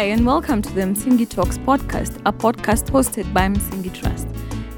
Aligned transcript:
Hi, 0.00 0.06
and 0.06 0.24
welcome 0.24 0.62
to 0.62 0.72
the 0.72 0.80
Msingi 0.80 1.28
Talks 1.28 1.58
podcast, 1.58 2.22
a 2.24 2.32
podcast 2.32 2.90
hosted 2.90 3.30
by 3.34 3.48
Msingi 3.48 3.92
Trust. 3.92 4.26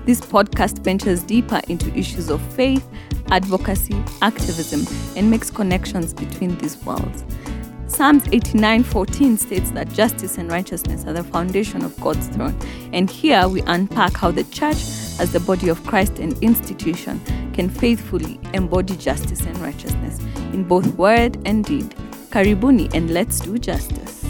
This 0.05 0.21
podcast 0.21 0.81
ventures 0.81 1.23
deeper 1.23 1.61
into 1.69 1.97
issues 1.97 2.29
of 2.29 2.43
faith, 2.55 2.85
advocacy, 3.31 4.03
activism, 4.21 4.85
and 5.17 5.31
makes 5.31 5.49
connections 5.49 6.13
between 6.13 6.59
these 6.59 6.77
worlds. 6.85 7.25
Psalms 7.87 8.25
89:14 8.33 9.37
states 9.39 9.71
that 9.71 9.93
justice 9.93 10.39
and 10.39 10.51
righteousness 10.51 11.05
are 11.07 11.13
the 11.13 11.23
foundation 11.23 11.85
of 11.85 11.97
God's 12.01 12.27
throne. 12.27 12.59
And 12.93 13.09
here 13.09 13.47
we 13.47 13.61
unpack 13.69 14.17
how 14.17 14.33
the 14.33 14.43
church, 14.43 14.83
as 15.21 15.31
the 15.31 15.39
body 15.39 15.69
of 15.69 15.87
Christ 15.87 16.19
and 16.19 16.37
institution, 16.43 17.21
can 17.53 17.71
faithfully 17.71 18.41
embody 18.55 18.97
justice 18.97 19.43
and 19.43 19.57
righteousness 19.59 20.19
in 20.53 20.65
both 20.65 20.97
word 20.97 21.39
and 21.45 21.65
deed. 21.65 21.95
Karibuni 22.31 22.93
and 22.93 23.11
let's 23.13 23.39
do 23.39 23.57
justice. 23.57 24.22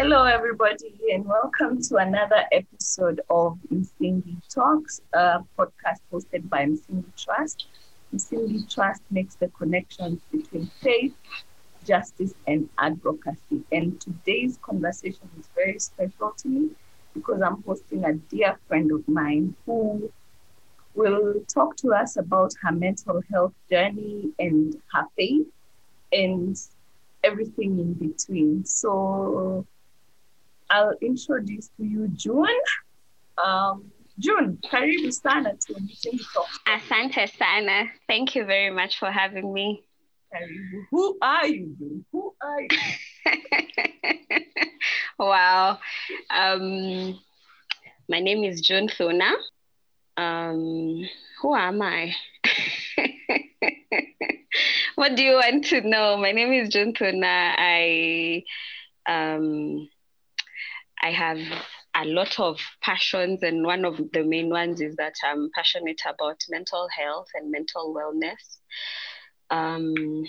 Hello, 0.00 0.22
everybody, 0.22 0.94
and 1.12 1.26
welcome 1.26 1.82
to 1.82 1.96
another 1.96 2.44
episode 2.52 3.20
of 3.30 3.58
Msingi 3.68 4.36
Talks, 4.48 5.00
a 5.12 5.40
podcast 5.58 5.98
hosted 6.12 6.48
by 6.48 6.66
Msingi 6.66 7.10
Trust. 7.16 7.66
Msingi 8.14 8.72
Trust 8.72 9.02
makes 9.10 9.34
the 9.34 9.48
connections 9.48 10.20
between 10.30 10.66
faith, 10.80 11.14
justice, 11.84 12.32
and 12.46 12.68
advocacy. 12.78 13.64
And 13.72 14.00
today's 14.00 14.56
conversation 14.62 15.28
is 15.36 15.48
very 15.56 15.80
special 15.80 16.32
to 16.42 16.48
me 16.48 16.70
because 17.12 17.42
I'm 17.42 17.64
hosting 17.64 18.04
a 18.04 18.12
dear 18.12 18.56
friend 18.68 18.92
of 18.92 19.08
mine 19.08 19.56
who 19.66 20.12
will 20.94 21.34
talk 21.52 21.74
to 21.78 21.92
us 21.92 22.16
about 22.16 22.52
her 22.62 22.70
mental 22.70 23.20
health 23.32 23.54
journey 23.68 24.30
and 24.38 24.76
her 24.92 25.06
faith 25.16 25.48
and 26.12 26.56
everything 27.24 27.80
in 27.80 27.94
between. 27.94 28.64
So 28.64 29.66
I'll 30.70 30.94
introduce 31.00 31.68
to 31.76 31.84
you 31.84 32.08
June. 32.08 32.46
Um, 33.42 33.90
June, 34.18 34.58
karibu 34.70 35.12
sana 35.12 35.54
Talks. 35.54 36.58
Asante 36.66 37.28
sana. 37.38 37.90
Thank 38.08 38.34
you 38.34 38.44
very 38.44 38.70
much 38.70 38.98
for 38.98 39.10
having 39.10 39.52
me. 39.52 39.84
Karibu. 40.34 40.82
Who 40.90 41.18
are 41.22 41.46
you, 41.46 41.74
June? 41.78 42.04
Who 42.12 42.34
are 42.42 42.60
you? 42.62 42.68
wow. 45.18 45.78
Um, 46.30 47.18
my 48.08 48.20
name 48.20 48.44
is 48.44 48.60
June 48.60 48.88
Thuna. 48.88 49.32
Um, 50.16 51.08
who 51.40 51.54
am 51.54 51.80
I? 51.80 52.14
what 54.96 55.14
do 55.14 55.22
you 55.22 55.34
want 55.34 55.64
to 55.66 55.80
know? 55.82 56.16
My 56.16 56.32
name 56.32 56.52
is 56.52 56.70
June 56.70 56.92
Thuna. 56.92 57.54
I 57.56 58.42
um, 59.06 59.88
I 61.02 61.10
have 61.10 61.38
a 61.94 62.04
lot 62.04 62.38
of 62.38 62.58
passions, 62.80 63.42
and 63.42 63.64
one 63.64 63.84
of 63.84 63.96
the 64.12 64.22
main 64.24 64.50
ones 64.50 64.80
is 64.80 64.96
that 64.96 65.14
I'm 65.24 65.50
passionate 65.54 66.00
about 66.06 66.40
mental 66.48 66.88
health 66.88 67.28
and 67.34 67.50
mental 67.50 67.94
wellness. 67.94 68.58
Um, 69.50 70.24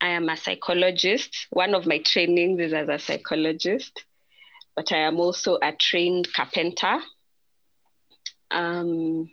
I 0.00 0.08
am 0.08 0.28
a 0.28 0.36
psychologist. 0.36 1.46
One 1.50 1.74
of 1.74 1.86
my 1.86 1.98
trainings 1.98 2.60
is 2.60 2.72
as 2.72 2.88
a 2.88 2.98
psychologist, 2.98 4.04
but 4.76 4.92
I 4.92 4.98
am 4.98 5.18
also 5.18 5.58
a 5.60 5.72
trained 5.72 6.28
carpenter. 6.32 6.98
Um, 8.50 9.30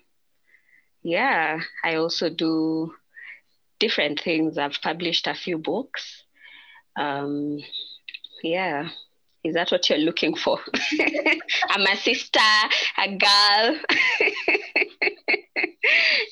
yeah, 1.04 1.60
I 1.84 1.96
also 1.96 2.30
do 2.30 2.94
different 3.80 4.20
things. 4.20 4.58
I've 4.58 4.82
published 4.82 5.28
a 5.28 5.36
few 5.36 5.58
books. 5.58 6.24
Um, 6.98 7.60
yeah, 8.42 8.90
is 9.46 9.54
that 9.54 9.72
what 9.72 9.88
you're 9.90 10.00
looking 10.00 10.36
for? 10.36 10.60
I'm 11.70 11.86
a 11.86 11.96
sister, 11.98 12.40
a 12.98 13.16
girl. 13.16 13.80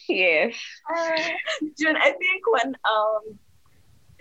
yes. 0.09 0.56
Uh, 0.91 1.22
June, 1.79 1.96
I 1.96 2.12
think 2.12 2.44
when 2.52 2.75
um 2.84 3.40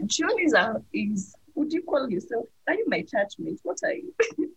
June 0.06 0.38
is 0.41 0.52
a 0.52 0.82
is 0.92 1.34
would 1.54 1.72
you 1.72 1.82
call 1.82 2.08
yourself? 2.10 2.44
Are 2.69 2.75
you 2.75 2.84
my 2.86 3.00
church 3.00 3.32
mate? 3.38 3.60
What 3.62 3.78
are 3.82 3.94
you? 3.94 4.12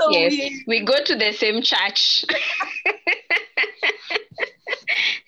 so 0.00 0.10
yes, 0.10 0.32
we, 0.32 0.64
we 0.66 0.84
go 0.84 0.94
to 1.04 1.14
the 1.14 1.32
same 1.32 1.60
church. 1.60 2.24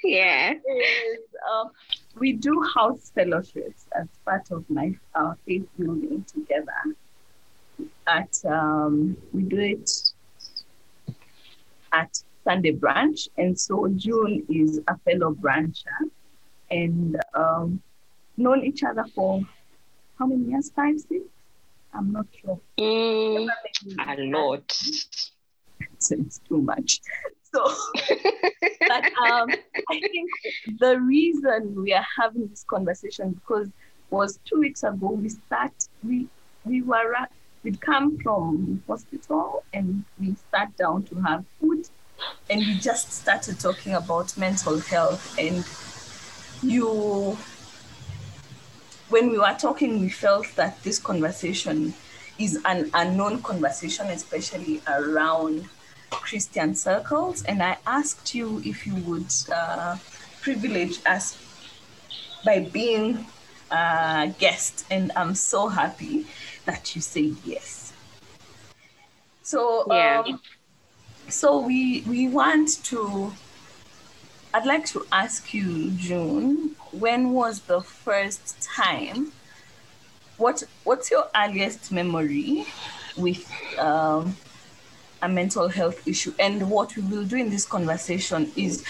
yeah. 0.03 0.53
Is, 0.53 1.21
um, 1.53 1.71
we 2.19 2.33
do 2.33 2.67
house 2.75 3.13
fellowships 3.15 3.87
as 3.95 4.09
part 4.25 4.51
of 4.51 4.69
my 4.71 4.97
uh, 5.15 5.35
faith 5.47 5.67
building 5.79 6.25
together. 6.33 6.73
At 8.09 8.35
um, 8.47 9.17
we 9.33 9.43
do 9.43 9.59
it 9.59 9.91
at 11.93 12.23
Sunday 12.43 12.71
branch, 12.71 13.29
and 13.37 13.59
so 13.59 13.87
June 13.95 14.47
is 14.49 14.81
a 14.89 14.97
fellow 14.99 15.35
brancher, 15.35 16.01
and 16.71 17.21
um, 17.35 17.83
known 18.39 18.65
each 18.65 18.83
other 18.83 19.05
for 19.15 19.43
how 20.19 20.27
many 20.27 20.51
years? 20.51 20.71
Five, 20.75 20.99
six? 20.99 21.23
I'm 21.93 22.13
not 22.13 22.27
sure. 22.41 22.59
Mm, 22.79 23.49
a 24.07 24.17
lot. 24.23 24.73
So 25.99 26.15
it's 26.19 26.39
too 26.49 26.63
much. 26.63 27.01
So, 27.55 27.65
but 28.89 29.05
um, 29.23 29.49
I 29.91 30.01
think 30.01 30.31
the 30.79 30.99
reason 31.01 31.75
we 31.83 31.93
are 31.93 32.07
having 32.19 32.49
this 32.49 32.65
conversation 32.65 33.33
because 33.33 33.69
was 34.11 34.39
two 34.45 34.61
weeks 34.61 34.83
ago 34.83 35.11
we 35.11 35.29
start 35.29 35.73
we 36.03 36.29
we 36.65 36.83
were 36.83 37.15
we'd 37.63 37.81
come 37.81 38.19
from 38.19 38.83
hospital 38.87 39.65
and 39.73 40.05
we 40.19 40.37
sat 40.51 40.77
down 40.77 41.03
to 41.05 41.15
have 41.17 41.45
food 41.61 41.89
and 42.51 42.61
we 42.61 42.75
just 42.75 43.13
started 43.13 43.61
talking 43.61 43.95
about 43.95 44.37
mental 44.37 44.79
health. 44.81 45.39
And 45.39 45.65
you 46.63 47.37
when 49.09 49.31
we 49.31 49.39
were 49.39 49.57
talking 49.59 50.01
we 50.01 50.09
felt 50.09 50.47
that 50.57 50.83
this 50.83 50.99
conversation 50.99 51.95
is 52.39 52.61
an 52.67 52.91
unknown 52.93 53.43
conversation 53.43 54.07
especially 54.09 54.83
around 54.87 55.67
christian 56.11 56.75
circles. 56.75 57.43
And 57.45 57.63
i 57.63 57.79
asked 57.87 58.35
you 58.35 58.61
if 58.65 58.87
you 58.87 58.97
would 58.97 59.33
uh, 59.53 59.97
privilege 60.43 60.99
us 61.07 61.39
by 62.45 62.61
being 62.61 63.27
a 63.71 64.35
guest 64.39 64.87
and 64.91 65.13
i'm 65.15 65.35
so 65.35 65.69
happy 65.69 66.27
that 66.69 66.95
you 66.95 67.01
said 67.01 67.33
yes 67.45 67.93
so 69.43 69.61
Yeah. 69.91 70.23
um, 70.27 70.41
so 71.29 71.49
we 71.61 72.03
we 72.07 72.29
want 72.29 72.69
to 72.85 73.33
I'd 74.55 74.65
like 74.65 74.87
to 74.87 75.07
ask 75.13 75.53
you, 75.53 75.91
June, 75.91 76.75
when 76.91 77.33
was 77.33 77.61
the 77.61 77.83
first 77.83 78.61
time? 78.63 79.33
What 80.39 80.63
What's 80.85 81.11
your 81.11 81.29
earliest 81.37 81.93
memory 81.93 82.65
with 83.17 83.45
um, 83.79 84.37
a 85.21 85.29
mental 85.29 85.69
health 85.69 86.07
issue? 86.09 86.33
And 86.39 86.71
what 86.71 86.97
we 86.97 87.03
will 87.03 87.25
do 87.25 87.37
in 87.37 87.51
this 87.51 87.67
conversation 87.67 88.51
is 88.57 88.85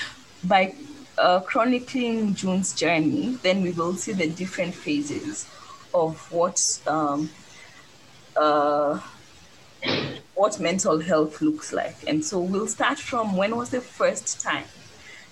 by 0.45 0.75
uh, 1.19 1.41
chronicling 1.41 2.35
June's 2.35 2.73
journey, 2.73 3.39
then 3.43 3.63
we 3.63 3.73
will 3.73 3.95
see 3.95 4.13
the 4.13 4.29
different 4.29 4.75
phases 4.75 5.47
of 5.93 6.31
what 6.31 6.61
um, 6.87 7.31
uh, 8.39 9.01
what 10.35 10.61
mental 10.61 11.01
health 11.01 11.41
looks 11.43 11.73
like. 11.73 11.97
And 12.07 12.25
so 12.25 12.39
we'll 12.41 12.69
start 12.69 12.99
from 12.99 13.37
when 13.37 13.57
was 13.57 13.71
the 13.71 13.81
first 13.81 14.41
time 14.41 14.65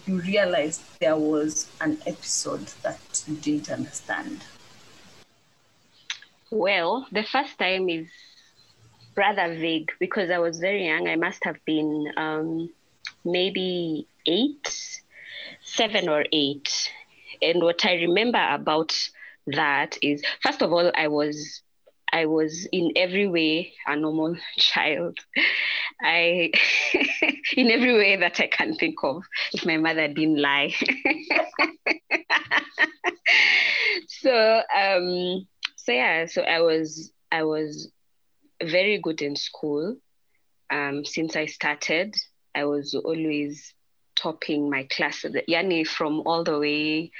you 0.07 0.21
realized 0.21 0.83
there 1.01 1.17
was 1.17 1.69
an 1.81 1.99
episode 2.07 2.67
that 2.83 3.25
you 3.27 3.37
didn't 3.37 3.71
understand? 3.71 4.45
Well, 6.51 7.07
the 7.11 7.25
first 7.25 7.59
time 7.59 7.89
is 7.89 8.07
rather 9.17 9.55
vague 9.55 9.91
because 9.99 10.31
I 10.31 10.39
was 10.39 10.59
very 10.59 10.87
young. 10.87 11.09
I 11.09 11.17
must 11.17 11.45
have 11.45 11.57
been 11.65 12.13
um, 12.17 12.71
maybe 13.25 14.07
eight, 14.27 15.03
seven 15.65 16.09
or 16.09 16.25
eight. 16.33 16.93
And 17.43 17.63
what 17.63 17.85
I 17.85 17.95
remember 17.95 18.45
about 18.51 18.97
that 19.49 19.99
is, 20.03 20.23
first 20.43 20.63
of 20.63 20.73
all, 20.73 20.93
I 20.95 21.09
was 21.09 21.63
I 22.13 22.27
was 22.27 22.67
in 22.73 22.93
every 22.97 23.29
way 23.29 23.75
a 23.87 23.97
normal 23.97 24.37
child. 24.59 25.19
I, 26.01 26.53
in 27.57 27.71
every 27.71 27.95
way 27.95 28.17
that 28.17 28.41
I 28.41 28.47
can 28.47 28.75
think 28.75 28.97
of, 29.03 29.23
if 29.53 29.67
my 29.67 29.77
mother 29.77 30.09
didn't 30.09 30.41
lie. 30.41 30.75
so, 34.09 34.63
um, 34.77 35.47
so 35.77 35.93
yeah, 35.93 36.27
so 36.27 36.43
I 36.43 36.61
was, 36.61 37.13
I 37.33 37.45
was 37.45 37.91
very 38.63 38.99
good 38.99 39.23
in 39.23 39.37
school. 39.37 39.97
Um, 40.71 41.05
since 41.05 41.37
I 41.37 41.47
started, 41.47 42.17
I 42.55 42.65
was 42.65 42.95
always 42.95 43.75
topping 44.17 44.71
my 44.71 44.85
class, 44.85 45.25
yani 45.49 45.87
from 45.87 46.23
all 46.27 46.43
the 46.43 46.59
way, 46.59 47.13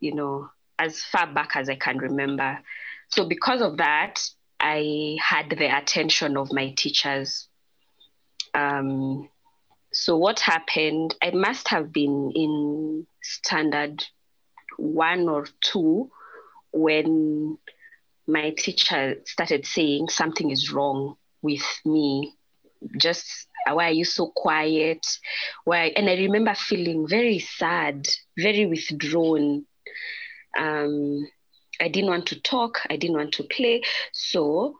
you 0.00 0.14
know, 0.14 0.48
as 0.78 1.02
far 1.02 1.26
back 1.26 1.56
as 1.56 1.68
I 1.68 1.74
can 1.74 1.98
remember. 1.98 2.58
So 3.08 3.26
because 3.26 3.62
of 3.62 3.78
that, 3.78 4.20
I 4.60 5.16
had 5.20 5.50
the 5.50 5.76
attention 5.76 6.36
of 6.36 6.52
my 6.52 6.74
teachers. 6.76 7.48
Um, 8.54 9.28
so 9.92 10.16
what 10.16 10.40
happened? 10.40 11.14
I 11.22 11.30
must 11.30 11.68
have 11.68 11.92
been 11.92 12.32
in 12.34 13.06
standard 13.22 14.04
one 14.76 15.28
or 15.28 15.46
two 15.60 16.10
when 16.72 17.58
my 18.26 18.50
teacher 18.50 19.16
started 19.24 19.64
saying 19.66 20.08
something 20.08 20.50
is 20.50 20.70
wrong 20.70 21.16
with 21.42 21.64
me. 21.84 22.34
Just 23.00 23.48
why 23.66 23.88
are 23.88 23.92
you 23.92 24.04
so 24.04 24.28
quiet? 24.28 25.04
Why? 25.64 25.92
And 25.96 26.08
I 26.08 26.14
remember 26.14 26.54
feeling 26.54 27.08
very 27.08 27.38
sad, 27.38 28.06
very 28.36 28.66
withdrawn. 28.66 29.66
Um, 30.56 31.28
I 31.80 31.88
didn't 31.88 32.10
want 32.10 32.26
to 32.26 32.40
talk. 32.40 32.80
I 32.90 32.96
didn't 32.96 33.16
want 33.16 33.32
to 33.34 33.44
play. 33.44 33.82
So 34.12 34.76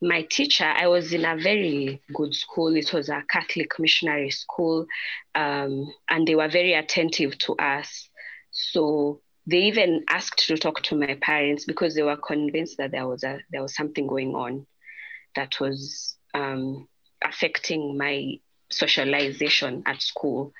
my 0.00 0.22
teacher, 0.22 0.64
I 0.64 0.88
was 0.88 1.12
in 1.12 1.24
a 1.24 1.36
very 1.36 2.02
good 2.12 2.34
school. 2.34 2.74
It 2.76 2.92
was 2.92 3.08
a 3.08 3.22
Catholic 3.30 3.78
missionary 3.78 4.30
school, 4.30 4.86
um, 5.34 5.92
and 6.08 6.26
they 6.26 6.34
were 6.34 6.48
very 6.48 6.74
attentive 6.74 7.38
to 7.38 7.54
us. 7.54 8.08
So 8.50 9.20
they 9.46 9.58
even 9.58 10.04
asked 10.08 10.46
to 10.48 10.56
talk 10.56 10.82
to 10.82 10.96
my 10.96 11.16
parents 11.20 11.64
because 11.64 11.94
they 11.94 12.02
were 12.02 12.16
convinced 12.16 12.78
that 12.78 12.90
there 12.90 13.06
was 13.06 13.22
a 13.22 13.38
there 13.50 13.62
was 13.62 13.74
something 13.74 14.06
going 14.06 14.34
on 14.34 14.66
that 15.36 15.58
was 15.60 16.16
um, 16.34 16.88
affecting 17.24 17.96
my 17.96 18.38
socialization 18.70 19.82
at 19.86 20.02
school. 20.02 20.52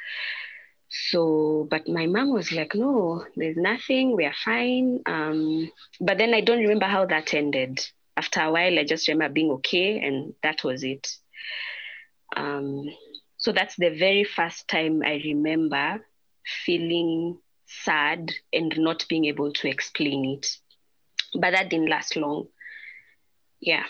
So, 0.94 1.66
but 1.70 1.88
my 1.88 2.06
mom 2.06 2.34
was 2.34 2.52
like, 2.52 2.74
no, 2.74 3.24
there's 3.34 3.56
nothing, 3.56 4.14
we 4.14 4.26
are 4.26 4.34
fine. 4.44 5.00
Um, 5.06 5.70
but 6.00 6.18
then 6.18 6.34
I 6.34 6.42
don't 6.42 6.58
remember 6.58 6.84
how 6.84 7.06
that 7.06 7.32
ended. 7.32 7.80
After 8.14 8.42
a 8.42 8.52
while, 8.52 8.78
I 8.78 8.84
just 8.84 9.08
remember 9.08 9.32
being 9.32 9.50
okay, 9.52 10.00
and 10.00 10.34
that 10.42 10.62
was 10.64 10.84
it. 10.84 11.08
Um, 12.36 12.84
so 13.38 13.52
that's 13.52 13.74
the 13.76 13.88
very 13.88 14.24
first 14.24 14.68
time 14.68 15.02
I 15.02 15.22
remember 15.24 16.04
feeling 16.66 17.38
sad 17.66 18.30
and 18.52 18.74
not 18.78 19.06
being 19.08 19.24
able 19.24 19.52
to 19.52 19.68
explain 19.68 20.36
it. 20.36 20.58
But 21.34 21.52
that 21.52 21.70
didn't 21.70 21.88
last 21.88 22.16
long. 22.16 22.48
Yeah. 23.60 23.84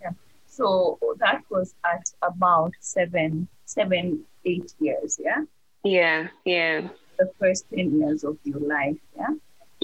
Yeah. 0.00 0.12
So 0.46 1.00
that 1.18 1.42
was 1.50 1.74
at 1.84 2.12
about 2.22 2.74
seven, 2.78 3.48
seven, 3.64 4.24
eight 4.44 4.72
years, 4.78 5.18
yeah? 5.20 5.42
Yeah, 5.84 6.28
yeah. 6.44 6.88
The 7.18 7.32
first 7.40 7.66
10 7.74 7.98
years 7.98 8.24
of 8.24 8.38
your 8.44 8.60
life, 8.60 8.98
yeah? 9.16 9.34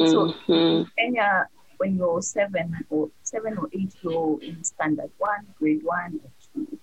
So 0.04 0.32
Mhm. 0.48 0.86
Kenya, 0.98 1.48
when 1.78 1.96
you're 1.96 2.22
seven 2.22 2.74
or 2.90 3.10
seven 3.22 3.58
or 3.58 3.68
eight, 3.72 3.94
you're 4.02 4.40
in 4.42 4.62
standard 4.64 5.10
one, 5.18 5.54
grade 5.58 5.82
one, 5.82 6.20
or 6.24 6.30
two. 6.54 6.78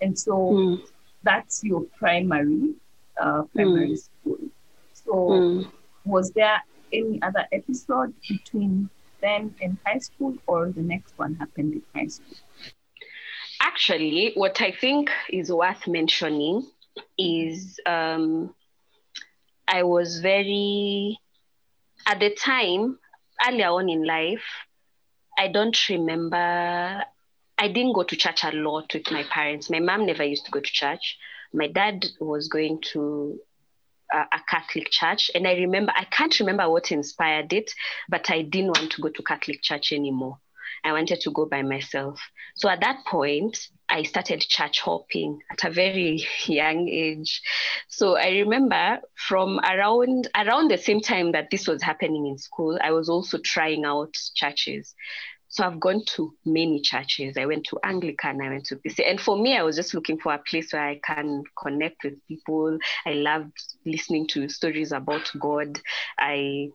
And 0.00 0.18
so 0.18 0.60
Mm, 0.60 0.80
that's 1.22 1.62
your 1.64 1.84
primary, 1.98 2.74
uh, 3.20 3.42
primary 3.54 3.96
school. 3.96 4.38
So 4.92 5.46
mm. 5.54 5.66
was 6.04 6.32
there 6.32 6.62
any 6.92 7.20
other 7.22 7.46
episode 7.52 8.14
between 8.28 8.90
then 9.20 9.54
and 9.60 9.78
high 9.86 9.98
school 9.98 10.38
or 10.46 10.72
the 10.72 10.82
next 10.82 11.14
one 11.16 11.34
happened 11.36 11.74
in 11.74 11.82
high 11.94 12.08
school? 12.08 12.36
Actually, 13.60 14.32
what 14.34 14.60
I 14.60 14.70
think 14.72 15.10
is 15.30 15.50
worth 15.52 15.86
mentioning 15.86 16.66
is 17.18 17.78
um, 17.86 18.54
I 19.68 19.82
was 19.82 20.20
very, 20.20 21.18
at 22.06 22.20
the 22.20 22.34
time, 22.34 22.98
earlier 23.46 23.68
on 23.68 23.88
in 23.90 24.04
life, 24.04 24.44
I 25.38 25.48
don't 25.48 25.78
remember, 25.88 27.04
I 27.58 27.68
didn't 27.68 27.92
go 27.92 28.02
to 28.02 28.16
church 28.16 28.44
a 28.44 28.50
lot 28.52 28.92
with 28.94 29.10
my 29.10 29.24
parents. 29.24 29.68
My 29.68 29.80
mom 29.80 30.06
never 30.06 30.24
used 30.24 30.46
to 30.46 30.50
go 30.50 30.60
to 30.60 30.72
church. 30.72 31.18
My 31.52 31.68
dad 31.68 32.06
was 32.18 32.48
going 32.48 32.80
to 32.92 33.38
a, 34.12 34.18
a 34.18 34.40
Catholic 34.48 34.90
church. 34.90 35.30
And 35.34 35.46
I 35.46 35.54
remember, 35.54 35.92
I 35.94 36.04
can't 36.04 36.38
remember 36.40 36.68
what 36.70 36.90
inspired 36.90 37.52
it, 37.52 37.70
but 38.08 38.30
I 38.30 38.42
didn't 38.42 38.78
want 38.78 38.92
to 38.92 39.02
go 39.02 39.10
to 39.10 39.22
Catholic 39.22 39.62
church 39.62 39.92
anymore. 39.92 40.38
I 40.84 40.92
wanted 40.92 41.20
to 41.22 41.30
go 41.30 41.46
by 41.46 41.62
myself. 41.62 42.20
So 42.54 42.68
at 42.68 42.80
that 42.80 43.04
point, 43.06 43.58
I 43.88 44.02
started 44.02 44.40
church 44.40 44.80
hopping 44.80 45.40
at 45.50 45.64
a 45.64 45.70
very 45.70 46.26
young 46.46 46.88
age. 46.88 47.42
So 47.88 48.16
I 48.16 48.30
remember 48.30 49.00
from 49.14 49.60
around 49.60 50.28
around 50.34 50.70
the 50.70 50.78
same 50.78 51.00
time 51.00 51.32
that 51.32 51.50
this 51.50 51.66
was 51.66 51.82
happening 51.82 52.26
in 52.26 52.38
school, 52.38 52.78
I 52.82 52.92
was 52.92 53.08
also 53.08 53.38
trying 53.38 53.84
out 53.84 54.14
churches. 54.34 54.94
So 55.50 55.64
I've 55.64 55.80
gone 55.80 56.04
to 56.16 56.34
many 56.44 56.80
churches. 56.80 57.38
I 57.38 57.46
went 57.46 57.64
to 57.66 57.78
Anglican, 57.82 58.42
I 58.42 58.50
went 58.50 58.66
to 58.66 58.76
PC. 58.76 59.08
And 59.08 59.18
for 59.18 59.38
me, 59.38 59.56
I 59.56 59.62
was 59.62 59.76
just 59.76 59.94
looking 59.94 60.18
for 60.18 60.34
a 60.34 60.38
place 60.38 60.74
where 60.74 60.84
I 60.84 61.00
can 61.02 61.42
connect 61.60 62.04
with 62.04 62.14
people. 62.28 62.78
I 63.06 63.14
loved 63.14 63.56
listening 63.86 64.26
to 64.28 64.48
stories 64.50 64.92
about 64.92 65.30
God. 65.40 65.80
I 66.18 66.68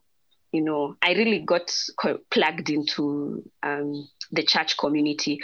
you 0.54 0.62
know, 0.62 0.96
I 1.02 1.14
really 1.14 1.40
got 1.40 1.76
co- 2.00 2.20
plugged 2.30 2.70
into 2.70 3.44
um, 3.64 4.08
the 4.32 4.44
church 4.44 4.78
community. 4.78 5.40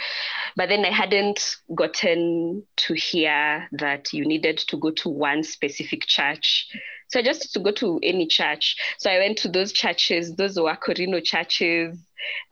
But 0.56 0.68
then 0.68 0.84
I 0.84 0.90
hadn't 0.90 1.56
gotten 1.74 2.62
to 2.76 2.94
hear 2.94 3.68
that 3.72 4.12
you 4.12 4.24
needed 4.24 4.58
to 4.68 4.76
go 4.76 4.92
to 4.92 5.08
one 5.08 5.42
specific 5.42 6.06
church. 6.06 6.68
So 7.08 7.18
I 7.18 7.22
just 7.24 7.52
to 7.54 7.60
go 7.60 7.72
to 7.72 7.98
any 8.04 8.28
church. 8.28 8.76
So 8.98 9.10
I 9.10 9.18
went 9.18 9.38
to 9.38 9.48
those 9.48 9.72
churches, 9.72 10.36
those 10.36 10.58
were 10.58 10.76
Corino 10.76 11.22
churches. 11.22 11.98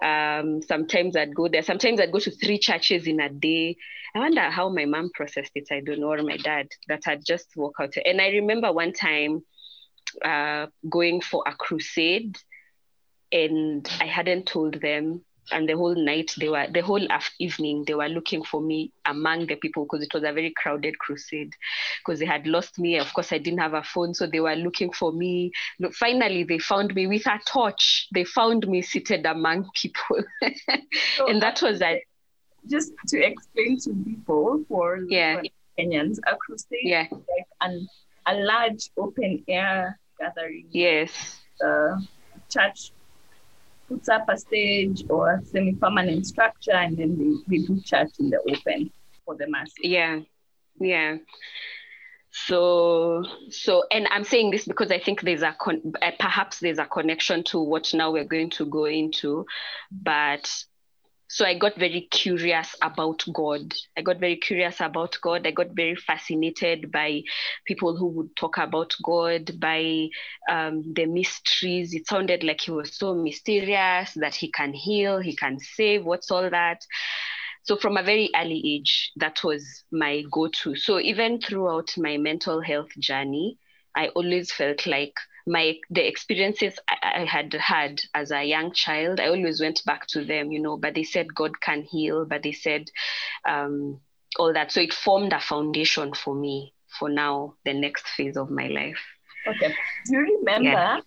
Um, 0.02 0.60
sometimes 0.62 1.16
I'd 1.16 1.36
go 1.36 1.46
there. 1.46 1.62
Sometimes 1.62 2.00
I'd 2.00 2.12
go 2.12 2.18
to 2.18 2.30
three 2.30 2.58
churches 2.58 3.06
in 3.06 3.20
a 3.20 3.28
day. 3.28 3.76
I 4.16 4.18
wonder 4.18 4.42
how 4.50 4.68
my 4.68 4.84
mom 4.84 5.10
processed 5.14 5.52
it. 5.54 5.68
I 5.70 5.80
don't 5.80 6.00
know, 6.00 6.10
or 6.10 6.22
my 6.24 6.38
dad, 6.38 6.68
that 6.88 7.02
I'd 7.06 7.24
just 7.24 7.50
walk 7.54 7.76
out. 7.80 7.94
And 8.04 8.20
I 8.20 8.28
remember 8.30 8.72
one 8.72 8.92
time 8.92 9.42
uh, 10.24 10.66
going 10.88 11.20
for 11.20 11.44
a 11.46 11.54
crusade 11.54 12.36
and 13.32 13.88
I 14.00 14.06
hadn't 14.06 14.46
told 14.46 14.80
them. 14.80 15.22
And 15.50 15.66
the 15.66 15.76
whole 15.78 15.94
night, 15.94 16.34
they 16.38 16.50
were 16.50 16.66
the 16.70 16.82
whole 16.82 17.08
evening, 17.38 17.84
they 17.86 17.94
were 17.94 18.08
looking 18.10 18.44
for 18.44 18.60
me 18.60 18.92
among 19.06 19.46
the 19.46 19.56
people 19.56 19.84
because 19.86 20.02
it 20.04 20.12
was 20.12 20.22
a 20.22 20.30
very 20.32 20.52
crowded 20.54 20.98
crusade. 20.98 21.54
Because 22.04 22.20
they 22.20 22.26
had 22.26 22.46
lost 22.46 22.78
me. 22.78 22.98
Of 22.98 23.14
course, 23.14 23.32
I 23.32 23.38
didn't 23.38 23.60
have 23.60 23.72
a 23.72 23.82
phone, 23.82 24.12
so 24.12 24.26
they 24.26 24.40
were 24.40 24.56
looking 24.56 24.92
for 24.92 25.10
me. 25.10 25.52
Finally, 25.94 26.44
they 26.44 26.58
found 26.58 26.94
me 26.94 27.06
with 27.06 27.26
a 27.26 27.40
torch. 27.46 28.08
They 28.12 28.24
found 28.24 28.68
me 28.68 28.82
seated 28.82 29.24
among 29.24 29.70
people, 29.74 30.20
So 31.16 31.26
and 31.28 31.40
that 31.40 31.62
was 31.62 31.80
a 31.80 32.02
just 32.68 32.92
to 33.08 33.18
explain 33.24 33.78
to 33.80 33.94
people 34.04 34.64
for 34.68 34.98
Yeah. 35.08 35.40
Kenyans, 35.78 36.18
a 36.26 36.36
crusade 36.36 36.80
yeah, 36.82 37.06
is 37.06 37.12
like 37.12 37.46
an, 37.62 37.88
a 38.26 38.34
large 38.34 38.90
open 38.98 39.44
air 39.48 39.98
gathering. 40.18 40.66
yes, 40.72 41.40
The 41.60 42.06
church 42.50 42.90
puts 43.88 44.08
up 44.08 44.24
a 44.28 44.36
stage 44.36 45.02
or 45.08 45.34
a 45.34 45.44
semi-permanent 45.44 46.26
structure, 46.26 46.72
and 46.72 46.96
then 46.96 47.42
they, 47.48 47.58
they 47.58 47.64
do 47.64 47.80
church 47.80 48.10
in 48.18 48.30
the 48.30 48.38
open 48.50 48.90
for 49.24 49.34
the 49.36 49.48
masses. 49.48 49.74
yeah, 49.82 50.20
yeah. 50.80 51.16
So, 52.30 53.24
so, 53.50 53.84
and 53.90 54.06
I'm 54.10 54.24
saying 54.24 54.50
this 54.50 54.66
because 54.66 54.90
I 54.92 55.00
think 55.00 55.22
there's 55.22 55.42
a 55.42 55.56
con- 55.58 55.94
perhaps 56.20 56.60
there's 56.60 56.78
a 56.78 56.84
connection 56.84 57.42
to 57.44 57.60
what 57.60 57.92
now 57.94 58.12
we're 58.12 58.24
going 58.24 58.50
to 58.50 58.66
go 58.66 58.84
into, 58.84 59.46
but 59.90 60.48
so 61.28 61.44
I 61.44 61.58
got 61.58 61.76
very 61.76 62.08
curious 62.10 62.74
about 62.82 63.22
God. 63.32 63.74
I 63.96 64.02
got 64.02 64.18
very 64.18 64.36
curious 64.36 64.80
about 64.80 65.18
God. 65.22 65.46
I 65.46 65.50
got 65.50 65.68
very 65.74 65.94
fascinated 65.94 66.90
by 66.90 67.22
people 67.66 67.96
who 67.96 68.06
would 68.08 68.34
talk 68.34 68.56
about 68.56 68.94
God, 69.04 69.60
by 69.60 70.08
um, 70.50 70.94
the 70.94 71.04
mysteries. 71.04 71.94
It 71.94 72.06
sounded 72.06 72.44
like 72.44 72.62
he 72.62 72.70
was 72.70 72.96
so 72.96 73.14
mysterious 73.14 74.14
that 74.14 74.34
he 74.34 74.50
can 74.50 74.72
heal, 74.72 75.18
he 75.20 75.36
can 75.36 75.58
save. 75.58 76.04
What's 76.04 76.30
all 76.30 76.48
that? 76.48 76.80
So 77.64 77.76
from 77.76 77.98
a 77.98 78.02
very 78.02 78.30
early 78.34 78.62
age, 78.64 79.12
that 79.16 79.44
was 79.44 79.84
my 79.92 80.24
go-to. 80.32 80.74
So 80.76 80.98
even 80.98 81.40
throughout 81.40 81.92
my 81.98 82.16
mental 82.16 82.62
health 82.62 82.88
journey, 82.98 83.58
I 83.94 84.08
always 84.08 84.50
felt 84.50 84.86
like 84.86 85.12
my 85.48 85.76
the 85.90 86.06
experiences 86.06 86.78
I, 86.88 87.22
I 87.22 87.24
had 87.26 87.52
had 87.54 88.00
as 88.14 88.30
a 88.32 88.44
young 88.44 88.72
child, 88.72 89.20
I 89.20 89.28
always 89.28 89.60
went 89.60 89.82
back 89.86 90.06
to 90.08 90.24
them, 90.24 90.52
you 90.52 90.60
know. 90.60 90.76
But 90.76 90.94
they 90.94 91.04
said 91.04 91.34
God 91.34 91.60
can 91.60 91.82
heal, 91.82 92.26
but 92.26 92.42
they 92.42 92.52
said 92.52 92.84
um, 93.48 94.00
all 94.38 94.52
that. 94.54 94.72
So 94.72 94.80
it 94.80 94.94
formed 94.94 95.32
a 95.32 95.40
foundation 95.40 96.14
for 96.14 96.34
me 96.34 96.74
for 96.98 97.08
now, 97.08 97.54
the 97.64 97.74
next 97.74 98.08
phase 98.08 98.36
of 98.36 98.50
my 98.50 98.68
life. 98.68 99.00
Okay. 99.46 99.74
Do 100.06 100.12
you 100.18 100.38
remember 100.40 100.64
Yeah. 100.64 101.00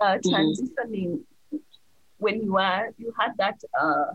uh, 0.00 0.18
Mhm. 0.24 0.32
transitioning 0.32 1.20
when 2.18 2.42
you 2.42 2.52
were 2.54 2.90
you 2.98 3.12
had 3.18 3.32
that 3.38 3.60
uh, 3.80 4.12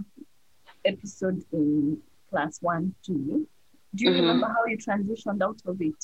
episode 0.85 1.43
in 1.51 2.01
class 2.29 2.59
one, 2.61 2.95
two? 3.05 3.47
Do 3.95 4.05
you 4.05 4.11
Mhm. 4.11 4.19
remember 4.19 4.47
how 4.47 4.65
you 4.67 4.77
transitioned 4.77 5.41
out 5.41 5.59
of 5.65 5.81
it? 5.81 5.95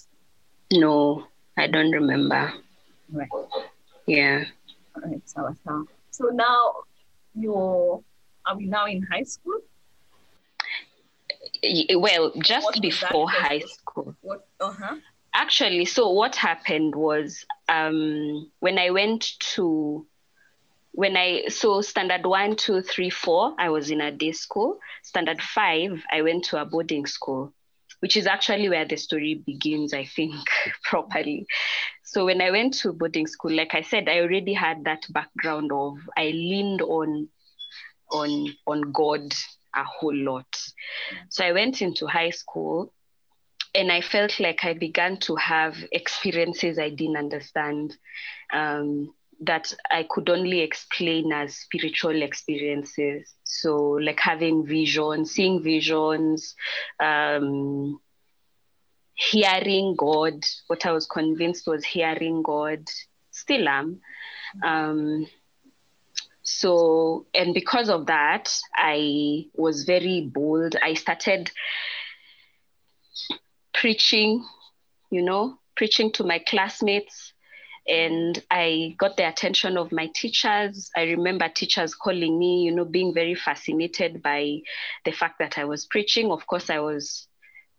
No, 0.73 1.27
I 1.57 1.67
don't 1.67 1.91
remember. 1.91 2.53
Right. 3.11 3.29
Yeah. 4.05 4.45
All 4.95 5.09
right, 5.09 5.21
so, 5.25 5.55
so. 5.65 5.87
so 6.11 6.25
now 6.27 6.73
you're, 7.33 8.03
are 8.45 8.57
we 8.57 8.65
now 8.65 8.85
in 8.85 9.03
high 9.03 9.23
school? 9.23 9.59
Well, 11.95 12.31
just 12.41 12.81
before 12.81 13.29
high 13.29 13.59
school. 13.59 14.15
What? 14.21 14.47
Uh-huh. 14.59 14.95
Actually, 15.33 15.85
so 15.85 16.09
what 16.11 16.35
happened 16.35 16.95
was 16.95 17.45
um, 17.67 18.49
when 18.59 18.77
I 18.79 18.91
went 18.91 19.37
to 19.53 20.05
when 20.95 21.17
I 21.17 21.47
so 21.49 21.81
standard 21.81 22.25
one, 22.25 22.55
two, 22.55 22.81
three, 22.81 23.09
four, 23.09 23.53
I 23.59 23.69
was 23.69 23.91
in 23.91 23.99
a 23.99 24.11
day 24.11 24.31
school. 24.31 24.79
Standard 25.03 25.41
five, 25.41 26.01
I 26.09 26.21
went 26.21 26.45
to 26.45 26.61
a 26.61 26.65
boarding 26.65 27.05
school, 27.05 27.53
which 28.05 28.17
is 28.17 28.27
actually 28.27 28.69
where 28.69 28.85
the 28.85 28.97
story 28.97 29.41
begins, 29.47 29.91
I 29.91 30.05
think, 30.05 30.35
properly. 30.83 31.47
So 32.03 32.25
when 32.25 32.39
I 32.39 32.51
went 32.51 32.75
to 32.81 32.93
boarding 32.93 33.25
school, 33.25 33.51
like 33.51 33.73
I 33.73 33.81
said, 33.81 34.07
I 34.07 34.19
already 34.19 34.53
had 34.53 34.83
that 34.83 35.07
background 35.09 35.71
of 35.73 35.97
I 36.15 36.25
leaned 36.25 36.83
on 36.83 37.29
on 38.11 38.53
on 38.67 38.91
God 38.91 39.33
a 39.75 39.83
whole 39.83 40.15
lot. 40.15 40.45
So 41.29 41.43
I 41.43 41.53
went 41.53 41.81
into 41.81 42.05
high 42.05 42.29
school 42.29 42.93
and 43.73 43.91
I 43.91 44.01
felt 44.01 44.39
like 44.39 44.63
I 44.63 44.75
began 44.75 45.17
to 45.21 45.35
have 45.37 45.75
experiences 45.91 46.77
I 46.77 46.91
didn't 46.91 47.17
understand. 47.17 47.97
Um, 48.53 49.14
that 49.41 49.73
I 49.91 50.05
could 50.09 50.29
only 50.29 50.61
explain 50.61 51.31
as 51.31 51.57
spiritual 51.57 52.21
experiences. 52.21 53.33
So, 53.43 53.75
like 53.75 54.19
having 54.19 54.65
visions, 54.65 55.31
seeing 55.31 55.61
visions, 55.61 56.55
um, 56.99 57.99
hearing 59.15 59.95
God. 59.97 60.43
What 60.67 60.85
I 60.85 60.91
was 60.91 61.05
convinced 61.05 61.67
was 61.67 61.83
hearing 61.83 62.41
God. 62.41 62.87
Still 63.31 63.67
am. 63.67 64.01
Um, 64.63 65.27
so, 66.43 67.25
and 67.33 67.53
because 67.53 67.89
of 67.89 68.05
that, 68.05 68.55
I 68.75 69.45
was 69.55 69.83
very 69.83 70.29
bold. 70.31 70.75
I 70.81 70.93
started 70.93 71.51
preaching, 73.73 74.45
you 75.11 75.23
know, 75.23 75.57
preaching 75.75 76.11
to 76.13 76.23
my 76.23 76.39
classmates 76.39 77.33
and 77.87 78.41
I 78.49 78.95
got 78.97 79.17
the 79.17 79.27
attention 79.27 79.77
of 79.77 79.91
my 79.91 80.09
teachers. 80.15 80.89
I 80.95 81.03
remember 81.03 81.47
teachers 81.49 81.93
calling 81.95 82.37
me, 82.39 82.63
you 82.63 82.71
know, 82.75 82.85
being 82.85 83.13
very 83.13 83.35
fascinated 83.35 84.21
by 84.21 84.59
the 85.05 85.11
fact 85.11 85.39
that 85.39 85.57
I 85.57 85.65
was 85.65 85.85
preaching. 85.85 86.31
Of 86.31 86.47
course, 86.47 86.69
I 86.69 86.79
was 86.79 87.27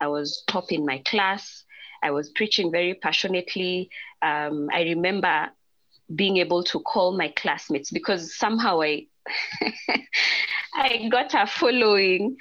I 0.01 0.09
was 0.09 0.45
top 0.47 0.71
in 0.73 0.85
my 0.87 0.99
class. 1.07 1.65
I 2.03 2.11
was 2.11 2.31
preaching 2.31 2.71
very 2.71 2.95
passionately. 2.95 3.91
Um, 4.23 4.69
I 4.73 4.83
remember 4.83 5.51
being 6.15 6.37
able 6.37 6.63
to 6.65 6.81
call 6.81 7.17
my 7.17 7.29
classmates 7.29 7.91
because 7.91 8.37
somehow 8.37 8.83
I 8.83 9.07
I 10.75 11.09
got 11.11 11.35
a 11.35 11.47
following. 11.47 12.37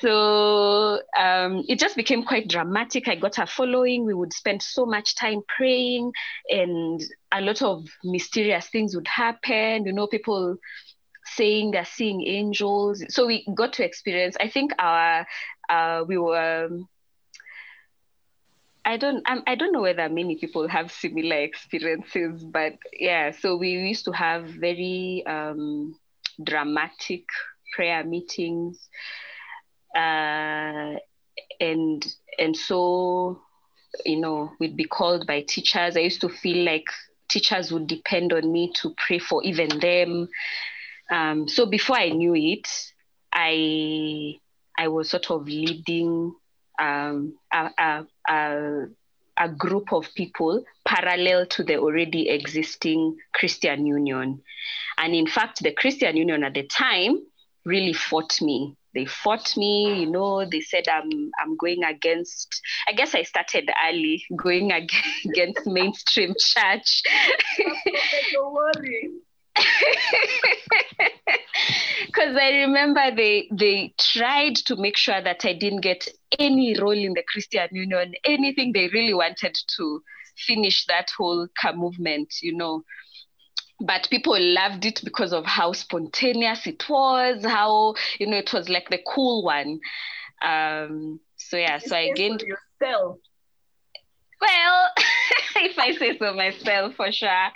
So 0.00 1.00
um, 1.18 1.64
it 1.68 1.78
just 1.78 1.96
became 1.96 2.24
quite 2.24 2.48
dramatic. 2.48 3.08
I 3.08 3.16
got 3.16 3.38
a 3.38 3.46
following. 3.46 4.04
We 4.04 4.14
would 4.14 4.32
spend 4.32 4.62
so 4.62 4.86
much 4.86 5.14
time 5.16 5.42
praying, 5.56 6.12
and 6.48 7.00
a 7.32 7.40
lot 7.40 7.62
of 7.62 7.86
mysterious 8.04 8.68
things 8.68 8.94
would 8.94 9.08
happen. 9.08 9.86
You 9.86 9.92
know, 9.92 10.06
people 10.06 10.56
saying 11.24 11.72
they're 11.72 11.84
seeing 11.84 12.26
angels. 12.26 13.04
So 13.08 13.26
we 13.26 13.46
got 13.54 13.74
to 13.74 13.84
experience. 13.84 14.36
I 14.40 14.48
think 14.48 14.72
our 14.78 15.26
uh, 15.68 16.04
we 16.06 16.18
were. 16.18 16.68
I 18.84 18.96
don't 18.96 19.22
I 19.46 19.54
don't 19.54 19.72
know 19.72 19.82
whether 19.82 20.08
many 20.08 20.36
people 20.36 20.66
have 20.68 20.90
similar 20.90 21.36
experiences, 21.36 22.44
but 22.44 22.74
yeah. 22.98 23.30
So 23.30 23.56
we 23.56 23.70
used 23.70 24.06
to 24.06 24.12
have 24.12 24.44
very 24.46 25.22
um, 25.26 25.99
dramatic 26.44 27.24
prayer 27.74 28.04
meetings, 28.04 28.88
uh, 29.94 30.96
and 31.60 32.06
and 32.38 32.56
so 32.56 33.40
you 34.04 34.20
know 34.20 34.52
we'd 34.58 34.76
be 34.76 34.84
called 34.84 35.26
by 35.26 35.42
teachers. 35.42 35.96
I 35.96 36.00
used 36.00 36.20
to 36.22 36.28
feel 36.28 36.64
like 36.64 36.86
teachers 37.28 37.72
would 37.72 37.86
depend 37.86 38.32
on 38.32 38.50
me 38.50 38.72
to 38.82 38.94
pray 39.06 39.18
for 39.18 39.42
even 39.44 39.78
them. 39.78 40.28
Um, 41.10 41.48
so 41.48 41.66
before 41.66 41.96
I 41.96 42.10
knew 42.10 42.34
it, 42.34 42.68
I 43.32 44.38
I 44.78 44.88
was 44.88 45.10
sort 45.10 45.30
of 45.30 45.46
leading 45.46 46.34
um, 46.80 47.34
a, 47.52 47.70
a, 47.78 48.06
a, 48.28 48.86
a, 49.36 49.48
group 49.48 49.92
of 49.92 50.06
people 50.14 50.64
parallel 50.84 51.46
to 51.46 51.64
the 51.64 51.76
already 51.76 52.28
existing 52.28 53.16
Christian 53.34 53.86
Union. 53.86 54.42
And 54.98 55.14
in 55.14 55.26
fact, 55.26 55.62
the 55.62 55.72
Christian 55.72 56.16
Union 56.16 56.44
at 56.44 56.54
the 56.54 56.64
time 56.64 57.20
really 57.64 57.92
fought 57.92 58.40
me. 58.40 58.76
They 58.94 59.04
fought 59.06 59.56
me, 59.56 60.00
you 60.00 60.10
know, 60.10 60.44
they 60.44 60.60
said 60.60 60.88
I'm 60.88 61.30
I'm 61.40 61.56
going 61.56 61.84
against 61.84 62.60
I 62.88 62.92
guess 62.92 63.14
I 63.14 63.22
started 63.22 63.70
early 63.86 64.24
going 64.36 64.72
against 65.24 65.66
mainstream 65.66 66.34
church. 66.38 67.02
Don't 68.32 68.52
worry. 68.52 69.10
because 72.06 72.36
I 72.36 72.50
remember 72.50 73.14
they 73.14 73.48
they 73.52 73.94
tried 73.98 74.56
to 74.66 74.76
make 74.76 74.96
sure 74.96 75.20
that 75.22 75.44
I 75.44 75.52
didn't 75.52 75.80
get 75.80 76.08
any 76.38 76.78
role 76.78 76.92
in 76.92 77.14
the 77.14 77.24
Christian 77.26 77.68
Union, 77.72 78.14
anything 78.24 78.72
they 78.72 78.88
really 78.88 79.14
wanted 79.14 79.56
to 79.76 80.02
finish 80.46 80.86
that 80.86 81.08
whole 81.16 81.48
car 81.60 81.74
movement, 81.74 82.34
you 82.42 82.56
know. 82.56 82.82
But 83.80 84.08
people 84.10 84.38
loved 84.38 84.84
it 84.84 85.00
because 85.02 85.32
of 85.32 85.46
how 85.46 85.72
spontaneous 85.72 86.66
it 86.66 86.86
was, 86.88 87.44
how 87.44 87.94
you 88.18 88.26
know 88.26 88.36
it 88.36 88.52
was 88.52 88.68
like 88.68 88.90
the 88.90 89.00
cool 89.06 89.42
one. 89.42 89.80
Um, 90.42 91.20
so 91.36 91.56
yeah, 91.56 91.78
so 91.78 91.96
I 91.96 92.12
gained 92.14 92.42
yourself. 92.42 93.18
Well, 94.40 94.88
if 95.56 95.78
I 95.78 95.92
say 95.92 96.16
so 96.18 96.32
myself, 96.32 96.94
for 96.94 97.12
sure. 97.12 97.48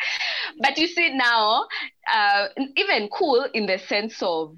But 0.60 0.78
you 0.78 0.86
see 0.86 1.14
now, 1.14 1.66
uh, 2.12 2.48
even 2.76 3.08
cool 3.08 3.46
in 3.54 3.66
the 3.66 3.78
sense 3.78 4.22
of 4.22 4.56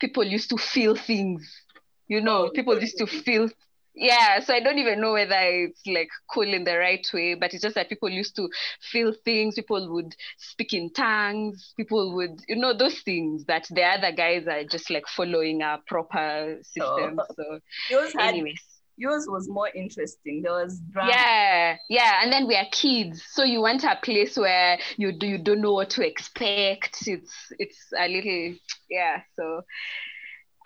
people 0.00 0.24
used 0.24 0.50
to 0.50 0.56
feel 0.56 0.96
things. 0.96 1.62
You 2.08 2.20
know, 2.20 2.50
people 2.50 2.78
used 2.80 2.98
to 2.98 3.06
feel. 3.06 3.50
Yeah, 3.98 4.40
so 4.40 4.52
I 4.52 4.60
don't 4.60 4.78
even 4.78 5.00
know 5.00 5.14
whether 5.14 5.38
it's 5.40 5.80
like 5.86 6.10
cool 6.30 6.52
in 6.52 6.64
the 6.64 6.76
right 6.76 7.06
way, 7.14 7.34
but 7.34 7.54
it's 7.54 7.62
just 7.62 7.76
that 7.76 7.88
people 7.88 8.10
used 8.10 8.36
to 8.36 8.48
feel 8.92 9.14
things. 9.24 9.54
People 9.54 9.90
would 9.94 10.14
speak 10.36 10.74
in 10.74 10.92
tongues. 10.92 11.72
People 11.78 12.14
would, 12.14 12.40
you 12.46 12.56
know, 12.56 12.76
those 12.76 13.00
things 13.00 13.46
that 13.46 13.66
the 13.70 13.82
other 13.82 14.12
guys 14.12 14.46
are 14.46 14.64
just 14.64 14.90
like 14.90 15.06
following 15.08 15.62
a 15.62 15.80
proper 15.86 16.58
system. 16.62 17.18
Oh. 17.18 17.58
So, 17.88 18.10
anyways 18.20 18.75
yours 18.96 19.26
was 19.28 19.48
more 19.48 19.68
interesting. 19.74 20.42
There 20.42 20.52
was 20.52 20.80
drama. 20.92 21.10
Yeah, 21.10 21.76
yeah. 21.88 22.20
And 22.22 22.32
then 22.32 22.46
we 22.46 22.56
are 22.56 22.66
kids, 22.70 23.22
so 23.30 23.44
you 23.44 23.60
went 23.60 23.82
to 23.82 23.92
a 23.92 23.96
place 24.02 24.36
where 24.36 24.78
you 24.96 25.12
do 25.12 25.26
you 25.26 25.38
don't 25.38 25.60
know 25.60 25.72
what 25.72 25.90
to 25.90 26.06
expect. 26.06 27.06
It's 27.06 27.34
it's 27.58 27.92
a 27.98 28.08
little 28.08 28.54
yeah. 28.90 29.22
So 29.34 29.62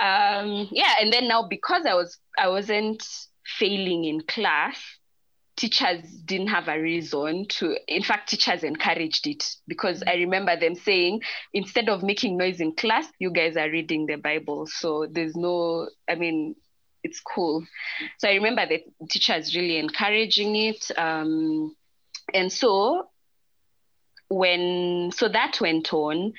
um, 0.01 0.69
yeah, 0.71 0.95
and 1.01 1.13
then 1.13 1.29
now 1.29 1.47
because 1.49 1.85
I 1.87 1.95
was 1.95 2.19
I 2.39 2.49
wasn't 2.49 3.05
failing 3.59 4.05
in 4.05 4.23
class, 4.23 4.77
teachers 5.61 6.03
didn't 6.25 6.47
have 6.49 6.69
a 6.69 6.81
reason 6.81 7.47
to 7.47 7.77
in 7.87 8.03
fact 8.03 8.31
teachers 8.31 8.65
encouraged 8.65 9.27
it 9.27 9.45
because 9.69 10.03
i 10.07 10.15
remember 10.15 10.59
them 10.59 10.75
saying 10.75 11.21
instead 11.53 11.91
of 11.91 12.03
making 12.03 12.39
noise 12.39 12.61
in 12.61 12.75
class 12.75 13.07
you 13.19 13.31
guys 13.31 13.59
are 13.59 13.71
reading 13.71 14.07
the 14.07 14.17
bible 14.17 14.67
so 14.67 15.07
there's 15.13 15.37
no 15.37 15.87
i 16.09 16.15
mean 16.15 16.55
it's 17.03 17.21
cool. 17.21 17.65
So 18.19 18.29
I 18.29 18.35
remember 18.35 18.67
the 18.67 18.83
teachers 19.09 19.57
really 19.57 19.79
encouraging 19.79 20.57
it. 20.57 20.91
Um, 20.97 21.75
and 22.35 22.53
so 22.53 23.09
when 24.29 25.11
so 25.13 25.29
that 25.29 25.59
went 25.61 25.93
on 25.93 26.33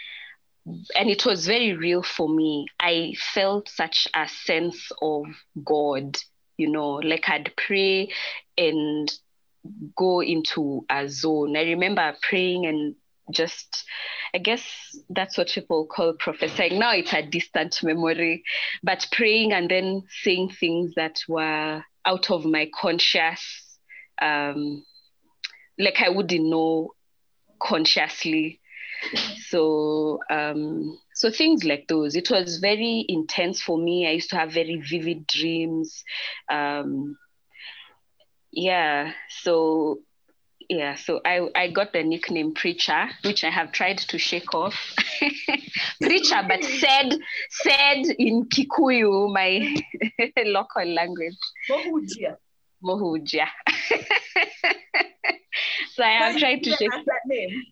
and 0.96 1.10
it 1.10 1.26
was 1.26 1.46
very 1.48 1.74
real 1.74 2.04
for 2.04 2.30
me. 2.30 2.68
I 2.80 3.14
felt 3.34 3.70
such 3.70 4.08
a 4.14 4.28
sense 4.28 4.92
of 5.02 5.26
God, 5.64 6.18
you 6.58 6.70
know, 6.70 6.96
like 6.96 7.28
I'd 7.28 7.52
pray 7.58 8.12
and 8.58 9.12
go 9.96 10.22
into 10.22 10.86
a 10.90 11.08
zone. 11.08 11.58
I 11.58 11.64
remember 11.64 12.16
praying 12.22 12.66
and 12.66 12.96
just 13.32 13.86
I 14.34 14.38
guess 14.38 14.64
that's 15.10 15.38
what 15.38 15.50
people 15.50 15.86
call 15.86 16.14
prophesying. 16.14 16.80
Now 16.80 16.94
it's 16.94 17.14
a 17.14 17.22
distant 17.22 17.84
memory, 17.84 18.44
but 18.82 19.08
praying 19.12 19.52
and 19.52 19.70
then 19.70 20.04
saying 20.24 20.52
things 20.60 20.94
that 20.96 21.20
were 21.28 21.84
out 22.06 22.32
of 22.32 22.46
my 22.46 22.70
conscious, 22.74 23.78
um, 24.22 24.86
like 25.78 26.02
I 26.02 26.10
wouldn't 26.10 26.50
know 26.50 26.92
consciously. 27.62 28.60
So, 29.48 30.20
um, 30.30 30.98
so 31.16 31.32
things 31.32 31.64
like 31.64 31.88
those. 31.88 32.16
It 32.16 32.30
was 32.30 32.60
very 32.60 33.04
intense 33.10 33.62
for 33.62 33.78
me. 33.78 34.08
I 34.08 34.12
used 34.12 34.30
to 34.30 34.38
have 34.38 34.54
very 34.54 34.82
vivid 34.90 35.28
dreams. 35.28 36.04
Um, 36.50 37.18
yeah. 38.52 39.14
So 39.42 40.02
yeah, 40.72 40.96
so 40.96 41.20
I, 41.26 41.50
I 41.54 41.70
got 41.70 41.92
the 41.92 42.02
nickname 42.02 42.54
Preacher, 42.54 43.10
which 43.26 43.44
I 43.44 43.50
have 43.50 43.74
tried 43.74 43.98
to 43.98 44.18
shake 44.18 44.54
off. 44.54 44.96
Preacher, 46.02 46.42
but 46.48 46.64
said 46.64 47.14
said 47.50 48.06
in 48.18 48.46
Kikuyu, 48.46 49.34
my 49.34 49.76
local 50.46 50.86
language. 50.86 51.36
Mohujia. 51.70 52.38
Mohujia. 52.82 53.48
so 55.92 56.04
I 56.04 56.12
have 56.12 56.38
tried 56.38 56.64
to 56.64 56.70
shake. 56.70 56.90
that 56.90 57.22
name. 57.26 57.64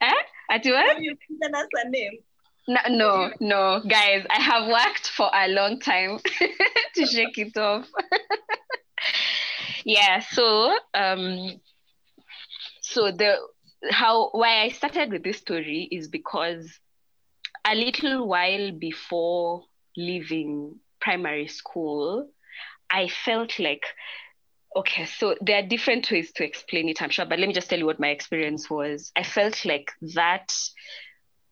Eh? 0.00 0.12
At 0.48 0.64
what? 0.64 0.94
Have 0.94 1.02
you 1.02 1.16
given 1.28 1.54
us 1.56 1.66
a 1.84 1.88
name? 1.88 2.18
No, 2.68 2.80
no, 2.88 3.32
no, 3.40 3.80
guys. 3.80 4.24
I 4.30 4.40
have 4.40 4.68
worked 4.68 5.08
for 5.10 5.28
a 5.34 5.48
long 5.48 5.80
time 5.80 6.20
to 6.94 7.04
shake 7.04 7.36
it 7.38 7.56
off. 7.56 7.88
yeah. 9.84 10.20
So, 10.20 10.78
um, 10.94 11.60
so 12.92 13.10
the 13.10 13.36
how 13.90 14.30
why 14.32 14.62
I 14.62 14.68
started 14.68 15.10
with 15.10 15.24
this 15.24 15.38
story 15.38 15.88
is 15.90 16.08
because 16.08 16.78
a 17.64 17.74
little 17.74 18.26
while 18.26 18.72
before 18.72 19.64
leaving 19.96 20.78
primary 21.00 21.48
school, 21.48 22.28
I 22.90 23.08
felt 23.08 23.58
like 23.58 23.84
okay, 24.74 25.04
so 25.04 25.36
there 25.40 25.58
are 25.58 25.66
different 25.66 26.10
ways 26.10 26.32
to 26.32 26.44
explain 26.44 26.88
it, 26.88 27.02
I'm 27.02 27.10
sure, 27.10 27.26
but 27.26 27.38
let 27.38 27.46
me 27.46 27.54
just 27.54 27.68
tell 27.68 27.78
you 27.78 27.86
what 27.86 28.00
my 28.00 28.08
experience 28.08 28.70
was. 28.70 29.12
I 29.14 29.22
felt 29.22 29.64
like 29.64 29.92
that 30.14 30.50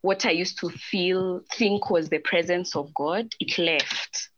what 0.03 0.25
I 0.25 0.31
used 0.31 0.59
to 0.61 0.71
feel, 0.71 1.43
think 1.55 1.91
was 1.91 2.09
the 2.09 2.21
presence 2.21 2.75
of 2.75 2.95
God, 2.95 3.27
it 3.39 3.59
left. 3.59 4.31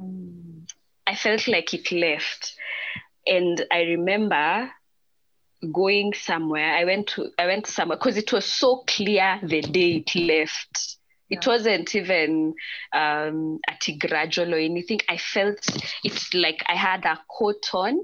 Mm. 0.00 0.68
I 1.06 1.14
felt 1.14 1.46
like 1.46 1.72
it 1.72 1.92
left. 1.92 2.54
And 3.26 3.64
I 3.70 3.82
remember 3.82 4.70
going 5.72 6.12
somewhere. 6.14 6.74
I 6.74 6.84
went 6.84 7.08
to 7.08 7.30
I 7.38 7.46
went 7.46 7.66
somewhere 7.66 7.98
because 7.98 8.16
it 8.16 8.32
was 8.32 8.44
so 8.44 8.84
clear 8.86 9.40
the 9.42 9.60
day 9.62 10.04
it 10.06 10.14
left. 10.14 10.96
Yeah. 11.28 11.38
It 11.38 11.46
wasn't 11.46 11.94
even 11.94 12.54
um, 12.92 13.58
at 13.68 13.84
gradual 13.98 14.54
or 14.54 14.58
anything. 14.58 15.00
I 15.08 15.16
felt 15.18 15.58
it's 16.04 16.32
like 16.34 16.62
I 16.66 16.74
had 16.74 17.04
a 17.04 17.18
coat 17.28 17.68
on 17.74 17.98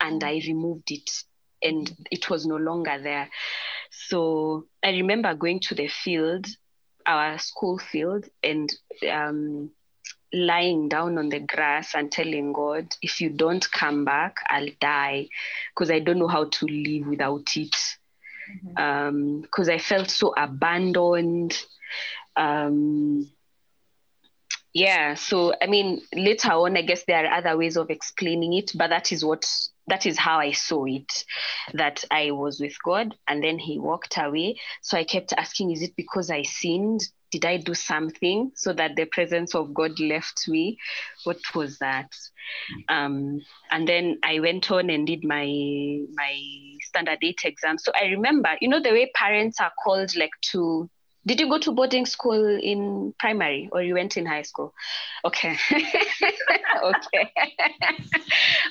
and 0.00 0.24
I 0.24 0.40
removed 0.46 0.90
it 0.90 1.10
and 1.62 1.94
it 2.10 2.30
was 2.30 2.46
no 2.46 2.56
longer 2.56 2.98
there. 3.02 3.30
So 3.90 4.66
I 4.82 4.90
remember 4.90 5.34
going 5.34 5.60
to 5.60 5.74
the 5.74 5.88
field, 5.88 6.46
our 7.04 7.38
school 7.38 7.78
field, 7.78 8.26
and 8.42 8.72
um, 9.10 9.70
lying 10.32 10.88
down 10.88 11.18
on 11.18 11.28
the 11.28 11.40
grass 11.40 11.94
and 11.94 12.12
telling 12.12 12.52
God, 12.52 12.94
if 13.02 13.20
you 13.20 13.30
don't 13.30 13.70
come 13.70 14.04
back, 14.04 14.36
I'll 14.48 14.68
die 14.80 15.28
because 15.74 15.90
I 15.90 16.00
don't 16.00 16.18
know 16.18 16.28
how 16.28 16.44
to 16.44 16.66
live 16.66 17.06
without 17.06 17.56
it. 17.56 17.76
Because 18.62 18.76
mm-hmm. 18.76 19.60
um, 19.60 19.70
I 19.70 19.78
felt 19.78 20.10
so 20.10 20.34
abandoned. 20.36 21.60
Um, 22.36 23.30
yeah, 24.74 25.14
so 25.14 25.54
I 25.60 25.66
mean, 25.66 26.02
later 26.14 26.52
on, 26.52 26.76
I 26.76 26.82
guess 26.82 27.04
there 27.04 27.24
are 27.26 27.38
other 27.38 27.56
ways 27.56 27.76
of 27.76 27.90
explaining 27.90 28.52
it, 28.54 28.72
but 28.74 28.88
that 28.88 29.12
is 29.12 29.24
what 29.24 29.46
that 29.88 30.06
is 30.06 30.18
how 30.18 30.38
I 30.38 30.52
saw 30.52 30.84
it 30.84 31.24
that 31.72 32.04
I 32.10 32.30
was 32.30 32.60
with 32.60 32.76
God 32.84 33.14
and 33.26 33.42
then 33.42 33.58
he 33.58 33.78
walked 33.78 34.18
away. 34.18 34.60
So 34.82 34.98
I 34.98 35.04
kept 35.04 35.32
asking, 35.32 35.72
is 35.72 35.82
it 35.82 35.96
because 35.96 36.30
I 36.30 36.42
sinned? 36.42 37.00
Did 37.30 37.44
I 37.44 37.58
do 37.58 37.74
something 37.74 38.52
so 38.54 38.72
that 38.72 38.96
the 38.96 39.04
presence 39.06 39.54
of 39.54 39.74
God 39.74 39.98
left 40.00 40.48
me? 40.48 40.78
What 41.24 41.38
was 41.54 41.78
that? 41.78 42.10
Um, 42.88 43.40
and 43.70 43.86
then 43.86 44.18
I 44.24 44.40
went 44.40 44.70
on 44.70 44.90
and 44.90 45.06
did 45.06 45.24
my 45.24 45.46
my 46.14 46.40
standard 46.82 47.18
eight 47.22 47.40
exam. 47.44 47.78
So 47.78 47.92
I 47.94 48.06
remember, 48.06 48.50
you 48.60 48.68
know, 48.68 48.80
the 48.80 48.92
way 48.92 49.10
parents 49.14 49.60
are 49.60 49.72
called 49.84 50.16
like 50.16 50.30
to 50.52 50.88
did 51.26 51.40
you 51.40 51.48
go 51.48 51.58
to 51.58 51.72
boarding 51.72 52.06
school 52.06 52.58
in 52.62 53.12
primary 53.18 53.68
or 53.70 53.82
you 53.82 53.94
went 53.94 54.16
in 54.16 54.24
high 54.24 54.42
school? 54.42 54.72
Okay. 55.26 55.58
okay. 56.82 57.32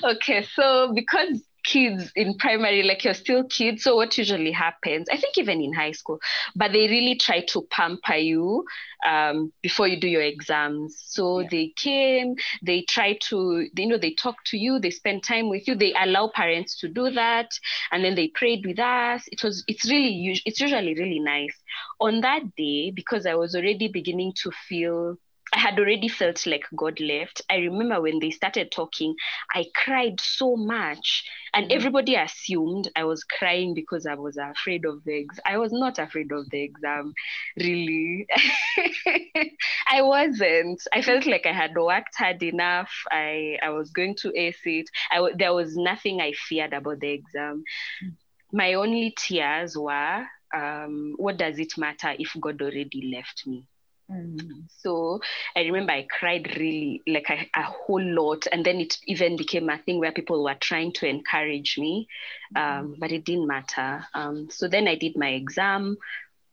okay. 0.04 0.42
So 0.54 0.92
because 0.92 1.40
kids 1.68 2.10
in 2.16 2.34
primary, 2.38 2.82
like 2.82 3.04
you're 3.04 3.12
still 3.12 3.44
kids. 3.44 3.84
So 3.84 3.96
what 3.96 4.16
usually 4.16 4.52
happens, 4.52 5.06
I 5.12 5.18
think 5.18 5.36
even 5.36 5.60
in 5.60 5.74
high 5.74 5.92
school, 5.92 6.18
but 6.56 6.72
they 6.72 6.88
really 6.88 7.16
try 7.16 7.42
to 7.52 7.62
pamper 7.70 8.14
you 8.14 8.64
um, 9.06 9.52
before 9.60 9.86
you 9.86 10.00
do 10.00 10.08
your 10.08 10.22
exams. 10.22 10.96
So 11.06 11.40
yeah. 11.40 11.48
they 11.50 11.72
came, 11.76 12.36
they 12.62 12.82
try 12.88 13.18
to, 13.28 13.66
you 13.76 13.86
know, 13.86 13.98
they 13.98 14.14
talk 14.14 14.36
to 14.46 14.56
you, 14.56 14.78
they 14.78 14.90
spend 14.90 15.22
time 15.22 15.50
with 15.50 15.68
you, 15.68 15.74
they 15.74 15.92
allow 15.92 16.30
parents 16.34 16.80
to 16.80 16.88
do 16.88 17.10
that, 17.10 17.50
and 17.92 18.02
then 18.02 18.14
they 18.14 18.28
prayed 18.28 18.64
with 18.64 18.78
us. 18.78 19.24
It 19.30 19.44
was, 19.44 19.62
it's 19.68 19.88
really, 19.90 20.40
it's 20.46 20.60
usually 20.60 20.94
really 20.94 21.20
nice. 21.20 21.54
On 22.00 22.22
that 22.22 22.42
day, 22.56 22.92
because 22.94 23.26
I 23.26 23.34
was 23.34 23.54
already 23.54 23.88
beginning 23.88 24.32
to 24.42 24.50
feel 24.68 25.18
I 25.54 25.58
had 25.60 25.78
already 25.78 26.08
felt 26.08 26.46
like 26.46 26.64
God 26.76 27.00
left. 27.00 27.42
I 27.48 27.56
remember 27.56 28.00
when 28.02 28.18
they 28.18 28.30
started 28.30 28.70
talking, 28.70 29.14
I 29.54 29.66
cried 29.74 30.20
so 30.20 30.56
much, 30.56 31.24
and 31.54 31.66
mm-hmm. 31.66 31.76
everybody 31.76 32.14
assumed 32.16 32.90
I 32.94 33.04
was 33.04 33.24
crying 33.24 33.74
because 33.74 34.06
I 34.06 34.14
was 34.14 34.36
afraid 34.36 34.84
of 34.84 35.02
the 35.04 35.16
exam. 35.16 35.42
I 35.46 35.58
was 35.58 35.72
not 35.72 35.98
afraid 35.98 36.32
of 36.32 36.50
the 36.50 36.62
exam, 36.62 37.14
really. 37.58 38.26
I 39.90 40.02
wasn't. 40.02 40.82
I 40.92 41.02
felt 41.02 41.26
like 41.26 41.46
I 41.46 41.52
had 41.52 41.74
worked 41.74 42.16
hard 42.16 42.42
enough. 42.42 42.90
I 43.10 43.58
I 43.62 43.70
was 43.70 43.90
going 43.90 44.16
to 44.16 44.32
ace 44.38 44.60
it. 44.64 44.90
I 45.10 45.30
there 45.36 45.54
was 45.54 45.76
nothing 45.76 46.20
I 46.20 46.32
feared 46.32 46.74
about 46.74 47.00
the 47.00 47.10
exam. 47.10 47.64
Mm-hmm. 48.04 48.56
My 48.56 48.74
only 48.74 49.14
tears 49.16 49.76
were, 49.76 50.26
um, 50.54 51.14
what 51.18 51.36
does 51.36 51.58
it 51.58 51.76
matter 51.76 52.14
if 52.18 52.34
God 52.40 52.62
already 52.62 53.12
left 53.14 53.46
me? 53.46 53.66
Mm. 54.10 54.64
So 54.78 55.20
I 55.54 55.60
remember 55.62 55.92
I 55.92 56.06
cried 56.08 56.56
really 56.56 57.02
like 57.06 57.28
a, 57.30 57.48
a, 57.54 57.62
whole 57.62 58.02
lot, 58.02 58.46
and 58.50 58.64
then 58.64 58.80
it 58.80 58.96
even 59.06 59.36
became 59.36 59.68
a 59.68 59.78
thing 59.78 59.98
where 59.98 60.12
people 60.12 60.42
were 60.42 60.54
trying 60.54 60.92
to 60.94 61.06
encourage 61.06 61.76
me, 61.78 62.08
um, 62.56 62.62
mm. 62.62 62.98
but 62.98 63.12
it 63.12 63.24
didn't 63.24 63.46
matter. 63.46 64.06
Um, 64.14 64.48
so 64.50 64.66
then 64.68 64.88
I 64.88 64.94
did 64.94 65.16
my 65.16 65.28
exam. 65.30 65.98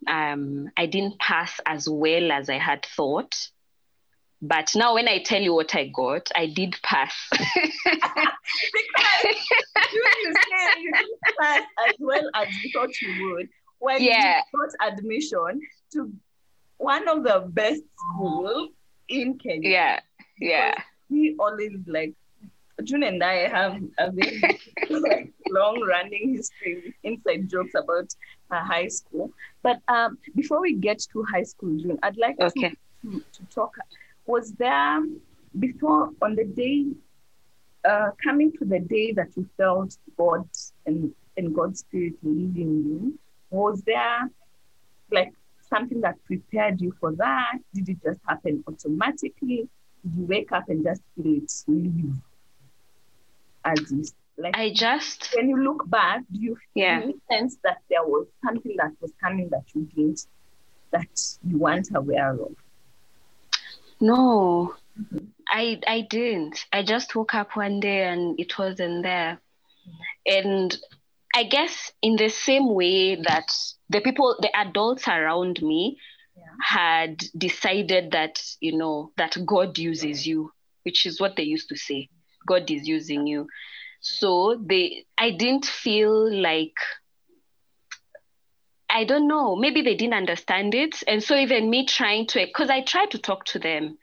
Um, 0.08 0.70
I 0.76 0.86
didn't 0.86 1.18
pass 1.20 1.60
as 1.66 1.88
well 1.90 2.32
as 2.32 2.50
I 2.50 2.58
had 2.58 2.86
thought. 2.86 3.34
But 4.42 4.72
now, 4.76 4.96
when 4.96 5.08
I 5.08 5.24
tell 5.24 5.42
you 5.42 5.54
what 5.54 5.74
I 5.76 5.88
got, 5.88 6.30
I 6.36 6.48
did 6.48 6.76
pass. 6.84 7.16
because 7.32 7.46
you, 9.24 10.04
you 10.04 10.34
say 10.34 10.82
you 10.82 10.92
didn't 10.92 11.20
pass 11.40 11.64
as 11.88 11.96
well 12.00 12.30
as 12.36 12.48
you 12.64 12.72
thought 12.74 13.02
you 13.02 13.32
would 13.32 13.48
when 13.80 14.02
yeah. 14.02 14.42
you 14.54 14.60
got 14.60 14.94
admission 14.94 15.62
to 15.94 16.12
one 16.78 17.08
of 17.08 17.24
the 17.24 17.46
best 17.50 17.82
schools 17.98 18.70
in 19.08 19.38
Kenya. 19.38 19.70
Yeah, 19.70 20.00
yeah. 20.40 20.76
We 21.10 21.36
always 21.40 21.78
like 21.86 22.14
June 22.84 23.04
and 23.04 23.24
I 23.24 23.48
have 23.48 23.82
a 23.98 24.12
very 24.12 24.42
like, 24.90 25.32
long 25.50 25.82
running 25.82 26.36
history 26.36 26.94
inside 27.04 27.50
jokes 27.50 27.74
about 27.76 28.14
uh, 28.52 28.64
high 28.64 28.88
school. 28.88 29.32
But 29.64 29.80
um, 29.88 30.18
before 30.36 30.62
we 30.62 30.74
get 30.74 31.00
to 31.14 31.24
high 31.24 31.44
school, 31.44 31.78
June, 31.78 31.98
I'd 32.04 32.18
like 32.18 32.36
okay. 32.40 32.70
to, 32.70 33.12
to, 33.12 33.20
to, 33.20 33.46
talk. 33.54 33.76
Was 34.26 34.52
there 34.54 35.02
before 35.60 36.10
on 36.22 36.36
the 36.36 36.44
day, 36.44 36.88
uh, 37.88 38.12
coming 38.22 38.52
to 38.54 38.66
the 38.66 38.80
day 38.80 39.14
that 39.14 39.30
you 39.36 39.48
felt 39.58 39.96
God 40.18 40.50
and, 40.86 41.14
and 41.38 41.56
God's 41.56 41.80
Spirit 41.80 42.14
leading 42.24 42.84
you, 42.84 43.20
was 43.52 43.82
there 43.84 44.30
like 45.12 45.32
something 45.76 46.02
that 46.02 46.24
prepared 46.26 46.82
you 46.82 46.94
for 47.00 47.14
that? 47.14 47.60
Did 47.74 47.90
it 47.90 47.98
just 48.04 48.20
happen 48.28 48.64
automatically? 48.68 49.68
Did 50.04 50.16
you 50.16 50.26
wake 50.26 50.52
up 50.52 50.70
and 50.70 50.84
just 50.84 51.02
feel 51.16 51.38
it 51.38 51.52
leave? 51.68 52.16
As 53.64 53.92
you, 53.92 54.06
like 54.38 54.56
I 54.56 54.72
just 54.74 55.34
when 55.36 55.50
you 55.50 55.58
look 55.58 55.90
back, 55.90 56.22
do 56.32 56.40
you 56.40 56.58
yeah. 56.76 57.02
sense 57.32 57.58
that 57.64 57.78
there 57.90 58.04
was 58.04 58.28
something 58.44 58.76
that 58.78 58.92
was 59.02 59.12
coming 59.22 59.50
that 59.50 59.64
you 59.74 59.90
didn't 59.96 60.28
that 60.92 61.38
you 61.44 61.58
weren't 61.58 61.90
aware 61.96 62.32
of? 62.32 62.56
No. 64.00 64.76
Mm-hmm. 65.00 65.26
I 65.50 65.80
I 65.88 66.02
didn't. 66.02 66.66
I 66.72 66.84
just 66.84 67.16
woke 67.16 67.34
up 67.34 67.56
one 67.56 67.80
day 67.80 68.04
and 68.04 68.40
it 68.40 68.58
wasn't 68.58 69.04
there. 69.04 69.40
And 70.26 70.78
I 71.36 71.44
guess 71.44 71.92
in 72.02 72.16
the 72.16 72.30
same 72.30 72.74
way 72.74 73.16
that 73.16 73.52
the 73.90 74.00
people, 74.00 74.38
the 74.40 74.56
adults 74.56 75.06
around 75.10 75.62
me 75.62 75.98
yeah. 76.36 76.44
had 76.64 77.18
decided 77.38 78.12
that, 78.12 78.42
you 78.62 78.78
know, 78.78 79.12
that 79.18 79.38
God 79.46 79.78
uses 79.78 80.26
you, 80.26 80.52
which 80.84 81.06
is 81.06 81.20
what 81.20 81.36
they 81.36 81.44
used 81.44 81.68
to 81.70 81.76
say. 81.76 82.08
God 82.48 82.72
is 82.72 82.88
using 82.88 83.28
you. 83.28 83.48
So 84.00 84.62
they 84.66 85.06
I 85.18 85.32
didn't 85.32 85.66
feel 85.66 86.34
like 86.42 86.76
I 88.90 89.04
don't 89.04 89.28
know, 89.28 89.58
maybe 89.58 89.82
they 89.82 89.96
didn't 89.96 90.14
understand 90.14 90.74
it. 90.74 91.04
And 91.06 91.22
so 91.22 91.36
even 91.36 91.70
me 91.70 91.86
trying 91.86 92.28
to 92.28 92.46
because 92.46 92.70
I 92.70 92.82
tried 92.82 93.12
to 93.12 93.18
talk 93.18 93.44
to 93.46 93.60
them 93.60 93.98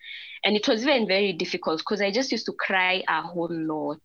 and 0.44 0.54
it 0.54 0.68
was 0.68 0.82
even 0.82 1.06
very 1.06 1.32
difficult 1.32 1.78
because 1.78 2.02
I 2.02 2.10
just 2.10 2.30
used 2.30 2.46
to 2.46 2.52
cry 2.52 3.02
a 3.08 3.22
whole 3.22 3.48
lot 3.50 4.02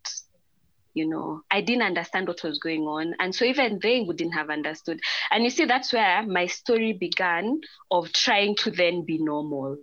you 0.97 1.07
know, 1.09 1.43
I 1.51 1.61
didn't 1.61 1.83
understand 1.83 2.27
what 2.27 2.43
was 2.43 2.59
going 2.59 2.83
on. 2.83 3.15
And 3.19 3.35
so 3.35 3.45
even 3.45 3.79
they 3.81 4.01
wouldn't 4.01 4.33
have 4.35 4.49
understood. 4.49 4.99
And 5.31 5.43
you 5.43 5.51
see, 5.51 5.65
that's 5.65 5.93
where 5.93 6.23
my 6.23 6.47
story 6.47 6.93
began 6.93 7.61
of 7.91 8.11
trying 8.13 8.55
to 8.57 8.71
then 8.71 9.05
be 9.05 9.17
normal, 9.19 9.77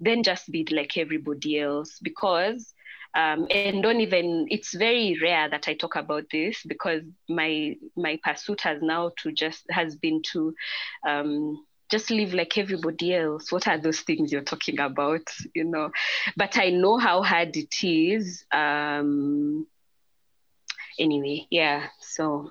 then 0.00 0.22
just 0.24 0.50
be 0.50 0.66
like 0.70 0.96
everybody 0.98 1.60
else 1.60 1.98
because 2.02 2.74
um, 3.14 3.46
and 3.52 3.82
don't 3.82 4.00
even 4.00 4.46
it's 4.50 4.74
very 4.74 5.18
rare 5.20 5.48
that 5.48 5.68
i 5.68 5.74
talk 5.74 5.96
about 5.96 6.24
this 6.30 6.62
because 6.66 7.02
my 7.28 7.74
my 7.96 8.18
pursuit 8.22 8.60
has 8.62 8.80
now 8.82 9.10
to 9.18 9.32
just 9.32 9.64
has 9.70 9.96
been 9.96 10.22
to 10.32 10.54
um, 11.06 11.64
just 11.90 12.10
live 12.10 12.32
like 12.34 12.56
everybody 12.58 13.14
else 13.14 13.52
what 13.52 13.66
are 13.68 13.78
those 13.78 14.00
things 14.00 14.32
you're 14.32 14.42
talking 14.42 14.78
about 14.80 15.22
you 15.54 15.64
know 15.64 15.90
but 16.36 16.56
i 16.58 16.70
know 16.70 16.98
how 16.98 17.22
hard 17.22 17.56
it 17.56 17.74
is 17.82 18.44
um 18.52 19.66
anyway 21.00 21.46
yeah 21.50 21.88
so 22.00 22.50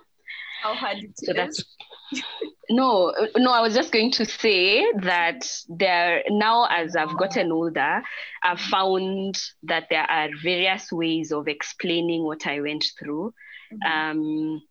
how 0.64 0.76
hard 0.76 0.98
it 1.00 1.18
so 1.18 1.32
is? 1.32 1.36
that's 1.38 1.64
no 2.70 3.14
no 3.38 3.52
i 3.52 3.62
was 3.62 3.74
just 3.76 3.92
going 3.92 4.12
to 4.12 4.26
say 4.26 4.86
that 5.02 5.48
there 5.70 6.24
now 6.30 6.66
as 6.70 6.96
i've 6.96 7.18
gotten 7.18 7.52
older 7.52 8.02
i've 8.44 8.60
found 8.60 9.40
that 9.64 9.88
there 9.90 10.04
are 10.10 10.30
various 10.44 10.92
ways 10.92 11.32
of 11.32 11.48
explaining 11.48 12.24
what 12.24 12.46
i 12.48 12.60
went 12.62 12.86
through 13.00 13.34
Mhm. 13.72 14.12
um, 14.12 14.62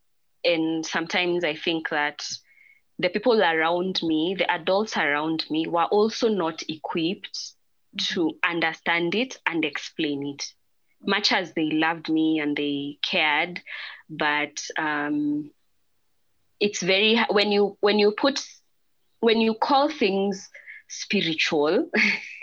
and 0.44 0.84
sometimes 0.84 1.44
i 1.44 1.54
think 1.54 1.88
that 1.90 2.20
the 2.98 3.08
people 3.08 3.40
around 3.40 4.00
me 4.02 4.34
the 4.36 4.50
adults 4.50 4.96
around 4.96 5.44
me 5.50 5.68
were 5.68 5.84
also 5.84 6.28
not 6.28 6.62
equipped 6.68 7.38
to 7.96 8.32
understand 8.44 9.14
it 9.14 9.38
and 9.46 9.64
explain 9.64 10.26
it 10.34 10.52
much 11.02 11.32
as 11.32 11.52
they 11.54 11.70
loved 11.70 12.08
me 12.08 12.40
and 12.40 12.56
they 12.56 12.98
cared 13.02 13.60
but 14.08 14.62
um, 14.78 15.50
it's 16.60 16.82
very 16.82 17.18
when 17.30 17.52
you 17.52 17.76
when 17.80 17.98
you 17.98 18.12
put 18.12 18.44
when 19.20 19.40
you 19.40 19.54
call 19.54 19.88
things 19.88 20.48
spiritual 20.88 21.88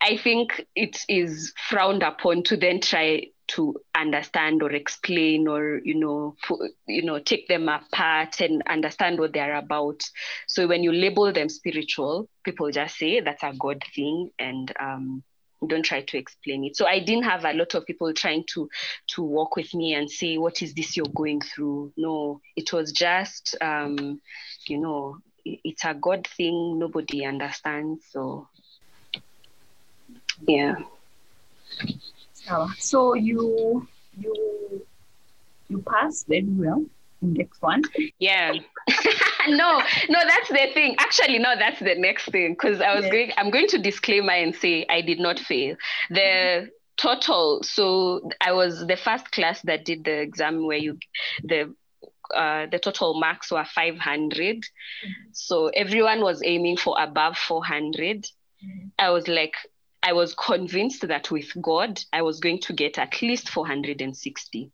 i 0.00 0.16
think 0.16 0.64
it 0.76 0.98
is 1.08 1.52
frowned 1.68 2.02
upon 2.02 2.42
to 2.42 2.56
then 2.56 2.80
try 2.80 3.26
to 3.50 3.74
understand 3.96 4.62
or 4.62 4.70
explain 4.70 5.48
or 5.48 5.80
you 5.82 5.94
know 5.98 6.36
pu- 6.46 6.68
you 6.86 7.02
know 7.02 7.18
take 7.18 7.48
them 7.48 7.68
apart 7.68 8.40
and 8.40 8.62
understand 8.68 9.18
what 9.18 9.32
they're 9.32 9.56
about. 9.56 10.00
So 10.46 10.68
when 10.68 10.84
you 10.84 10.92
label 10.92 11.32
them 11.32 11.48
spiritual 11.48 12.28
people 12.44 12.70
just 12.70 12.96
say 12.96 13.20
that's 13.20 13.42
a 13.42 13.52
god 13.58 13.82
thing 13.94 14.30
and 14.38 14.72
um, 14.78 15.24
don't 15.68 15.84
try 15.84 16.02
to 16.02 16.18
explain 16.18 16.64
it. 16.64 16.76
So 16.76 16.86
i 16.86 16.98
didn't 17.00 17.24
have 17.24 17.44
a 17.44 17.52
lot 17.52 17.74
of 17.74 17.86
people 17.86 18.12
trying 18.12 18.44
to 18.54 18.68
to 19.14 19.22
walk 19.22 19.56
with 19.56 19.74
me 19.74 19.94
and 19.94 20.10
say 20.10 20.38
what 20.38 20.62
is 20.62 20.74
this 20.74 20.96
you're 20.96 21.06
going 21.14 21.40
through? 21.40 21.92
No 21.96 22.40
it 22.56 22.72
was 22.72 22.92
just 22.92 23.56
um, 23.60 24.20
you 24.66 24.78
know 24.78 25.18
it's 25.44 25.84
a 25.84 25.94
god 25.94 26.26
thing 26.26 26.78
nobody 26.78 27.24
understands 27.24 28.04
so 28.10 28.48
yeah. 30.46 30.76
So 32.78 33.14
you 33.14 33.86
you 34.18 34.86
you 35.68 35.78
passed 35.82 36.26
very 36.26 36.44
well 36.48 36.84
next 37.22 37.60
one. 37.62 37.82
Yeah. 38.18 38.52
no, 39.48 39.82
no, 40.08 40.18
that's 40.26 40.48
the 40.48 40.68
thing. 40.74 40.96
Actually, 40.98 41.38
no, 41.38 41.54
that's 41.58 41.78
the 41.80 41.94
next 41.96 42.30
thing. 42.30 42.52
Because 42.52 42.80
I 42.80 42.94
was 42.94 43.04
Yeah. 43.04 43.10
going, 43.10 43.32
I'm 43.36 43.50
going 43.50 43.66
to 43.68 43.78
disclaimer 43.78 44.32
and 44.32 44.54
say 44.54 44.86
I 44.88 45.00
did 45.00 45.20
not 45.20 45.38
fail. 45.38 45.76
The 46.10 46.70
total, 46.96 47.62
so 47.62 48.28
I 48.40 48.52
was 48.52 48.86
the 48.86 48.96
first 48.96 49.30
class 49.32 49.60
that 49.62 49.84
did 49.84 50.04
the 50.04 50.20
exam 50.20 50.66
where 50.66 50.78
you, 50.78 50.98
the, 51.42 51.74
uh, 52.34 52.66
the 52.70 52.78
total 52.78 53.18
marks 53.18 53.50
were 53.50 53.64
500. 53.64 54.64
So 55.32 55.68
everyone 55.68 56.20
was 56.20 56.42
aiming 56.44 56.76
for 56.76 56.96
above 57.00 57.36
400. 57.36 58.26
Mhm. 58.64 58.90
I 58.98 59.10
was 59.10 59.26
like, 59.28 59.54
I 60.02 60.12
was 60.14 60.34
convinced 60.34 61.06
that 61.08 61.30
with 61.30 61.50
God, 61.60 62.00
I 62.12 62.22
was 62.22 62.40
going 62.40 62.60
to 62.60 62.72
get 62.72 62.98
at 62.98 63.20
least 63.20 63.48
460. 63.50 64.70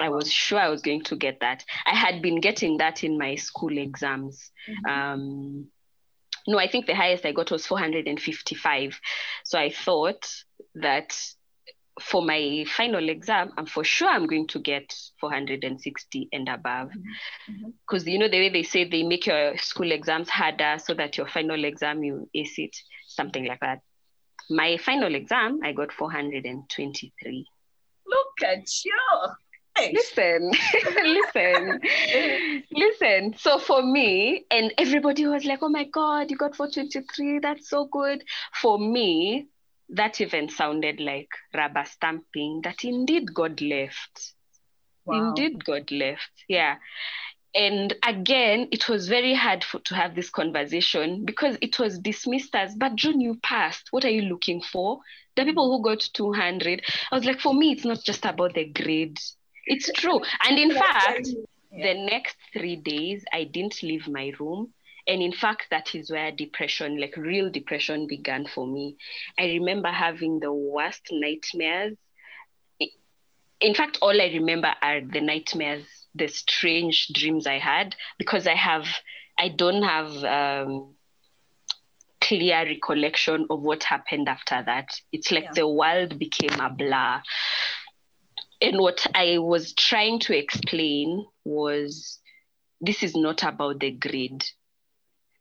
I 0.00 0.08
was 0.08 0.32
sure 0.32 0.58
I 0.58 0.68
was 0.68 0.82
going 0.82 1.02
to 1.04 1.16
get 1.16 1.40
that. 1.40 1.64
I 1.86 1.94
had 1.94 2.22
been 2.22 2.40
getting 2.40 2.78
that 2.78 3.04
in 3.04 3.18
my 3.18 3.36
school 3.36 3.76
exams. 3.76 4.50
Mhm. 4.68 4.90
Um, 4.90 5.70
no, 6.46 6.58
I 6.58 6.68
think 6.68 6.86
the 6.86 6.94
highest 6.94 7.26
I 7.26 7.32
got 7.32 7.50
was 7.50 7.66
455. 7.66 9.00
So 9.44 9.58
I 9.58 9.70
thought 9.70 10.28
that 10.74 11.16
for 12.00 12.22
my 12.22 12.64
final 12.66 13.08
exam, 13.08 13.52
I'm 13.58 13.66
for 13.66 13.84
sure 13.84 14.08
I'm 14.08 14.26
going 14.26 14.46
to 14.48 14.58
get 14.58 14.94
460 15.20 16.28
and 16.32 16.48
above. 16.48 16.90
Mhm. 17.48 17.74
Because 17.86 18.06
you 18.06 18.18
know 18.18 18.28
the 18.28 18.38
way 18.38 18.48
they 18.48 18.62
say 18.62 18.84
they 18.84 19.02
make 19.02 19.26
your 19.26 19.56
school 19.58 19.92
exams 19.92 20.30
harder 20.30 20.78
so 20.78 20.94
that 20.94 21.16
your 21.18 21.26
final 21.28 21.64
exam 21.64 22.02
you 22.02 22.28
ace 22.34 22.58
it, 22.58 22.76
something 23.06 23.44
like 23.44 23.60
that. 23.60 23.80
My 24.48 24.78
final 24.78 25.14
exam, 25.14 25.60
I 25.62 25.72
got 25.72 25.92
423. 25.92 27.46
Look 28.06 28.42
at 28.42 28.66
you. 28.84 28.98
Listen, 29.92 30.50
listen, 31.04 31.80
listen. 32.70 33.34
So 33.38 33.58
for 33.58 33.82
me, 33.82 34.44
and 34.50 34.72
everybody 34.78 35.26
was 35.26 35.44
like, 35.44 35.60
oh 35.62 35.68
my 35.68 35.84
God, 35.84 36.30
you 36.30 36.36
got 36.36 36.56
423. 36.56 37.40
That's 37.40 37.68
so 37.68 37.86
good. 37.86 38.22
For 38.60 38.78
me, 38.78 39.48
that 39.90 40.20
even 40.20 40.48
sounded 40.48 41.00
like 41.00 41.28
rubber 41.54 41.84
stamping 41.84 42.60
that 42.64 42.84
indeed 42.84 43.34
God 43.34 43.60
left. 43.60 44.34
Wow. 45.04 45.28
Indeed, 45.28 45.64
God 45.64 45.90
left. 45.90 46.30
Yeah. 46.48 46.76
And 47.54 47.94
again, 48.06 48.68
it 48.70 48.88
was 48.88 49.08
very 49.08 49.34
hard 49.34 49.64
for, 49.64 49.80
to 49.80 49.94
have 49.96 50.14
this 50.14 50.30
conversation 50.30 51.24
because 51.24 51.58
it 51.60 51.78
was 51.80 51.98
dismissed 51.98 52.54
as, 52.54 52.74
but 52.76 52.94
June, 52.94 53.20
you 53.20 53.38
passed. 53.42 53.88
What 53.90 54.04
are 54.04 54.10
you 54.10 54.22
looking 54.22 54.62
for? 54.62 55.00
The 55.36 55.44
people 55.44 55.76
who 55.76 55.82
got 55.82 56.00
200, 56.00 56.82
I 57.10 57.14
was 57.14 57.24
like, 57.24 57.40
for 57.40 57.52
me, 57.52 57.72
it's 57.72 57.84
not 57.84 58.04
just 58.04 58.24
about 58.24 58.54
the 58.54 58.66
grade. 58.66 59.18
It's 59.66 59.90
true. 59.92 60.20
And 60.46 60.58
in 60.58 60.70
fact, 60.72 61.28
the 61.70 61.94
next 61.94 62.36
three 62.52 62.76
days, 62.76 63.24
I 63.32 63.44
didn't 63.44 63.82
leave 63.82 64.08
my 64.08 64.32
room. 64.38 64.72
And 65.06 65.22
in 65.22 65.32
fact, 65.32 65.66
that 65.70 65.94
is 65.94 66.10
where 66.10 66.30
depression, 66.30 67.00
like 67.00 67.16
real 67.16 67.50
depression, 67.50 68.06
began 68.06 68.46
for 68.46 68.66
me. 68.66 68.96
I 69.38 69.46
remember 69.46 69.88
having 69.88 70.40
the 70.40 70.52
worst 70.52 71.08
nightmares. 71.10 71.96
In 73.60 73.74
fact, 73.74 73.98
all 74.00 74.20
I 74.20 74.26
remember 74.26 74.72
are 74.82 75.00
the 75.00 75.20
nightmares, 75.20 75.84
the 76.14 76.28
strange 76.28 77.08
dreams 77.14 77.46
I 77.46 77.58
had, 77.58 77.94
because 78.18 78.46
I 78.46 78.54
have, 78.54 78.86
I 79.38 79.48
don't 79.48 79.82
have 79.82 80.24
um, 80.24 80.94
clear 82.20 82.64
recollection 82.64 83.46
of 83.50 83.60
what 83.60 83.82
happened 83.84 84.28
after 84.28 84.62
that. 84.64 84.88
It's 85.12 85.30
like 85.30 85.44
Yeah. 85.44 85.52
the 85.54 85.68
world 85.68 86.18
became 86.18 86.58
a 86.60 86.70
blur. 86.70 87.22
And 88.62 88.78
what 88.78 89.06
I 89.14 89.38
was 89.38 89.72
trying 89.74 90.18
to 90.20 90.36
explain 90.36 91.26
was 91.44 92.18
this 92.80 93.02
is 93.02 93.16
not 93.16 93.42
about 93.42 93.80
the 93.80 93.90
grade 93.90 94.44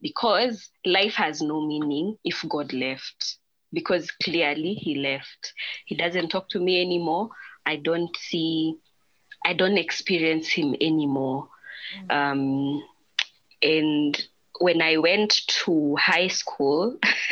because 0.02 0.70
life 0.86 1.16
has 1.16 1.42
no 1.42 1.66
meaning 1.66 2.18
if 2.24 2.46
God 2.48 2.74
left. 2.74 3.38
Because 3.72 4.10
clearly 4.24 4.74
he 4.74 4.96
left. 4.96 5.54
He 5.86 5.96
doesn't 5.96 6.30
talk 6.30 6.50
to 6.50 6.60
me 6.60 6.82
anymore. 6.82 7.30
I 7.66 7.76
don't 7.76 8.16
see, 8.18 8.76
I 9.46 9.54
don't 9.54 9.78
experience 9.78 10.48
him 10.48 10.76
anymore. 10.82 11.50
Um, 12.10 12.84
and 13.62 14.20
when 14.60 14.82
I 14.82 14.98
went 14.98 15.42
to 15.66 15.96
high 15.98 16.30
school, 16.30 16.98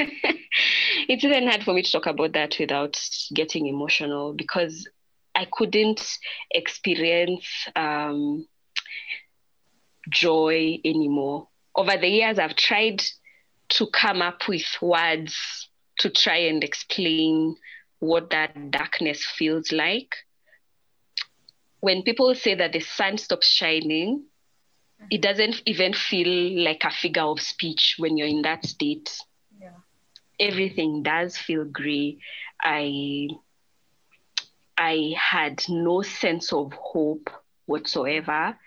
it's 1.10 1.24
even 1.24 1.48
hard 1.48 1.64
for 1.64 1.74
me 1.74 1.82
to 1.82 1.92
talk 1.92 2.06
about 2.06 2.34
that 2.34 2.56
without 2.60 3.00
getting 3.34 3.66
emotional 3.66 4.34
because 4.34 4.88
I 5.38 5.46
couldn't 5.52 6.02
experience 6.50 7.46
um, 7.76 8.48
joy 10.10 10.80
anymore. 10.84 11.50
Over 11.76 11.96
the 11.96 12.08
years, 12.08 12.40
I've 12.40 12.56
tried 12.56 13.04
to 13.70 13.88
come 13.94 14.24
up 14.24 14.48
with 14.48 14.66
words 14.82 15.70
to 16.00 16.10
try 16.10 16.38
and 16.38 16.64
explain 16.64 17.56
what 18.00 18.32
that 18.32 18.72
darkness 18.72 19.24
feels 19.38 19.72
like. 19.72 20.16
When 21.82 22.02
people 22.02 22.34
say 22.34 22.56
that 22.56 22.74
the 22.74 22.80
sun 22.80 23.20
stops 23.20 23.48
shining, 23.48 24.24
it 25.12 25.22
doesn't 25.22 25.62
even 25.68 25.94
feel 25.94 26.64
like 26.64 26.84
a 26.84 26.90
figure 26.90 27.22
of 27.22 27.40
speech 27.40 27.96
when 28.00 28.18
you're 28.18 28.28
in 28.28 28.42
that 28.42 28.66
state. 28.66 29.16
Yeah. 29.62 29.70
Everything 30.40 31.04
does 31.04 31.38
feel 31.38 31.64
gray. 31.66 32.18
I 32.60 33.28
I 34.78 35.14
had 35.18 35.64
no 35.70 36.02
sense 36.02 36.54
of 36.54 36.74
hope 36.74 37.30
whatsoever. 37.66 38.58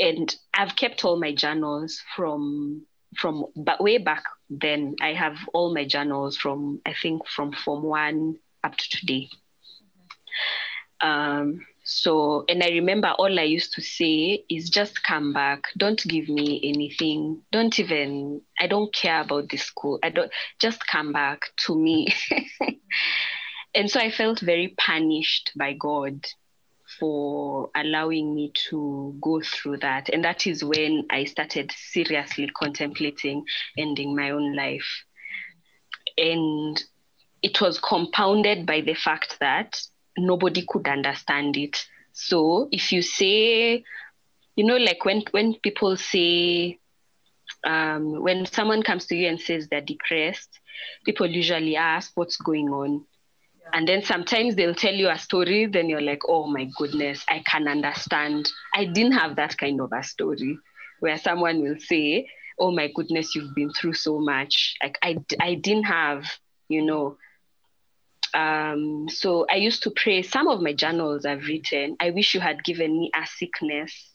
And 0.00 0.34
I've 0.54 0.76
kept 0.76 1.04
all 1.04 1.18
my 1.20 1.34
journals 1.34 2.02
from 2.16 2.86
from 3.16 3.46
but 3.56 3.82
way 3.82 3.98
back 3.98 4.24
then. 4.50 4.96
I 5.00 5.14
have 5.14 5.36
all 5.54 5.74
my 5.74 5.84
journals 5.86 6.36
from 6.36 6.80
I 6.86 6.94
think 6.94 7.26
from 7.28 7.52
form 7.52 7.82
one 7.84 8.36
up 8.64 8.76
to 8.76 8.90
today. 8.90 9.30
Um, 11.00 11.66
So, 11.90 12.44
and 12.50 12.62
I 12.62 12.68
remember 12.68 13.08
all 13.18 13.38
I 13.40 13.44
used 13.44 13.72
to 13.74 13.80
say 13.80 14.44
is 14.50 14.68
just 14.68 15.02
come 15.02 15.32
back. 15.32 15.62
Don't 15.78 16.02
give 16.06 16.28
me 16.28 16.60
anything. 16.62 17.40
Don't 17.50 17.78
even, 17.78 18.42
I 18.60 18.66
don't 18.66 18.92
care 18.94 19.22
about 19.22 19.48
this 19.48 19.62
school. 19.62 19.98
I 20.02 20.10
don't, 20.10 20.30
just 20.60 20.86
come 20.86 21.12
back 21.14 21.40
to 21.64 21.74
me. 21.74 22.08
and 23.74 23.90
so 23.90 24.00
I 24.00 24.10
felt 24.10 24.40
very 24.40 24.74
punished 24.78 25.52
by 25.56 25.74
God 25.74 26.26
for 26.98 27.70
allowing 27.76 28.34
me 28.34 28.50
to 28.70 29.16
go 29.20 29.40
through 29.42 29.78
that. 29.78 30.08
And 30.08 30.24
that 30.24 30.46
is 30.46 30.64
when 30.64 31.04
I 31.10 31.24
started 31.24 31.70
seriously 31.72 32.48
contemplating 32.56 33.44
ending 33.76 34.16
my 34.16 34.30
own 34.30 34.54
life. 34.54 35.04
And 36.16 36.82
it 37.42 37.60
was 37.60 37.78
compounded 37.78 38.66
by 38.66 38.80
the 38.80 38.94
fact 38.94 39.36
that 39.40 39.80
nobody 40.16 40.64
could 40.66 40.88
understand 40.88 41.56
it. 41.56 41.86
So 42.12 42.68
if 42.72 42.90
you 42.90 43.02
say, 43.02 43.84
you 44.56 44.64
know, 44.64 44.76
like 44.76 45.04
when 45.04 45.22
when 45.30 45.54
people 45.62 45.96
say, 45.96 46.78
um, 47.64 48.22
when 48.22 48.46
someone 48.46 48.82
comes 48.82 49.06
to 49.06 49.14
you 49.14 49.28
and 49.28 49.40
says 49.40 49.68
they're 49.68 49.80
depressed, 49.80 50.58
people 51.04 51.28
usually 51.28 51.76
ask, 51.76 52.10
"What's 52.16 52.38
going 52.38 52.70
on?" 52.70 53.04
And 53.72 53.86
then 53.86 54.02
sometimes 54.02 54.54
they'll 54.54 54.74
tell 54.74 54.94
you 54.94 55.08
a 55.08 55.18
story. 55.18 55.66
Then 55.66 55.88
you're 55.88 56.00
like, 56.00 56.22
"Oh 56.28 56.46
my 56.46 56.68
goodness, 56.76 57.24
I 57.28 57.42
can 57.46 57.68
understand." 57.68 58.48
I 58.74 58.84
didn't 58.84 59.12
have 59.12 59.36
that 59.36 59.56
kind 59.56 59.80
of 59.80 59.92
a 59.92 60.02
story 60.02 60.58
where 61.00 61.18
someone 61.18 61.62
will 61.62 61.78
say, 61.78 62.28
"Oh 62.58 62.70
my 62.70 62.90
goodness, 62.94 63.34
you've 63.34 63.54
been 63.54 63.72
through 63.72 63.94
so 63.94 64.18
much." 64.18 64.76
Like 64.82 64.98
I, 65.02 65.18
I 65.40 65.54
didn't 65.54 65.84
have, 65.84 66.24
you 66.68 66.82
know 66.82 67.18
um, 68.34 69.08
so 69.08 69.46
I 69.50 69.56
used 69.56 69.82
to 69.84 69.90
pray. 69.90 70.22
Some 70.22 70.48
of 70.48 70.60
my 70.60 70.72
journals 70.72 71.24
I've 71.24 71.46
written, 71.46 71.96
I 72.00 72.10
wish 72.10 72.34
you 72.34 72.40
had 72.40 72.62
given 72.62 72.98
me 72.98 73.10
a 73.14 73.26
sickness, 73.26 74.12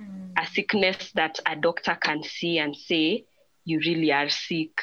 mm. 0.00 0.32
a 0.36 0.46
sickness 0.46 1.12
that 1.14 1.40
a 1.46 1.56
doctor 1.56 1.96
can 2.00 2.22
see 2.22 2.58
and 2.58 2.76
say, 2.76 3.24
you 3.64 3.80
really 3.80 4.12
are 4.12 4.28
sick. 4.28 4.78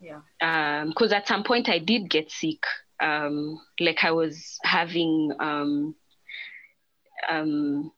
Yeah. 0.00 0.20
Because 0.38 1.12
um, 1.12 1.16
at 1.16 1.28
some 1.28 1.44
point 1.44 1.68
I 1.68 1.78
did 1.78 2.10
get 2.10 2.30
sick. 2.30 2.64
Um, 3.00 3.60
like 3.78 4.04
I 4.04 4.12
was 4.12 4.58
having 4.64 5.32
um, 5.38 5.94
um, 7.28 7.92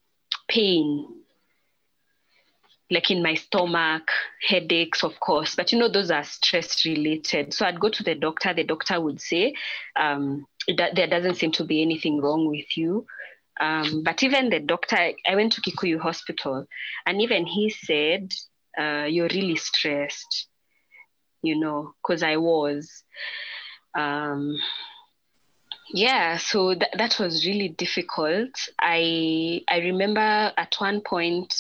pain 0.49 1.19
like 2.91 3.11
in 3.11 3.23
my 3.23 3.35
stomach, 3.35 4.11
headaches, 4.47 5.05
of 5.05 5.19
course. 5.21 5.55
But 5.55 5.73
you 5.73 5.79
know, 5.79 5.89
those 5.89 6.11
are 6.11 6.25
stress 6.25 6.85
related. 6.87 7.53
So 7.53 7.67
I'd 7.67 7.81
go 7.81 7.91
to 7.91 8.03
the 8.03 8.15
doctor. 8.15 8.55
The 8.55 8.65
doctor 8.65 9.01
would 9.01 9.21
say, 9.21 9.55
um, 9.97 10.47
that 10.77 10.95
there 10.95 11.07
doesn't 11.07 11.37
seem 11.37 11.53
to 11.53 11.65
be 11.65 11.83
anything 11.83 12.21
wrong 12.21 12.49
with 12.49 12.77
you. 12.77 13.07
Um, 13.61 14.03
but 14.05 14.23
even 14.23 14.51
the 14.51 14.61
doctor, 14.61 14.97
I 14.97 15.35
went 15.35 15.53
to 15.55 15.61
Kikuyu 15.61 15.99
Hospital, 15.99 16.67
and 17.05 17.21
even 17.21 17.45
he 17.45 17.71
said, 17.71 18.33
uh, 18.79 19.05
You're 19.05 19.29
really 19.29 19.57
stressed, 19.57 20.47
you 21.43 21.59
know, 21.59 21.95
because 22.03 22.23
I 22.23 22.37
was. 22.37 23.05
Um, 23.95 24.57
yeah, 25.95 26.37
so 26.37 26.75
th- 26.75 26.93
that 26.97 27.19
was 27.19 27.47
really 27.47 27.69
difficult. 27.69 28.51
I 28.81 29.63
I 29.71 29.79
remember 29.79 30.53
at 30.57 30.75
one 30.79 31.01
point 31.01 31.53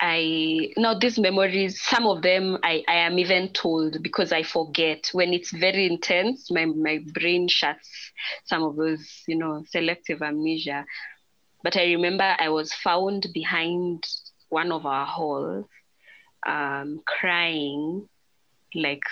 I 0.00 0.70
now 0.76 0.94
these 0.94 1.18
memories, 1.18 1.80
some 1.80 2.06
of 2.06 2.22
them 2.22 2.58
I, 2.62 2.82
I 2.88 2.96
am 3.08 3.18
even 3.18 3.52
told 3.52 4.02
because 4.02 4.32
I 4.32 4.42
forget. 4.42 5.08
When 5.12 5.32
it's 5.32 5.50
very 5.52 5.86
intense, 5.86 6.50
my, 6.50 6.64
my 6.66 7.00
brain 7.14 7.48
shuts 7.48 8.12
some 8.44 8.62
of 8.62 8.76
those, 8.76 9.22
you 9.28 9.36
know, 9.36 9.62
selective 9.68 10.22
amnesia. 10.22 10.84
But 11.62 11.76
I 11.76 11.84
remember 11.92 12.36
I 12.38 12.48
was 12.48 12.72
found 12.72 13.26
behind 13.34 14.04
one 14.48 14.72
of 14.72 14.86
our 14.86 15.06
halls, 15.06 15.66
um, 16.46 17.00
crying, 17.06 18.08
like 18.74 19.02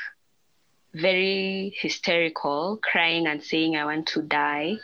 very 0.95 1.75
hysterical, 1.81 2.79
crying 2.83 3.27
and 3.27 3.43
saying, 3.43 3.77
I 3.77 3.85
want 3.85 4.07
to 4.09 4.23
die. 4.23 4.77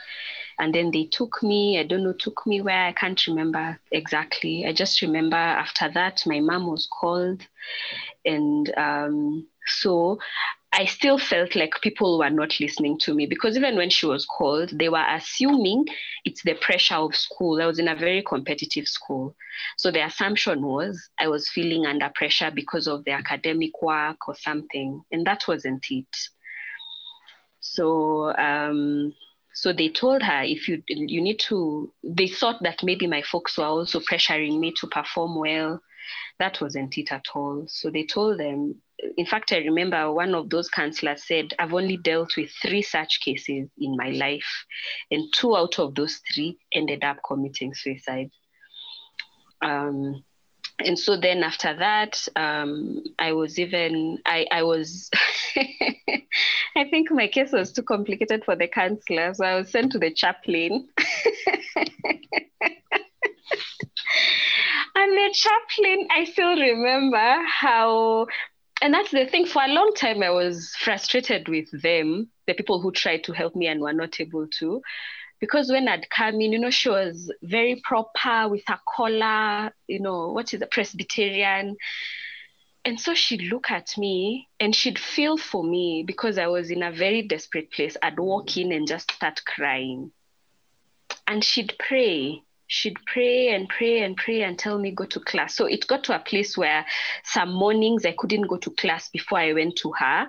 And 0.58 0.74
then 0.74 0.90
they 0.92 1.06
took 1.06 1.42
me, 1.42 1.78
I 1.80 1.82
don't 1.82 2.04
know, 2.04 2.12
took 2.12 2.46
me 2.46 2.60
where 2.60 2.86
I 2.86 2.92
can't 2.92 3.26
remember 3.26 3.78
exactly. 3.90 4.64
I 4.66 4.72
just 4.72 5.02
remember 5.02 5.36
after 5.36 5.90
that, 5.92 6.22
my 6.26 6.40
mom 6.40 6.66
was 6.68 6.86
called. 6.86 7.42
And 8.24 8.72
um, 8.76 9.46
so 9.66 10.18
I 10.76 10.86
still 10.86 11.18
felt 11.18 11.54
like 11.54 11.80
people 11.82 12.18
were 12.18 12.30
not 12.30 12.58
listening 12.58 12.98
to 13.02 13.14
me 13.14 13.26
because 13.26 13.56
even 13.56 13.76
when 13.76 13.90
she 13.90 14.06
was 14.06 14.26
called, 14.26 14.76
they 14.76 14.88
were 14.88 15.06
assuming 15.08 15.86
it's 16.24 16.42
the 16.42 16.54
pressure 16.54 16.96
of 16.96 17.14
school. 17.14 17.62
I 17.62 17.66
was 17.66 17.78
in 17.78 17.86
a 17.86 17.94
very 17.94 18.24
competitive 18.24 18.88
school. 18.88 19.36
So 19.78 19.92
the 19.92 20.04
assumption 20.04 20.62
was 20.66 21.10
I 21.16 21.28
was 21.28 21.48
feeling 21.48 21.86
under 21.86 22.10
pressure 22.12 22.50
because 22.52 22.88
of 22.88 23.04
the 23.04 23.12
academic 23.12 23.80
work 23.82 24.26
or 24.26 24.34
something. 24.34 25.00
And 25.12 25.24
that 25.28 25.44
wasn't 25.46 25.86
it. 25.90 26.16
So 27.60 28.36
um, 28.36 29.14
so 29.54 29.72
they 29.72 29.90
told 29.90 30.22
her 30.22 30.42
if 30.42 30.66
you 30.66 30.82
you 30.88 31.22
need 31.22 31.38
to. 31.48 31.92
They 32.02 32.26
thought 32.26 32.64
that 32.64 32.82
maybe 32.82 33.06
my 33.06 33.22
folks 33.22 33.56
were 33.56 33.64
also 33.64 34.00
pressuring 34.00 34.58
me 34.58 34.74
to 34.80 34.88
perform 34.88 35.38
well. 35.38 35.80
That 36.38 36.60
wasn't 36.60 36.96
it 36.98 37.12
at 37.12 37.26
all. 37.34 37.64
So 37.68 37.90
they 37.90 38.04
told 38.04 38.38
them. 38.38 38.76
In 39.16 39.26
fact, 39.26 39.52
I 39.52 39.58
remember 39.58 40.12
one 40.12 40.34
of 40.34 40.50
those 40.50 40.68
counselors 40.68 41.24
said, 41.26 41.52
"I've 41.58 41.74
only 41.74 41.96
dealt 41.96 42.36
with 42.36 42.50
three 42.62 42.82
such 42.82 43.20
cases 43.20 43.68
in 43.78 43.96
my 43.96 44.10
life, 44.10 44.64
and 45.10 45.32
two 45.32 45.56
out 45.56 45.78
of 45.78 45.94
those 45.94 46.20
three 46.32 46.58
ended 46.72 47.04
up 47.04 47.18
committing 47.26 47.74
suicide." 47.74 48.30
Um, 49.62 50.24
and 50.80 50.98
so 50.98 51.16
then 51.16 51.44
after 51.44 51.74
that 51.76 52.26
um, 52.36 53.02
i 53.18 53.32
was 53.32 53.58
even 53.58 54.18
i, 54.26 54.46
I 54.50 54.62
was 54.62 55.10
i 55.56 56.84
think 56.90 57.10
my 57.10 57.28
case 57.28 57.52
was 57.52 57.72
too 57.72 57.82
complicated 57.82 58.44
for 58.44 58.56
the 58.56 58.68
counselor 58.68 59.34
so 59.34 59.44
i 59.44 59.54
was 59.54 59.70
sent 59.70 59.92
to 59.92 59.98
the 59.98 60.12
chaplain 60.12 60.88
and 64.94 65.12
the 65.12 65.34
chaplain 65.34 66.08
i 66.10 66.24
still 66.24 66.56
remember 66.56 67.36
how 67.46 68.26
and 68.82 68.92
that's 68.92 69.10
the 69.10 69.26
thing 69.26 69.46
for 69.46 69.62
a 69.62 69.68
long 69.68 69.92
time 69.94 70.22
i 70.22 70.30
was 70.30 70.74
frustrated 70.78 71.48
with 71.48 71.70
them 71.82 72.28
the 72.46 72.54
people 72.54 72.80
who 72.80 72.90
tried 72.92 73.24
to 73.24 73.32
help 73.32 73.54
me 73.54 73.66
and 73.66 73.80
were 73.80 73.92
not 73.92 74.20
able 74.20 74.46
to 74.48 74.82
because 75.44 75.70
when 75.70 75.88
I'd 75.88 76.08
come 76.08 76.40
in, 76.40 76.52
you 76.52 76.58
know, 76.58 76.70
she 76.70 76.88
was 76.88 77.30
very 77.42 77.82
proper 77.84 78.48
with 78.48 78.62
her 78.66 78.78
collar, 78.96 79.72
you 79.86 80.00
know, 80.00 80.32
what 80.32 80.54
is 80.54 80.62
a 80.62 80.66
Presbyterian. 80.66 81.76
And 82.86 82.98
so 82.98 83.12
she'd 83.12 83.42
look 83.42 83.70
at 83.70 83.96
me 83.98 84.48
and 84.58 84.74
she'd 84.74 84.98
feel 84.98 85.36
for 85.36 85.62
me 85.62 86.02
because 86.06 86.38
I 86.38 86.46
was 86.46 86.70
in 86.70 86.82
a 86.82 86.90
very 86.90 87.20
desperate 87.20 87.70
place. 87.72 87.94
I'd 88.02 88.18
walk 88.18 88.56
in 88.56 88.72
and 88.72 88.88
just 88.88 89.10
start 89.12 89.42
crying. 89.44 90.12
And 91.26 91.44
she'd 91.44 91.74
pray. 91.78 92.42
She'd 92.74 92.98
pray 93.06 93.50
and 93.50 93.68
pray 93.68 94.02
and 94.02 94.16
pray 94.16 94.42
and 94.42 94.58
tell 94.58 94.80
me 94.80 94.90
go 94.90 95.04
to 95.04 95.20
class. 95.20 95.54
So 95.54 95.66
it 95.66 95.86
got 95.86 96.02
to 96.04 96.16
a 96.16 96.18
place 96.18 96.58
where 96.58 96.84
some 97.22 97.52
mornings 97.52 98.04
I 98.04 98.16
couldn't 98.18 98.48
go 98.48 98.56
to 98.56 98.70
class 98.70 99.08
before 99.10 99.38
I 99.38 99.52
went 99.52 99.76
to 99.76 99.92
her 99.92 100.28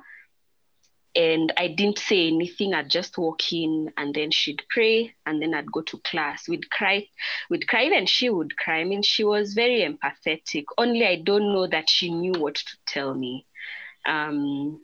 and 1.15 1.51
I 1.57 1.69
didn't 1.69 1.97
say 1.97 2.27
anything. 2.27 2.75
I'd 2.75 2.91
just 2.91 3.17
walk 3.17 3.51
in 3.51 3.91
and 3.97 4.13
then 4.13 4.29
she'd 4.29 4.61
pray 4.69 5.15
and 5.25 5.41
then 5.41 5.55
I'd 5.55 5.71
go 5.71 5.81
to 5.81 5.97
class. 5.97 6.47
We'd 6.47 6.69
cry, 6.69 7.07
we'd 7.49 7.67
cry, 7.67 7.83
and 7.83 8.07
she 8.07 8.29
would 8.29 8.55
cry. 8.55 8.81
I 8.81 8.83
mean, 8.83 9.01
she 9.01 9.23
was 9.23 9.55
very 9.55 9.81
empathetic. 9.81 10.65
Only 10.77 11.03
I 11.07 11.15
don't 11.15 11.51
know 11.51 11.65
that 11.65 11.89
she 11.89 12.11
knew 12.11 12.39
what 12.39 12.55
to 12.55 12.77
tell 12.85 13.15
me. 13.15 13.47
Um, 14.05 14.81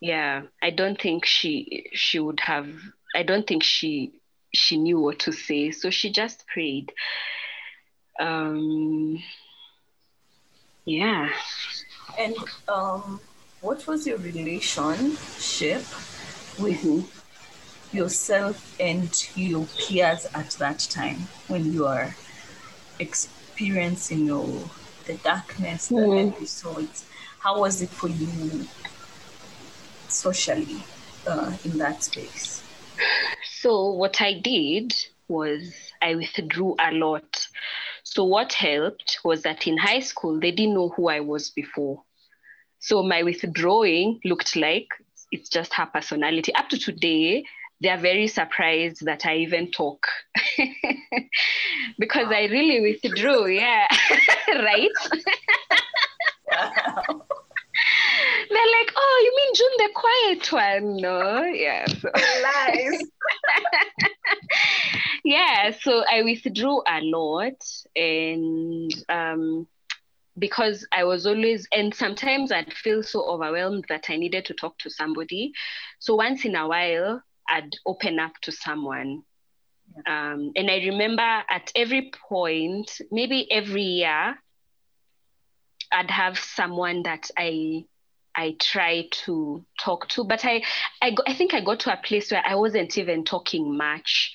yeah, 0.00 0.42
I 0.60 0.70
don't 0.70 1.00
think 1.00 1.26
she 1.26 1.90
she 1.92 2.18
would 2.18 2.40
have. 2.40 2.68
I 3.14 3.22
don't 3.22 3.46
think 3.46 3.62
she 3.62 4.17
she 4.54 4.76
knew 4.76 4.98
what 5.00 5.18
to 5.20 5.32
say. 5.32 5.70
So 5.70 5.90
she 5.90 6.10
just 6.10 6.46
prayed. 6.46 6.92
Um, 8.20 9.22
yeah. 10.84 11.30
And 12.18 12.34
um, 12.68 13.20
what 13.60 13.86
was 13.86 14.06
your 14.06 14.18
relationship 14.18 15.82
with 16.58 16.82
mm-hmm. 16.82 17.96
yourself 17.96 18.80
and 18.80 19.10
your 19.36 19.66
peers 19.78 20.26
at 20.34 20.50
that 20.52 20.80
time 20.90 21.28
when 21.48 21.72
you 21.72 21.86
are 21.86 22.14
experiencing 22.98 24.26
your 24.26 24.46
the 25.04 25.14
darkness, 25.14 25.88
the 25.88 25.96
mm-hmm. 25.96 26.28
episodes? 26.28 27.04
How 27.38 27.60
was 27.60 27.82
it 27.82 27.90
for 27.90 28.08
you 28.08 28.66
socially 30.08 30.82
uh, 31.26 31.52
in 31.64 31.78
that 31.78 32.02
space? 32.02 32.62
So 33.60 33.90
what 33.90 34.20
I 34.20 34.34
did 34.34 34.94
was 35.26 35.74
I 36.00 36.14
withdrew 36.14 36.76
a 36.78 36.92
lot. 36.92 37.48
So 38.04 38.22
what 38.24 38.52
helped 38.52 39.18
was 39.24 39.42
that 39.42 39.66
in 39.66 39.76
high 39.76 39.98
school 39.98 40.38
they 40.38 40.52
didn't 40.52 40.74
know 40.74 40.90
who 40.90 41.08
I 41.08 41.20
was 41.20 41.50
before. 41.50 42.04
So 42.78 43.02
my 43.02 43.24
withdrawing 43.24 44.20
looked 44.24 44.54
like 44.54 44.86
it's 45.32 45.48
just 45.48 45.74
her 45.74 45.86
personality. 45.86 46.54
Up 46.54 46.68
to 46.68 46.78
today, 46.78 47.44
they 47.82 47.88
are 47.88 47.98
very 47.98 48.28
surprised 48.28 49.04
that 49.04 49.26
I 49.26 49.38
even 49.38 49.72
talk 49.72 50.06
because 51.98 52.26
wow. 52.26 52.36
I 52.36 52.46
really 52.50 52.80
withdrew. 52.80 53.48
Yeah, 53.48 53.88
right. 54.48 54.90
wow. 57.08 57.24
They're 58.50 58.72
like, 58.78 58.92
oh, 58.96 59.22
you 59.24 59.32
mean 59.36 59.54
June 59.54 59.76
the 59.78 59.90
quiet 59.94 60.52
one? 60.52 60.96
No, 60.96 61.44
yeah. 61.44 61.86
So. 61.86 62.10
Lies. 62.42 63.02
yeah, 65.24 65.70
so 65.80 66.04
I 66.10 66.22
withdrew 66.22 66.82
a 66.86 67.00
lot, 67.02 67.60
and 67.94 68.92
um, 69.08 69.66
because 70.38 70.86
I 70.92 71.04
was 71.04 71.26
always, 71.26 71.66
and 71.72 71.94
sometimes 71.94 72.52
I'd 72.52 72.72
feel 72.72 73.02
so 73.02 73.24
overwhelmed 73.24 73.86
that 73.88 74.06
I 74.08 74.16
needed 74.16 74.46
to 74.46 74.54
talk 74.54 74.78
to 74.78 74.90
somebody. 74.90 75.52
So 75.98 76.14
once 76.14 76.44
in 76.44 76.56
a 76.56 76.66
while, 76.66 77.22
I'd 77.48 77.74
open 77.86 78.18
up 78.18 78.32
to 78.42 78.52
someone. 78.52 79.22
Um, 80.06 80.52
and 80.54 80.70
I 80.70 80.76
remember 80.86 81.22
at 81.22 81.72
every 81.74 82.10
point, 82.28 83.00
maybe 83.10 83.50
every 83.50 83.82
year, 83.82 84.38
I'd 85.90 86.10
have 86.10 86.38
someone 86.38 87.02
that 87.04 87.30
I 87.36 87.84
I 88.38 88.54
try 88.60 89.08
to 89.24 89.64
talk 89.80 90.08
to, 90.10 90.24
but 90.24 90.44
I 90.44 90.62
I, 91.02 91.14
I 91.26 91.34
think 91.34 91.54
I 91.54 91.60
got 91.60 91.80
to 91.80 91.92
a 91.92 91.96
place 91.96 92.30
where 92.30 92.42
I 92.46 92.54
wasn't 92.54 92.96
even 92.96 93.24
talking 93.24 93.76
much. 93.76 94.32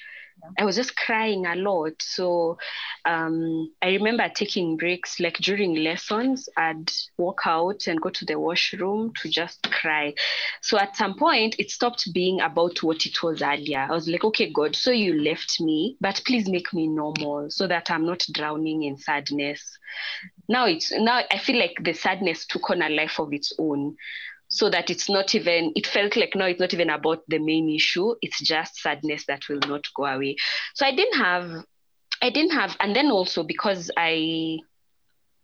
I 0.60 0.66
was 0.66 0.76
just 0.76 0.96
crying 0.98 1.46
a 1.46 1.56
lot. 1.56 2.02
So 2.02 2.58
um, 3.06 3.72
I 3.82 3.89
remember 3.89 4.30
taking 4.36 4.78
breaks, 4.78 5.20
like 5.20 5.38
during 5.38 5.76
lessons, 5.76 6.50
I'd 6.58 6.92
walk 7.18 7.42
out 7.46 7.88
and 7.88 8.02
go 8.02 8.10
to 8.10 8.26
the 8.26 8.39
washroom 8.39 9.13
to 9.22 9.30
just 9.30 9.63
cry. 9.72 10.13
So 10.62 10.78
at 10.78 10.98
some 10.98 11.18
point, 11.18 11.56
it 11.60 11.72
stopped 11.72 12.12
being 12.13 12.42
about 12.42 12.84
what 12.84 13.06
it 13.06 13.24
was 13.24 13.42
earlier. 13.42 13.88
I 13.89 13.94
was 13.94 14.08
like, 14.08 14.24
okay, 14.24 14.52
God, 14.52 14.76
so 14.76 14.92
you 14.92 15.22
left 15.22 15.62
me, 15.62 15.98
but 16.02 16.22
please 16.26 16.50
make 16.50 16.74
me 16.74 16.88
normal 16.88 17.50
so 17.50 17.68
that 17.68 17.89
I'm 17.89 18.06
not 18.06 18.26
drowning 18.34 18.84
in 18.84 18.98
sadness. 18.98 19.62
Now 20.47 20.65
it's 20.65 20.91
now 20.91 21.21
I 21.32 21.38
feel 21.38 21.58
like 21.58 21.77
the 21.82 21.93
sadness 21.93 22.45
took 22.45 22.69
on 22.69 22.82
a 22.82 22.89
life 22.89 23.19
of 23.19 23.34
its 23.34 23.53
own 23.58 23.95
so 24.49 24.69
that 24.69 24.89
it's 24.89 25.10
not 25.10 25.34
even 25.36 25.71
it 25.75 25.88
felt 25.88 26.15
like 26.15 26.36
no 26.36 26.45
it's 26.45 26.60
not 26.60 26.73
even 26.73 26.89
about 26.89 27.23
the 27.27 27.39
main 27.39 27.69
issue 27.69 28.13
it's 28.21 28.39
just 28.41 28.75
sadness 28.75 29.25
that 29.27 29.47
will 29.49 29.60
not 29.67 29.84
go 29.95 30.06
away. 30.06 30.36
So 30.75 30.86
i 30.86 30.93
didn't 30.95 31.17
have 31.17 31.65
i 32.21 32.29
didn't 32.29 32.51
have 32.51 32.75
and 32.79 32.95
then 32.95 33.10
also 33.10 33.43
because 33.43 33.89
i 33.97 34.60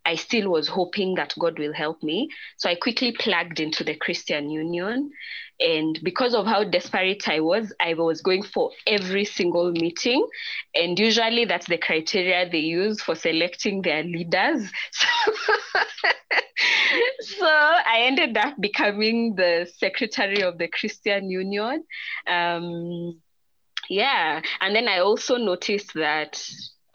i 0.10 0.16
still 0.16 0.50
was 0.50 0.68
hoping 0.68 1.16
that 1.16 1.34
god 1.40 1.58
will 1.60 1.74
help 1.74 2.02
me 2.04 2.30
so 2.58 2.70
i 2.70 2.76
quickly 2.76 3.12
plugged 3.12 3.60
into 3.60 3.84
the 3.84 3.96
christian 3.96 4.50
union 4.50 5.10
and 5.60 6.00
because 6.04 6.34
of 6.34 6.46
how 6.46 6.64
desperate 6.64 7.28
I 7.28 7.42
was, 7.42 7.74
I 7.82 7.94
was 7.94 8.22
going 8.22 8.44
for 8.44 8.72
every 8.88 9.26
single 9.26 9.72
meeting. 9.72 10.26
And 10.74 10.98
usually 10.98 11.46
that's 11.46 11.68
the 11.68 11.78
criteria 11.78 12.50
they 12.50 12.60
use 12.60 13.02
for 13.02 13.16
selecting 13.16 13.82
their 13.82 14.04
leaders. 14.04 14.72
So, 17.22 17.38
so 17.38 17.46
I 17.46 18.02
ended 18.02 18.38
up 18.38 18.56
becoming 18.60 19.36
the 19.36 19.70
secretary 19.78 20.42
of 20.42 20.58
the 20.58 20.68
Christian 20.68 21.30
Union. 21.30 21.84
Um, 22.28 23.22
yeah. 23.90 24.42
And 24.60 24.76
then 24.76 24.88
I 24.88 25.00
also 25.00 25.38
noticed 25.38 25.94
that 25.96 26.42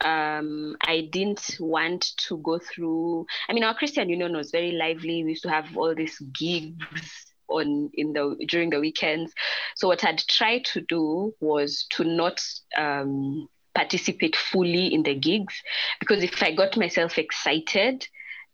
um, 0.03 0.75
I 0.85 1.09
didn't 1.11 1.57
want 1.59 2.11
to 2.27 2.37
go 2.37 2.59
through. 2.59 3.25
I 3.49 3.53
mean, 3.53 3.63
our 3.63 3.75
Christian 3.75 4.09
Union 4.09 4.35
was 4.35 4.51
very 4.51 4.71
lively. 4.71 5.23
We 5.23 5.31
used 5.31 5.43
to 5.43 5.49
have 5.49 5.77
all 5.77 5.95
these 5.95 6.19
gigs 6.19 7.31
on 7.47 7.89
in 7.93 8.13
the 8.13 8.35
during 8.47 8.69
the 8.69 8.79
weekends. 8.79 9.33
So 9.75 9.87
what 9.87 10.03
I'd 10.03 10.19
try 10.19 10.59
to 10.59 10.81
do 10.81 11.33
was 11.39 11.85
to 11.91 12.03
not 12.03 12.41
um, 12.77 13.47
participate 13.73 14.35
fully 14.35 14.93
in 14.93 15.03
the 15.03 15.15
gigs 15.15 15.53
because 15.99 16.23
if 16.23 16.41
I 16.41 16.53
got 16.53 16.77
myself 16.77 17.17
excited, 17.17 18.07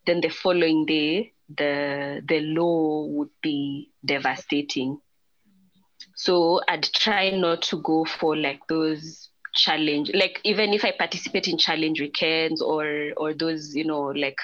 then 0.06 0.22
the 0.22 0.30
following 0.30 0.86
day 0.86 1.34
the 1.58 2.22
the 2.28 2.40
law 2.42 3.06
would 3.08 3.30
be 3.42 3.92
devastating. 4.06 5.00
So 6.16 6.62
I'd 6.68 6.84
try 6.84 7.30
not 7.32 7.62
to 7.64 7.82
go 7.82 8.06
for 8.06 8.36
like 8.36 8.62
those 8.68 9.31
challenge 9.54 10.12
like 10.14 10.40
even 10.44 10.74
if 10.74 10.86
i 10.86 10.92
participate 10.92 11.48
in 11.48 11.58
challenge 11.58 12.00
weekends 12.00 12.62
or 12.62 13.12
or 13.18 13.34
those 13.34 13.76
you 13.76 13.84
know 13.84 14.04
like 14.04 14.38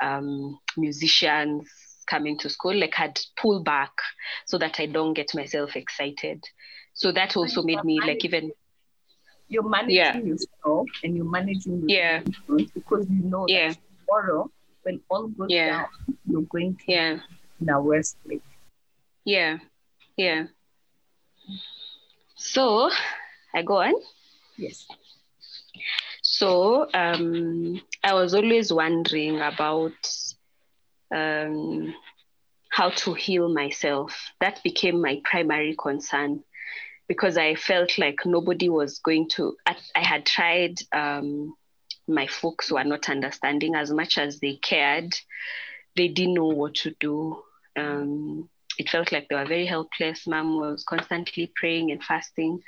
um 0.00 0.58
musicians 0.76 1.68
coming 2.06 2.38
to 2.38 2.48
school, 2.48 2.74
like 2.74 2.98
I'd 2.98 3.18
pull 3.36 3.62
back 3.62 3.92
so 4.46 4.58
that 4.58 4.78
I 4.78 4.86
don't 4.86 5.14
get 5.14 5.34
myself 5.34 5.76
excited. 5.76 6.44
So 6.92 7.12
that 7.12 7.36
also 7.36 7.62
made 7.62 7.82
me 7.84 8.00
like 8.00 8.24
even 8.24 8.52
you're 9.48 9.68
managing 9.68 9.96
yeah. 9.96 10.16
yourself 10.16 10.88
and 11.02 11.16
you're 11.16 11.30
managing 11.30 11.84
yeah 11.86 12.22
because 12.74 13.06
you 13.10 13.24
know 13.24 13.44
yeah. 13.46 13.68
that 13.68 13.78
tomorrow 14.06 14.50
when 14.82 15.00
all 15.08 15.28
goes 15.28 15.48
yeah. 15.50 15.70
down, 15.70 15.86
you're 16.26 16.42
going 16.42 16.76
to 16.76 16.84
yeah. 16.86 17.18
in 17.60 17.68
a 17.68 17.80
worse 17.80 18.14
place. 18.24 18.40
Yeah. 19.24 19.58
Yeah. 20.16 20.46
So 22.36 22.90
I 23.54 23.62
go 23.62 23.78
on. 23.78 23.94
Yes. 24.56 24.86
So 26.22 26.88
um, 26.94 27.80
I 28.02 28.14
was 28.14 28.34
always 28.34 28.72
wondering 28.72 29.40
about 29.40 29.92
um, 31.14 31.94
how 32.70 32.90
to 32.90 33.14
heal 33.14 33.52
myself. 33.52 34.30
That 34.40 34.62
became 34.62 35.00
my 35.00 35.20
primary 35.24 35.76
concern 35.78 36.42
because 37.08 37.36
I 37.36 37.54
felt 37.54 37.98
like 37.98 38.26
nobody 38.26 38.68
was 38.68 38.98
going 38.98 39.28
to. 39.30 39.56
I, 39.66 39.76
I 39.94 40.04
had 40.06 40.26
tried, 40.26 40.76
um, 40.92 41.54
my 42.08 42.26
folks 42.26 42.70
were 42.72 42.84
not 42.84 43.08
understanding 43.08 43.74
as 43.74 43.90
much 43.90 44.18
as 44.18 44.40
they 44.40 44.56
cared. 44.56 45.14
They 45.96 46.08
didn't 46.08 46.34
know 46.34 46.48
what 46.48 46.74
to 46.76 46.94
do. 47.00 47.42
Um, 47.76 48.48
it 48.78 48.88
felt 48.90 49.12
like 49.12 49.28
they 49.28 49.36
were 49.36 49.46
very 49.46 49.66
helpless. 49.66 50.26
Mom 50.26 50.58
was 50.58 50.84
constantly 50.84 51.52
praying 51.54 51.90
and 51.90 52.02
fasting, 52.02 52.60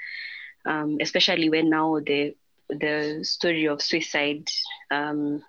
um, 0.66 0.98
especially 1.00 1.48
when 1.48 1.70
now 1.70 2.00
the 2.00 2.34
the 2.68 3.20
story 3.22 3.66
of 3.68 3.80
suicide 3.80 4.48
um, 4.90 5.42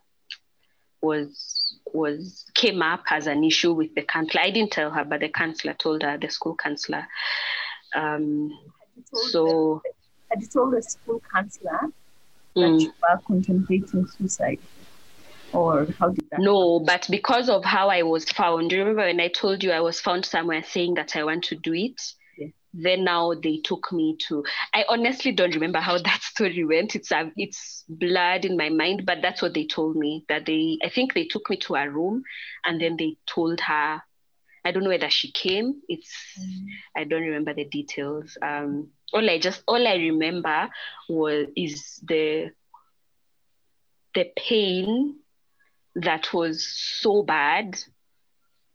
was 1.01 1.65
was 1.93 2.45
came 2.53 2.81
up 2.81 3.03
as 3.09 3.27
an 3.27 3.43
issue 3.43 3.73
with 3.73 3.93
the 3.95 4.03
counselor. 4.03 4.43
I 4.43 4.51
didn't 4.51 4.71
tell 4.71 4.91
her, 4.91 5.03
but 5.03 5.21
the 5.21 5.29
counselor 5.29 5.73
told 5.73 6.03
her, 6.03 6.17
the 6.17 6.29
school 6.29 6.55
counselor. 6.55 7.07
Um, 7.95 8.51
so, 9.13 9.81
had 10.29 10.41
you 10.41 10.47
told 10.47 10.73
the 10.73 10.81
school 10.81 11.21
counselor 11.33 11.79
that 12.55 12.61
mm, 12.61 12.81
you 12.81 12.93
were 13.01 13.19
contemplating 13.25 14.07
suicide? 14.07 14.59
Or 15.53 15.87
how 15.97 16.09
did 16.09 16.25
that? 16.31 16.41
No, 16.41 16.79
but 16.79 17.07
because 17.09 17.49
of 17.49 17.63
how 17.63 17.89
I 17.89 18.03
was 18.03 18.25
found, 18.25 18.71
you 18.71 18.79
remember 18.79 19.03
when 19.03 19.21
I 19.21 19.29
told 19.29 19.63
you 19.63 19.71
I 19.71 19.79
was 19.79 19.99
found 19.99 20.25
somewhere 20.25 20.63
saying 20.63 20.95
that 20.95 21.15
I 21.15 21.23
want 21.23 21.45
to 21.45 21.55
do 21.55 21.73
it? 21.73 22.01
Then 22.77 23.03
now 23.03 23.33
they 23.33 23.57
took 23.63 23.91
me 23.91 24.15
to 24.19 24.43
i 24.73 24.85
honestly 24.87 25.31
don't 25.31 25.55
remember 25.55 25.79
how 25.79 25.97
that 25.97 26.21
story 26.21 26.63
went 26.63 26.95
it's 26.95 27.11
uh, 27.11 27.29
it's 27.35 27.83
blurred 27.89 28.45
in 28.45 28.55
my 28.55 28.69
mind 28.69 29.05
but 29.05 29.19
that's 29.21 29.41
what 29.41 29.53
they 29.53 29.65
told 29.65 29.95
me 29.95 30.23
that 30.29 30.45
they 30.45 30.77
i 30.83 30.89
think 30.89 31.13
they 31.13 31.25
took 31.25 31.49
me 31.49 31.57
to 31.57 31.75
a 31.75 31.89
room 31.89 32.23
and 32.63 32.79
then 32.79 32.95
they 32.97 33.15
told 33.25 33.59
her 33.59 34.01
i 34.63 34.71
don't 34.71 34.83
know 34.83 34.89
whether 34.89 35.09
she 35.09 35.31
came 35.31 35.81
it's 35.87 36.13
mm. 36.39 36.65
i 36.95 37.03
don't 37.03 37.23
remember 37.23 37.53
the 37.53 37.65
details 37.65 38.37
um 38.41 38.87
all 39.13 39.29
i 39.29 39.39
just 39.39 39.63
all 39.67 39.87
i 39.87 39.95
remember 39.95 40.69
was 41.09 41.47
is 41.55 41.99
the 42.07 42.51
the 44.13 44.31
pain 44.35 45.15
that 45.95 46.33
was 46.33 46.67
so 46.67 47.23
bad 47.23 47.77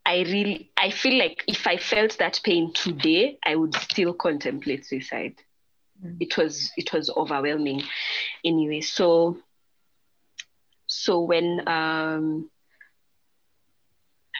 I 0.04 0.22
really 0.22 0.70
I 0.76 0.90
feel 0.90 1.18
like 1.18 1.44
if 1.46 1.66
I 1.66 1.76
felt 1.76 2.18
that 2.18 2.40
pain 2.42 2.72
today, 2.72 3.38
I 3.44 3.56
would 3.56 3.74
still 3.74 4.12
contemplate 4.12 4.84
suicide. 4.84 5.36
Mm. 6.04 6.16
It 6.20 6.36
was 6.36 6.72
it 6.76 6.92
was 6.92 7.10
overwhelming 7.10 7.82
anyway. 8.44 8.80
So 8.80 9.38
so 10.86 11.20
when 11.20 11.66
um 11.68 12.50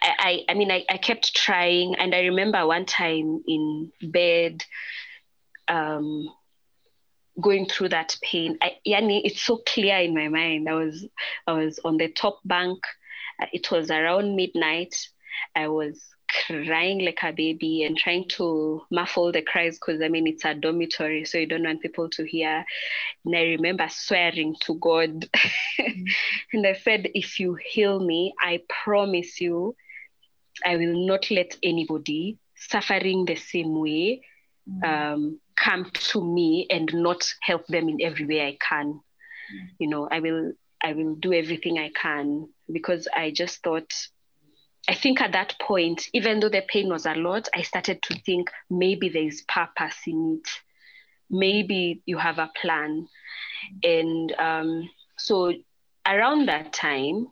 I, 0.02 0.14
I, 0.18 0.44
I 0.48 0.54
mean 0.54 0.72
I, 0.72 0.84
I 0.88 0.96
kept 0.96 1.34
trying 1.34 1.94
and 1.94 2.14
I 2.14 2.22
remember 2.22 2.66
one 2.66 2.86
time 2.86 3.42
in 3.46 3.92
bed 4.02 4.64
um 5.68 6.28
going 7.40 7.66
through 7.66 7.90
that 7.90 8.16
pain. 8.20 8.58
I, 8.60 8.72
yani, 8.86 9.22
it's 9.24 9.42
so 9.42 9.62
clear 9.64 9.96
in 9.98 10.14
my 10.14 10.28
mind. 10.28 10.68
I 10.68 10.74
was 10.74 11.06
I 11.46 11.52
was 11.52 11.78
on 11.84 11.96
the 11.96 12.08
top 12.08 12.40
bank. 12.44 12.80
It 13.52 13.70
was 13.70 13.90
around 13.90 14.36
midnight 14.36 14.94
I 15.54 15.68
was 15.68 16.02
crying 16.46 17.04
like 17.04 17.18
a 17.22 17.32
baby 17.32 17.84
and 17.84 17.96
trying 17.96 18.26
to 18.26 18.82
muffle 18.90 19.32
the 19.32 19.42
cries 19.42 19.78
because 19.78 20.00
I 20.02 20.08
mean 20.08 20.26
it's 20.26 20.44
a 20.44 20.54
dormitory, 20.54 21.24
so 21.24 21.38
you 21.38 21.46
don't 21.46 21.64
want 21.64 21.82
people 21.82 22.08
to 22.10 22.24
hear. 22.24 22.64
And 23.24 23.36
I 23.36 23.42
remember 23.42 23.86
swearing 23.90 24.56
to 24.62 24.74
God, 24.74 25.28
mm-hmm. 25.30 26.02
and 26.52 26.66
I 26.66 26.74
said, 26.74 27.10
"If 27.14 27.40
you 27.40 27.54
heal 27.54 28.00
me, 28.00 28.34
I 28.40 28.62
promise 28.68 29.40
you, 29.40 29.76
I 30.64 30.76
will 30.76 31.06
not 31.06 31.30
let 31.30 31.56
anybody 31.62 32.38
suffering 32.56 33.24
the 33.24 33.36
same 33.36 33.80
way 33.80 34.22
mm. 34.68 34.84
um, 34.84 35.40
come 35.56 35.90
to 35.92 36.22
me 36.22 36.66
and 36.70 36.92
not 36.94 37.32
help 37.40 37.66
them 37.66 37.88
in 37.88 37.98
every 38.02 38.26
way 38.26 38.46
I 38.46 38.56
can. 38.60 38.94
Mm. 38.94 39.68
You 39.78 39.88
know, 39.88 40.08
I 40.10 40.20
will 40.20 40.52
I 40.82 40.94
will 40.94 41.14
do 41.14 41.32
everything 41.32 41.78
I 41.78 41.90
can 41.90 42.48
because 42.70 43.06
I 43.14 43.30
just 43.30 43.62
thought 43.62 43.92
I 44.88 44.94
think 44.94 45.20
at 45.20 45.32
that 45.32 45.54
point, 45.60 46.08
even 46.12 46.40
though 46.40 46.48
the 46.48 46.62
pain 46.66 46.88
was 46.88 47.06
a 47.06 47.14
lot, 47.14 47.48
I 47.54 47.62
started 47.62 48.02
to 48.02 48.18
think 48.20 48.50
maybe 48.68 49.08
there 49.08 49.22
is 49.22 49.42
purpose 49.42 49.96
in 50.06 50.40
it. 50.40 50.48
Maybe 51.30 52.02
you 52.04 52.18
have 52.18 52.38
a 52.38 52.50
plan. 52.60 53.08
And 53.82 54.32
um, 54.32 54.90
so 55.16 55.52
around 56.06 56.48
that 56.48 56.72
time, 56.72 57.28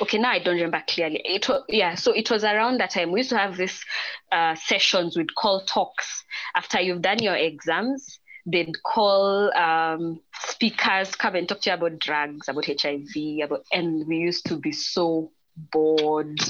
okay, 0.00 0.18
now 0.18 0.30
I 0.30 0.38
don't 0.38 0.54
remember 0.54 0.82
clearly. 0.88 1.20
It 1.24 1.48
was, 1.48 1.64
yeah, 1.68 1.96
so 1.96 2.12
it 2.12 2.30
was 2.30 2.44
around 2.44 2.78
that 2.78 2.90
time. 2.90 3.10
We 3.10 3.20
used 3.20 3.30
to 3.30 3.38
have 3.38 3.56
these 3.56 3.84
uh, 4.30 4.54
sessions 4.54 5.16
we'd 5.16 5.34
call 5.34 5.64
talks 5.64 6.24
after 6.54 6.80
you've 6.80 7.02
done 7.02 7.22
your 7.22 7.36
exams. 7.36 8.20
They'd 8.46 8.82
call 8.82 9.52
um, 9.54 10.20
speakers 10.46 11.14
come 11.16 11.34
and 11.34 11.48
talk 11.48 11.60
to 11.62 11.70
you 11.70 11.74
about 11.74 11.98
drugs, 11.98 12.48
about 12.48 12.66
HIV, 12.66 13.44
about, 13.44 13.64
and 13.72 14.06
we 14.06 14.18
used 14.18 14.46
to 14.46 14.56
be 14.56 14.72
so 14.72 15.32
bored. 15.72 16.38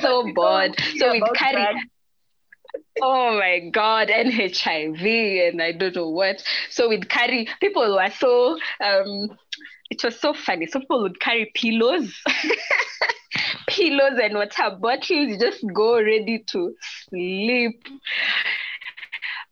so 0.00 0.32
bored. 0.34 0.76
So 0.96 1.12
we'd 1.12 1.22
carry. 1.34 1.66
oh 3.02 3.38
my 3.38 3.68
god 3.70 4.10
and 4.10 4.32
hiv 4.32 5.04
and 5.04 5.62
i 5.62 5.72
don't 5.72 5.94
know 5.94 6.08
what 6.08 6.42
so 6.70 6.88
we'd 6.88 7.08
carry 7.08 7.46
people 7.60 7.94
were 7.94 8.10
so 8.10 8.56
um 8.82 9.28
it 9.90 10.02
was 10.02 10.18
so 10.18 10.32
funny 10.32 10.66
so 10.66 10.80
people 10.80 11.02
would 11.02 11.20
carry 11.20 11.50
pillows 11.54 12.14
pillows 13.68 14.18
and 14.22 14.34
water 14.34 14.76
bottles 14.80 15.36
just 15.38 15.62
go 15.74 16.02
ready 16.02 16.42
to 16.46 16.74
sleep 17.08 17.82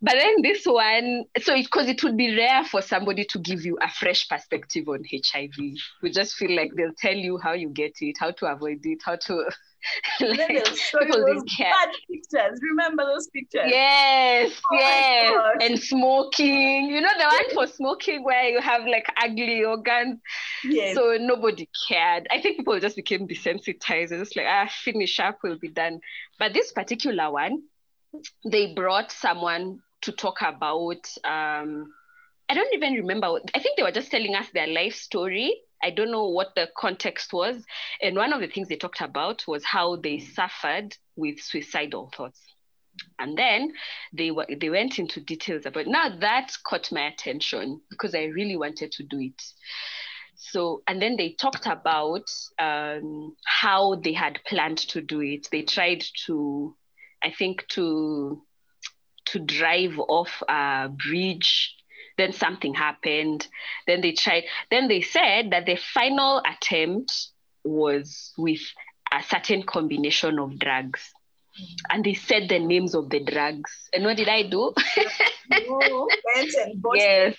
but 0.02 0.14
then 0.14 0.40
this 0.42 0.64
one, 0.64 1.24
so 1.42 1.54
because 1.54 1.86
it, 1.86 1.96
it, 1.96 2.04
would 2.04 2.16
be 2.16 2.34
rare 2.34 2.64
for 2.64 2.80
somebody 2.80 3.24
to 3.26 3.38
give 3.38 3.66
you 3.66 3.76
a 3.82 3.90
fresh 3.90 4.26
perspective 4.28 4.88
on 4.88 5.04
HIV. 5.04 5.54
We 6.02 6.10
just 6.10 6.36
feel 6.36 6.56
like 6.56 6.72
they'll 6.74 6.94
tell 6.96 7.14
you 7.14 7.36
how 7.36 7.52
you 7.52 7.68
get 7.68 7.96
it, 8.00 8.16
how 8.18 8.30
to 8.30 8.46
avoid 8.46 8.80
it, 8.84 9.00
how 9.04 9.16
to. 9.16 9.44
like, 10.20 10.64
people 10.98 11.26
those 11.26 11.42
bad 11.58 11.88
pictures. 12.10 12.60
Remember 12.62 13.04
those 13.04 13.28
pictures? 13.28 13.62
Yes, 13.66 14.60
oh 14.72 14.76
yes. 14.76 15.56
And 15.60 15.78
smoking. 15.78 16.86
You 16.86 17.00
know 17.02 17.10
the 17.18 17.24
one 17.24 17.54
for 17.54 17.72
smoking 17.72 18.24
where 18.24 18.44
you 18.44 18.60
have 18.60 18.86
like 18.86 19.06
ugly 19.22 19.64
organs. 19.64 20.18
Yes. 20.64 20.94
So 20.94 21.18
nobody 21.20 21.68
cared. 21.88 22.26
I 22.30 22.40
think 22.40 22.56
people 22.58 22.78
just 22.80 22.96
became 22.96 23.28
desensitized. 23.28 24.12
It's 24.12 24.36
like, 24.36 24.46
ah, 24.48 24.70
finish 24.82 25.18
up, 25.20 25.38
we'll 25.42 25.58
be 25.58 25.68
done. 25.68 26.00
But 26.38 26.54
this 26.54 26.72
particular 26.72 27.30
one, 27.30 27.62
they 28.44 28.74
brought 28.74 29.12
someone 29.12 29.80
to 30.02 30.12
talk 30.12 30.42
about 30.42 31.06
um, 31.24 31.92
I 32.50 32.54
don't 32.54 32.74
even 32.74 32.94
remember. 32.94 33.38
I 33.54 33.60
think 33.60 33.76
they 33.76 33.84
were 33.84 33.92
just 33.92 34.10
telling 34.10 34.34
us 34.34 34.46
their 34.52 34.66
life 34.66 34.94
story. 34.94 35.54
I 35.80 35.90
don't 35.90 36.10
know 36.10 36.28
what 36.28 36.56
the 36.56 36.68
context 36.76 37.32
was. 37.32 37.64
And 38.02 38.16
one 38.16 38.32
of 38.32 38.40
the 38.40 38.48
things 38.48 38.66
they 38.66 38.76
talked 38.76 39.00
about 39.00 39.46
was 39.46 39.64
how 39.64 39.94
they 39.96 40.18
suffered 40.18 40.96
with 41.14 41.40
suicidal 41.40 42.10
thoughts. 42.16 42.40
And 43.20 43.38
then 43.38 43.72
they 44.12 44.32
were 44.32 44.46
they 44.60 44.68
went 44.68 44.98
into 44.98 45.20
details 45.20 45.64
about 45.64 45.86
now 45.86 46.08
that 46.18 46.50
caught 46.66 46.90
my 46.90 47.06
attention 47.06 47.80
because 47.88 48.16
I 48.16 48.24
really 48.24 48.56
wanted 48.56 48.90
to 48.92 49.04
do 49.04 49.20
it. 49.20 49.40
So 50.34 50.82
and 50.88 51.00
then 51.00 51.16
they 51.16 51.34
talked 51.34 51.66
about 51.66 52.28
um, 52.58 53.36
how 53.46 53.94
they 53.94 54.12
had 54.12 54.40
planned 54.44 54.78
to 54.78 55.00
do 55.00 55.20
it. 55.20 55.46
They 55.52 55.62
tried 55.62 56.04
to, 56.26 56.74
I 57.22 57.30
think, 57.30 57.68
to 57.68 58.42
to 59.26 59.38
drive 59.38 59.98
off 59.98 60.42
a 60.48 60.88
bridge. 60.88 61.74
Then 62.18 62.32
something 62.32 62.74
happened. 62.74 63.46
Then 63.86 64.00
they 64.02 64.12
tried 64.12 64.44
then 64.70 64.88
they 64.88 65.00
said 65.00 65.50
that 65.52 65.66
the 65.66 65.76
final 65.76 66.42
attempt 66.46 67.28
was 67.64 68.32
with 68.36 68.60
a 69.12 69.22
certain 69.22 69.62
combination 69.62 70.38
of 70.38 70.58
drugs. 70.58 71.12
And 71.90 72.04
they 72.04 72.14
said 72.14 72.48
the 72.48 72.58
names 72.58 72.94
of 72.94 73.10
the 73.10 73.20
drugs. 73.24 73.88
And 73.92 74.04
what 74.04 74.16
did 74.16 74.28
i 74.28 74.42
do? 74.42 74.72
No, 75.50 76.08
yes. 76.94 77.36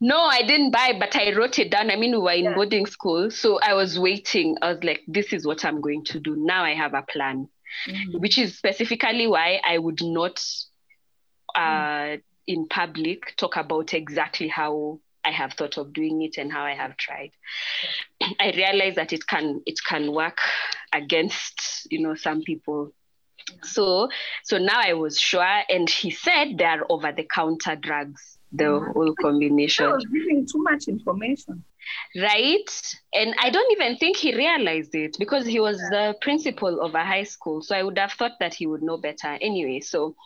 no 0.00 0.20
i 0.20 0.42
didn't 0.42 0.70
buy 0.70 0.92
but 0.98 1.16
i 1.16 1.34
wrote 1.34 1.58
it 1.58 1.70
down. 1.70 1.90
I 1.90 1.96
mean 1.96 2.12
we 2.12 2.18
were 2.18 2.32
in 2.32 2.44
yeah. 2.44 2.54
boarding 2.54 2.86
school 2.86 3.30
so 3.30 3.58
i 3.60 3.72
was 3.72 3.98
waiting. 3.98 4.56
I 4.60 4.74
was 4.74 4.84
like 4.84 5.02
this 5.08 5.32
is 5.32 5.46
what 5.46 5.64
i'm 5.64 5.80
going 5.80 6.04
to 6.04 6.20
do. 6.20 6.36
Now 6.36 6.64
i 6.64 6.74
have 6.74 6.92
a 6.94 7.02
plan 7.02 7.48
mm-hmm. 7.88 8.18
which 8.18 8.38
is 8.38 8.56
specifically 8.56 9.26
why 9.26 9.60
i 9.66 9.78
would 9.78 10.02
not 10.02 10.42
uh, 11.56 12.16
in 12.46 12.68
public 12.68 13.34
talk 13.36 13.56
about 13.56 13.94
exactly 13.94 14.48
how 14.48 15.00
I 15.24 15.30
have 15.32 15.54
thought 15.54 15.76
of 15.76 15.92
doing 15.92 16.22
it 16.22 16.38
and 16.38 16.52
how 16.52 16.62
I 16.62 16.74
have 16.74 16.96
tried. 16.96 17.32
I 18.40 18.52
realize 18.56 18.94
that 18.94 19.12
it 19.12 19.26
can 19.26 19.62
it 19.66 19.78
can 19.86 20.12
work 20.12 20.38
against 20.92 21.88
you 21.90 22.00
know 22.00 22.14
some 22.14 22.42
people. 22.42 22.92
So 23.62 24.08
so 24.44 24.58
now 24.58 24.80
I 24.80 24.92
was 24.94 25.18
sure, 25.18 25.62
and 25.68 25.88
he 25.88 26.10
said 26.10 26.58
they 26.58 26.64
are 26.64 26.86
over 26.88 27.12
the 27.12 27.24
counter 27.24 27.76
drugs, 27.76 28.38
the 28.52 28.64
mm-hmm. 28.64 28.92
whole 28.92 29.14
combination. 29.20 29.86
I 29.86 29.94
was 29.94 30.06
giving 30.06 30.46
too 30.46 30.62
much 30.62 30.88
information. 30.88 31.64
Right. 32.16 32.96
And 33.14 33.34
I 33.38 33.50
don't 33.50 33.70
even 33.72 33.96
think 33.96 34.16
he 34.16 34.34
realized 34.34 34.94
it 34.94 35.16
because 35.20 35.46
he 35.46 35.60
was 35.60 35.78
the 35.78 36.16
principal 36.20 36.80
of 36.80 36.96
a 36.96 37.04
high 37.04 37.22
school. 37.22 37.62
So 37.62 37.76
I 37.76 37.84
would 37.84 37.98
have 37.98 38.12
thought 38.12 38.32
that 38.40 38.54
he 38.54 38.66
would 38.66 38.82
know 38.82 38.96
better 38.96 39.38
anyway. 39.40 39.80
So 39.80 40.16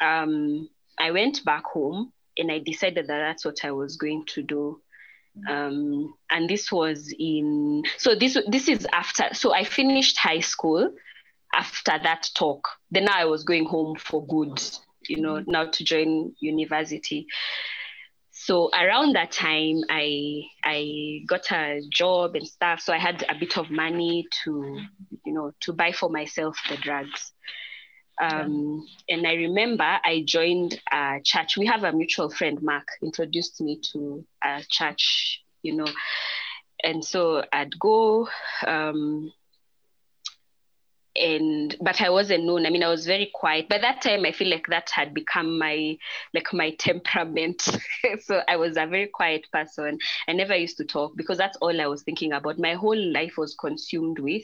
um, 0.00 0.68
I 0.98 1.10
went 1.10 1.44
back 1.44 1.64
home 1.64 2.12
and 2.36 2.50
I 2.50 2.58
decided 2.58 3.06
that 3.06 3.18
that's 3.18 3.44
what 3.44 3.64
I 3.64 3.72
was 3.72 3.96
going 3.96 4.24
to 4.34 4.42
do. 4.42 4.80
Um, 5.48 6.14
and 6.30 6.48
this 6.48 6.70
was 6.70 7.12
in 7.18 7.82
so 7.98 8.14
this 8.14 8.38
this 8.46 8.68
is 8.68 8.86
after 8.92 9.34
so 9.34 9.52
I 9.52 9.64
finished 9.64 10.16
high 10.16 10.40
school 10.40 10.92
after 11.52 11.98
that 12.02 12.30
talk. 12.34 12.68
Then 12.90 13.08
I 13.08 13.24
was 13.24 13.42
going 13.42 13.64
home 13.66 13.96
for 13.96 14.24
good, 14.26 14.62
you 15.08 15.20
know, 15.20 15.42
now 15.46 15.66
to 15.66 15.84
join 15.84 16.34
university. 16.40 17.26
So 18.30 18.70
around 18.72 19.14
that 19.14 19.32
time, 19.32 19.80
I 19.88 20.42
I 20.62 21.20
got 21.26 21.50
a 21.50 21.80
job 21.90 22.36
and 22.36 22.46
stuff. 22.46 22.80
So 22.80 22.92
I 22.92 22.98
had 22.98 23.24
a 23.28 23.34
bit 23.38 23.58
of 23.58 23.70
money 23.70 24.26
to, 24.44 24.80
you 25.24 25.32
know, 25.32 25.52
to 25.62 25.72
buy 25.72 25.92
for 25.92 26.10
myself 26.10 26.56
the 26.68 26.76
drugs. 26.76 27.32
Um, 28.22 28.86
and 29.08 29.26
I 29.26 29.34
remember 29.34 29.84
I 29.84 30.22
joined 30.26 30.80
a 30.92 31.20
church. 31.24 31.56
We 31.56 31.66
have 31.66 31.84
a 31.84 31.92
mutual 31.92 32.30
friend, 32.30 32.60
Mark, 32.62 32.86
introduced 33.02 33.60
me 33.60 33.80
to 33.92 34.24
a 34.42 34.62
church, 34.68 35.42
you 35.62 35.76
know. 35.76 35.88
And 36.82 37.04
so 37.04 37.42
I'd 37.52 37.78
go, 37.78 38.28
um, 38.66 39.32
and 41.16 41.76
but 41.80 42.00
I 42.00 42.10
wasn't 42.10 42.44
known. 42.44 42.66
I 42.66 42.70
mean, 42.70 42.82
I 42.82 42.88
was 42.88 43.06
very 43.06 43.30
quiet. 43.32 43.68
By 43.68 43.78
that 43.78 44.02
time, 44.02 44.24
I 44.24 44.32
feel 44.32 44.50
like 44.50 44.66
that 44.68 44.90
had 44.90 45.14
become 45.14 45.58
my 45.58 45.96
like 46.34 46.52
my 46.52 46.70
temperament. 46.78 47.62
so 48.20 48.42
I 48.48 48.56
was 48.56 48.76
a 48.76 48.86
very 48.86 49.06
quiet 49.06 49.46
person. 49.52 49.98
I 50.28 50.32
never 50.32 50.56
used 50.56 50.76
to 50.78 50.84
talk 50.84 51.16
because 51.16 51.38
that's 51.38 51.56
all 51.58 51.80
I 51.80 51.86
was 51.86 52.02
thinking 52.02 52.32
about. 52.32 52.58
My 52.58 52.74
whole 52.74 52.98
life 52.98 53.34
was 53.38 53.54
consumed 53.54 54.18
with 54.18 54.42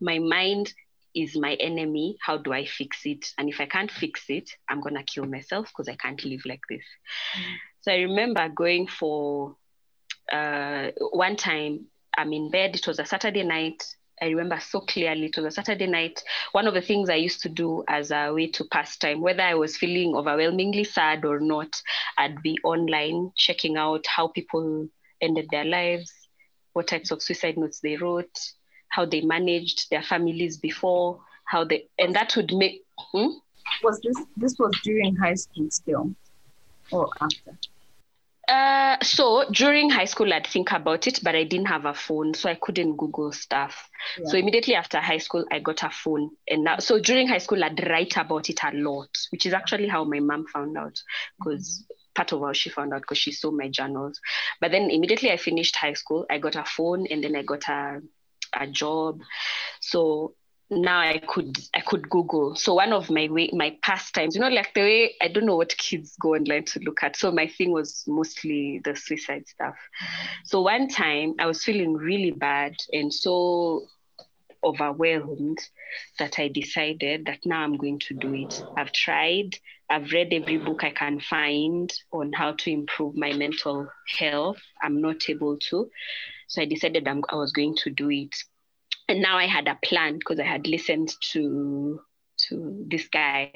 my 0.00 0.18
mind 0.18 0.72
is 1.16 1.36
my 1.36 1.54
enemy. 1.54 2.18
How 2.20 2.36
do 2.36 2.52
I 2.52 2.66
fix 2.66 3.06
it? 3.06 3.32
And 3.38 3.48
if 3.48 3.60
I 3.60 3.66
can't 3.66 3.90
fix 3.90 4.24
it, 4.28 4.50
I'm 4.68 4.80
going 4.80 4.94
to 4.94 5.02
kill 5.02 5.24
myself 5.26 5.68
because 5.68 5.88
I 5.88 5.96
can't 5.96 6.22
live 6.24 6.42
like 6.44 6.60
this. 6.68 6.84
Mm. 7.36 7.54
So 7.80 7.92
I 7.92 7.96
remember 7.96 8.48
going 8.48 8.86
for 8.86 9.56
uh, 10.32 10.90
one 11.12 11.36
time, 11.36 11.86
I'm 12.16 12.32
in 12.32 12.50
bed. 12.50 12.76
It 12.76 12.86
was 12.86 12.98
a 12.98 13.06
Saturday 13.06 13.42
night. 13.42 13.84
I 14.20 14.26
remember 14.26 14.58
so 14.60 14.80
clearly. 14.80 15.26
It 15.26 15.36
was 15.36 15.46
a 15.46 15.50
Saturday 15.50 15.86
night. 15.86 16.22
One 16.52 16.66
of 16.66 16.74
the 16.74 16.80
things 16.80 17.10
I 17.10 17.16
used 17.16 17.42
to 17.42 17.48
do 17.48 17.84
as 17.88 18.10
a 18.10 18.32
way 18.32 18.50
to 18.52 18.64
pass 18.64 18.96
time, 18.96 19.20
whether 19.20 19.42
I 19.42 19.54
was 19.54 19.76
feeling 19.76 20.14
overwhelmingly 20.14 20.84
sad 20.84 21.24
or 21.24 21.38
not, 21.38 21.80
I'd 22.16 22.42
be 22.42 22.58
online 22.64 23.32
checking 23.36 23.76
out 23.76 24.06
how 24.06 24.28
people 24.28 24.88
ended 25.20 25.48
their 25.50 25.64
lives, 25.64 26.12
what 26.72 26.88
types 26.88 27.10
of 27.10 27.22
suicide 27.22 27.56
notes 27.58 27.80
they 27.80 27.96
wrote, 27.96 28.38
how 28.88 29.04
they 29.04 29.20
managed 29.20 29.90
their 29.90 30.02
families 30.02 30.56
before, 30.56 31.20
how 31.44 31.64
they, 31.64 31.86
and 31.98 32.14
that 32.14 32.34
would 32.36 32.52
make. 32.52 32.84
Hmm? 32.98 33.28
Was 33.82 34.00
this 34.00 34.16
this 34.36 34.58
was 34.58 34.72
during 34.82 35.16
high 35.16 35.34
school 35.34 35.70
still, 35.70 36.14
or 36.90 37.10
after? 37.20 37.58
Uh, 38.48 38.96
so 39.02 39.44
during 39.50 39.90
high 39.90 40.04
school, 40.04 40.32
I'd 40.32 40.46
think 40.46 40.70
about 40.70 41.08
it, 41.08 41.18
but 41.22 41.34
I 41.34 41.42
didn't 41.42 41.66
have 41.66 41.84
a 41.84 41.94
phone, 41.94 42.32
so 42.32 42.48
I 42.48 42.54
couldn't 42.54 42.96
Google 42.96 43.32
stuff. 43.32 43.88
Yeah. 44.18 44.26
So 44.28 44.36
immediately 44.36 44.76
after 44.76 45.00
high 45.00 45.18
school, 45.18 45.44
I 45.50 45.58
got 45.58 45.82
a 45.82 45.90
phone, 45.90 46.30
and 46.48 46.62
now, 46.62 46.78
so 46.78 47.00
during 47.00 47.26
high 47.26 47.38
school, 47.38 47.64
I'd 47.64 47.88
write 47.88 48.16
about 48.16 48.48
it 48.48 48.60
a 48.62 48.70
lot, 48.72 49.08
which 49.30 49.46
is 49.46 49.52
actually 49.52 49.88
how 49.88 50.04
my 50.04 50.20
mom 50.20 50.46
found 50.46 50.78
out, 50.78 51.02
because 51.38 51.82
mm-hmm. 51.82 52.12
part 52.14 52.32
of 52.32 52.40
how 52.40 52.52
she 52.52 52.70
found 52.70 52.94
out 52.94 53.00
because 53.00 53.18
she 53.18 53.32
saw 53.32 53.50
my 53.50 53.68
journals. 53.68 54.20
But 54.60 54.70
then 54.70 54.90
immediately 54.90 55.32
I 55.32 55.38
finished 55.38 55.74
high 55.74 55.94
school, 55.94 56.24
I 56.30 56.38
got 56.38 56.54
a 56.54 56.64
phone, 56.64 57.08
and 57.10 57.24
then 57.24 57.34
I 57.34 57.42
got 57.42 57.68
a 57.68 58.00
a 58.54 58.66
job. 58.66 59.20
So 59.80 60.34
now 60.70 60.98
I 61.00 61.18
could 61.26 61.56
I 61.74 61.80
could 61.80 62.08
Google. 62.10 62.56
So 62.56 62.74
one 62.74 62.92
of 62.92 63.10
my 63.10 63.28
way 63.30 63.50
my 63.52 63.76
pastimes, 63.82 64.34
you 64.34 64.40
know, 64.40 64.48
like 64.48 64.74
the 64.74 64.80
way 64.82 65.14
I 65.20 65.28
don't 65.28 65.46
know 65.46 65.56
what 65.56 65.76
kids 65.76 66.16
go 66.20 66.34
online 66.34 66.64
to 66.66 66.80
look 66.80 67.02
at. 67.02 67.16
So 67.16 67.30
my 67.30 67.46
thing 67.46 67.72
was 67.72 68.04
mostly 68.06 68.80
the 68.84 68.94
suicide 68.96 69.46
stuff. 69.46 69.76
So 70.44 70.62
one 70.62 70.88
time 70.88 71.34
I 71.38 71.46
was 71.46 71.62
feeling 71.64 71.94
really 71.94 72.32
bad 72.32 72.74
and 72.92 73.12
so 73.12 73.86
overwhelmed 74.64 75.58
that 76.18 76.38
I 76.38 76.48
decided 76.48 77.26
that 77.26 77.40
now 77.44 77.62
I'm 77.62 77.76
going 77.76 77.98
to 78.00 78.14
do 78.14 78.34
it. 78.34 78.62
I've 78.76 78.92
tried, 78.92 79.56
I've 79.88 80.10
read 80.12 80.32
every 80.32 80.58
book 80.58 80.82
I 80.82 80.90
can 80.90 81.20
find 81.20 81.92
on 82.12 82.32
how 82.32 82.52
to 82.52 82.70
improve 82.70 83.16
my 83.16 83.32
mental 83.32 83.88
health. 84.18 84.58
I'm 84.82 85.00
not 85.00 85.28
able 85.28 85.58
to. 85.70 85.90
So 86.48 86.62
I 86.62 86.64
decided 86.64 87.06
I'm, 87.06 87.22
I 87.28 87.36
was 87.36 87.52
going 87.52 87.76
to 87.76 87.90
do 87.90 88.10
it 88.10 88.34
and 89.08 89.20
now 89.20 89.36
I 89.38 89.46
had 89.46 89.68
a 89.68 89.78
plan 89.82 90.18
because 90.18 90.40
I 90.40 90.44
had 90.44 90.66
listened 90.66 91.14
to 91.32 92.00
to 92.48 92.84
this 92.88 93.08
guy. 93.08 93.52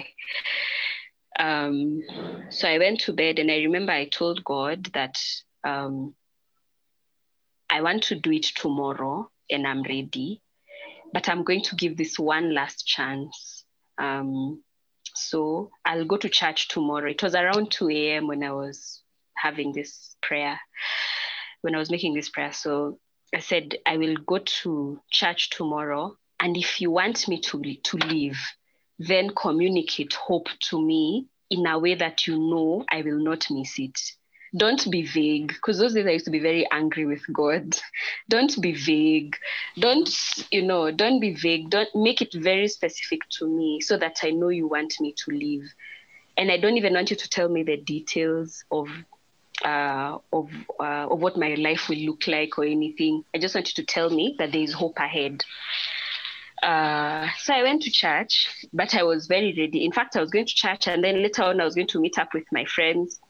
Um, 1.39 2.03
so 2.51 2.68
I 2.68 2.78
went 2.78 3.01
to 3.01 3.12
bed 3.12 3.39
and 3.39 3.51
I 3.51 3.57
remember 3.57 3.93
I 3.93 4.07
told 4.07 4.45
God 4.45 4.85
that 4.95 5.18
um, 5.64 6.14
I 7.68 7.83
want 7.83 8.05
to 8.05 8.14
do 8.14 8.33
it 8.33 8.47
tomorrow 8.57 9.31
and 9.51 9.66
I'm 9.66 9.83
ready, 9.83 10.41
but 11.12 11.28
I'm 11.28 11.45
going 11.45 11.62
to 11.64 11.76
give 11.76 11.97
this 11.97 12.18
one 12.18 12.55
last 12.55 12.87
chance. 12.87 13.64
Um, 13.99 14.62
so 15.21 15.71
I'll 15.85 16.05
go 16.05 16.16
to 16.16 16.29
church 16.29 16.68
tomorrow. 16.68 17.11
It 17.11 17.23
was 17.23 17.35
around 17.35 17.71
2 17.71 17.91
a.m. 17.91 18.27
when 18.27 18.43
I 18.43 18.53
was 18.53 19.03
having 19.37 19.73
this 19.73 20.16
prayer, 20.23 20.59
when 21.62 21.75
I 21.75 21.79
was 21.79 21.91
making 21.91 22.14
this 22.14 22.29
prayer. 22.29 22.53
So 22.53 22.99
I 23.35 23.41
said, 23.41 23.77
I 23.87 23.97
will 23.97 24.16
go 24.16 24.39
to 24.39 25.01
church 25.11 25.51
tomorrow. 25.51 26.16
And 26.41 26.57
if 26.57 26.81
you 26.81 26.91
want 26.91 27.29
me 27.29 27.41
to, 27.43 27.61
to 27.61 27.97
leave, 27.97 28.39
then 28.99 29.31
communicate 29.31 30.14
hope 30.14 30.49
to 30.71 30.81
me 30.81 31.27
in 31.51 31.66
a 31.66 31.79
way 31.79 31.95
that 31.95 32.27
you 32.27 32.39
know 32.39 32.85
I 32.91 33.03
will 33.03 33.18
not 33.18 33.47
miss 33.51 33.79
it. 33.79 33.99
Don't 34.57 34.91
be 34.91 35.03
vague, 35.03 35.49
because 35.49 35.79
those 35.79 35.95
days 35.95 36.07
I 36.07 36.11
used 36.11 36.25
to 36.25 36.33
be 36.33 36.41
very 36.41 36.67
angry 36.73 37.07
with 37.07 37.23
God. 37.33 37.77
Don't 38.29 38.61
be 38.61 38.73
vague. 38.73 39.37
Don't, 39.79 40.11
you 40.51 40.63
know, 40.63 40.91
don't 40.91 41.21
be 41.21 41.35
vague. 41.35 41.71
Don't 41.71 41.95
make 41.95 42.21
it 42.21 42.35
very 42.35 42.67
specific 42.67 43.21
to 43.39 43.47
me 43.47 43.81
so 43.81 43.97
that 43.97 44.19
I 44.25 44.31
know 44.31 44.49
you 44.49 44.67
want 44.67 44.95
me 45.01 45.15
to 45.25 45.31
leave. 45.31 45.73
And 46.37 46.51
I 46.51 46.57
don't 46.57 46.77
even 46.77 46.95
want 46.95 47.11
you 47.11 47.17
to 47.17 47.29
tell 47.29 47.49
me 47.49 47.63
the 47.63 47.77
details 47.77 48.65
of 48.73 48.89
uh, 49.65 50.19
of 50.33 50.51
uh, 50.81 51.07
of 51.11 51.21
what 51.21 51.37
my 51.37 51.55
life 51.55 51.89
will 51.89 51.99
look 51.99 52.27
like 52.27 52.59
or 52.59 52.65
anything. 52.65 53.25
I 53.35 53.39
just 53.39 53.55
want 53.55 53.69
you 53.69 53.85
to 53.85 53.93
tell 53.93 54.11
me 54.11 54.35
that 54.39 54.53
there 54.53 54.63
is 54.63 54.73
hope 54.73 54.99
ahead. 54.99 55.45
Uh, 56.63 57.29
so 57.39 57.55
I 57.55 57.63
went 57.63 57.83
to 57.83 57.91
church, 57.91 58.49
but 58.73 58.95
I 58.95 59.03
was 59.03 59.27
very 59.27 59.55
ready. 59.57 59.85
In 59.85 59.93
fact, 59.93 60.17
I 60.17 60.21
was 60.21 60.31
going 60.31 60.47
to 60.47 60.55
church, 60.55 60.89
and 60.89 61.05
then 61.05 61.23
later 61.23 61.43
on, 61.43 61.61
I 61.61 61.65
was 61.65 61.75
going 61.75 61.87
to 61.89 62.01
meet 62.01 62.19
up 62.19 62.35
with 62.35 62.45
my 62.53 62.65
friends. 62.65 63.21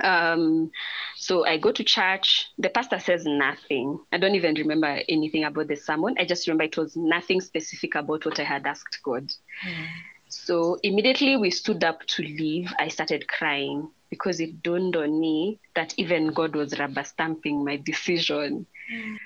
Um, 0.00 0.70
so 1.16 1.46
I 1.46 1.58
go 1.58 1.72
to 1.72 1.84
church. 1.84 2.46
The 2.58 2.70
pastor 2.70 2.98
says 2.98 3.24
nothing. 3.24 3.98
I 4.12 4.18
don't 4.18 4.34
even 4.34 4.54
remember 4.54 5.00
anything 5.08 5.44
about 5.44 5.68
the 5.68 5.76
sermon. 5.76 6.16
I 6.18 6.24
just 6.24 6.46
remember 6.46 6.64
it 6.64 6.76
was 6.76 6.96
nothing 6.96 7.40
specific 7.40 7.94
about 7.94 8.24
what 8.24 8.38
I 8.38 8.44
had 8.44 8.66
asked 8.66 8.98
God. 9.02 9.28
Mm. 9.66 9.86
So 10.28 10.78
immediately 10.82 11.36
we 11.36 11.50
stood 11.50 11.84
up 11.84 12.04
to 12.06 12.22
leave. 12.22 12.72
I 12.78 12.88
started 12.88 13.28
crying 13.28 13.88
because 14.10 14.40
it 14.40 14.62
dawned 14.62 14.96
on 14.96 15.18
me 15.18 15.58
that 15.74 15.94
even 15.96 16.32
God 16.32 16.54
was 16.54 16.78
rubber 16.78 17.04
stamping 17.04 17.64
my 17.64 17.76
decision. 17.76 18.66
Mm. 18.92 19.16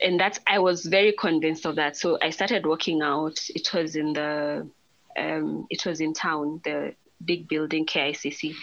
And 0.00 0.20
that 0.20 0.38
I 0.46 0.58
was 0.58 0.84
very 0.86 1.12
convinced 1.12 1.64
of 1.64 1.76
that. 1.76 1.96
So 1.96 2.18
I 2.20 2.30
started 2.30 2.66
walking 2.66 3.02
out. 3.02 3.38
It 3.54 3.72
was 3.72 3.94
in 3.94 4.12
the 4.12 4.68
um, 5.16 5.66
it 5.70 5.84
was 5.84 6.00
in 6.00 6.14
town, 6.14 6.60
the 6.64 6.94
big 7.24 7.48
building 7.48 7.86
KICC. 7.86 8.54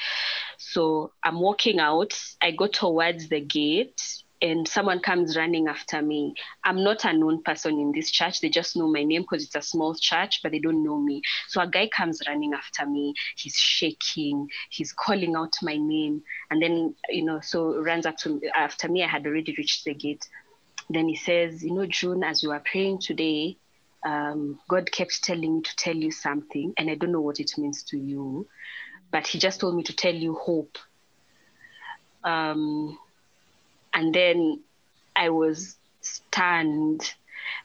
So 0.60 1.14
I'm 1.24 1.39
walking 1.39 1.80
out. 1.80 2.20
I 2.41 2.51
go 2.51 2.68
towards 2.68 3.30
the 3.30 3.39
gate 3.39 4.01
and 4.41 4.68
someone 4.68 4.99
comes 4.99 5.38
running 5.38 5.68
after 5.70 6.01
me. 6.01 6.34
I'm 6.66 6.84
not 6.84 7.05
a 7.05 7.14
known 7.14 7.41
person 7.43 7.80
in 7.80 7.93
this 7.93 8.12
church. 8.12 8.41
They 8.41 8.49
just 8.49 8.76
know 8.76 8.89
my 8.91 9.03
name 9.03 9.22
because 9.22 9.45
it's 9.45 9.55
a 9.55 9.62
small 9.62 9.95
church, 9.95 10.41
but 10.43 10.51
they 10.51 10.60
don't 10.60 10.84
know 10.84 10.97
me. 10.97 11.22
So 11.47 11.62
a 11.62 11.68
guy 11.68 11.88
comes 11.88 12.20
running 12.28 12.53
after 12.53 12.86
me. 12.86 13.14
He's 13.38 13.55
shaking. 13.55 14.49
He's 14.70 14.91
calling 14.91 15.36
out 15.36 15.53
my 15.62 15.78
name. 15.78 16.24
And 16.51 16.62
then, 16.62 16.93
you 17.07 17.24
know, 17.24 17.39
so 17.39 17.82
runs 17.82 18.05
up 18.05 18.18
to. 18.18 18.41
After 18.53 18.89
me, 18.89 19.01
I 19.01 19.07
had 19.07 19.26
already 19.26 19.55
reached 19.57 19.86
the 19.86 19.93
gate. 19.93 20.28
Then 20.89 21.07
he 21.07 21.16
says, 21.16 21.64
You 21.64 21.74
know, 21.74 21.86
June, 21.86 22.24
as 22.24 22.43
you 22.43 22.51
are 22.51 22.64
praying 22.70 22.99
today, 22.99 23.57
um, 24.05 24.60
God 24.70 24.91
kept 24.91 25.24
telling 25.24 25.57
me 25.57 25.62
to 25.62 25.76
tell 25.76 25.95
you 25.95 26.12
something, 26.12 26.74
and 26.78 26.89
I 26.89 26.95
don't 26.95 27.12
know 27.12 27.22
what 27.22 27.39
it 27.39 27.51
means 27.57 27.84
to 27.84 27.97
you, 27.97 28.47
but 29.12 29.28
He 29.28 29.39
just 29.39 29.60
told 29.60 29.76
me 29.76 29.84
to 29.84 29.95
tell 29.95 30.14
you 30.14 30.36
hope. 30.36 30.78
Um, 32.24 32.97
and 33.93 34.14
then 34.14 34.62
I 35.16 35.30
was 35.30 35.78
stunned. 36.01 37.14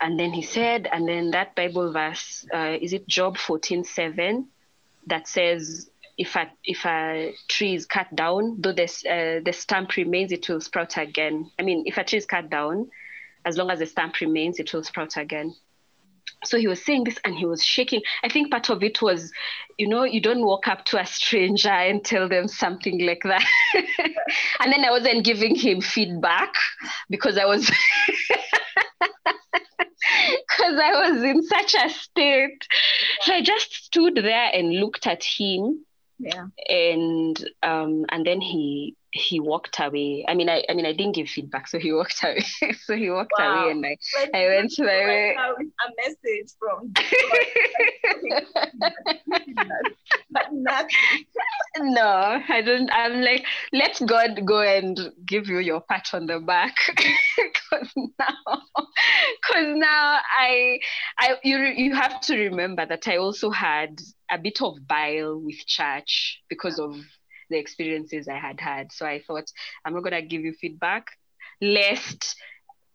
And 0.01 0.19
then 0.19 0.33
he 0.33 0.43
said, 0.43 0.89
and 0.91 1.07
then 1.07 1.31
that 1.33 1.55
Bible 1.55 1.93
verse, 1.93 2.47
uh, 2.53 2.77
is 2.81 2.93
it 2.93 3.07
Job 3.07 3.37
14 3.37 3.85
7, 3.85 4.47
that 5.07 5.29
says, 5.29 5.91
if 6.17 6.37
a, 6.37 6.51
if 6.65 6.87
a 6.87 7.35
tree 7.49 7.75
is 7.75 7.87
cut 7.87 8.15
down, 8.15 8.57
though 8.61 8.73
this, 8.73 9.05
uh, 9.05 9.41
the 9.45 9.53
stump 9.53 9.97
remains, 9.97 10.33
it 10.33 10.49
will 10.49 10.61
sprout 10.61 10.97
again. 10.97 11.51
I 11.59 11.63
mean, 11.63 11.85
if 11.87 11.99
a 11.99 12.05
tree 12.05 12.19
is 12.19 12.27
cut 12.27 12.49
down, 12.49 12.91
as 13.45 13.59
long 13.59 13.71
as 13.71 13.81
the 13.81 13.87
stump 13.87 14.21
remains, 14.21 14.59
it 14.59 14.73
will 14.73 14.85
sprout 14.85 15.17
again 15.17 15.55
so 16.45 16.59
he 16.59 16.67
was 16.67 16.85
saying 16.85 17.05
this 17.05 17.19
and 17.25 17.35
he 17.35 17.47
was 17.47 17.65
shaking. 17.65 18.03
I 18.23 18.29
think 18.29 18.51
part 18.51 18.71
of 18.71 18.83
it 18.83 19.01
was, 19.01 19.33
you 19.79 19.89
know, 19.89 20.05
you 20.05 20.21
don't 20.21 20.45
walk 20.45 20.69
up 20.69 20.85
to 20.87 21.01
a 21.01 21.07
stranger 21.07 21.71
and 21.71 22.05
tell 22.05 22.29
them 22.29 22.49
something 22.49 23.05
like 23.05 23.23
that. 23.25 23.45
and 24.61 24.73
then 24.73 24.85
I 24.85 24.91
wasn't 24.91 25.25
giving 25.25 25.55
him 25.55 25.81
feedback 25.81 26.53
because 27.09 27.39
I 27.39 27.47
was 27.47 27.67
because 30.49 30.79
I 30.81 31.11
was 31.11 31.23
in 31.23 31.43
such 31.43 31.75
a 31.75 31.89
state. 31.91 32.67
So 33.23 33.35
I 33.35 33.43
just 33.43 33.73
stood 33.73 34.17
there 34.17 34.51
and 34.53 34.75
looked 34.75 35.07
at 35.07 35.25
him. 35.25 35.85
Yeah. 36.19 36.47
And 36.69 37.37
um 37.63 38.05
and 38.11 38.25
then 38.25 38.41
he 38.41 38.95
he 39.15 39.39
walked 39.39 39.79
away. 39.79 40.25
I 40.27 40.35
mean, 40.35 40.49
I, 40.49 40.65
I 40.69 40.75
mean, 40.75 40.87
I 40.87 40.93
didn't 40.93 41.15
give 41.15 41.29
feedback, 41.29 41.69
so 41.69 41.79
he 41.79 41.93
walked 41.93 42.25
away. 42.25 42.45
so 42.85 42.97
he 42.97 43.11
walked 43.11 43.31
wow. 43.39 43.63
away, 43.63 43.71
and 43.71 43.87
I, 43.87 43.97
I 44.35 44.49
went 44.49 44.73
to 44.73 44.83
my 44.83 44.89
way. 44.89 45.37
A 45.39 45.55
message 46.03 46.51
from. 46.59 46.93
but 50.33 50.53
nothing. 50.53 50.89
no, 51.79 52.43
I 52.49 52.61
don't. 52.61 52.91
I'm 52.93 53.23
like, 53.23 53.45
let 53.73 54.03
God 54.05 54.45
go 54.45 54.61
and 54.61 54.99
give 55.25 55.47
you 55.47 55.61
your 55.61 55.81
pat 55.81 56.09
on 56.13 56.27
the 56.27 56.41
back, 56.41 56.75
because 57.37 57.93
now, 57.97 58.63
because 58.77 59.77
now 59.77 60.19
I, 60.37 60.81
I, 61.19 61.37
you, 61.45 61.59
you 61.59 61.95
have 61.95 62.21
to 62.23 62.37
remember 62.37 62.85
that 62.85 63.07
I 63.07 63.19
also 63.19 63.51
had 63.51 64.01
a 64.29 64.39
bit 64.39 64.61
of 64.61 64.89
bile 64.89 65.41
with 65.41 65.65
church 65.67 66.43
because 66.49 66.81
of 66.81 66.97
the 67.51 67.59
experiences 67.59 68.29
I 68.29 68.39
had 68.39 68.61
had. 68.61 68.93
So 68.93 69.07
I 69.07 69.23
thought 69.27 69.51
I'm 69.85 69.95
not 69.95 70.05
gonna 70.05 70.23
give 70.23 70.43
you 70.43 70.53
feedback, 70.61 71.07
lest 71.61 72.37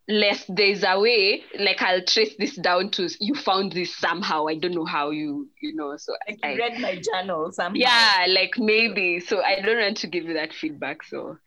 lest 0.07 0.45
there's 0.55 0.83
a 0.83 0.99
way 0.99 1.43
like 1.59 1.83
I'll 1.83 2.03
trace 2.03 2.33
this 2.39 2.55
down 2.55 2.89
to 2.91 3.07
you 3.19 3.35
found 3.35 3.73
this 3.73 3.95
somehow. 3.95 4.47
I 4.47 4.55
don't 4.55 4.73
know 4.73 4.85
how 4.85 5.11
you 5.11 5.49
you 5.61 5.75
know. 5.75 5.95
So 5.97 6.13
like 6.27 6.39
I 6.43 6.55
read 6.55 6.79
my 6.79 6.99
journal 6.99 7.51
somehow. 7.51 7.75
Yeah, 7.75 8.25
like 8.27 8.57
maybe. 8.57 9.19
So 9.19 9.41
I 9.41 9.61
don't 9.61 9.77
want 9.77 9.97
to 9.97 10.07
give 10.07 10.25
you 10.25 10.33
that 10.33 10.53
feedback. 10.53 11.03
So 11.03 11.37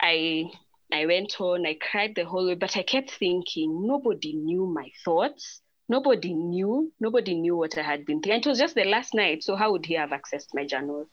I 0.00 0.44
I 0.92 1.06
went 1.06 1.40
on, 1.40 1.66
I 1.66 1.76
cried 1.80 2.14
the 2.14 2.24
whole 2.24 2.46
way, 2.46 2.54
but 2.54 2.76
I 2.76 2.82
kept 2.82 3.10
thinking 3.10 3.86
nobody 3.86 4.34
knew 4.34 4.66
my 4.66 4.90
thoughts 5.04 5.61
nobody 5.88 6.32
knew 6.32 6.92
nobody 7.00 7.34
knew 7.34 7.56
what 7.56 7.76
i 7.76 7.82
had 7.82 8.04
been 8.06 8.20
thinking 8.20 8.40
it 8.40 8.46
was 8.46 8.58
just 8.58 8.74
the 8.74 8.84
last 8.84 9.14
night 9.14 9.42
so 9.42 9.56
how 9.56 9.72
would 9.72 9.84
he 9.84 9.94
have 9.94 10.10
accessed 10.10 10.48
my 10.54 10.64
journals 10.66 11.08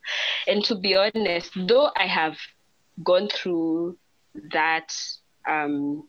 and 0.48 0.64
to 0.64 0.76
be 0.76 0.96
honest 0.96 1.52
though 1.68 1.90
i 1.96 2.06
have 2.06 2.38
gone 3.04 3.28
through 3.28 3.98
that 4.52 4.94
um, 5.48 6.08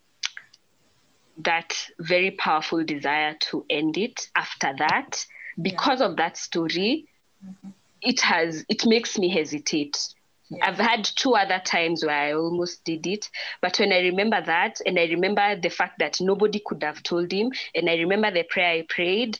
that 1.38 1.74
very 1.98 2.32
powerful 2.32 2.84
desire 2.84 3.34
to 3.40 3.64
end 3.70 3.96
it 3.96 4.28
after 4.36 4.74
that 4.78 5.24
because 5.60 6.00
yeah. 6.00 6.06
of 6.06 6.16
that 6.16 6.36
story 6.36 7.06
mm-hmm. 7.44 7.70
it 8.02 8.20
has 8.20 8.64
it 8.68 8.84
makes 8.86 9.18
me 9.18 9.28
hesitate 9.28 10.14
yeah. 10.50 10.68
I've 10.68 10.78
had 10.78 11.04
two 11.04 11.34
other 11.34 11.60
times 11.64 12.04
where 12.04 12.16
I 12.16 12.32
almost 12.32 12.84
did 12.84 13.06
it. 13.06 13.30
But 13.62 13.78
when 13.78 13.92
I 13.92 14.00
remember 14.00 14.42
that, 14.44 14.80
and 14.84 14.98
I 14.98 15.04
remember 15.04 15.56
the 15.56 15.70
fact 15.70 16.00
that 16.00 16.20
nobody 16.20 16.60
could 16.64 16.82
have 16.82 17.02
told 17.02 17.32
him, 17.32 17.52
and 17.74 17.88
I 17.88 17.96
remember 17.96 18.30
the 18.30 18.42
prayer 18.42 18.72
I 18.72 18.86
prayed, 18.88 19.38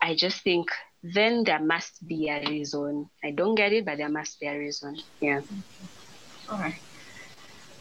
I 0.00 0.14
just 0.14 0.42
think 0.42 0.70
then 1.02 1.44
there 1.44 1.60
must 1.60 2.06
be 2.06 2.28
a 2.28 2.40
reason. 2.48 3.10
I 3.22 3.30
don't 3.30 3.54
get 3.54 3.72
it, 3.72 3.84
but 3.84 3.98
there 3.98 4.08
must 4.08 4.40
be 4.40 4.46
a 4.46 4.58
reason. 4.58 4.98
Yeah. 5.20 5.42
All 6.50 6.58
right. 6.58 6.80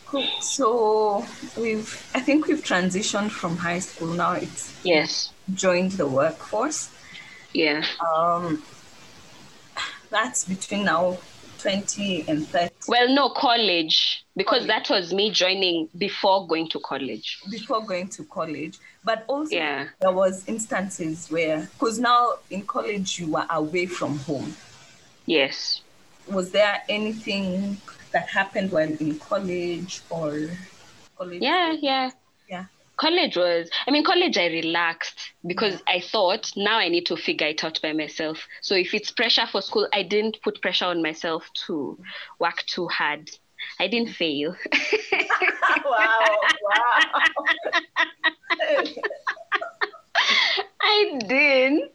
Cool. 0.06 0.26
So 0.42 1.26
we've, 1.58 2.10
I 2.14 2.20
think 2.20 2.48
we've 2.48 2.64
transitioned 2.64 3.32
from 3.32 3.58
high 3.58 3.80
school 3.80 4.10
now. 4.10 4.34
It's 4.34 4.74
yes, 4.84 5.32
joined 5.54 5.94
the 5.94 6.08
workforce. 6.08 6.90
Yeah. 7.54 7.84
Um, 8.16 8.64
that's 10.10 10.46
between 10.46 10.86
now 10.86 11.18
20 11.68 12.26
and 12.30 12.48
30. 12.48 12.74
Well, 12.88 13.14
no, 13.14 13.30
college, 13.30 14.26
because 14.38 14.66
college. 14.66 14.68
that 14.68 14.90
was 14.90 15.14
me 15.14 15.32
joining 15.32 15.90
before 15.98 16.48
going 16.48 16.70
to 16.70 16.80
college. 16.80 17.42
Before 17.52 17.86
going 17.86 18.08
to 18.10 18.24
college. 18.24 18.78
But 19.04 19.26
also, 19.28 19.54
yeah. 19.54 19.90
there 20.00 20.14
was 20.14 20.48
instances 20.48 21.30
where, 21.30 21.70
because 21.74 22.00
now 22.00 22.36
in 22.50 22.62
college 22.62 23.20
you 23.20 23.32
were 23.32 23.46
away 23.50 23.86
from 23.86 24.18
home. 24.20 24.56
Yes. 25.26 25.82
Was 26.32 26.52
there 26.52 26.82
anything 26.88 27.78
that 28.14 28.30
happened 28.30 28.72
while 28.72 28.90
in 28.90 29.20
college 29.20 30.02
or 30.10 30.50
college? 31.18 31.42
Yeah, 31.42 31.76
yeah. 31.82 32.12
College 32.98 33.38
was, 33.38 33.70
I 33.88 33.92
mean, 33.92 34.04
college 34.04 34.38
I 34.38 34.48
relaxed 34.48 35.20
because 35.46 35.82
I 35.88 36.00
thought 36.00 36.52
now 36.56 36.78
I 36.78 36.90
need 36.90 37.06
to 37.08 37.16
figure 37.16 37.48
it 37.48 37.64
out 37.64 37.80
by 37.82 37.94
myself. 37.94 38.48
So 38.62 38.76
if 38.76 38.94
it's 38.94 39.12
pressure 39.12 39.46
for 39.52 39.62
school, 39.62 39.88
I 39.94 40.04
didn't 40.04 40.42
put 40.42 40.62
pressure 40.62 40.86
on 40.86 41.02
myself 41.02 41.48
to 41.68 41.98
work 42.40 42.64
too 42.66 42.88
hard. 42.88 43.30
I 43.80 43.88
didn't 43.88 44.10
fail. 44.10 44.56
wow, 45.86 46.38
wow. 46.64 47.02
I 50.82 51.20
didn't 51.28 51.92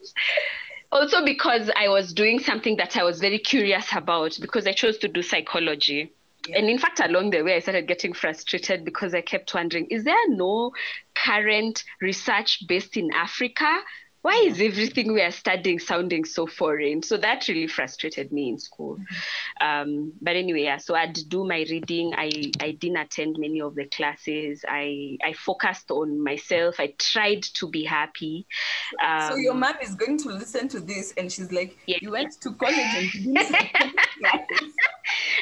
also 0.93 1.25
because 1.25 1.71
I 1.77 1.89
was 1.89 2.13
doing 2.13 2.39
something 2.39 2.77
that 2.77 2.97
I 2.97 3.03
was 3.03 3.19
very 3.19 3.39
curious 3.39 3.87
about 3.93 4.39
because 4.41 4.67
I 4.67 4.73
chose 4.73 4.99
to 4.99 5.09
do 5.09 5.23
psychology. 5.23 6.13
Yeah. 6.49 6.59
And 6.59 6.69
in 6.69 6.79
fact, 6.79 7.01
along 7.01 7.31
the 7.31 7.43
way, 7.43 7.57
I 7.57 7.61
started 7.61 7.87
getting 7.87 8.13
frustrated 8.13 8.85
because 8.85 9.15
I 9.15 9.21
kept 9.21 9.55
wondering 9.55 9.87
is 9.87 10.05
there 10.05 10.29
no 10.29 10.73
current 11.15 11.85
research 12.01 12.65
based 12.67 12.97
in 12.97 13.13
Africa 13.13 13.81
why 14.23 14.45
is 14.47 14.61
everything 14.61 15.13
we 15.13 15.21
are 15.21 15.33
studying 15.33 15.81
sounding 15.81 16.25
so 16.25 16.47
foreign? 16.47 17.03
So 17.03 17.17
that 17.17 17.49
really 17.49 17.67
frustrated 17.67 18.31
me 18.31 18.51
in 18.51 18.59
school. 18.59 18.97
Mm-hmm. 18.97 19.67
Um, 19.67 20.13
but 20.23 20.37
anyway, 20.37 20.63
yeah, 20.63 20.77
so 20.77 20.95
I'd 20.95 21.19
do 21.29 21.45
my 21.45 21.67
reading. 21.69 22.15
I, 22.17 22.53
I 22.61 22.71
didn't 22.71 22.99
attend 22.99 23.37
many 23.39 23.61
of 23.61 23.75
the 23.75 23.87
classes. 23.87 24.65
I, 24.67 25.19
I 25.25 25.33
focused 25.33 25.91
on 25.91 26.23
myself. 26.23 26.77
I 26.79 26.95
tried 26.99 27.43
to 27.55 27.69
be 27.69 27.83
happy. 27.83 28.47
Um, 29.05 29.33
so 29.33 29.37
your 29.37 29.55
mom 29.55 29.75
is 29.83 29.97
going 29.97 30.19
to 30.19 30.29
listen 30.29 30.69
to 30.69 30.79
this 30.79 31.13
and 31.17 31.31
she's 31.31 31.51
like, 31.51 31.77
yeah. 31.87 31.99
you 32.01 32.13
went 32.13 32.41
to 32.43 32.53
college 32.53 32.79
and 32.79 33.15
you 33.15 33.35
didn't 33.35 33.57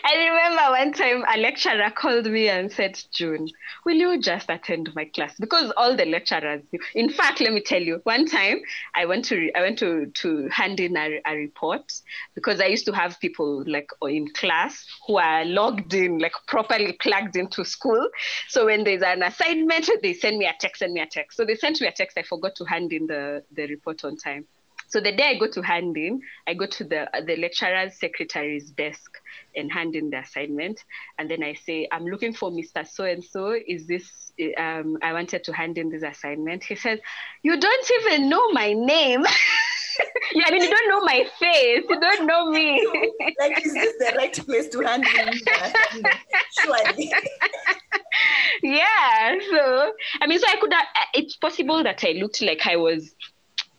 I 0.04 0.16
remember 0.16 0.62
one 0.70 0.92
time 0.92 1.24
a 1.32 1.38
lecturer 1.38 1.90
called 1.90 2.26
me 2.26 2.48
and 2.48 2.72
said, 2.72 3.00
June, 3.12 3.48
will 3.84 3.96
you 3.96 4.20
just 4.20 4.48
attend 4.48 4.94
my 4.94 5.04
class? 5.04 5.34
Because 5.38 5.72
all 5.76 5.96
the 5.96 6.06
lecturers, 6.06 6.62
in 6.94 7.10
fact, 7.10 7.40
let 7.40 7.52
me 7.52 7.60
tell 7.60 7.82
you, 7.82 8.00
one 8.04 8.26
time 8.26 8.60
I 8.94 9.06
went 9.06 9.24
to 9.26 9.50
I 9.54 9.60
went 9.60 9.78
to 9.80 10.06
to 10.06 10.48
hand 10.48 10.80
in 10.80 10.96
a, 10.96 11.20
a 11.26 11.36
report 11.36 11.92
because 12.34 12.60
I 12.60 12.66
used 12.66 12.86
to 12.86 12.92
have 12.92 13.20
people 13.20 13.64
like 13.66 13.90
in 14.02 14.28
class 14.32 14.86
who 15.06 15.18
are 15.18 15.44
logged 15.44 15.94
in, 15.94 16.18
like 16.18 16.32
properly 16.46 16.92
plugged 16.94 17.36
into 17.36 17.64
school. 17.64 18.08
So 18.48 18.66
when 18.66 18.84
there's 18.84 19.02
an 19.02 19.22
assignment, 19.22 19.90
they 20.02 20.14
send 20.14 20.38
me 20.38 20.46
a 20.46 20.54
text, 20.58 20.80
send 20.80 20.92
me 20.92 21.00
a 21.00 21.06
text. 21.06 21.36
So 21.36 21.44
they 21.44 21.56
sent 21.56 21.80
me 21.80 21.86
a 21.86 21.92
text. 21.92 22.16
I 22.18 22.22
forgot 22.22 22.54
to 22.56 22.64
hand 22.64 22.92
in 22.92 23.06
the, 23.06 23.42
the 23.52 23.66
report 23.66 24.04
on 24.04 24.16
time. 24.16 24.46
So 24.90 25.00
the 25.00 25.12
day 25.12 25.28
I 25.28 25.38
go 25.38 25.48
to 25.48 25.62
hand 25.62 25.96
in, 25.96 26.20
I 26.46 26.54
go 26.54 26.66
to 26.66 26.84
the 26.84 27.08
the 27.24 27.36
lecturer's 27.36 27.98
secretary's 27.98 28.70
desk 28.72 29.18
and 29.54 29.72
hand 29.72 29.94
in 29.94 30.10
the 30.10 30.18
assignment, 30.18 30.82
and 31.18 31.30
then 31.30 31.42
I 31.42 31.54
say, 31.54 31.88
"I'm 31.92 32.06
looking 32.06 32.34
for 32.34 32.50
Mr. 32.50 32.86
So 32.86 33.04
and 33.04 33.24
So. 33.24 33.54
Is 33.66 33.86
this? 33.86 34.32
Um, 34.58 34.98
I 35.02 35.12
wanted 35.12 35.44
to 35.44 35.52
hand 35.52 35.78
in 35.78 35.90
this 35.90 36.02
assignment." 36.02 36.64
He 36.64 36.74
says, 36.74 36.98
"You 37.42 37.58
don't 37.58 37.90
even 38.00 38.28
know 38.28 38.50
my 38.50 38.72
name." 38.72 39.24
yeah, 40.34 40.44
I 40.46 40.50
mean, 40.50 40.62
you 40.62 40.70
don't 40.70 40.88
know 40.88 41.00
my 41.04 41.24
face. 41.38 41.84
You 41.88 42.00
don't 42.00 42.26
know 42.26 42.50
me. 42.50 42.86
like, 43.38 43.64
is 43.64 43.72
this 43.72 43.94
the 43.98 44.14
right 44.16 44.46
place 44.46 44.68
to 44.68 44.80
hand 44.80 45.06
in? 45.06 45.32
Surely. 46.60 47.12
yeah. 48.62 49.36
So, 49.50 49.92
I 50.20 50.26
mean, 50.26 50.38
so 50.38 50.46
I 50.48 50.56
could 50.60 50.72
have, 50.72 50.86
it's 51.14 51.36
possible 51.36 51.82
that 51.82 52.04
I 52.04 52.12
looked 52.12 52.42
like 52.42 52.66
I 52.66 52.76
was 52.76 53.14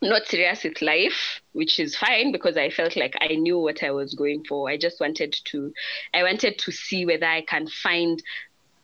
not 0.01 0.25
serious 0.25 0.63
with 0.63 0.81
life, 0.81 1.41
which 1.53 1.79
is 1.79 1.95
fine 1.95 2.31
because 2.31 2.57
I 2.57 2.69
felt 2.69 2.95
like 2.95 3.15
I 3.21 3.35
knew 3.35 3.59
what 3.59 3.83
I 3.83 3.91
was 3.91 4.15
going 4.15 4.43
for. 4.45 4.69
I 4.69 4.77
just 4.77 4.99
wanted 4.99 5.35
to, 5.45 5.71
I 6.13 6.23
wanted 6.23 6.57
to 6.59 6.71
see 6.71 7.05
whether 7.05 7.27
I 7.27 7.41
can 7.41 7.67
find 7.67 8.21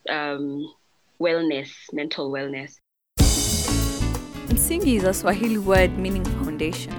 um, 0.09 0.71
wellness, 1.19 1.69
mental 1.91 2.31
wellness. 2.31 2.75
Msingi 4.47 4.97
is 4.97 5.03
a 5.03 5.13
Swahili 5.13 5.57
word 5.57 5.97
meaning 5.97 6.25
foundation. 6.25 6.93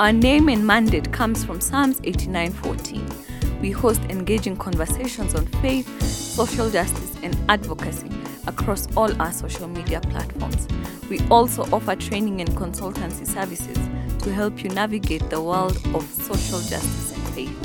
Our 0.00 0.12
name 0.12 0.48
and 0.48 0.66
mandate 0.66 1.12
comes 1.12 1.44
from 1.44 1.60
Psalms 1.60 2.00
89:14. 2.00 3.60
We 3.60 3.70
host 3.72 4.00
engaging 4.08 4.56
conversations 4.56 5.34
on 5.34 5.46
faith, 5.60 5.88
social 6.02 6.70
justice, 6.70 7.16
and 7.22 7.36
advocacy 7.48 8.08
across 8.48 8.88
all 8.96 9.22
our 9.22 9.30
social 9.30 9.68
media 9.68 10.00
platforms. 10.00 10.66
We 11.08 11.20
also 11.28 11.62
offer 11.72 11.94
training 11.94 12.40
and 12.40 12.50
consultancy 12.50 13.24
services 13.26 13.78
to 14.24 14.32
help 14.32 14.64
you 14.64 14.70
navigate 14.70 15.30
the 15.30 15.40
world 15.40 15.76
of 15.94 16.02
social 16.10 16.58
justice 16.60 17.12
and 17.14 17.22
faith. 17.34 17.56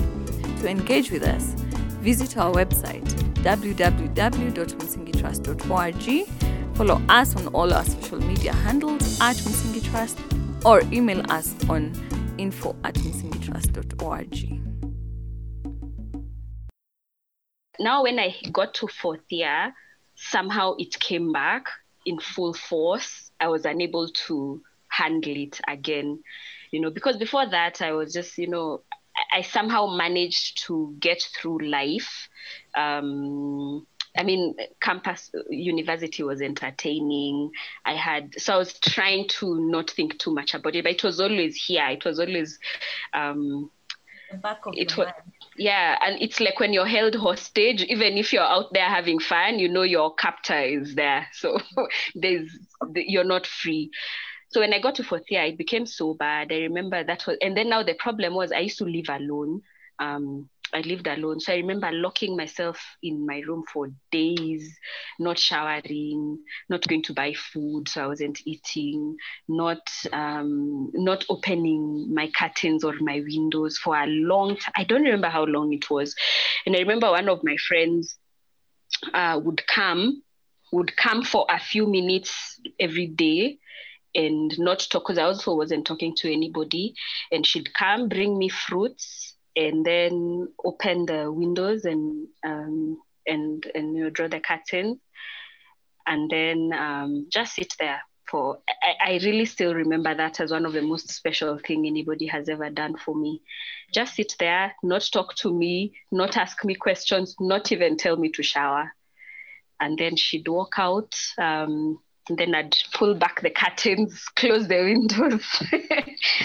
To 0.62 0.70
engage 0.70 1.10
with 1.10 1.24
us, 1.24 1.56
visit 2.00 2.38
our 2.38 2.54
website 2.54 3.10
www.msingitrust.org, 3.44 6.28
follow 6.76 7.02
us 7.10 7.36
on 7.36 7.48
all 7.48 7.74
our 7.74 7.84
social 7.84 8.22
media 8.22 8.54
handles 8.54 9.20
at 9.20 9.36
Trust, 9.84 10.18
or 10.66 10.82
email 10.94 11.30
us 11.30 11.54
on 11.70 11.92
info 12.38 12.76
at 12.84 12.96
msingitrust.org. 12.96 14.60
Now, 17.80 18.04
when 18.04 18.20
I 18.20 18.36
got 18.52 18.74
to 18.76 18.88
fourth 18.88 19.24
year, 19.30 19.74
somehow 20.16 20.76
it 20.78 21.00
came 21.00 21.32
back 21.32 21.66
in 22.06 22.20
full 22.20 22.54
force. 22.54 23.32
I 23.40 23.48
was 23.48 23.66
unable 23.66 24.08
to 24.28 24.62
handle 24.90 25.36
it 25.36 25.60
again, 25.68 26.24
you 26.72 26.80
know, 26.80 26.92
because 26.92 27.18
before 27.18 27.50
that 27.50 27.82
I 27.82 27.92
was 27.94 28.14
just, 28.14 28.38
you 28.38 28.48
know, 28.48 28.82
I 29.32 29.42
somehow 29.42 29.88
managed 29.88 30.64
to 30.66 30.96
get 31.00 31.22
through 31.22 31.70
life. 31.70 32.30
Um, 32.76 33.86
I 34.16 34.24
mean, 34.24 34.56
campus 34.82 35.32
university 35.50 36.24
was 36.24 36.42
entertaining. 36.42 37.52
I 37.86 37.96
had, 37.96 38.40
so 38.40 38.54
I 38.54 38.58
was 38.58 38.78
trying 38.80 39.28
to 39.40 39.60
not 39.70 39.90
think 39.90 40.20
too 40.20 40.34
much 40.34 40.54
about 40.54 40.76
it, 40.76 40.84
but 40.84 40.94
it 40.94 41.04
was 41.04 41.20
always 41.20 41.56
here. 41.56 41.88
It 41.90 42.06
was 42.06 42.20
always, 42.20 42.60
um, 43.14 43.72
the 44.32 44.38
back 44.38 44.66
of 44.66 44.74
it 44.78 44.96
was, 44.96 45.08
yeah 45.58 45.98
and 46.02 46.22
it's 46.22 46.40
like 46.40 46.60
when 46.60 46.74
you're 46.74 46.86
held 46.86 47.16
hostage 47.16 47.84
even 47.84 48.18
if 48.18 48.34
you're 48.34 48.42
out 48.44 48.74
there 48.74 48.86
having 48.90 49.20
fun 49.20 49.60
you 49.60 49.70
know 49.70 49.84
your 49.84 50.14
captor 50.16 50.60
is 50.60 50.96
there. 50.96 51.28
So 51.34 51.60
there's 52.16 52.58
you're 52.96 53.24
not 53.24 53.46
free. 53.46 53.92
So 54.50 54.60
when 54.60 54.74
i 54.74 54.80
got 54.80 54.96
to 54.96 55.04
fourth 55.04 55.30
year 55.30 55.44
it 55.44 55.58
became 55.58 55.86
so 55.86 56.14
bad. 56.14 56.52
I 56.52 56.58
remember 56.62 57.04
that 57.04 57.26
was 57.28 57.38
and 57.42 57.56
then 57.58 57.70
now 57.70 57.84
the 57.84 57.96
problem 57.96 58.34
was 58.34 58.52
i 58.52 58.60
used 58.60 58.78
to 58.80 58.86
live 58.86 59.10
alone. 59.10 59.62
Um 60.00 60.50
I 60.74 60.82
lived 60.82 61.08
alone. 61.08 61.40
So 61.40 61.54
I 61.54 61.58
remember 61.58 61.92
locking 61.92 62.36
myself 62.36 62.80
in 63.04 63.26
my 63.26 63.40
room 63.48 63.64
for 63.72 63.88
days, 64.12 64.76
not 65.20 65.38
showering, 65.38 66.40
not 66.70 66.88
going 66.88 67.04
to 67.04 67.14
buy 67.14 67.34
food, 67.34 67.88
so 67.88 68.04
I 68.04 68.08
wasn't 68.08 68.40
eating, 68.46 69.16
not 69.48 69.88
um, 70.12 70.92
not 70.94 71.26
opening 71.30 72.14
my 72.14 72.30
curtains 72.38 72.84
or 72.84 72.94
my 73.00 73.22
windows 73.28 73.78
for 73.78 73.96
a 73.96 74.08
long 74.08 74.58
time. 74.58 74.74
I 74.76 74.84
don't 74.84 75.04
remember 75.04 75.30
how 75.30 75.44
long 75.46 75.74
it 75.74 75.90
was. 75.90 76.16
And 76.66 76.76
I 76.76 76.80
remember 76.80 77.10
one 77.12 77.30
of 77.30 77.44
my 77.44 77.58
friends 77.68 78.18
uh, 79.14 79.40
would 79.44 79.66
come, 79.68 80.24
would 80.72 80.96
come 80.98 81.24
for 81.24 81.46
a 81.50 81.60
few 81.60 81.88
minutes 81.88 82.60
every 82.80 83.08
day 83.08 83.60
and 84.16 84.58
not 84.60 84.80
talk 84.92 85.04
because 85.04 85.18
I 85.18 85.24
also 85.24 85.56
wasn't 85.56 85.86
talking 85.86 86.16
to 86.18 86.32
anybody. 86.32 86.94
And 87.32 87.46
she'd 87.46 87.74
come, 87.74 88.10
bring 88.10 88.38
me 88.38 88.50
fruits 88.50 89.33
and 89.56 89.86
then 89.86 90.48
open 90.64 91.06
the 91.06 91.32
windows 91.32 91.86
and 91.86 92.28
um, 92.44 92.98
and 93.26 93.66
and 93.76 93.96
you 93.96 94.04
know, 94.04 94.10
draw 94.10 94.28
the 94.28 94.40
curtains, 94.40 95.00
and 96.08 96.30
then 96.30 96.72
um, 96.74 97.28
just 97.32 97.56
sit 97.56 97.74
there 97.80 98.02
for. 98.30 98.60
I, 98.68 99.14
I 99.14 99.20
really 99.24 99.46
still 99.46 99.74
remember 99.74 100.16
that 100.16 100.40
as 100.40 100.52
one 100.52 100.66
of 100.66 100.74
the 100.74 100.82
most 100.82 101.10
special 101.10 101.60
thing 101.60 101.86
anybody 101.86 102.28
has 102.28 102.50
ever 102.50 102.70
done 102.70 102.98
for 102.98 103.16
me. 103.16 103.42
Just 103.94 104.16
sit 104.16 104.36
there, 104.40 104.74
not 104.84 105.08
talk 105.12 105.36
to 105.38 105.54
me, 105.54 105.94
not 106.12 106.38
ask 106.38 106.64
me 106.66 106.76
questions, 106.76 107.36
not 107.40 107.72
even 107.72 107.98
tell 107.98 108.18
me 108.18 108.32
to 108.32 108.44
shower, 108.44 108.92
and 109.80 109.98
then 109.98 110.16
she'd 110.16 110.48
walk 110.48 110.74
out. 110.78 111.14
Um, 111.38 112.00
then 112.30 112.56
I'd 112.56 112.76
pull 112.94 113.16
back 113.16 113.42
the 113.42 113.50
curtains, 113.50 114.26
close 114.36 114.68
the 114.68 114.84
windows. 114.84 115.46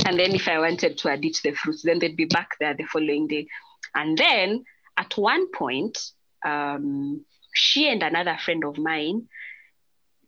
and 0.07 0.19
then 0.19 0.35
if 0.35 0.49
I 0.49 0.59
wanted 0.59 0.99
to, 0.99 1.11
I'd 1.11 1.25
eat 1.25 1.41
the 1.43 1.53
fruits. 1.53 1.83
Then 1.83 1.99
they'd 1.99 2.17
be 2.17 2.25
back 2.25 2.51
there 2.61 2.75
the 2.75 2.85
following 2.85 3.29
day. 3.29 3.47
And 3.95 4.19
then 4.19 4.65
at 4.97 5.17
one 5.17 5.51
point, 5.53 5.99
um, 6.45 7.25
she 7.55 7.89
and 7.89 8.03
another 8.03 8.37
friend 8.45 8.65
of 8.65 8.79
mine 8.79 9.29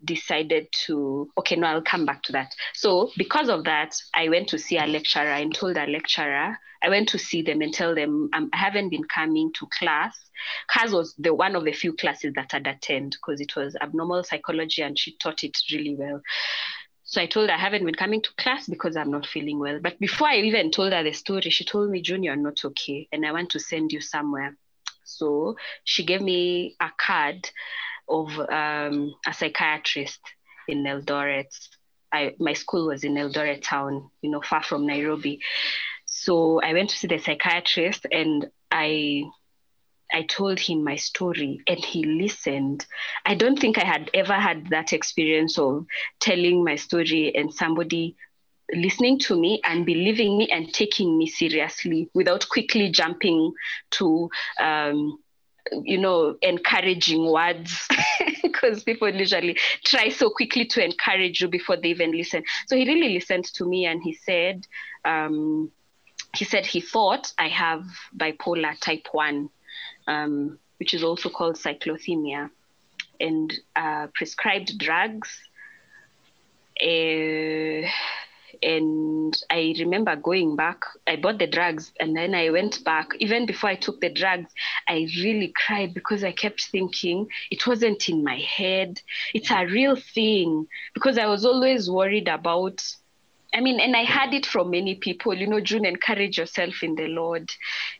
decided 0.04 0.66
to 0.72 1.30
okay 1.38 1.56
no 1.56 1.66
i'll 1.66 1.82
come 1.82 2.06
back 2.06 2.22
to 2.22 2.32
that 2.32 2.54
so 2.74 3.10
because 3.16 3.48
of 3.48 3.64
that 3.64 3.94
i 4.14 4.28
went 4.28 4.48
to 4.48 4.58
see 4.58 4.78
a 4.78 4.86
lecturer 4.86 5.22
and 5.22 5.54
told 5.54 5.76
a 5.76 5.86
lecturer 5.86 6.58
i 6.82 6.88
went 6.88 7.08
to 7.08 7.18
see 7.18 7.42
them 7.42 7.60
and 7.60 7.74
tell 7.74 7.94
them 7.94 8.28
um, 8.32 8.48
i 8.52 8.56
haven't 8.56 8.88
been 8.88 9.04
coming 9.04 9.50
to 9.52 9.66
class 9.78 10.16
class 10.68 10.92
was 10.92 11.14
the 11.18 11.34
one 11.34 11.56
of 11.56 11.64
the 11.64 11.72
few 11.72 11.92
classes 11.92 12.32
that 12.34 12.52
i'd 12.54 12.66
attend 12.66 13.12
because 13.12 13.40
it 13.40 13.54
was 13.56 13.76
abnormal 13.80 14.22
psychology 14.24 14.82
and 14.82 14.98
she 14.98 15.16
taught 15.16 15.44
it 15.44 15.56
really 15.72 15.94
well 15.96 16.20
so 17.10 17.20
I 17.20 17.26
told 17.26 17.48
her 17.48 17.56
I 17.56 17.58
haven't 17.58 17.84
been 17.84 17.96
coming 17.96 18.22
to 18.22 18.30
class 18.38 18.68
because 18.68 18.96
I'm 18.96 19.10
not 19.10 19.26
feeling 19.26 19.58
well. 19.58 19.80
But 19.82 19.98
before 19.98 20.28
I 20.28 20.36
even 20.36 20.70
told 20.70 20.92
her 20.92 21.02
the 21.02 21.12
story, 21.12 21.50
she 21.50 21.64
told 21.64 21.90
me, 21.90 22.00
Junior, 22.00 22.34
you're 22.34 22.40
not 22.40 22.64
okay. 22.64 23.08
And 23.10 23.26
I 23.26 23.32
want 23.32 23.50
to 23.50 23.58
send 23.58 23.90
you 23.90 24.00
somewhere. 24.00 24.56
So 25.02 25.56
she 25.82 26.04
gave 26.04 26.20
me 26.20 26.76
a 26.80 26.88
card 26.96 27.50
of 28.10 28.38
um, 28.38 29.14
a 29.26 29.32
psychiatrist 29.32 30.20
in 30.68 30.84
Eldoret. 30.84 31.48
I, 32.12 32.34
my 32.38 32.54
school 32.54 32.88
was 32.88 33.04
in 33.04 33.14
Eldoret 33.14 33.62
town, 33.62 34.10
you 34.20 34.30
know, 34.30 34.40
far 34.40 34.62
from 34.62 34.86
Nairobi. 34.86 35.40
So 36.06 36.60
I 36.60 36.72
went 36.72 36.90
to 36.90 36.96
see 36.96 37.06
the 37.06 37.18
psychiatrist 37.18 38.06
and 38.10 38.50
I 38.70 39.24
I 40.12 40.22
told 40.22 40.58
him 40.58 40.82
my 40.82 40.96
story 40.96 41.60
and 41.68 41.78
he 41.78 42.04
listened. 42.04 42.84
I 43.24 43.36
don't 43.36 43.58
think 43.58 43.78
I 43.78 43.84
had 43.84 44.10
ever 44.12 44.32
had 44.34 44.70
that 44.70 44.92
experience 44.92 45.56
of 45.56 45.86
telling 46.18 46.64
my 46.64 46.74
story 46.74 47.32
and 47.34 47.54
somebody 47.54 48.16
listening 48.74 49.18
to 49.20 49.38
me 49.38 49.60
and 49.64 49.86
believing 49.86 50.38
me 50.38 50.48
and 50.50 50.72
taking 50.72 51.16
me 51.16 51.26
seriously 51.26 52.10
without 52.14 52.48
quickly 52.48 52.90
jumping 52.90 53.52
to 53.92 54.28
um, 54.60 55.18
you 55.84 55.98
know 55.98 56.36
encouraging 56.42 57.30
words 57.30 57.88
because 58.42 58.82
people 58.82 59.08
usually 59.08 59.56
try 59.84 60.08
so 60.08 60.30
quickly 60.30 60.64
to 60.64 60.84
encourage 60.84 61.40
you 61.40 61.48
before 61.48 61.76
they 61.76 61.88
even 61.88 62.12
listen 62.12 62.42
so 62.66 62.76
he 62.76 62.86
really 62.86 63.14
listened 63.14 63.44
to 63.44 63.64
me 63.64 63.86
and 63.86 64.02
he 64.02 64.12
said 64.12 64.66
um, 65.04 65.70
he 66.34 66.44
said 66.44 66.66
he 66.66 66.80
thought 66.80 67.32
i 67.38 67.48
have 67.48 67.84
bipolar 68.16 68.78
type 68.80 69.06
1 69.12 69.48
um, 70.06 70.58
which 70.78 70.94
is 70.94 71.04
also 71.04 71.28
called 71.28 71.56
cyclothymia, 71.56 72.50
and 73.20 73.52
uh, 73.76 74.08
prescribed 74.14 74.78
drugs. 74.78 75.30
Uh, 76.82 77.86
and 78.62 79.36
I 79.50 79.74
remember 79.78 80.16
going 80.16 80.56
back. 80.56 80.82
I 81.06 81.16
bought 81.16 81.38
the 81.38 81.46
drugs 81.46 81.92
and 82.00 82.16
then 82.16 82.34
I 82.34 82.50
went 82.50 82.84
back. 82.84 83.08
Even 83.18 83.46
before 83.46 83.70
I 83.70 83.76
took 83.76 84.00
the 84.00 84.10
drugs, 84.10 84.52
I 84.88 85.06
really 85.22 85.52
cried 85.66 85.94
because 85.94 86.24
I 86.24 86.32
kept 86.32 86.62
thinking 86.66 87.28
it 87.50 87.66
wasn't 87.66 88.08
in 88.08 88.24
my 88.24 88.36
head. 88.38 89.00
It's 89.34 89.50
a 89.50 89.64
real 89.66 89.96
thing 89.96 90.66
because 90.94 91.18
I 91.18 91.26
was 91.26 91.44
always 91.44 91.90
worried 91.90 92.28
about 92.28 92.82
I 93.52 93.60
mean, 93.60 93.80
and 93.80 93.96
I 93.96 94.04
heard 94.04 94.32
it 94.32 94.46
from 94.46 94.70
many 94.70 94.94
people, 94.94 95.34
you 95.34 95.46
know, 95.46 95.60
June, 95.60 95.84
encourage 95.84 96.38
yourself 96.38 96.82
in 96.82 96.94
the 96.94 97.08
Lord. 97.08 97.50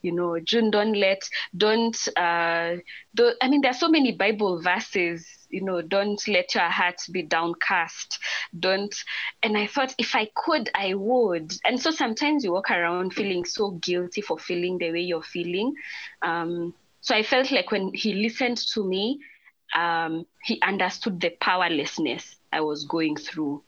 You 0.01 0.13
know, 0.13 0.39
June, 0.39 0.71
don't 0.71 0.95
let, 0.95 1.29
don't, 1.57 1.97
uh, 2.17 2.77
don't, 3.15 3.37
I 3.41 3.49
mean, 3.49 3.61
there 3.61 3.73
are 3.73 3.75
so 3.75 3.89
many 3.89 4.13
Bible 4.13 4.63
verses, 4.63 5.27
you 5.49 5.63
know, 5.63 5.83
don't 5.83 6.23
let 6.29 6.55
your 6.55 6.71
heart 6.71 7.01
be 7.11 7.23
downcast. 7.23 8.21
Don't, 8.59 8.95
and 9.43 9.59
I 9.59 9.67
thought 9.67 9.95
if 9.99 10.15
I 10.15 10.31
could, 10.35 10.71
I 10.75 10.95
would. 10.95 11.53
And 11.65 11.81
so 11.81 11.91
sometimes 11.91 12.45
you 12.45 12.53
walk 12.53 12.71
around 12.71 13.15
feeling 13.15 13.45
so 13.45 13.73
guilty 13.73 14.21
for 14.21 14.39
feeling 14.39 14.79
the 14.79 14.93
way 14.93 15.01
you're 15.01 15.23
feeling. 15.23 15.75
Um, 16.23 16.75
so 17.01 17.17
I 17.17 17.23
felt 17.25 17.51
like 17.51 17.73
when 17.73 17.93
he 17.93 18.15
listened 18.15 18.59
to 18.75 18.85
me, 18.85 19.19
um, 19.75 20.27
he 20.45 20.61
understood 20.63 21.21
the 21.21 21.31
powerlessness 21.41 22.37
I 22.53 22.61
was 22.61 22.85
going 22.85 23.17
through 23.17 23.65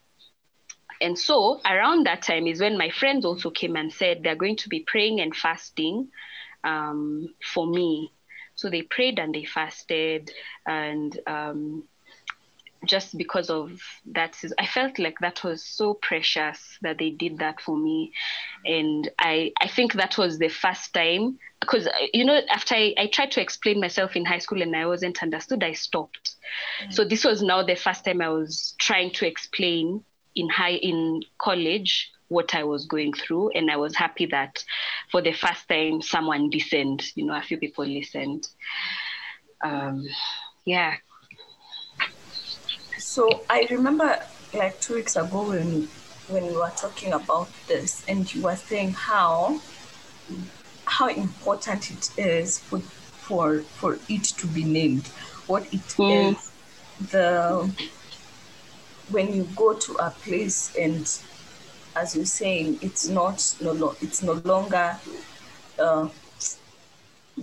and 1.03 1.19
so 1.19 1.59
around 1.65 2.05
that 2.05 2.21
time 2.21 2.47
is 2.47 2.61
when 2.61 2.77
my 2.77 2.89
friends 2.89 3.25
also 3.25 3.49
came 3.51 3.75
and 3.75 3.91
said 3.91 4.21
they're 4.23 4.35
going 4.35 4.55
to 4.57 4.69
be 4.69 4.79
praying 4.87 5.19
and 5.19 5.35
fasting 5.35 6.07
um, 6.63 7.33
for 7.53 7.67
me. 7.67 8.11
So 8.55 8.69
they 8.69 8.83
prayed 8.83 9.19
and 9.19 9.35
they 9.35 9.45
fasted, 9.45 10.31
and 10.65 11.19
um, 11.27 11.83
just 12.85 13.17
because 13.17 13.49
of 13.49 13.81
that, 14.11 14.37
I 14.59 14.67
felt 14.67 14.99
like 14.99 15.19
that 15.19 15.43
was 15.43 15.63
so 15.63 15.95
precious 15.95 16.77
that 16.81 16.99
they 16.99 17.09
did 17.09 17.39
that 17.39 17.61
for 17.61 17.75
me, 17.75 18.13
and 18.63 19.09
I 19.17 19.51
I 19.59 19.67
think 19.67 19.93
that 19.93 20.17
was 20.17 20.37
the 20.37 20.49
first 20.49 20.93
time 20.93 21.39
because 21.59 21.87
you 22.13 22.25
know 22.25 22.39
after 22.49 22.75
I, 22.75 22.93
I 22.97 23.07
tried 23.07 23.31
to 23.31 23.41
explain 23.41 23.79
myself 23.79 24.15
in 24.15 24.23
high 24.23 24.37
school 24.37 24.61
and 24.61 24.75
I 24.75 24.85
wasn't 24.85 25.23
understood, 25.23 25.63
I 25.63 25.73
stopped. 25.73 26.35
Mm-hmm. 26.83 26.91
So 26.91 27.05
this 27.05 27.25
was 27.25 27.41
now 27.41 27.63
the 27.63 27.75
first 27.75 28.05
time 28.05 28.21
I 28.21 28.29
was 28.29 28.75
trying 28.77 29.11
to 29.13 29.27
explain 29.27 30.03
in 30.35 30.49
high 30.49 30.75
in 30.75 31.23
college 31.37 32.11
what 32.29 32.55
I 32.55 32.63
was 32.63 32.85
going 32.85 33.13
through, 33.13 33.51
and 33.51 33.69
I 33.69 33.77
was 33.77 33.95
happy 33.95 34.25
that 34.27 34.63
for 35.11 35.21
the 35.21 35.33
first 35.33 35.67
time 35.69 36.01
someone 36.01 36.49
listened. 36.49 37.03
You 37.15 37.25
know, 37.25 37.37
a 37.37 37.41
few 37.41 37.57
people 37.57 37.85
listened. 37.85 38.47
Um, 39.63 40.07
yeah. 40.65 40.95
So 42.97 43.43
I 43.49 43.67
remember 43.69 44.19
like 44.53 44.79
two 44.81 44.95
weeks 44.95 45.15
ago 45.15 45.49
when 45.49 45.87
when 46.27 46.47
we 46.47 46.53
were 46.53 46.71
talking 46.75 47.13
about 47.13 47.49
this, 47.67 48.03
and 48.07 48.33
you 48.33 48.41
were 48.41 48.55
saying 48.55 48.93
how 48.93 49.61
how 50.85 51.07
important 51.07 51.91
it 51.91 52.09
is 52.17 52.59
for 52.59 52.79
for 52.79 53.59
for 53.59 53.99
it 54.09 54.23
to 54.23 54.47
be 54.47 54.63
named, 54.63 55.07
what 55.47 55.63
it 55.73 55.87
mm. 55.97 56.31
is, 56.31 56.51
the 57.11 57.69
when 59.09 59.33
you 59.33 59.47
go 59.55 59.73
to 59.73 59.93
a 59.95 60.09
place 60.09 60.75
and 60.75 61.19
as 61.95 62.15
you're 62.15 62.25
saying 62.25 62.79
it's 62.81 63.07
not 63.07 63.55
no 63.61 63.73
no 63.73 63.95
it's 64.01 64.23
no 64.23 64.33
longer 64.45 64.97
uh, 65.79 66.07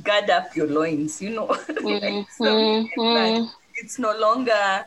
guard 0.02 0.30
up 0.30 0.54
your 0.56 0.66
loins 0.66 1.20
you 1.20 1.30
know 1.30 1.46
like 1.68 1.68
mm-hmm. 1.78 3.44
it's 3.76 3.98
no 3.98 4.16
longer 4.18 4.84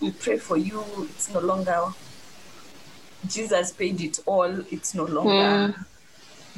we 0.00 0.10
pray 0.10 0.38
for 0.38 0.56
you 0.56 0.82
it's 1.10 1.32
no 1.32 1.40
longer 1.40 1.86
jesus 3.26 3.72
paid 3.72 4.00
it 4.00 4.18
all 4.26 4.60
it's 4.70 4.94
no 4.94 5.04
longer 5.04 5.30
mm. 5.72 5.84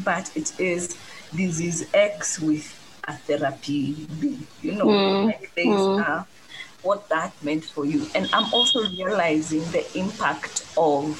but 0.04 0.30
it 0.36 0.58
is 0.60 0.96
this 1.32 1.60
is 1.60 1.88
x 1.94 2.40
with 2.40 2.74
a 3.04 3.12
therapy 3.14 4.06
b 4.20 4.38
you 4.62 4.72
know 4.72 4.86
mm. 4.86 5.26
like 5.26 5.50
there's 5.54 5.68
mm. 5.68 6.00
a 6.00 6.26
what 6.82 7.08
that 7.08 7.32
meant 7.42 7.64
for 7.64 7.84
you. 7.84 8.06
And 8.14 8.28
I'm 8.32 8.52
also 8.52 8.88
realizing 8.90 9.60
the 9.72 9.84
impact 9.98 10.66
of 10.76 11.16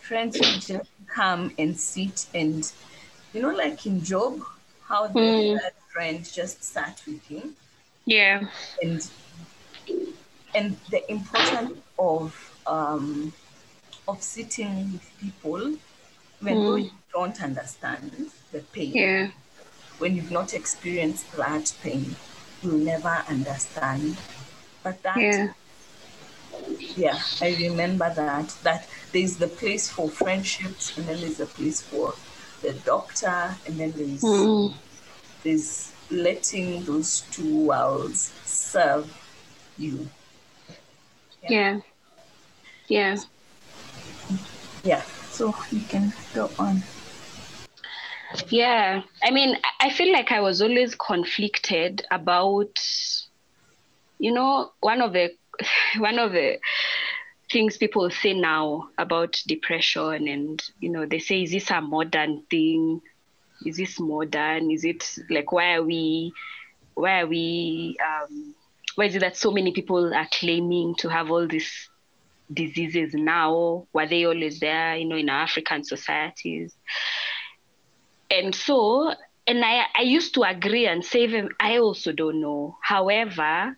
friends 0.00 0.36
who 0.36 0.74
just 0.74 0.90
come 1.06 1.52
and 1.58 1.78
sit 1.78 2.26
and, 2.34 2.70
you 3.32 3.42
know, 3.42 3.54
like 3.54 3.86
in 3.86 4.02
Job, 4.02 4.40
how 4.84 5.08
the 5.08 5.20
mm. 5.20 5.60
friend 5.92 6.24
just 6.30 6.62
sat 6.62 7.02
with 7.06 7.26
him. 7.26 7.56
Yeah. 8.04 8.44
And 8.82 9.08
and 10.54 10.76
the 10.90 11.10
importance 11.10 11.78
of 11.98 12.60
um, 12.66 13.32
of 14.06 14.22
sitting 14.22 14.92
with 14.92 15.12
people 15.20 15.76
when 16.40 16.56
mm. 16.56 16.84
you 16.84 16.90
don't 17.12 17.42
understand 17.42 18.30
the 18.50 18.60
pain. 18.60 18.92
Yeah. 18.92 19.30
When 19.98 20.16
you've 20.16 20.32
not 20.32 20.52
experienced 20.52 21.30
that 21.36 21.72
pain 21.82 22.16
never 22.70 23.24
understand. 23.28 24.16
But 24.82 25.02
that, 25.02 25.16
yeah. 25.16 25.52
yeah, 26.96 27.18
I 27.40 27.56
remember 27.60 28.12
that, 28.14 28.54
that 28.62 28.88
there's 29.12 29.36
the 29.36 29.48
place 29.48 29.88
for 29.88 30.08
friendships 30.08 30.96
and 30.96 31.06
then 31.06 31.20
there's 31.20 31.40
a 31.40 31.46
place 31.46 31.82
for 31.82 32.14
the 32.62 32.72
doctor 32.84 33.54
and 33.66 33.78
then 33.78 33.92
there's, 33.96 34.22
mm. 34.22 34.74
there's 35.42 35.92
letting 36.10 36.84
those 36.84 37.22
two 37.30 37.66
worlds 37.66 38.32
serve 38.44 39.10
you. 39.78 40.08
Yeah. 41.48 41.80
Yeah. 42.88 43.16
Yeah. 44.84 45.02
So 45.30 45.54
you 45.70 45.80
can 45.88 46.12
go 46.34 46.50
on. 46.58 46.82
Yeah, 48.50 49.02
I 49.22 49.30
mean, 49.30 49.56
I 49.80 49.90
feel 49.90 50.12
like 50.12 50.30
I 50.32 50.40
was 50.40 50.62
always 50.62 50.94
conflicted 50.94 52.04
about, 52.10 52.78
you 54.18 54.32
know, 54.32 54.70
one 54.80 55.00
of 55.00 55.12
the 55.12 55.30
one 55.98 56.18
of 56.18 56.32
the 56.32 56.58
things 57.50 57.76
people 57.76 58.10
say 58.10 58.34
now 58.34 58.88
about 58.98 59.40
depression, 59.46 60.28
and 60.28 60.62
you 60.80 60.90
know, 60.90 61.06
they 61.06 61.18
say, 61.18 61.42
is 61.42 61.52
this 61.52 61.70
a 61.70 61.80
modern 61.80 62.42
thing? 62.50 63.00
Is 63.66 63.76
this 63.76 64.00
modern? 64.00 64.70
Is 64.70 64.84
it 64.84 65.04
like 65.30 65.52
why 65.52 65.74
are 65.74 65.82
we, 65.84 66.32
why 66.94 67.20
are 67.22 67.26
we, 67.26 67.96
um, 68.06 68.54
why 68.96 69.06
is 69.06 69.16
it 69.16 69.20
that 69.20 69.36
so 69.36 69.50
many 69.52 69.72
people 69.72 70.14
are 70.14 70.28
claiming 70.32 70.94
to 70.98 71.08
have 71.08 71.30
all 71.30 71.46
these 71.48 71.88
diseases 72.52 73.14
now? 73.14 73.86
Were 73.92 74.06
they 74.08 74.24
always 74.24 74.60
there, 74.60 74.96
you 74.96 75.06
know, 75.06 75.16
in 75.16 75.30
our 75.30 75.42
African 75.44 75.84
societies? 75.84 76.74
And 78.32 78.54
so 78.54 79.14
and 79.46 79.64
I, 79.64 79.86
I 79.96 80.02
used 80.02 80.34
to 80.34 80.42
agree 80.44 80.86
and 80.86 81.04
say 81.04 81.26
them, 81.28 81.50
I 81.60 81.78
also 81.78 82.12
don't 82.12 82.40
know. 82.40 82.78
However, 82.82 83.76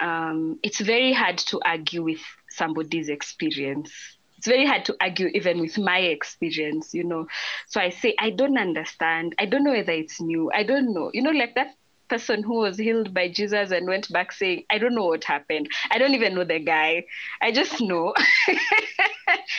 um, 0.00 0.58
it's 0.62 0.80
very 0.80 1.12
hard 1.12 1.38
to 1.38 1.60
argue 1.64 2.02
with 2.02 2.20
somebody's 2.50 3.08
experience. 3.08 3.92
It's 4.38 4.46
very 4.46 4.66
hard 4.66 4.84
to 4.86 4.96
argue 5.00 5.28
even 5.34 5.60
with 5.60 5.78
my 5.78 5.98
experience, 6.00 6.92
you 6.92 7.04
know. 7.04 7.26
So 7.68 7.80
I 7.80 7.90
say, 7.90 8.14
I 8.18 8.30
don't 8.30 8.58
understand. 8.58 9.34
I 9.38 9.46
don't 9.46 9.64
know 9.64 9.72
whether 9.72 9.92
it's 9.92 10.20
new. 10.20 10.50
I 10.54 10.62
don't 10.64 10.92
know. 10.92 11.10
You 11.14 11.22
know, 11.22 11.30
like 11.30 11.54
that 11.54 11.74
person 12.10 12.42
who 12.42 12.56
was 12.56 12.78
healed 12.78 13.14
by 13.14 13.28
Jesus 13.30 13.70
and 13.72 13.86
went 13.88 14.12
back 14.12 14.32
saying, 14.32 14.64
I 14.70 14.78
don't 14.78 14.94
know 14.94 15.06
what 15.06 15.24
happened. 15.24 15.68
I 15.90 15.98
don't 15.98 16.14
even 16.14 16.34
know 16.34 16.44
the 16.44 16.60
guy. 16.60 17.04
I 17.40 17.52
just 17.52 17.80
know 17.80 18.14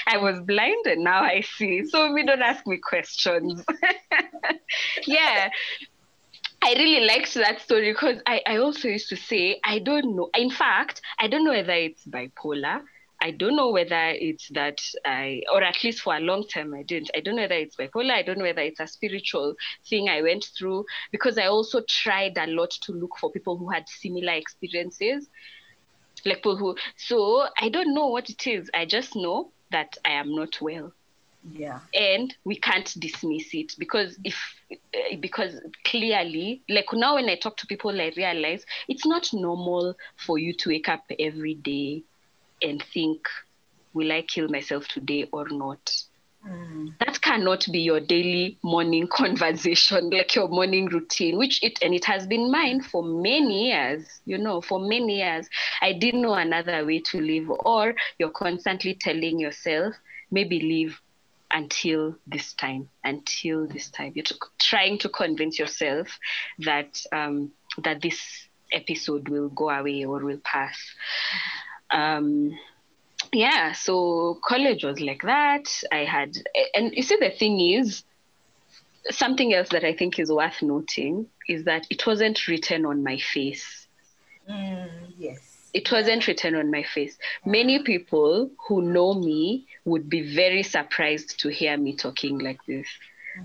I 0.08 0.18
was 0.18 0.40
blind 0.42 0.86
and 0.86 1.04
now 1.04 1.22
I 1.22 1.42
see. 1.42 1.86
So 1.86 2.14
we 2.14 2.26
don't 2.26 2.42
ask 2.42 2.66
me 2.68 2.78
questions. 2.78 3.64
yeah. 5.08 5.50
I 6.62 6.74
really 6.74 7.06
liked 7.06 7.34
that 7.36 7.62
story 7.62 7.94
because 7.94 8.22
I, 8.26 8.42
I 8.46 8.58
also 8.58 8.88
used 8.88 9.10
to 9.10 9.16
say, 9.16 9.60
I 9.64 9.80
don't 9.80 10.16
know. 10.16 10.30
In 10.36 10.50
fact, 10.50 11.02
I 11.20 11.28
don't 11.28 11.46
know 11.46 11.52
whether 11.52 11.74
it's 11.74 12.06
bipolar. 12.06 12.82
I 13.22 13.32
don't 13.32 13.56
know 13.56 13.70
whether 13.72 14.10
it's 14.10 14.50
that 14.50 14.80
I, 15.06 15.42
or 15.52 15.64
at 15.64 15.84
least 15.84 16.02
for 16.02 16.16
a 16.16 16.20
long 16.20 16.48
time, 16.48 16.74
I 16.74 16.84
didn't. 16.84 17.10
I 17.16 17.20
don't 17.20 17.36
know 17.36 17.44
whether 17.44 17.56
it's 17.56 17.76
bipolar. 17.76 18.12
I 18.12 18.22
don't 18.22 18.38
know 18.38 18.44
whether 18.44 18.62
it's 18.62 18.80
a 18.80 18.88
spiritual 18.88 19.56
thing 19.90 20.08
I 20.10 20.22
went 20.22 20.46
through 20.58 20.86
because 21.12 21.38
I 21.38 21.48
also 21.48 21.82
tried 21.88 22.38
a 22.38 22.48
lot 22.48 22.72
to 22.84 22.92
look 22.92 23.18
for 23.20 23.32
people 23.32 23.58
who 23.58 23.70
had 23.70 23.88
similar 23.90 24.34
experiences. 24.34 25.30
Like 26.26 26.38
people 26.38 26.58
who, 26.58 26.76
so 26.98 27.48
I 27.60 27.70
don't 27.70 27.94
know 27.94 28.08
what 28.08 28.30
it 28.30 28.46
is. 28.46 28.70
I 28.74 28.86
just 28.86 29.16
know 29.16 29.52
that 29.72 29.98
I 30.06 30.12
am 30.12 30.36
not 30.36 30.62
well 30.62 30.94
Yeah. 31.44 31.82
and 31.94 32.36
we 32.46 32.56
can't 32.58 32.94
dismiss 33.00 33.54
it 33.54 33.74
because 33.78 34.18
if 34.24 34.38
eh, 34.94 35.16
because 35.20 35.60
clearly 35.86 36.64
like 36.70 36.86
now 36.94 37.16
when 37.16 37.30
i 37.30 37.36
talk 37.36 37.58
to 37.58 37.68
people 37.68 38.00
i 38.02 38.12
realize 38.18 38.66
it's 38.88 39.06
not 39.06 39.30
normal 39.34 39.96
for 40.26 40.38
you 40.38 40.54
to 40.54 40.70
wake 40.70 40.90
up 40.90 41.04
every 41.20 41.56
day 41.56 42.04
and 42.62 42.84
think 42.94 43.22
will 43.94 44.12
i 44.12 44.22
kill 44.22 44.48
myself 44.48 44.88
today 44.88 45.28
or 45.32 45.46
not 45.50 45.92
that 47.00 47.20
cannot 47.22 47.66
be 47.72 47.80
your 47.80 48.00
daily 48.00 48.58
morning 48.64 49.08
conversation 49.12 50.10
like 50.10 50.36
your 50.36 50.48
morning 50.48 50.86
routine 50.88 51.38
which 51.38 51.64
it 51.64 51.78
and 51.82 51.94
it 51.94 52.06
has 52.06 52.26
been 52.28 52.52
mine 52.52 52.82
for 52.82 53.04
many 53.04 53.70
years 53.70 54.22
you 54.26 54.38
know 54.38 54.62
for 54.62 54.80
many 54.80 55.18
years. 55.18 55.48
I 55.82 55.94
didn't 55.94 56.22
know 56.22 56.34
another 56.34 56.86
way 56.86 57.00
to 57.00 57.20
live 57.20 57.50
or 57.50 57.96
you're 58.20 58.30
constantly 58.30 58.96
telling 58.96 59.40
yourself 59.40 59.96
maybe 60.32 60.60
live 60.60 61.00
until 61.52 62.16
this 62.28 62.54
time 62.54 62.90
until 63.04 63.68
this 63.68 63.90
time. 63.90 64.12
You're 64.16 64.26
trying 64.60 64.98
to 65.00 65.10
convince 65.10 65.58
yourself 65.58 66.08
that 66.60 67.02
um, 67.12 67.52
that 67.84 68.02
this 68.02 68.20
episode 68.72 69.30
will 69.30 69.50
go 69.50 69.70
away 69.70 70.04
or 70.04 70.24
will 70.24 70.42
pass. 70.44 70.78
Um, 71.90 72.58
yeah 73.34 73.74
so 73.74 74.40
college 74.46 74.84
was 74.84 75.00
like 75.00 75.22
that 75.24 75.66
i 75.92 76.00
had 76.06 76.36
and 76.74 76.94
you 76.96 77.04
see 77.04 77.18
the 77.20 77.30
thing 77.30 77.60
is 77.60 78.04
something 79.10 79.54
else 79.54 79.70
that 79.70 79.84
i 79.84 79.94
think 79.94 80.20
is 80.20 80.32
worth 80.32 80.62
noting 80.62 81.28
is 81.48 81.64
that 81.66 81.86
it 81.90 82.06
wasn't 82.06 82.48
written 82.48 82.86
on 82.86 83.04
my 83.04 83.18
face 83.18 83.88
Mm, 84.50 84.90
yes. 85.18 85.70
it 85.74 85.92
wasn't 85.92 86.26
written 86.28 86.56
on 86.56 86.72
my 86.72 86.84
face. 86.84 87.18
Many 87.46 87.84
people 87.84 88.50
who 88.68 88.82
know 88.82 89.14
me 89.14 89.68
would 89.86 90.10
be 90.10 90.34
very 90.36 90.64
surprised 90.64 91.40
to 91.42 91.50
hear 91.50 91.78
me 91.78 91.96
talking 91.96 92.40
like 92.40 92.60
this. 92.66 92.88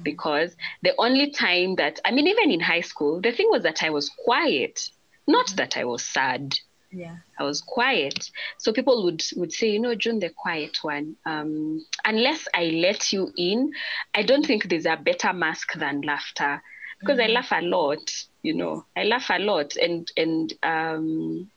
Because 0.03 0.57
the 0.83 0.93
only 0.99 1.31
time 1.33 1.75
that, 1.77 2.01
I 2.05 2.13
mean, 2.13 2.27
even 2.29 2.51
in 2.51 2.61
high 2.61 2.81
school, 2.81 3.21
the 3.21 3.33
thing 3.33 3.49
was 3.51 3.65
that 3.65 3.83
I 3.83 3.91
was 3.91 4.09
quiet, 4.25 4.89
not 5.27 5.49
that 5.57 5.77
I 5.77 5.85
was 5.85 6.05
sad. 6.05 6.55
Yeah. 6.93 7.17
I 7.39 7.45
was 7.45 7.63
quiet. 7.63 8.31
So 8.59 8.73
people 8.73 9.05
would, 9.05 9.23
would 9.37 9.53
say, 9.53 9.71
you 9.71 9.81
know, 9.81 9.95
June, 9.95 10.19
the 10.19 10.29
quiet 10.29 10.79
one. 10.83 11.17
Um, 11.25 11.85
unless 12.05 12.47
I 12.55 12.65
let 12.65 13.13
you 13.13 13.33
in, 13.37 13.73
I 14.15 14.23
don't 14.23 14.47
think 14.47 14.69
there's 14.69 14.87
a 14.87 14.97
better 14.97 15.33
mask 15.33 15.73
than 15.75 16.03
laughter 16.03 16.63
because 17.01 17.19
I 17.19 17.27
laugh 17.27 17.51
a 17.51 17.63
lot, 17.63 18.11
you 18.43 18.55
know, 18.55 18.85
I 18.97 19.05
laugh 19.05 19.27
a 19.31 19.39
lot 19.39 19.75
and, 19.77 20.07
and, 20.17 20.53
um, 20.63 21.51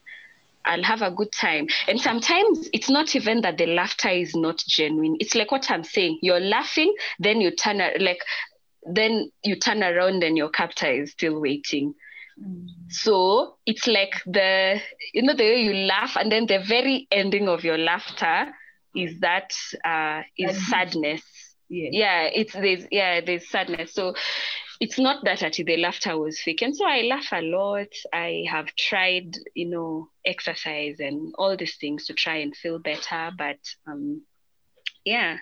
I'll 0.66 0.84
have 0.84 1.04
a 1.04 1.12
good 1.12 1.32
time. 1.32 1.68
And 1.88 2.02
sometimes 2.02 2.70
it's 2.74 2.90
not 2.90 3.16
even 3.16 3.42
that 3.42 3.58
the 3.60 3.68
laughter 3.68 4.10
is 4.10 4.36
not 4.36 4.58
genuine. 4.68 5.18
It's 5.20 5.36
like 5.36 5.52
what 5.52 5.70
I'm 5.70 5.84
saying. 5.84 6.20
You're 6.24 6.40
laughing, 6.40 6.96
then 7.20 7.40
you 7.40 7.52
turn 7.52 7.78
like 8.00 8.20
then 8.88 9.32
you 9.44 9.56
turn 9.56 9.84
around 9.84 10.24
and 10.24 10.38
your 10.38 10.50
captor 10.50 10.88
is 10.88 11.12
still 11.12 11.40
waiting. 11.40 11.94
So 12.90 13.58
it's 13.66 13.88
like 13.88 14.14
the 14.26 14.80
you 15.14 15.24
know 15.24 15.34
the 15.34 15.44
way 15.44 15.62
you 15.62 15.74
laugh 15.74 16.16
and 16.18 16.32
then 16.32 16.46
the 16.48 16.60
very 16.60 17.08
ending 17.12 17.48
of 17.48 17.64
your 17.64 17.78
laughter 17.78 18.54
is 18.96 19.20
that 19.22 19.52
uh 19.86 20.22
is 20.38 20.56
Mhm. 20.56 20.60
sadness. 20.70 21.24
Yeah. 21.70 21.90
Yeah, 21.92 22.22
it's 22.34 22.54
there's 22.54 22.88
yeah, 22.92 23.22
there's 23.22 23.50
sadness. 23.50 23.94
So 23.94 24.14
it's 24.80 25.00
not 25.00 25.24
that 25.26 25.44
actually 25.44 25.66
the 25.66 25.78
laughter 25.78 26.18
was 26.18 26.40
fake. 26.42 26.62
And 26.62 26.76
so 26.76 26.86
I 26.86 27.02
laugh 27.02 27.28
a 27.32 27.42
lot. 27.42 27.88
I 28.14 28.46
have 28.50 28.68
tried, 28.76 29.32
you 29.56 29.70
know, 29.70 30.10
exercise 30.26 31.00
and 31.00 31.34
all 31.38 31.56
these 31.58 31.78
things 31.78 32.06
to 32.08 32.14
try 32.14 32.38
and 32.38 32.56
feel 32.56 32.80
better. 32.80 33.32
But 33.38 33.60
um 33.88 34.24
yeah. 35.06 35.38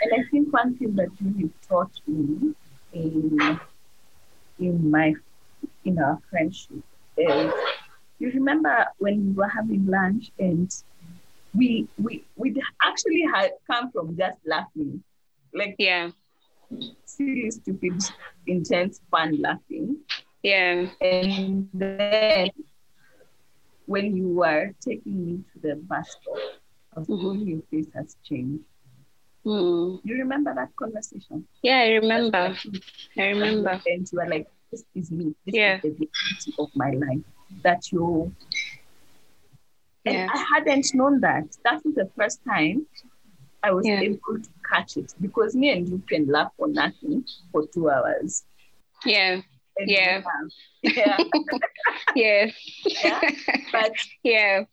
And 0.00 0.12
I 0.20 0.24
think 0.30 0.52
one 0.52 0.76
thing 0.76 0.94
that 0.96 1.08
really 1.20 1.50
taught 1.68 1.92
me 2.06 2.54
in 2.92 3.60
in 4.58 4.90
my 4.90 5.14
in 5.86 5.98
our 5.98 6.18
friendship 6.30 6.84
is 7.18 7.52
you 8.18 8.30
remember 8.34 8.86
when 8.98 9.26
we 9.26 9.32
were 9.34 9.48
having 9.48 9.86
lunch 9.86 10.30
and 10.38 10.70
we 11.54 11.88
we 11.98 12.26
we 12.36 12.54
actually 12.82 13.24
had 13.34 13.50
come 13.70 13.90
from 13.92 14.16
just 14.16 14.38
laughing, 14.46 15.02
like 15.54 15.78
Yeah. 15.78 16.10
silly, 17.04 17.50
stupid, 17.50 18.00
intense, 18.46 19.00
fun 19.10 19.40
laughing. 19.42 19.98
Yeah. 20.42 20.86
And 21.00 21.70
then 21.72 22.50
when 23.86 24.16
you 24.16 24.28
were 24.28 24.72
taking 24.80 25.24
me 25.26 25.44
to 25.52 25.58
the 25.60 25.76
bus 25.76 26.10
stop, 26.10 26.38
I 26.94 27.00
was 27.00 27.08
told 27.20 27.40
your 27.40 27.62
face 27.70 27.88
has 27.94 28.16
changed. 28.24 28.64
Mm. 29.46 30.00
You 30.04 30.16
remember 30.18 30.54
that 30.54 30.74
conversation? 30.76 31.46
Yeah, 31.62 31.78
I 31.78 31.88
remember. 31.94 32.56
I 33.18 33.24
remember. 33.28 33.80
And 33.86 34.06
you 34.12 34.18
were 34.18 34.28
like, 34.28 34.46
this 34.70 34.84
is 34.94 35.10
me. 35.10 35.34
This 35.44 35.54
Yeah. 35.54 35.76
is 35.76 35.82
the 35.82 35.88
reality 35.90 36.52
of 36.58 36.68
my 36.74 36.90
life. 36.90 37.24
That 37.62 37.90
you 37.92 38.34
and 40.04 40.14
Yeah. 40.14 40.28
I 40.32 40.44
hadn't 40.54 40.86
known 40.94 41.20
that. 41.20 41.44
That 41.64 41.84
was 41.84 41.94
the 41.94 42.10
first 42.16 42.40
time 42.48 42.86
I 43.62 43.72
was 43.72 43.86
Yeah. 43.86 44.00
able 44.00 44.38
to 44.42 44.50
catch 44.70 44.96
it 44.96 45.12
because 45.20 45.54
me 45.56 45.70
and 45.70 45.88
you 45.88 46.02
can 46.08 46.26
laugh 46.26 46.52
for 46.56 46.68
nothing 46.68 47.24
for 47.52 47.66
two 47.72 47.90
hours. 47.90 48.44
Yeah. 49.04 49.40
And 49.78 49.90
Yeah. 49.90 50.22
laugh. 50.24 50.52
Yeah. 50.82 52.50
Yeah. 53.02 53.20
But 53.72 53.92
yeah. 54.22 54.64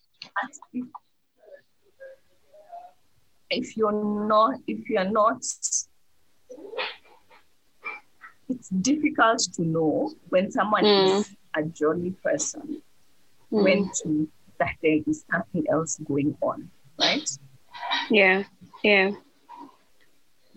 if, 0.74 0.86
if 3.50 3.78
you're 3.78 3.91
not 4.28 4.56
if 4.68 4.89
you're 4.89 5.10
not 5.10 5.44
it's 8.54 8.70
difficult 8.70 9.39
to 9.56 9.62
know 9.64 10.12
when 10.30 10.51
someone 10.51 10.84
Mm. 10.86 11.20
is 11.20 11.36
a 11.56 11.64
jolly 11.64 12.12
person 12.24 12.82
Mm. 13.51 13.64
when 13.64 13.80
to 14.01 14.28
that 14.60 14.76
there 14.82 14.99
is 15.08 15.26
something 15.32 15.64
else 15.72 15.97
going 16.06 16.36
on 16.41 16.70
right 16.99 17.30
Yeah. 18.10 18.43
Yeah. 18.84 19.12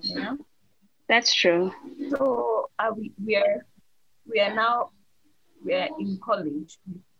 yeah 0.03 0.34
That's 1.09 1.32
true. 1.34 1.72
so 2.11 2.68
are 2.78 2.92
we 2.94 3.12
we 3.24 3.36
are 3.36 3.66
we 4.30 4.40
are 4.40 4.55
now 4.55 4.90
we 5.64 5.72
are 5.74 5.88
in 5.99 6.18
college 6.22 6.78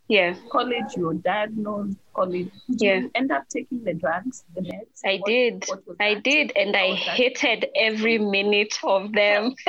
Yeah. 0.09 0.34
college 0.50 0.94
you're 0.96 1.14
diagnosed 1.14 1.98
college 2.14 2.50
did 2.68 2.80
Yeah. 2.80 2.94
you 2.98 3.11
end 3.14 3.32
up 3.32 3.48
taking 3.48 3.82
the 3.82 3.92
drugs 3.94 4.44
the 4.54 4.61
meds 4.62 5.00
I 5.04 5.16
What- 5.18 5.26
did. 5.26 5.64
what 5.66 5.82
I 6.00 6.14
did. 6.14 6.52
And 6.57 6.76
How 6.76 6.82
I 6.82 6.88
was 6.90 7.04
that? 7.07 7.16
hated 7.16 7.66
every 7.74 8.18
minute 8.18 8.78
of 8.84 9.12
them. 9.12 9.54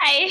I 0.00 0.28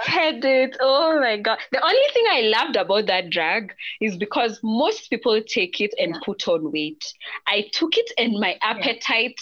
hated 0.00 0.44
it. 0.44 0.76
Oh 0.80 1.18
my 1.18 1.38
God. 1.38 1.58
The 1.72 1.82
only 1.82 2.08
thing 2.14 2.24
I 2.30 2.42
loved 2.42 2.76
about 2.76 3.06
that 3.06 3.30
drug 3.30 3.72
is 4.00 4.16
because 4.16 4.60
most 4.62 5.10
people 5.10 5.42
take 5.42 5.80
it 5.80 5.92
and 5.98 6.14
Yeah. 6.14 6.20
put 6.24 6.46
on 6.46 6.70
weight. 6.70 7.04
I 7.46 7.68
took 7.72 7.96
it 7.96 8.10
and 8.16 8.34
my 8.38 8.56
appetite. 8.62 9.40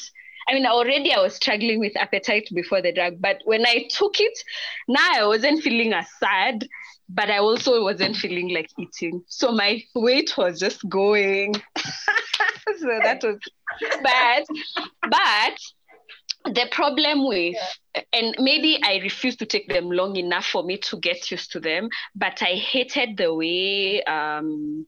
I 0.49 0.55
mean, 0.55 0.65
already 0.65 1.13
I 1.13 1.21
was 1.21 1.35
struggling 1.35 1.81
with 1.81 1.97
appetite 1.97 2.49
before 2.55 2.81
the 2.81 2.93
drug, 2.93 3.21
but 3.21 3.43
when 3.45 3.67
I 3.67 3.87
took 3.91 4.19
it, 4.21 4.39
now 4.89 5.07
I 5.13 5.27
wasn't 5.27 5.61
feeling 5.63 5.93
as 5.93 6.07
sad, 6.21 6.67
but 7.09 7.31
I 7.31 7.39
also 7.39 7.83
wasn't 7.83 8.17
feeling 8.17 8.53
like 8.53 8.69
eating. 8.79 9.23
So 9.29 9.53
my 9.53 9.83
weight 9.95 10.37
was 10.37 10.59
just 10.59 10.87
going. 10.89 11.55
so 11.77 12.89
that 13.03 13.23
was 13.23 13.39
bad. 14.03 14.45
But 15.03 15.59
the 16.55 16.67
problem 16.71 17.27
with 17.27 17.57
yeah. 17.95 18.03
and 18.13 18.37
maybe 18.39 18.79
i 18.85 18.99
refused 18.99 19.39
to 19.39 19.47
take 19.47 19.69
them 19.69 19.91
long 19.91 20.15
enough 20.17 20.47
for 20.47 20.63
me 20.63 20.79
to 20.79 20.97
get 20.99 21.29
used 21.31 21.51
to 21.51 21.59
them 21.59 21.89
but 22.15 22.41
i 22.41 22.55
hated 22.55 23.17
the 23.17 23.35
way 23.35 24.03
um 24.05 24.87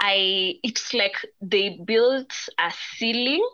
i 0.00 0.54
it's 0.64 0.92
like 0.92 1.14
they 1.40 1.78
built 1.86 2.32
a 2.58 2.72
ceiling 2.96 3.46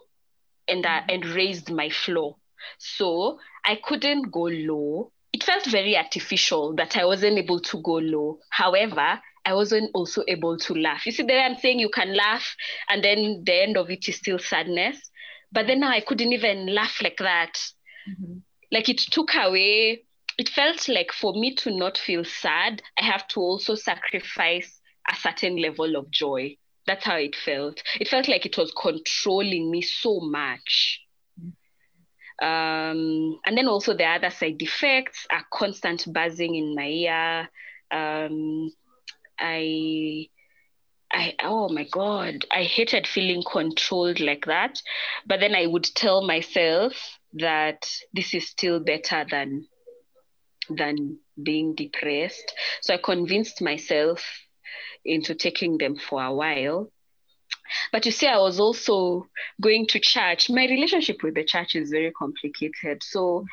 and 0.67 0.87
uh, 0.87 1.03
and 1.09 1.27
raised 1.27 1.71
my 1.71 1.91
floor 1.91 2.37
so 2.79 3.39
i 3.65 3.79
couldn't 3.85 4.31
go 4.31 4.45
low 4.45 5.13
it 5.33 5.43
felt 5.43 5.65
very 5.67 5.97
artificial 5.97 6.75
that 6.75 6.97
i 6.97 7.05
wasn't 7.05 7.39
able 7.39 7.61
to 7.61 7.81
go 7.83 7.93
low 7.93 8.39
however 8.51 9.21
I 9.45 9.55
wasn't 9.55 9.91
also 9.95 10.23
able 10.29 10.57
to 10.59 10.75
laugh. 10.75 11.05
You 11.05 11.13
see, 11.13 11.25
there 11.25 11.45
I'm 11.45 11.57
saying 11.57 11.81
you 11.81 11.89
can 11.89 12.15
laugh, 12.15 12.55
and 12.89 13.03
then 13.03 13.43
the 13.45 13.63
end 13.63 13.77
of 13.77 13.91
it 13.91 14.09
is 14.09 14.17
still 14.17 14.39
sadness. 14.39 15.11
But 15.51 15.67
then 15.67 15.81
now 15.81 15.91
I 15.91 16.01
couldn't 16.01 16.33
even 16.33 16.67
laugh 16.67 17.03
like 17.03 17.19
that. 17.19 17.55
Mm-hmm. 18.09 18.39
Like 18.71 18.89
it 18.89 18.99
took 18.99 19.35
away, 19.35 20.05
it 20.39 20.49
felt 20.49 20.89
like 20.89 21.13
for 21.13 21.35
me 21.35 21.55
to 21.57 21.77
not 21.77 21.99
feel 21.99 22.25
sad, 22.25 22.83
I 22.99 23.05
have 23.05 23.29
to 23.29 23.41
also 23.41 23.75
sacrifice 23.75 24.81
a 25.11 25.15
certain 25.17 25.57
level 25.57 25.97
of 25.97 26.11
joy. 26.11 26.57
That's 26.87 27.05
how 27.05 27.17
it 27.17 27.37
felt. 27.37 27.83
It 28.01 28.09
felt 28.09 28.29
like 28.29 28.47
it 28.47 28.57
was 28.57 28.73
controlling 28.81 29.71
me 29.71 29.83
so 29.83 30.21
much. 30.21 31.01
Um, 32.43 33.39
and 33.47 33.57
then 33.57 33.69
also 33.69 33.95
the 33.95 34.05
other 34.05 34.31
side 34.31 34.61
effects 34.61 35.27
are 35.31 35.45
constant 35.53 36.13
buzzing 36.13 36.57
in 36.57 36.75
my 36.75 36.89
ear. 36.89 37.49
Um, 37.93 38.73
I 39.39 40.27
I 41.13 41.35
oh 41.45 41.69
my 41.69 41.85
god, 41.85 42.45
I 42.51 42.65
hated 42.65 43.07
feeling 43.07 43.45
controlled 43.49 44.19
like 44.19 44.47
that. 44.47 44.83
But 45.25 45.39
then 45.39 45.55
I 45.55 45.67
would 45.67 45.85
tell 45.85 46.27
myself 46.27 46.95
that 47.35 47.89
this 48.13 48.35
is 48.35 48.49
still 48.49 48.81
better 48.81 49.25
than 49.31 49.69
than 50.69 51.19
being 51.41 51.77
depressed. 51.77 52.55
So 52.81 52.95
I 52.95 52.97
convinced 52.97 53.63
myself 53.63 54.25
into 55.05 55.37
taking 55.37 55.79
them 55.79 55.97
for 55.97 56.23
a 56.23 56.35
while. 56.35 56.91
But 57.91 58.07
you 58.07 58.13
see, 58.13 58.27
I 58.27 58.39
was 58.39 58.61
also 58.61 59.29
going 59.61 59.87
to 59.89 60.01
church. 60.01 60.51
My 60.51 60.67
relationship 60.67 61.23
with 61.23 61.35
the 61.35 61.45
church 61.45 61.75
is 61.75 61.91
very 61.91 62.13
complicated. 62.13 63.03
So 63.03 63.45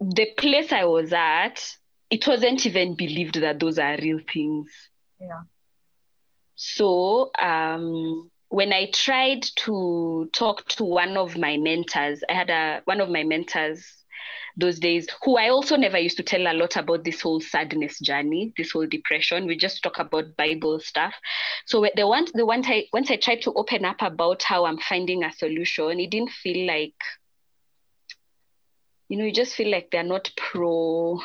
the 0.00 0.26
place 0.36 0.72
I 0.72 0.84
was 0.84 1.12
at, 1.12 1.62
it 2.10 2.26
wasn't 2.26 2.66
even 2.66 2.96
believed 2.96 3.40
that 3.40 3.58
those 3.58 3.78
are 3.78 3.96
real 3.96 4.20
things. 4.32 4.70
Yeah. 5.20 5.42
So 6.54 7.30
um, 7.38 8.30
when 8.48 8.72
I 8.72 8.90
tried 8.92 9.42
to 9.56 10.28
talk 10.32 10.66
to 10.68 10.84
one 10.84 11.16
of 11.16 11.36
my 11.36 11.56
mentors, 11.56 12.22
I 12.28 12.32
had 12.32 12.50
a 12.50 12.80
one 12.84 13.00
of 13.00 13.10
my 13.10 13.24
mentors 13.24 13.84
those 14.56 14.78
days 14.78 15.06
who 15.22 15.36
I 15.36 15.50
also 15.50 15.76
never 15.76 15.98
used 15.98 16.16
to 16.16 16.22
tell 16.22 16.40
a 16.40 16.54
lot 16.54 16.76
about 16.76 17.04
this 17.04 17.20
whole 17.20 17.40
sadness 17.40 17.98
journey, 18.00 18.52
this 18.56 18.72
whole 18.72 18.86
depression. 18.86 19.46
We 19.46 19.56
just 19.56 19.82
talk 19.82 19.98
about 19.98 20.36
Bible 20.36 20.80
stuff. 20.80 21.14
So 21.66 21.86
the 21.94 22.06
one 22.06 22.26
the 22.32 22.46
one 22.46 22.62
time 22.62 22.84
once 22.92 23.10
I 23.10 23.16
tried 23.16 23.42
to 23.42 23.52
open 23.52 23.84
up 23.84 24.00
about 24.00 24.42
how 24.42 24.64
I'm 24.64 24.78
finding 24.78 25.24
a 25.24 25.32
solution, 25.32 26.00
it 26.00 26.10
didn't 26.10 26.30
feel 26.30 26.66
like 26.66 26.94
you 29.08 29.16
know, 29.16 29.24
you 29.24 29.32
just 29.32 29.54
feel 29.54 29.70
like 29.70 29.90
they're 29.90 30.02
not 30.02 30.30
pro. 30.36 31.20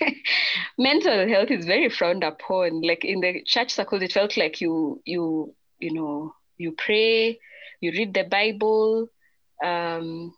Mental 0.78 1.26
health 1.28 1.50
is 1.50 1.64
very 1.64 1.88
frowned 1.88 2.24
upon. 2.24 2.82
Like 2.82 3.04
in 3.04 3.20
the 3.20 3.42
church 3.46 3.72
circles, 3.72 4.02
it 4.02 4.12
felt 4.12 4.36
like 4.36 4.60
you, 4.60 5.00
you, 5.06 5.54
you 5.78 5.94
know, 5.94 6.34
you 6.58 6.72
pray, 6.72 7.38
you 7.80 7.92
read 7.92 8.12
the 8.12 8.24
Bible. 8.24 9.08
Um, 9.64 10.34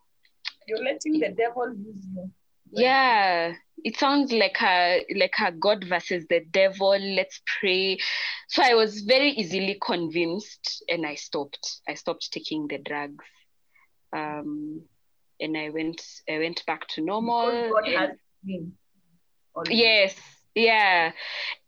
You're 0.66 0.82
letting 0.82 1.20
the 1.20 1.34
devil 1.36 1.74
use 1.74 2.06
you. 2.14 2.30
Yeah, 2.72 3.54
it 3.84 3.96
sounds 3.96 4.32
like 4.32 4.60
a 4.62 5.04
like 5.16 5.34
a 5.38 5.52
God 5.52 5.84
versus 5.84 6.24
the 6.28 6.40
devil. 6.50 6.98
Let's 6.98 7.40
pray. 7.60 7.98
So 8.48 8.62
I 8.62 8.74
was 8.74 9.02
very 9.02 9.30
easily 9.30 9.78
convinced, 9.84 10.84
and 10.88 11.06
I 11.06 11.14
stopped. 11.14 11.80
I 11.88 11.94
stopped 11.94 12.32
taking 12.32 12.66
the 12.66 12.78
drugs. 12.78 13.24
Um, 14.12 14.82
and 15.40 15.56
I 15.56 15.70
went 15.70 16.02
I 16.28 16.38
went 16.38 16.64
back 16.66 16.86
to 16.88 17.02
normal. 17.02 17.72
yes, 19.68 20.16
yeah. 20.54 21.12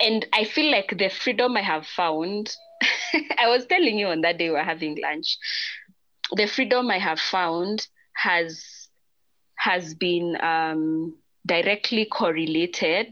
And 0.00 0.26
I 0.32 0.44
feel 0.44 0.70
like 0.70 0.96
the 0.96 1.08
freedom 1.08 1.56
I 1.56 1.62
have 1.62 1.86
found, 1.86 2.54
I 3.38 3.48
was 3.48 3.66
telling 3.66 3.98
you 3.98 4.08
on 4.08 4.20
that 4.22 4.38
day 4.38 4.48
we 4.48 4.54
were 4.54 4.62
having 4.62 4.98
lunch, 5.00 5.38
the 6.34 6.46
freedom 6.46 6.90
I 6.90 6.98
have 6.98 7.20
found 7.20 7.86
has 8.14 8.64
has 9.66 9.94
been 9.94 10.36
um, 10.40 11.16
directly 11.44 12.04
correlated 12.04 13.08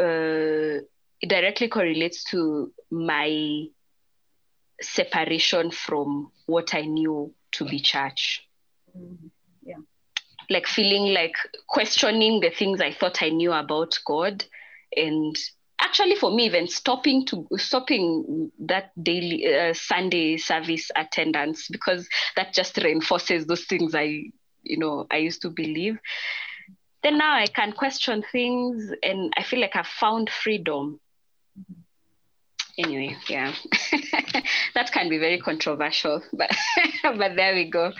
uh, 0.00 0.78
directly 1.26 1.68
correlates 1.68 2.24
to 2.24 2.72
my 2.90 3.64
separation 4.80 5.70
from 5.70 6.30
what 6.46 6.74
I 6.74 6.82
knew 6.82 7.34
to 7.52 7.64
be 7.64 7.80
church. 7.80 8.46
Yeah. 9.62 9.76
Like 10.50 10.66
feeling 10.66 11.14
like 11.14 11.34
questioning 11.66 12.40
the 12.40 12.50
things 12.50 12.80
I 12.80 12.92
thought 12.92 13.22
I 13.22 13.30
knew 13.30 13.52
about 13.52 13.98
God 14.06 14.44
and 14.94 15.36
actually 15.80 16.14
for 16.14 16.30
me 16.30 16.44
even 16.44 16.68
stopping 16.68 17.26
to 17.26 17.46
stopping 17.56 18.50
that 18.58 18.90
daily 19.02 19.46
uh, 19.46 19.74
sunday 19.74 20.38
service 20.38 20.90
attendance 20.96 21.68
because 21.68 22.08
that 22.34 22.54
just 22.54 22.78
reinforces 22.78 23.46
those 23.46 23.64
things 23.66 23.94
i 23.94 24.22
you 24.66 24.76
know 24.76 25.06
i 25.10 25.16
used 25.16 25.42
to 25.42 25.50
believe. 25.50 25.98
Then 27.02 27.18
now 27.18 27.34
i 27.34 27.46
can 27.46 27.72
question 27.72 28.24
things 28.32 28.90
and 29.02 29.32
i 29.36 29.42
feel 29.42 29.60
like 29.60 29.76
i've 29.76 29.86
found 29.86 30.30
freedom. 30.30 31.00
Anyway 32.78 33.16
yeah. 33.28 33.54
That 34.74 34.92
can 34.92 35.08
be 35.08 35.18
very 35.18 35.38
controversial 35.38 36.22
but 36.32 36.50
but 37.02 37.36
there 37.36 37.54
we 37.54 37.70
go. 37.70 37.92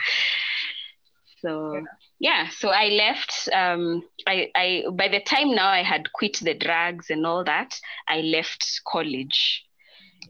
So 1.41 1.83
yeah, 2.19 2.49
so 2.49 2.69
I 2.69 2.87
left. 2.87 3.49
Um, 3.53 4.03
I, 4.25 4.49
I 4.55 4.83
by 4.91 5.07
the 5.07 5.19
time 5.19 5.53
now 5.53 5.67
I 5.67 5.83
had 5.83 6.11
quit 6.13 6.39
the 6.41 6.55
drugs 6.55 7.09
and 7.09 7.25
all 7.25 7.43
that, 7.43 7.79
I 8.07 8.21
left 8.21 8.81
college, 8.87 9.63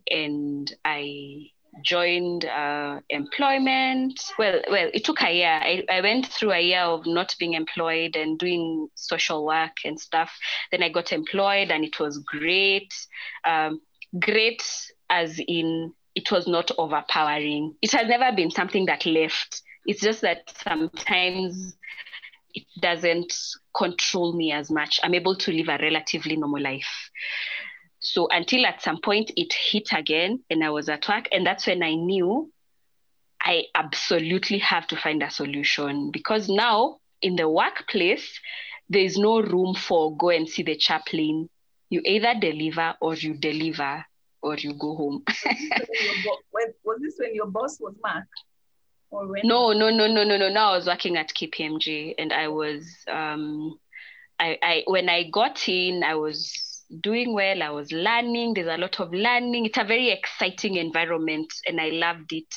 and 0.09 0.71
I 0.83 1.51
joined 1.83 2.45
uh, 2.45 2.99
employment. 3.09 4.19
Well, 4.37 4.61
well, 4.69 4.89
it 4.93 5.03
took 5.03 5.21
a 5.21 5.33
year. 5.33 5.59
I, 5.61 5.83
I 5.89 6.01
went 6.01 6.27
through 6.27 6.51
a 6.51 6.61
year 6.61 6.81
of 6.81 7.05
not 7.05 7.35
being 7.39 7.53
employed 7.53 8.15
and 8.15 8.37
doing 8.37 8.89
social 8.95 9.45
work 9.45 9.77
and 9.85 9.99
stuff. 9.99 10.31
Then 10.71 10.83
I 10.83 10.89
got 10.89 11.11
employed, 11.11 11.71
and 11.71 11.83
it 11.83 11.99
was 11.99 12.17
great. 12.19 12.93
Um, 13.45 13.81
great 14.19 14.63
as 15.09 15.39
in 15.47 15.93
it 16.15 16.31
was 16.31 16.47
not 16.47 16.71
overpowering. 16.77 17.75
It 17.81 17.91
has 17.91 18.07
never 18.07 18.35
been 18.35 18.51
something 18.51 18.85
that 18.87 19.05
left 19.05 19.61
it's 19.87 20.01
just 20.01 20.21
that 20.21 20.41
sometimes 20.63 21.77
it 22.53 22.65
doesn't 22.81 23.33
control 23.75 24.33
me 24.33 24.51
as 24.51 24.69
much. 24.69 24.99
I'm 25.01 25.13
able 25.13 25.35
to 25.37 25.51
live 25.51 25.69
a 25.69 25.77
relatively 25.81 26.35
normal 26.35 26.61
life. 26.61 27.09
So 28.07 28.27
until 28.29 28.65
at 28.65 28.81
some 28.81 29.01
point 29.01 29.31
it 29.35 29.53
hit 29.53 29.89
again 29.91 30.43
and 30.49 30.63
I 30.63 30.69
was 30.69 30.87
at 30.87 31.07
work, 31.09 31.27
and 31.31 31.45
that's 31.45 31.67
when 31.67 31.83
I 31.83 31.93
knew 31.93 32.51
I 33.41 33.65
absolutely 33.75 34.59
have 34.59 34.87
to 34.87 34.95
find 34.95 35.21
a 35.21 35.29
solution 35.29 36.11
because 36.11 36.47
now 36.47 36.99
in 37.21 37.35
the 37.35 37.49
workplace, 37.49 38.39
there's 38.89 39.17
no 39.17 39.41
room 39.41 39.75
for 39.75 40.15
go 40.15 40.29
and 40.29 40.47
see 40.47 40.63
the 40.63 40.77
chaplain. 40.77 41.49
You 41.89 42.01
either 42.05 42.33
deliver 42.39 42.95
or 43.01 43.15
you 43.15 43.33
deliver 43.33 44.05
or 44.41 44.55
you 44.55 44.73
go 44.73 44.95
home. 44.95 45.23
was 46.85 46.99
this 47.01 47.15
when 47.17 47.35
your 47.35 47.47
boss 47.47 47.77
was 47.81 47.93
Mark? 48.01 48.25
Or 49.09 49.27
when? 49.27 49.41
No, 49.43 49.73
no, 49.73 49.89
no, 49.89 50.07
no, 50.07 50.23
no, 50.23 50.37
no. 50.37 50.49
No, 50.49 50.61
I 50.61 50.75
was 50.77 50.87
working 50.87 51.17
at 51.17 51.33
KPMG, 51.33 52.15
and 52.17 52.31
I 52.31 52.47
was, 52.47 52.87
um, 53.09 53.77
I, 54.39 54.57
I 54.61 54.83
when 54.87 55.09
I 55.09 55.29
got 55.29 55.67
in, 55.67 56.03
I 56.03 56.15
was 56.15 56.66
doing 57.01 57.33
well. 57.33 57.61
I 57.61 57.69
was 57.69 57.91
learning. 57.91 58.53
There's 58.53 58.67
a 58.67 58.77
lot 58.77 58.99
of 58.99 59.13
learning. 59.13 59.65
It's 59.65 59.77
a 59.77 59.83
very 59.83 60.09
exciting 60.09 60.75
environment, 60.75 61.53
and 61.67 61.79
I 61.79 61.89
loved 61.89 62.31
it. 62.33 62.53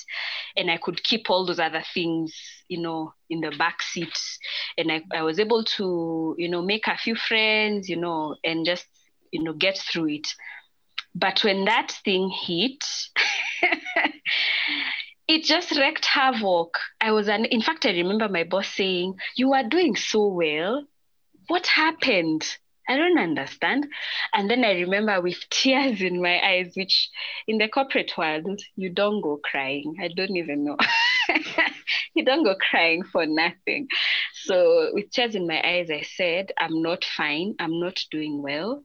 And 0.57 0.70
I 0.70 0.76
could 0.78 1.03
keep 1.03 1.31
all 1.31 1.47
those 1.47 1.59
other 1.59 1.83
things, 1.95 2.35
you 2.68 2.81
know, 2.81 3.12
in 3.28 3.41
the 3.41 3.51
back 3.51 3.83
seat. 3.83 4.18
And 4.78 4.91
I, 4.93 5.03
I 5.14 5.22
was 5.22 5.39
able 5.39 5.64
to, 5.64 6.35
you 6.39 6.49
know, 6.49 6.62
make 6.62 6.87
a 6.87 6.97
few 6.97 7.14
friends, 7.14 7.89
you 7.89 7.97
know, 7.97 8.37
and 8.45 8.64
just, 8.64 8.87
you 9.33 9.43
know, 9.43 9.53
get 9.53 9.78
through 9.78 10.09
it. 10.09 10.28
But 11.14 11.43
when 11.45 11.64
that 11.64 11.93
thing 12.05 12.31
hit, 12.31 12.85
it 15.28 15.45
just 15.45 15.72
wreaked 15.76 16.05
havoc. 16.07 16.78
I 17.01 17.12
was 17.12 17.28
an, 17.28 17.45
in 17.47 17.62
fact, 17.62 17.87
I 17.87 17.91
remember 17.91 18.28
my 18.28 18.45
boss 18.45 18.68
saying, 18.68 19.14
You 19.37 19.53
are 19.55 19.64
doing 19.64 19.97
so 19.97 20.28
well. 20.28 20.87
What 21.49 21.66
happened? 21.66 22.47
I 22.91 22.97
don't 22.97 23.18
understand. 23.20 23.86
And 24.34 24.51
then 24.51 24.64
I 24.64 24.72
remember 24.80 25.20
with 25.20 25.38
tears 25.51 26.03
in 26.03 26.20
my 26.20 26.41
eyes, 26.45 26.72
which 26.74 27.09
in 27.47 27.59
the 27.59 27.68
corporate 27.68 28.12
world, 28.18 28.61
you 28.74 28.91
don't 28.91 29.20
go 29.20 29.38
crying. 29.45 29.95
I 30.03 30.09
don't 30.09 30.36
even 30.36 30.64
know. 30.64 30.76
you 32.14 32.24
don't 32.24 32.43
go 32.43 32.57
crying 32.57 33.05
for 33.05 33.26
nothing. 33.26 33.86
So 34.43 34.91
with 34.93 35.12
tears 35.12 35.36
in 35.36 35.47
my 35.47 35.62
eyes, 35.64 35.88
I 35.88 36.03
said, 36.03 36.51
I'm 36.59 36.82
not 36.82 37.05
fine. 37.05 37.55
I'm 37.61 37.78
not 37.78 38.01
doing 38.11 38.43
well. 38.43 38.84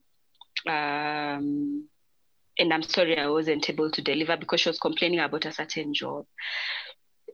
Um, 0.67 1.89
and 2.59 2.73
I'm 2.73 2.83
sorry 2.83 3.17
I 3.17 3.27
wasn't 3.27 3.67
able 3.71 3.89
to 3.89 4.01
deliver 4.03 4.37
because 4.37 4.61
she 4.61 4.69
was 4.69 4.79
complaining 4.79 5.19
about 5.19 5.45
a 5.45 5.51
certain 5.51 5.95
job. 5.95 6.25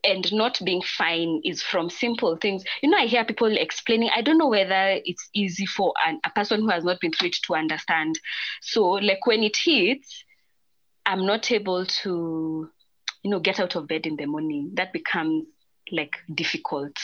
And 0.04 0.32
not 0.34 0.60
being 0.64 0.82
fine 0.82 1.42
is 1.44 1.62
from 1.62 1.90
simple 1.90 2.36
things. 2.36 2.64
You 2.82 2.90
know, 2.90 2.98
I 2.98 3.06
hear 3.06 3.24
people 3.24 3.56
explaining. 3.56 4.10
I 4.16 4.22
don't 4.22 4.40
know 4.40 4.48
whether 4.48 5.00
it's 5.06 5.30
easy 5.34 5.66
for 5.66 5.94
an, 6.06 6.20
a 6.24 6.32
person 6.32 6.62
who 6.62 6.70
has 6.70 6.84
not 6.84 7.00
been 7.00 7.12
through 7.12 7.30
it 7.30 7.38
to 7.46 7.54
understand. 7.56 8.20
So, 8.62 8.84
like 8.84 9.28
when 9.28 9.44
it 9.44 9.58
hits, 9.64 10.24
I'm 11.06 11.26
not 11.26 11.52
able 11.52 11.86
to, 11.86 12.70
you 13.24 13.32
know, 13.32 13.40
get 13.40 13.60
out 13.60 13.76
of 13.76 13.88
bed 13.88 14.08
in 14.08 14.16
the 14.16 14.26
morning. 14.26 14.72
That 14.74 14.92
becomes 14.92 15.46
like 15.92 16.18
difficult. 16.34 16.98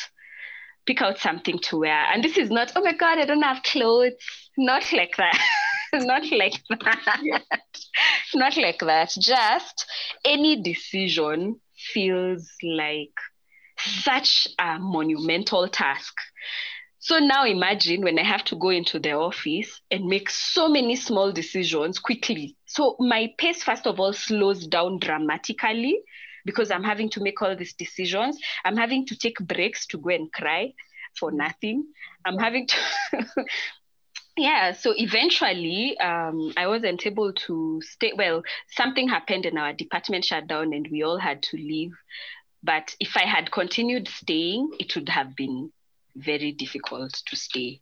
Pick 0.86 1.02
out 1.02 1.20
something 1.20 1.60
to 1.60 1.80
wear. 1.80 2.06
And 2.14 2.24
this 2.24 2.38
is 2.38 2.50
not, 2.50 2.72
oh 2.76 2.82
my 2.82 2.93
God, 2.93 3.20
I 3.20 3.26
don't 3.26 3.41
have 3.41 3.64
clothes. 3.64 4.14
Not 4.58 4.91
like 4.93 5.16
that. 5.18 5.39
not 5.93 6.24
like 6.32 6.62
that. 6.70 7.22
not 8.34 8.58
like 8.58 8.80
that. 8.80 9.14
Just 9.20 9.86
any 10.24 10.62
decision 10.62 11.60
feels 11.78 12.51
like 12.63 13.13
such 13.80 14.47
a 14.59 14.80
monumental 14.80 15.67
task. 15.67 16.13
So 16.99 17.19
now 17.19 17.45
imagine 17.45 18.01
when 18.01 18.19
I 18.19 18.23
have 18.23 18.43
to 18.45 18.55
go 18.55 18.69
into 18.69 18.99
the 18.99 19.11
office 19.13 19.82
and 19.91 20.05
make 20.05 20.30
so 20.30 20.67
many 20.67 20.95
small 20.95 21.32
decisions 21.32 21.99
quickly. 21.99 22.57
So 22.65 22.95
my 22.99 23.34
pace, 23.38 23.63
first 23.63 23.88
of 23.88 23.99
all, 23.99 24.13
slows 24.13 24.67
down 24.67 24.99
dramatically 24.99 25.99
because 26.45 26.71
I'm 26.71 26.84
having 26.84 27.09
to 27.11 27.21
make 27.21 27.41
all 27.41 27.55
these 27.55 27.73
decisions. 27.75 28.38
I'm 28.65 28.75
having 28.78 29.05
to 29.07 29.15
take 29.15 29.38
breaks 29.39 29.86
to 29.88 29.97
go 29.97 30.09
and 30.09 30.32
cry 30.34 30.73
for 31.17 31.32
nothing. 31.32 31.86
I'm 32.25 32.38
having 32.38 32.67
to. 32.67 32.75
yeah, 34.38 34.71
so 34.71 34.93
eventually 34.95 35.97
um, 35.99 36.53
I 36.55 36.67
wasn't 36.67 37.05
able 37.05 37.33
to 37.33 37.81
stay. 37.83 38.13
Well, 38.15 38.43
something 38.69 39.09
happened 39.09 39.45
and 39.45 39.57
our 39.57 39.73
department 39.73 40.25
shut 40.25 40.47
down 40.47 40.73
and 40.73 40.88
we 40.91 41.03
all 41.03 41.17
had 41.17 41.41
to 41.43 41.57
leave. 41.57 41.93
But 42.63 42.95
if 42.99 43.17
I 43.17 43.25
had 43.25 43.51
continued 43.51 44.07
staying, 44.07 44.71
it 44.79 44.95
would 44.95 45.09
have 45.09 45.35
been 45.35 45.71
very 46.15 46.51
difficult 46.51 47.13
to 47.27 47.35
stay 47.35 47.79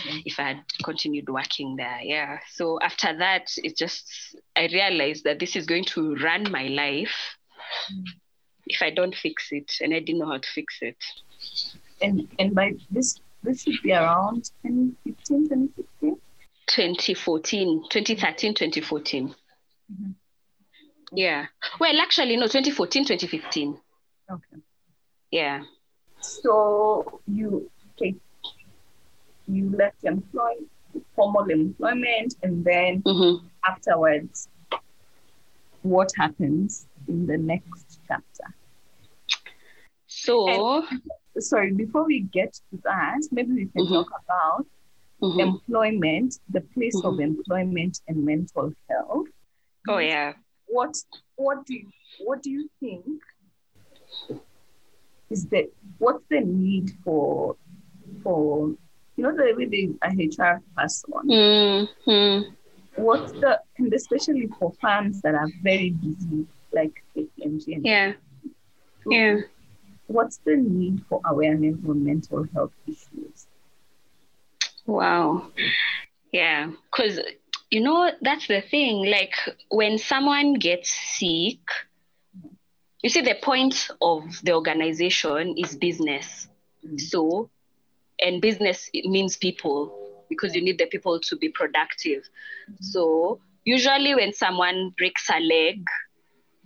mm-hmm. 0.00 0.18
if 0.24 0.38
I 0.38 0.48
had 0.48 0.64
continued 0.84 1.28
working 1.28 1.76
there. 1.76 2.00
Yeah. 2.02 2.38
So 2.52 2.78
after 2.80 3.16
that, 3.18 3.50
it 3.56 3.76
just, 3.76 4.36
I 4.56 4.68
realized 4.72 5.24
that 5.24 5.38
this 5.38 5.56
is 5.56 5.66
going 5.66 5.84
to 5.86 6.14
run 6.16 6.50
my 6.50 6.66
life 6.68 7.36
mm-hmm. 7.92 8.02
if 8.66 8.82
I 8.82 8.90
don't 8.90 9.14
fix 9.14 9.48
it. 9.50 9.72
And 9.80 9.94
I 9.94 10.00
didn't 10.00 10.20
know 10.20 10.26
how 10.28 10.38
to 10.38 10.48
fix 10.54 10.78
it. 10.82 11.02
And, 12.00 12.28
and 12.38 12.54
by 12.54 12.74
this, 12.90 13.18
this 13.48 13.62
should 13.62 13.82
be 13.82 13.92
around 13.92 14.44
2015, 14.62 15.48
2016? 15.48 16.16
2014, 16.66 17.82
2013, 17.90 18.54
2014. 18.54 19.28
Mm-hmm. 19.28 20.10
Yeah. 21.12 21.46
Well, 21.80 21.98
actually, 22.00 22.36
no, 22.36 22.46
2014, 22.46 23.04
2015. 23.06 23.78
Okay. 24.30 24.42
Yeah. 25.30 25.62
So 26.20 27.20
you 27.26 27.70
okay, 27.94 28.14
you 29.46 29.70
left 29.70 30.04
employ 30.04 30.52
formal 31.14 31.48
employment 31.48 32.34
and 32.42 32.64
then 32.64 33.02
mm-hmm. 33.02 33.46
afterwards 33.66 34.48
what 35.82 36.10
happens 36.16 36.86
in 37.06 37.26
the 37.26 37.38
next 37.38 38.00
chapter 38.08 38.54
so 40.06 40.82
and, 40.90 41.00
sorry 41.40 41.72
before 41.72 42.04
we 42.04 42.20
get 42.20 42.52
to 42.52 42.80
that 42.84 43.20
maybe 43.30 43.52
we 43.52 43.66
can 43.66 43.84
mm-hmm. 43.84 43.94
talk 43.94 44.10
about 44.24 44.66
mm-hmm. 45.22 45.40
employment 45.40 46.38
the 46.50 46.60
place 46.60 46.96
of 47.04 47.14
mm-hmm. 47.14 47.22
employment 47.22 48.00
and 48.08 48.24
mental 48.24 48.72
health 48.88 49.26
oh 49.88 49.98
yeah 49.98 50.32
what 50.66 50.94
what 51.36 51.64
do 51.66 51.74
you 51.74 51.86
what 52.20 52.42
do 52.42 52.50
you 52.50 52.68
think 52.80 53.22
is 55.30 55.46
that 55.46 55.70
what's 55.98 56.24
the 56.30 56.40
need 56.40 56.90
for 57.04 57.56
for 58.22 58.70
you 59.18 59.24
know 59.24 59.34
the 59.34 59.52
way 59.56 59.66
they 59.66 59.90
a 60.02 60.10
HR 60.10 60.62
person. 60.76 61.12
Mm-hmm. 61.26 62.52
What's 63.02 63.32
the 63.32 63.60
and 63.76 63.92
especially 63.92 64.48
for 64.58 64.72
fans 64.80 65.20
that 65.22 65.34
are 65.34 65.48
very 65.62 65.90
busy 65.90 66.46
like 66.72 67.02
KPMG 67.16 67.80
yeah. 67.84 68.12
yeah. 69.06 69.40
What's 70.08 70.38
the 70.38 70.56
need 70.56 71.02
for 71.08 71.20
awareness 71.24 71.76
on 71.86 72.04
mental 72.04 72.46
health 72.54 72.72
issues? 72.86 73.46
Wow. 74.86 75.50
Yeah, 76.32 76.70
because 76.90 77.20
you 77.70 77.82
know 77.82 78.10
that's 78.22 78.48
the 78.48 78.62
thing. 78.62 79.04
Like 79.04 79.34
when 79.70 79.98
someone 79.98 80.54
gets 80.54 80.90
sick, 80.90 81.60
you 83.02 83.10
see 83.10 83.20
the 83.20 83.36
point 83.42 83.90
of 84.00 84.24
the 84.42 84.54
organization 84.54 85.54
is 85.58 85.76
business. 85.76 86.48
Mm-hmm. 86.84 86.96
So 86.96 87.50
and 88.18 88.40
business 88.40 88.88
it 88.94 89.04
means 89.04 89.36
people 89.36 90.24
because 90.30 90.54
you 90.54 90.62
need 90.62 90.78
the 90.78 90.86
people 90.86 91.20
to 91.20 91.36
be 91.36 91.50
productive. 91.50 92.22
Mm-hmm. 92.22 92.74
So 92.80 93.40
usually 93.64 94.14
when 94.14 94.32
someone 94.32 94.94
breaks 94.96 95.28
a 95.28 95.38
leg, 95.38 95.84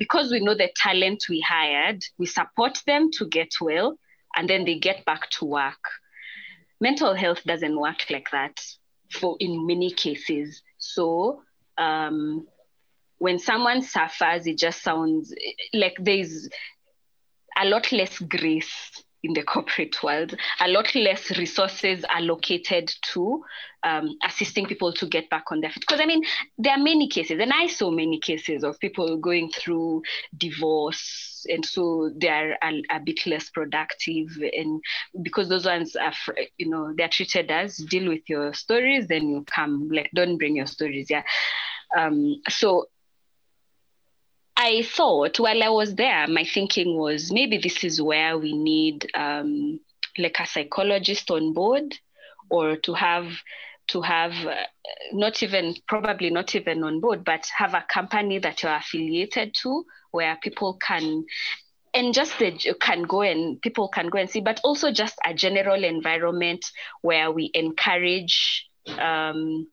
because 0.02 0.32
we 0.32 0.40
know 0.40 0.52
the 0.52 0.68
talent 0.74 1.22
we 1.28 1.40
hired, 1.40 2.02
we 2.18 2.26
support 2.26 2.76
them 2.88 3.08
to 3.12 3.24
get 3.28 3.50
well 3.60 3.96
and 4.34 4.50
then 4.50 4.64
they 4.64 4.76
get 4.76 5.04
back 5.04 5.30
to 5.30 5.44
work. 5.44 5.78
Mental 6.80 7.14
health 7.14 7.44
doesn't 7.44 7.78
work 7.78 8.10
like 8.10 8.28
that 8.32 8.60
for 9.12 9.36
in 9.38 9.64
many 9.64 9.92
cases. 9.92 10.60
So 10.76 11.44
um, 11.78 12.48
when 13.18 13.38
someone 13.38 13.80
suffers, 13.82 14.44
it 14.48 14.58
just 14.58 14.82
sounds 14.82 15.32
like 15.72 15.94
there's 16.00 16.48
a 17.56 17.64
lot 17.64 17.92
less 17.92 18.18
grace 18.18 19.04
in 19.22 19.34
the 19.34 19.42
corporate 19.42 20.02
world, 20.02 20.34
a 20.60 20.68
lot 20.68 20.94
less 20.94 21.36
resources 21.38 22.04
are 22.04 22.16
allocated 22.16 22.92
to 23.02 23.42
um, 23.84 24.16
assisting 24.24 24.66
people 24.66 24.92
to 24.92 25.06
get 25.06 25.28
back 25.30 25.44
on 25.50 25.60
their 25.60 25.70
feet. 25.70 25.80
Because 25.80 26.00
I 26.00 26.06
mean, 26.06 26.22
there 26.58 26.72
are 26.72 26.82
many 26.82 27.08
cases, 27.08 27.38
and 27.40 27.52
I 27.52 27.66
saw 27.66 27.90
many 27.90 28.18
cases 28.18 28.64
of 28.64 28.78
people 28.78 29.16
going 29.18 29.50
through 29.50 30.02
divorce, 30.36 31.44
and 31.48 31.64
so 31.64 32.10
they 32.16 32.28
are 32.28 32.56
a, 32.62 32.82
a 32.90 33.00
bit 33.00 33.26
less 33.26 33.50
productive. 33.50 34.28
And 34.40 34.80
because 35.22 35.48
those 35.48 35.66
ones 35.66 35.96
are, 35.96 36.12
you 36.58 36.68
know, 36.68 36.92
they're 36.96 37.08
treated 37.08 37.50
as 37.50 37.76
deal 37.76 38.08
with 38.08 38.28
your 38.28 38.54
stories, 38.54 39.08
then 39.08 39.28
you 39.28 39.44
come, 39.52 39.88
like, 39.90 40.10
don't 40.14 40.38
bring 40.38 40.56
your 40.56 40.66
stories. 40.66 41.08
Yeah. 41.10 41.22
Um, 41.96 42.40
so 42.48 42.86
I 44.64 44.82
thought 44.84 45.40
while 45.40 45.60
I 45.60 45.70
was 45.70 45.96
there, 45.96 46.28
my 46.28 46.44
thinking 46.44 46.96
was 46.96 47.32
maybe 47.32 47.58
this 47.58 47.82
is 47.82 48.00
where 48.00 48.38
we 48.38 48.56
need 48.56 49.10
um, 49.12 49.80
like 50.16 50.38
a 50.38 50.46
psychologist 50.46 51.32
on 51.32 51.52
board, 51.52 51.98
or 52.48 52.76
to 52.76 52.94
have 52.94 53.26
to 53.88 54.02
have 54.02 54.32
uh, 54.46 54.54
not 55.12 55.42
even 55.42 55.74
probably 55.88 56.30
not 56.30 56.54
even 56.54 56.84
on 56.84 57.00
board, 57.00 57.24
but 57.24 57.44
have 57.58 57.74
a 57.74 57.84
company 57.92 58.38
that 58.38 58.62
you're 58.62 58.72
affiliated 58.76 59.52
to, 59.62 59.84
where 60.12 60.38
people 60.40 60.74
can 60.74 61.24
and 61.92 62.14
just 62.14 62.38
the, 62.38 62.52
can 62.80 63.02
go 63.02 63.22
and 63.22 63.60
people 63.62 63.88
can 63.88 64.10
go 64.10 64.18
and 64.18 64.30
see, 64.30 64.40
but 64.40 64.60
also 64.62 64.92
just 64.92 65.16
a 65.26 65.34
general 65.34 65.82
environment 65.82 66.64
where 67.00 67.32
we 67.32 67.50
encourage 67.52 68.70
um, 69.00 69.66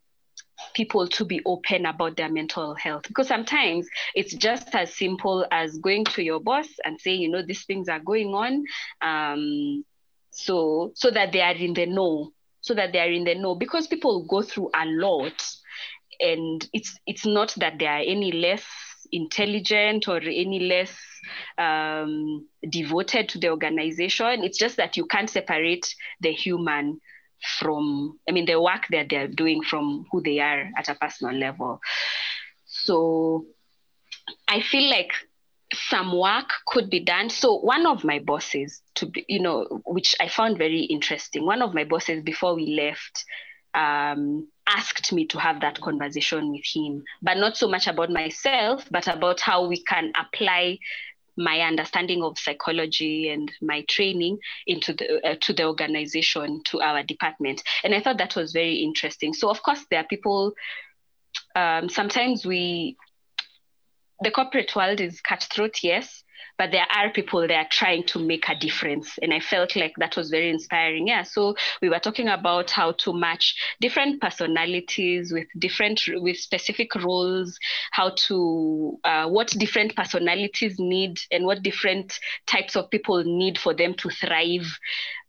people 0.74 1.08
to 1.08 1.26
be 1.26 1.42
open 1.46 1.86
about 1.86 2.18
their 2.18 2.30
mental 2.30 2.76
health. 2.76 3.04
Because 3.08 3.28
sometimes 3.28 3.88
it's 4.16 4.34
just 4.34 4.74
as 4.74 4.96
simple 4.96 5.46
as 5.52 5.78
going 5.78 6.06
to 6.06 6.24
your 6.24 6.40
boss 6.40 6.68
and 6.84 7.00
saying 7.00 7.22
you 7.22 7.30
know 7.30 7.42
these 7.42 7.66
things 7.66 7.90
are 7.90 8.00
going 8.00 8.34
on. 8.34 8.64
Um, 9.02 9.86
so 10.32 10.92
so 10.96 11.12
that 11.12 11.32
they 11.32 11.42
are 11.42 11.56
in 11.56 11.74
the 11.74 11.86
know 11.86 12.32
so 12.62 12.74
that 12.74 12.92
they 12.92 13.00
are 13.00 13.12
in 13.12 13.24
the 13.24 13.36
know. 13.36 13.56
Because 13.56 13.88
people 13.88 14.26
go 14.26 14.42
through 14.42 14.70
a 14.76 14.86
lot 14.86 15.44
and 16.20 16.68
it's 16.74 16.98
it's 17.06 17.26
not 17.26 17.54
that 17.58 17.80
they 17.80 17.88
are 17.88 18.04
any 18.06 18.32
less 18.32 18.64
intelligent 19.12 20.08
or 20.08 20.18
any 20.18 20.60
less 20.60 20.94
um, 21.58 22.48
devoted 22.70 23.30
to 23.30 23.40
the 23.40 23.50
organization. 23.50 24.44
It's 24.44 24.58
just 24.58 24.78
that 24.78 24.98
you 24.98 25.06
can't 25.06 25.30
separate 25.30 25.96
the 26.22 26.32
human 26.32 27.00
from 27.60 28.20
i 28.28 28.32
mean 28.32 28.46
the 28.46 28.60
work 28.60 28.86
that 28.92 29.08
they're 29.10 29.28
doing 29.28 29.62
from 29.64 30.06
who 30.12 30.22
they 30.22 30.40
are 30.40 30.70
at 30.78 30.90
a 30.90 30.96
personal 30.96 31.36
level. 31.36 31.80
So 32.66 33.46
i 34.48 34.62
feel 34.62 34.90
like 34.90 35.12
some 35.74 36.18
work 36.18 36.50
could 36.66 36.90
be 36.90 37.00
done. 37.00 37.30
So 37.30 37.58
one 37.60 37.86
of 37.86 38.04
my 38.04 38.20
bosses 38.20 38.82
to 38.96 39.06
be 39.06 39.26
you 39.28 39.40
know 39.40 39.82
which 39.86 40.16
i 40.20 40.28
found 40.28 40.58
very 40.58 40.82
interesting 40.82 41.46
one 41.46 41.62
of 41.62 41.74
my 41.74 41.84
bosses 41.84 42.24
before 42.24 42.56
we 42.56 42.76
left 42.76 43.26
um, 43.76 44.48
asked 44.68 45.14
me 45.14 45.26
to 45.28 45.40
have 45.40 45.62
that 45.62 45.80
conversation 45.80 46.52
with 46.52 46.66
him 46.74 47.04
but 47.22 47.38
not 47.38 47.56
so 47.56 47.68
much 47.68 47.88
about 47.88 48.10
myself 48.10 48.86
but 48.92 49.08
about 49.08 49.40
how 49.40 49.68
we 49.68 49.84
can 49.84 50.12
apply 50.20 50.78
my 51.40 51.62
understanding 51.62 52.22
of 52.22 52.38
psychology 52.38 53.30
and 53.30 53.50
my 53.62 53.84
training 53.88 54.38
into 54.68 54.94
the 54.94 55.26
uh, 55.26 55.36
to 55.40 55.54
the 55.54 55.64
organization 55.64 56.62
to 56.66 56.82
our 56.82 57.02
department. 57.02 57.64
And 57.84 57.96
i 57.96 58.02
thought 58.02 58.18
that 58.18 58.36
was 58.36 58.52
very 58.52 58.76
interesting. 58.76 59.34
So 59.34 59.50
of 59.50 59.64
course 59.64 59.86
there 59.90 60.02
are 60.02 60.08
people 60.08 60.54
um, 61.56 61.90
sometimes 61.90 62.46
we 62.46 62.98
the 64.22 64.32
corporate 64.32 64.76
world 64.76 65.00
is 65.00 65.22
cutthroat 65.22 65.76
yes 65.82 66.24
but 66.60 66.72
there 66.72 66.86
are 66.94 67.10
people 67.10 67.40
that 67.48 67.52
are 67.54 67.68
trying 67.72 68.04
to 68.04 68.20
make 68.20 68.48
a 68.50 68.56
difference. 68.56 69.18
And 69.22 69.34
i 69.34 69.40
felt 69.40 69.76
like 69.76 69.94
that 69.98 70.16
was 70.16 70.30
very 70.30 70.50
inspiring. 70.50 71.08
Yeah 71.08 71.24
so 71.24 71.56
we 71.82 71.90
were 71.90 72.00
talking 72.00 72.28
about 72.28 72.70
how 72.70 72.92
to 72.92 73.14
match 73.14 73.56
different 73.82 74.22
personalities 74.22 75.32
with 75.34 75.48
different 75.58 76.02
with 76.16 76.38
specific 76.38 76.94
roles 76.96 77.58
how 77.92 78.12
to 78.28 79.00
uh, 79.06 79.28
what 79.28 79.48
different 79.58 79.96
personalities 79.96 80.76
need 80.78 81.18
and 81.32 81.46
what 81.46 81.64
different 81.64 82.20
types 82.46 82.76
of 82.76 82.90
people 82.90 83.24
need 83.24 83.58
for 83.58 83.74
them 83.74 83.94
to 83.96 84.10
thrive. 84.10 84.68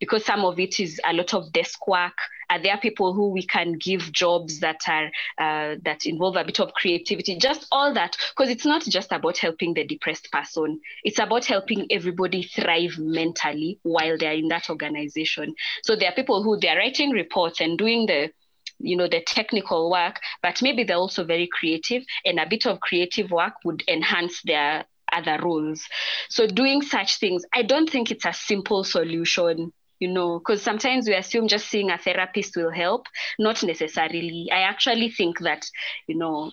Because 0.01 0.25
some 0.25 0.45
of 0.45 0.59
it 0.59 0.81
is 0.81 1.01
a 1.05 1.13
lot 1.13 1.33
of 1.35 1.53
desk 1.53 1.87
work 1.87 2.19
are 2.51 2.59
there 2.59 2.77
people 2.79 3.15
who 3.15 3.29
we 3.29 3.47
can 3.47 3.75
give 3.75 4.11
jobs 4.13 4.59
that 4.61 4.81
are 4.89 5.07
uh, 5.39 5.77
that 5.85 6.05
involve 6.05 6.37
a 6.37 6.45
bit 6.45 6.59
of 6.61 6.75
creativity? 6.75 7.39
Just 7.39 7.67
all 7.71 7.95
that 7.95 8.17
because 8.35 8.51
it's 8.51 8.67
not 8.67 8.83
just 8.83 9.13
about 9.13 9.39
helping 9.39 9.75
the 9.75 9.85
depressed 9.85 10.31
person. 10.33 10.81
It's 11.05 11.21
about 11.21 11.45
helping 11.47 11.87
everybody 11.91 12.43
thrive 12.43 12.99
mentally 12.99 13.79
while 13.85 14.19
they're 14.19 14.33
in 14.33 14.49
that 14.49 14.69
organization. 14.69 15.55
So 15.85 15.95
there 15.95 16.11
are 16.11 16.15
people 16.15 16.43
who 16.43 16.59
they're 16.59 16.77
writing 16.77 17.11
reports 17.11 17.61
and 17.61 17.79
doing 17.79 18.07
the 18.07 18.33
you 18.81 18.97
know 18.97 19.09
the 19.09 19.21
technical 19.21 19.91
work 19.91 20.21
but 20.43 20.63
maybe 20.63 20.85
they're 20.85 20.97
also 20.97 21.23
very 21.23 21.47
creative 21.47 22.03
and 22.25 22.39
a 22.39 22.47
bit 22.49 22.67
of 22.67 22.81
creative 22.81 23.31
work 23.31 23.53
would 23.65 23.83
enhance 23.89 24.41
their 24.43 24.87
other 25.13 25.39
roles. 25.43 25.85
So 26.31 26.47
doing 26.47 26.81
such 26.83 27.19
things 27.19 27.45
i 27.53 27.63
don't 27.63 27.91
think 27.91 28.11
it's 28.11 28.25
a 28.25 28.33
simple 28.33 28.85
solution 28.85 29.73
you 30.01 30.09
know, 30.09 30.39
because 30.39 30.63
sometimes 30.63 31.07
we 31.07 31.15
assume 31.15 31.47
just 31.47 31.69
seeing 31.69 31.91
a 31.91 31.99
therapist 31.99 32.57
will 32.57 32.71
help. 32.71 33.07
Not 33.39 33.63
necessarily. 33.63 34.49
I 34.51 34.63
actually 34.63 35.11
think 35.11 35.39
that, 35.41 35.67
you 36.09 36.17
know, 36.17 36.51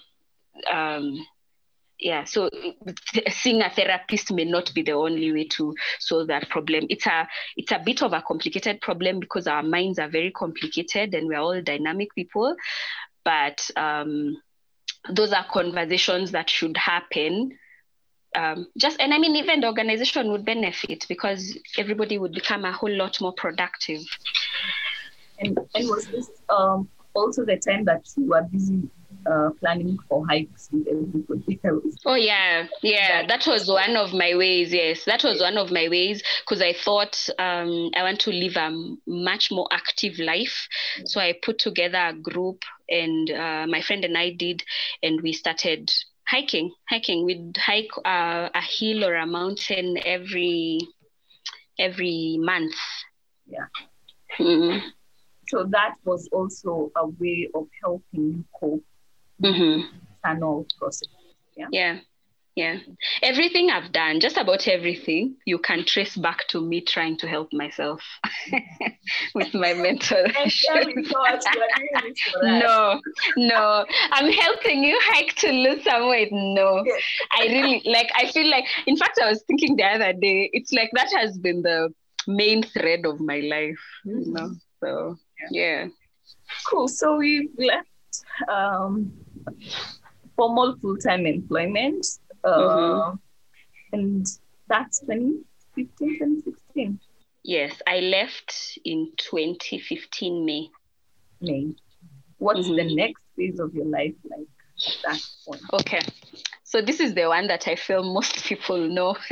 um, 0.72 1.26
yeah, 1.98 2.26
so 2.26 2.50
seeing 3.30 3.62
a 3.62 3.70
therapist 3.70 4.32
may 4.32 4.46
not 4.46 4.72
be 4.74 4.84
the 4.84 4.92
only 4.92 5.32
way 5.32 5.46
to 5.46 5.74
solve 6.00 6.28
that 6.28 6.50
problem. 6.50 6.86
It's 6.90 7.08
a 7.08 7.28
it's 7.56 7.72
a 7.72 7.82
bit 7.84 8.04
of 8.04 8.14
a 8.14 8.22
complicated 8.22 8.82
problem 8.82 9.20
because 9.20 9.48
our 9.48 9.64
minds 9.64 9.98
are 9.98 10.10
very 10.10 10.32
complicated 10.32 11.16
and 11.16 11.28
we're 11.28 11.40
all 11.40 11.62
dynamic 11.62 12.10
people. 12.14 12.56
But 13.24 13.68
um, 13.76 14.38
those 15.10 15.34
are 15.34 15.46
conversations 15.50 16.32
that 16.32 16.50
should 16.50 16.78
happen 16.78 17.58
um, 18.36 18.68
just 18.78 19.00
and 19.00 19.14
I 19.14 19.20
mean 19.20 19.36
even 19.36 19.62
the 19.62 19.68
organization 19.68 20.32
would 20.32 20.46
benefit 20.46 21.06
because 21.08 21.58
everybody 21.78 22.18
would 22.18 22.34
become 22.34 22.66
a 22.66 22.72
whole 22.72 22.92
lot 22.96 23.20
more 23.22 23.34
productive. 23.34 24.02
And 25.40 25.58
and 25.76 25.88
was 25.88 26.08
this 26.08 26.30
um, 26.50 26.90
also 27.14 27.46
the 27.46 27.58
time 27.58 27.86
that 27.86 28.08
you 28.16 28.28
were 28.28 28.44
busy 28.44 28.90
uh, 29.30 29.50
planning 29.60 29.98
for 30.08 30.26
hikes 30.28 30.70
with 30.72 30.88
everybody 30.88 31.60
else? 31.64 31.96
Oh 32.06 32.16
yeah, 32.16 32.68
yeah. 32.82 33.26
That 33.28 33.46
was 33.48 33.68
one 33.68 33.96
of 33.96 34.14
my 34.14 34.36
ways. 34.36 34.74
Yes, 34.74 35.04
that 35.06 35.24
was 35.24 35.42
one 35.42 35.58
of 35.58 35.72
my 35.72 35.88
ways 35.90 36.24
because 36.46 36.62
I 36.62 36.74
thought 36.74 37.30
um, 37.40 37.92
I 37.96 38.04
want 38.04 38.20
to 38.22 38.32
live 38.32 38.56
a 38.56 38.72
much 39.06 39.50
more 39.52 39.68
active 39.72 40.20
life. 40.20 40.68
So 41.06 41.20
I 41.20 41.34
put 41.42 41.60
together 41.60 41.98
a 41.98 42.14
group, 42.14 42.64
and 42.90 43.30
uh, 43.30 43.66
my 43.68 43.82
friend 43.82 44.06
and 44.06 44.18
I 44.18 44.32
did, 44.32 44.64
and 45.04 45.22
we 45.22 45.34
started 45.34 45.92
hiking 46.28 46.72
hiking. 46.90 47.26
We'd 47.26 47.58
hike 47.58 47.92
uh, 48.06 48.50
a 48.54 48.62
hill 48.62 49.06
or 49.06 49.16
a 49.16 49.26
mountain 49.26 49.98
every 50.06 50.80
every 51.80 52.38
month. 52.40 52.76
Yeah. 53.48 53.68
Mm-hmm. 54.40 54.86
so 55.48 55.66
that 55.72 55.96
was 56.04 56.30
also 56.32 56.92
a 56.96 57.08
way 57.08 57.48
of 57.56 57.68
helping 57.82 58.34
you 58.34 58.46
cope 58.60 58.84
mm-hmm. 59.42 59.88
tunnel 60.24 60.68
process. 60.78 61.08
Yeah. 61.56 61.68
Yeah 61.72 62.00
yeah. 62.58 62.78
Everything 63.22 63.70
i've 63.70 63.92
done 63.92 64.20
just 64.20 64.38
about 64.38 64.68
everything 64.68 65.36
you 65.46 65.60
can 65.60 65.86
trace 65.86 66.18
back 66.18 66.48
to 66.50 66.60
me 66.60 66.82
trying 66.82 67.16
to 67.18 67.28
help 67.28 67.54
myself 67.54 68.02
with 69.36 69.54
my 69.54 69.74
mental 69.74 70.24
no 72.42 73.00
no. 73.38 73.86
I'm 74.12 74.32
helping 74.32 74.84
you 74.84 75.00
hike 75.04 75.36
to 75.36 75.52
lose 75.52 75.84
some 75.84 76.10
weight. 76.10 76.30
No. 76.32 76.84
I 77.32 77.46
really 77.46 77.82
like 77.86 78.10
i 78.16 78.30
feel 78.32 78.50
like 78.50 78.66
in 78.88 78.98
fact 78.98 79.20
i 79.24 79.30
was 79.30 79.44
thinking 79.44 79.76
the 79.76 79.86
other 79.86 80.14
day 80.14 80.50
it's 80.54 80.74
like 80.74 80.90
that 80.94 81.12
has 81.14 81.38
been 81.38 81.62
the 81.62 81.94
main 82.28 82.64
thread 82.64 83.06
of 83.06 83.20
my 83.20 83.40
life 83.40 83.80
mm-hmm. 84.06 84.20
you 84.20 84.34
know 84.34 84.52
so 84.84 85.16
yeah. 85.52 85.88
cool. 86.70 86.88
So 86.88 87.18
we 87.18 87.50
left 87.58 87.88
um 88.50 89.12
formal 90.36 90.76
full-time 90.82 91.26
employment 91.26 92.06
mm-hmm. 92.48 93.12
Uh, 93.12 93.16
and 93.94 94.26
that's 94.68 95.00
2015, 95.00 96.20
2016. 96.20 97.00
Yes, 97.44 97.82
I 97.88 98.00
left 98.00 98.80
in 98.84 99.12
2015 99.18 100.46
May. 100.46 100.70
May. 101.40 101.76
What's 102.38 102.68
mm-hmm. 102.68 102.76
the 102.76 102.96
next 102.96 103.22
phase 103.36 103.60
of 103.60 103.74
your 103.74 103.86
life 103.86 104.14
like 104.30 104.48
at 104.88 104.98
that 105.06 105.22
point? 105.46 105.62
Okay. 105.74 106.02
So 106.64 106.82
this 106.82 107.00
is 107.00 107.14
the 107.14 107.28
one 107.28 107.48
that 107.48 107.68
I 107.68 107.76
feel 107.76 108.04
most 108.04 108.44
people 108.50 108.78
know. 108.90 109.16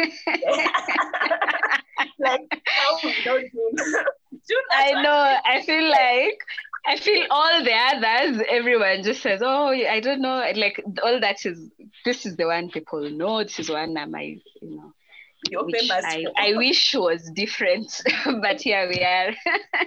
like 2.20 2.64
how 2.66 2.98
we 3.04 3.14
don't 3.24 3.52
do. 3.52 3.72
I 4.72 5.02
know. 5.02 5.38
I 5.46 5.62
feel 5.64 5.90
like 5.90 6.40
I 6.88 6.98
feel 6.98 7.26
all 7.30 7.64
the 7.64 7.74
others, 7.74 8.44
everyone 8.50 9.04
just 9.04 9.22
says, 9.22 9.42
"Oh, 9.44 9.70
I 9.70 10.00
don't 10.00 10.22
know." 10.22 10.44
Like 10.56 10.82
all 11.04 11.20
that 11.20 11.46
is. 11.46 11.70
This 12.04 12.26
is 12.26 12.36
the 12.36 12.46
one 12.46 12.70
people 12.70 13.10
know. 13.10 13.44
This 13.44 13.60
is 13.60 13.70
one 13.70 13.94
that 13.96 14.10
my, 14.10 14.38
you 14.62 14.76
know. 14.76 14.94
You're. 15.50 15.68
I, 15.90 16.26
I 16.38 16.54
wish 16.56 16.94
was 16.96 17.30
different, 17.32 18.02
but 18.42 18.62
here 18.62 18.88
we 18.88 19.00
are. 19.02 19.32
yeah. 19.32 19.84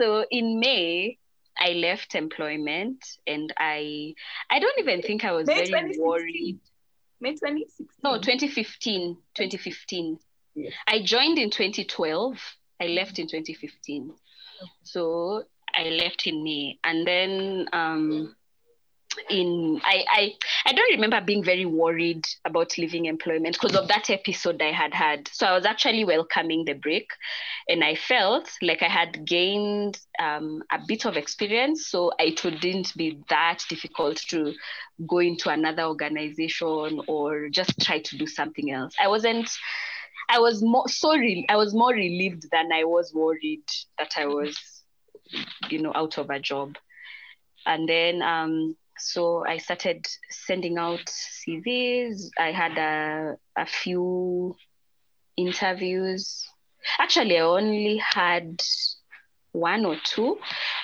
So 0.00 0.24
in 0.30 0.58
May, 0.58 1.18
I 1.58 1.72
left 1.72 2.14
employment, 2.14 3.04
and 3.26 3.52
I 3.58 4.14
I 4.50 4.58
don't 4.58 4.78
even 4.78 5.02
think 5.02 5.24
I 5.24 5.32
was 5.32 5.46
May 5.46 5.70
very 5.70 5.98
worried. 5.98 6.60
May 7.20 7.32
2016. 7.32 7.86
No, 8.02 8.16
2015. 8.16 9.16
2015. 9.34 10.18
Yes. 10.54 10.72
I 10.88 11.02
joined 11.02 11.38
in 11.38 11.50
2012. 11.50 12.36
I 12.80 12.86
left 12.86 13.20
in 13.20 13.28
2015. 13.28 14.12
So 14.82 15.44
I 15.74 15.84
left 15.84 16.26
in 16.26 16.42
May, 16.42 16.78
and 16.84 17.06
then 17.06 17.68
um, 17.72 18.34
in 19.28 19.80
I, 19.84 20.04
I 20.10 20.32
I 20.66 20.72
don't 20.72 20.92
remember 20.92 21.20
being 21.20 21.44
very 21.44 21.66
worried 21.66 22.24
about 22.44 22.76
leaving 22.78 23.06
employment 23.06 23.58
because 23.60 23.76
of 23.76 23.88
that 23.88 24.10
episode 24.10 24.60
I 24.62 24.72
had 24.72 24.94
had. 24.94 25.28
So 25.28 25.46
I 25.46 25.52
was 25.54 25.66
actually 25.66 26.04
welcoming 26.04 26.64
the 26.64 26.74
break, 26.74 27.08
and 27.68 27.84
I 27.84 27.94
felt 27.94 28.50
like 28.62 28.82
I 28.82 28.88
had 28.88 29.24
gained 29.26 29.98
um, 30.18 30.62
a 30.70 30.78
bit 30.86 31.04
of 31.04 31.16
experience, 31.16 31.88
so 31.88 32.12
it 32.18 32.42
wouldn't 32.44 32.94
be 32.96 33.22
that 33.28 33.64
difficult 33.68 34.18
to 34.28 34.54
go 35.06 35.18
into 35.18 35.50
another 35.50 35.84
organization 35.84 37.00
or 37.06 37.48
just 37.48 37.80
try 37.80 38.00
to 38.00 38.18
do 38.18 38.26
something 38.26 38.70
else. 38.70 38.94
I 39.02 39.08
wasn't. 39.08 39.50
I 40.28 40.38
was 40.38 40.62
more 40.62 40.88
so 40.88 41.12
re- 41.16 41.46
I 41.48 41.56
was 41.56 41.74
more 41.74 41.92
relieved 41.92 42.48
than 42.50 42.72
I 42.72 42.84
was 42.84 43.12
worried 43.12 43.64
that 43.98 44.12
I 44.16 44.26
was 44.26 44.56
you 45.68 45.80
know, 45.80 45.92
out 45.94 46.18
of 46.18 46.30
a 46.30 46.38
job. 46.38 46.76
And 47.66 47.88
then, 47.88 48.22
um, 48.22 48.76
so 48.98 49.44
I 49.46 49.58
started 49.58 50.06
sending 50.30 50.78
out 50.78 51.00
CVs. 51.06 52.30
I 52.38 52.52
had 52.52 52.78
a, 52.78 53.36
a 53.56 53.66
few 53.66 54.56
interviews. 55.36 56.44
Actually, 56.98 57.38
I 57.38 57.42
only 57.42 57.96
had 57.98 58.60
one 59.52 59.84
or 59.84 59.96
two. 60.04 60.38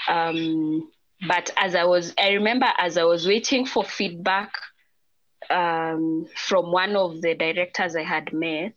Um, 0.09 0.91
but 1.27 1.51
as 1.57 1.75
I 1.75 1.85
was, 1.85 2.15
I 2.19 2.31
remember 2.31 2.67
as 2.79 2.97
I 2.97 3.05
was 3.05 3.27
waiting 3.27 3.67
for 3.67 3.83
feedback 3.85 4.53
um, 5.51 6.27
from 6.35 6.71
one 6.71 6.97
of 6.97 7.21
the 7.21 7.35
directors 7.35 7.97
I 7.97 8.03
had 8.03 8.33
met, 8.33 8.77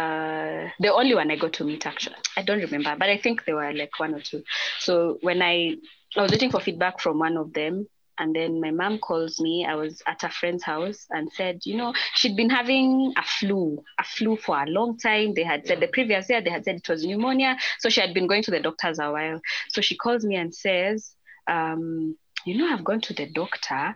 uh, 0.00 0.70
the 0.78 0.92
only 0.92 1.14
one 1.14 1.30
I 1.30 1.36
got 1.36 1.52
to 1.54 1.64
meet 1.64 1.86
actually. 1.86 2.16
I 2.36 2.42
don't 2.42 2.60
remember, 2.60 2.94
but 2.98 3.08
I 3.08 3.18
think 3.18 3.44
there 3.44 3.56
were 3.56 3.72
like 3.72 3.98
one 3.98 4.14
or 4.14 4.20
two. 4.20 4.42
So 4.78 5.18
when 5.20 5.42
I 5.42 5.76
I 6.16 6.22
was 6.22 6.32
waiting 6.32 6.50
for 6.50 6.60
feedback 6.60 7.00
from 7.00 7.18
one 7.18 7.36
of 7.36 7.52
them, 7.52 7.86
and 8.18 8.34
then 8.34 8.60
my 8.60 8.70
mom 8.70 8.98
calls 8.98 9.40
me. 9.40 9.64
I 9.66 9.74
was 9.74 10.02
at 10.06 10.22
a 10.24 10.28
friend's 10.28 10.62
house 10.62 11.06
and 11.10 11.32
said, 11.32 11.60
you 11.64 11.76
know, 11.76 11.94
she'd 12.14 12.36
been 12.36 12.50
having 12.50 13.14
a 13.16 13.22
flu, 13.22 13.82
a 13.98 14.04
flu 14.04 14.36
for 14.36 14.62
a 14.62 14.66
long 14.66 14.98
time. 14.98 15.32
They 15.34 15.44
had 15.44 15.66
said 15.66 15.80
the 15.80 15.88
previous 15.88 16.28
year 16.28 16.42
they 16.42 16.50
had 16.50 16.64
said 16.64 16.76
it 16.76 16.88
was 16.88 17.04
pneumonia, 17.04 17.56
so 17.78 17.88
she 17.88 18.00
had 18.00 18.12
been 18.12 18.26
going 18.26 18.42
to 18.44 18.50
the 18.50 18.60
doctors 18.60 18.98
a 18.98 19.10
while. 19.10 19.40
So 19.70 19.80
she 19.80 19.96
calls 19.96 20.24
me 20.24 20.36
and 20.36 20.54
says, 20.54 21.14
um, 21.48 22.16
you 22.44 22.58
know, 22.58 22.72
I've 22.72 22.84
gone 22.84 23.00
to 23.02 23.14
the 23.14 23.26
doctor. 23.26 23.94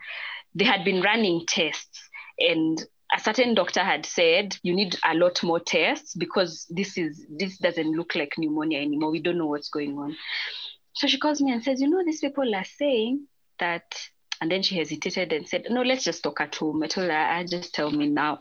They 0.55 0.65
had 0.65 0.85
been 0.85 1.03
running 1.03 1.45
tests 1.47 2.09
and 2.39 2.83
a 3.15 3.21
certain 3.21 3.55
doctor 3.55 3.81
had 3.81 4.05
said 4.05 4.57
you 4.63 4.75
need 4.75 4.97
a 5.05 5.15
lot 5.15 5.43
more 5.43 5.61
tests 5.61 6.15
because 6.15 6.67
this 6.69 6.99
is 6.99 7.25
this 7.31 7.59
doesn't 7.59 7.93
look 7.93 8.15
like 8.15 8.35
pneumonia 8.37 8.81
anymore. 8.81 9.11
We 9.11 9.23
don't 9.23 9.39
know 9.39 9.47
what's 9.47 9.69
going 9.71 9.97
on. 9.99 10.17
So 10.95 11.07
she 11.07 11.19
calls 11.19 11.41
me 11.41 11.53
and 11.53 11.63
says, 11.63 11.81
you 11.81 11.89
know, 11.89 12.05
these 12.05 12.21
people 12.21 12.55
are 12.55 12.65
saying 12.65 13.27
that 13.59 13.85
and 14.41 14.51
then 14.51 14.63
she 14.63 14.77
hesitated 14.77 15.33
and 15.33 15.49
said, 15.49 15.67
No, 15.71 15.83
let's 15.83 16.05
just 16.05 16.23
talk 16.23 16.41
at 16.41 16.55
home. 16.57 16.83
I 16.83 16.89
told 16.89 17.09
her, 17.09 17.17
I 17.17 17.45
just 17.45 17.73
tell 17.75 17.91
me 17.91 18.09
now. 18.09 18.39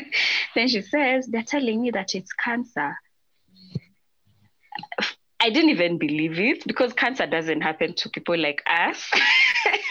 then 0.54 0.68
she 0.68 0.80
says, 0.80 1.26
They're 1.26 1.42
telling 1.42 1.82
me 1.82 1.90
that 1.90 2.14
it's 2.14 2.32
cancer. 2.32 2.94
I 5.40 5.50
didn't 5.50 5.70
even 5.70 5.98
believe 5.98 6.38
it 6.38 6.66
because 6.66 6.92
cancer 6.94 7.26
doesn't 7.26 7.60
happen 7.60 7.94
to 7.94 8.08
people 8.08 8.38
like 8.38 8.62
us. 8.66 9.10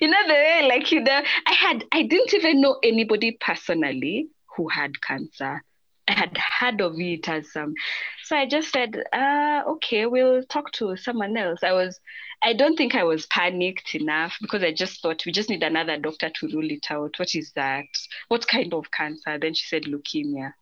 you 0.00 0.08
know 0.08 0.26
the 0.26 0.34
way 0.34 0.66
like 0.68 0.92
you 0.92 1.00
know 1.00 1.22
i 1.46 1.52
had 1.52 1.84
i 1.92 2.02
didn't 2.02 2.34
even 2.34 2.60
know 2.60 2.78
anybody 2.82 3.36
personally 3.40 4.28
who 4.56 4.68
had 4.68 5.00
cancer. 5.02 5.62
I 6.08 6.12
had 6.12 6.38
heard 6.60 6.80
of 6.80 6.94
it 6.98 7.28
as 7.28 7.48
um 7.56 7.74
so 8.24 8.36
i 8.36 8.46
just 8.46 8.72
said 8.72 8.96
uh 9.12 9.62
okay 9.66 10.06
we'll 10.06 10.44
talk 10.44 10.70
to 10.72 10.96
someone 10.96 11.36
else. 11.36 11.60
I 11.64 11.72
was 11.72 11.98
i 12.42 12.52
don't 12.52 12.76
think 12.76 12.94
i 12.94 13.02
was 13.02 13.26
panicked 13.26 13.94
enough 13.94 14.36
because 14.40 14.62
i 14.62 14.72
just 14.72 15.02
thought 15.02 15.26
we 15.26 15.32
just 15.32 15.50
need 15.50 15.64
another 15.64 15.98
doctor 15.98 16.30
to 16.30 16.48
rule 16.48 16.70
it 16.70 16.86
out. 16.90 17.18
What 17.18 17.34
is 17.34 17.52
that? 17.56 17.86
What 18.28 18.46
kind 18.46 18.72
of 18.72 18.90
cancer? 18.92 19.38
Then 19.38 19.54
she 19.54 19.66
said 19.66 19.82
leukemia. 19.84 20.52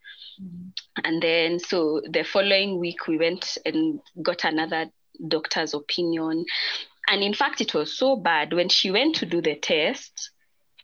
Mm-hmm. 0.42 1.04
and 1.04 1.22
then 1.22 1.60
so 1.60 2.00
the 2.10 2.24
following 2.24 2.80
week 2.80 3.06
we 3.06 3.18
went 3.18 3.56
and 3.64 4.00
got 4.20 4.44
another 4.44 4.86
doctor's 5.28 5.74
opinion 5.74 6.44
and 7.08 7.22
in 7.22 7.34
fact, 7.34 7.60
it 7.60 7.74
was 7.74 7.96
so 7.96 8.16
bad 8.16 8.52
when 8.52 8.68
she 8.68 8.90
went 8.90 9.16
to 9.16 9.26
do 9.26 9.40
the 9.40 9.56
test 9.56 10.30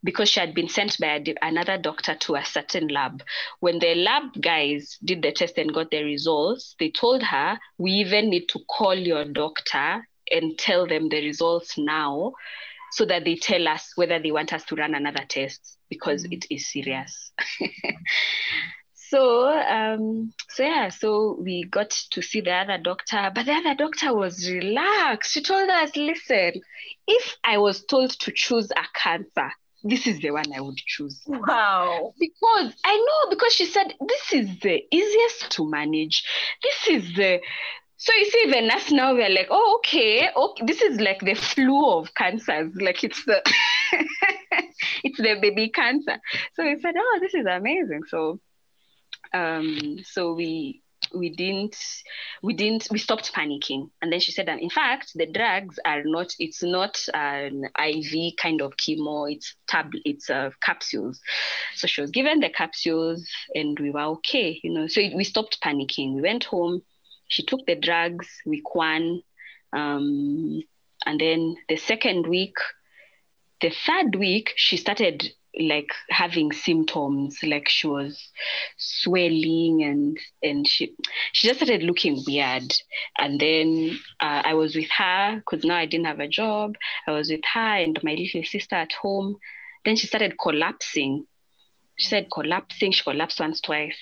because 0.03 0.31
she 0.31 0.41
had 0.41 0.55
been 0.55 0.69
sent 0.69 0.99
by 0.99 1.23
a, 1.27 1.35
another 1.43 1.79
doctor 1.79 2.15
to 2.15 2.35
a 2.35 2.45
certain 2.45 2.89
lab. 2.89 3.23
When 3.61 3.79
the 3.79 3.95
lab 3.95 4.41
guys 4.41 4.99
did 5.05 5.23
the 5.23 5.33
test 5.33 5.59
and 5.59 5.73
got 5.73 5.91
the 5.91 6.03
results, 6.03 6.75
they 6.79 6.91
told 6.91 7.23
her, 7.23 7.59
We 7.79 7.93
even 7.93 8.31
need 8.31 8.49
to 8.51 8.61
call 8.69 8.95
your 8.95 9.25
doctor 9.25 10.07
and 10.31 10.59
tell 10.59 10.87
them 10.87 11.09
the 11.09 11.23
results 11.25 11.77
now 11.77 12.33
so 12.93 13.05
that 13.05 13.25
they 13.25 13.37
tell 13.37 13.69
us 13.69 13.93
whether 13.97 14.19
they 14.19 14.33
want 14.33 14.53
us 14.53 14.65
to 14.65 14.75
run 14.75 14.95
another 14.95 15.25
test 15.29 15.79
because 15.89 16.25
mm-hmm. 16.25 16.35
it 16.35 16.47
is 16.51 16.71
serious. 16.71 17.33
so 19.11 19.49
um, 19.49 20.33
so 20.49 20.63
yeah 20.63 20.89
so 20.89 21.37
we 21.41 21.65
got 21.65 21.91
to 21.91 22.23
see 22.23 22.41
the 22.41 22.53
other 22.53 22.79
doctor 22.79 23.31
but 23.35 23.45
the 23.45 23.53
other 23.53 23.75
doctor 23.75 24.15
was 24.15 24.49
relaxed 24.49 25.33
she 25.33 25.43
told 25.43 25.69
us 25.69 25.97
listen 25.97 26.53
if 27.07 27.37
i 27.45 27.59
was 27.59 27.85
told 27.85 28.11
to 28.11 28.31
choose 28.33 28.71
a 28.71 28.85
cancer 28.95 29.51
this 29.83 30.07
is 30.07 30.21
the 30.21 30.31
one 30.31 30.45
i 30.55 30.61
would 30.61 30.77
choose 30.77 31.23
wow 31.27 32.15
because 32.21 32.73
i 32.85 32.97
know 32.97 33.31
because 33.31 33.53
she 33.53 33.65
said 33.65 33.93
this 34.07 34.33
is 34.33 34.61
the 34.61 34.81
easiest 34.93 35.51
to 35.51 35.69
manage 35.69 36.25
this 36.63 36.89
is 36.89 37.15
the 37.17 37.41
so 37.97 38.15
you 38.15 38.25
see, 38.31 38.51
the 38.51 38.75
us 38.75 38.91
now 38.91 39.13
we're 39.13 39.29
like, 39.29 39.49
oh, 39.51 39.77
okay, 39.81 40.31
okay, 40.35 40.65
this 40.65 40.81
is 40.81 40.99
like 41.03 41.21
the 41.21 41.35
flu 41.35 41.99
of 41.99 42.15
cancers. 42.15 42.75
Like 42.77 43.05
it's 43.05 43.23
the 43.27 43.43
it's 45.05 45.19
the 45.19 45.37
baby 45.39 45.69
cancer. 45.69 46.17
So 46.55 46.65
we 46.65 46.81
said, 46.81 46.95
oh, 46.97 47.19
this 47.21 47.35
is 47.35 47.45
amazing. 47.45 48.01
So 48.09 48.41
um, 49.33 49.99
so 50.05 50.35
we 50.35 50.83
we 51.15 51.31
didn't 51.31 51.77
we 52.43 52.55
didn't 52.55 52.87
we 52.91 52.99
stopped 52.99 53.33
panicking. 53.33 53.91
And 54.01 54.13
then 54.13 54.21
she 54.21 54.33
said 54.33 54.47
that 54.47 54.61
in 54.61 54.71
fact 54.71 55.13
the 55.15 55.27
drugs 55.27 55.79
are 55.85 56.03
not 56.05 56.35
it's 56.39 56.63
not 56.63 56.99
an 57.15 57.65
iv 57.79 58.37
kind 58.37 58.61
of 58.61 58.77
chemo. 58.77 59.31
It's 59.33 59.55
tab 59.69 59.91
it's 60.05 60.31
uh, 60.31 60.51
capsules. 60.63 61.21
So 61.75 61.87
she 61.87 62.01
was 62.01 62.11
given 62.11 62.41
the 62.41 62.51
capsules 62.51 63.27
and 63.55 63.79
we 63.79 63.91
were 63.91 64.05
okay 64.19 64.61
you 64.63 64.73
know. 64.73 64.87
So 64.87 65.01
we 65.15 65.25
stopped 65.25 65.61
panicking. 65.63 66.15
We 66.15 66.23
went 66.23 66.45
home. 66.45 66.83
She 67.29 67.45
took 67.45 67.65
the 67.67 67.77
drugs 67.77 68.29
week 68.45 68.75
one. 68.75 69.23
Um, 69.73 70.63
and 71.07 71.21
then 71.21 71.57
the 71.69 71.77
second 71.77 72.27
week 72.27 72.55
the 73.61 73.71
third 73.87 74.17
week 74.17 74.53
she 74.57 74.77
started 74.77 75.33
like 75.59 75.91
having 76.11 76.53
symptoms 76.53 77.39
like 77.43 77.69
she 77.69 77.87
was 77.87 78.31
swelling 78.77 79.83
and 79.83 80.19
and 80.43 80.69
she 80.69 80.95
she 81.33 81.49
just 81.49 81.61
started 81.61 81.83
looking 81.83 82.23
weird. 82.27 82.73
And 83.19 83.41
then 83.41 83.99
uh, 84.21 84.43
i 84.45 84.55
was 84.55 84.77
with 84.77 84.91
her 84.97 85.37
because 85.37 85.65
now 85.65 85.77
i 85.77 85.87
didn't 85.87 86.07
have 86.07 86.21
a 86.21 86.29
job. 86.29 86.77
I 87.07 87.13
was 87.13 87.31
with 87.31 87.45
her 87.55 87.77
and 87.77 87.99
my 88.03 88.15
little 88.15 88.45
sister 88.45 88.77
at 88.77 88.93
home. 88.93 89.37
Then 89.85 89.97
she 89.97 90.07
started 90.07 90.35
collapsing 90.41 91.27
she 92.01 92.09
said 92.09 92.29
collapsing. 92.33 92.93
She 92.93 93.03
collapsed 93.03 93.41
once, 93.41 93.61
twice. 93.61 93.97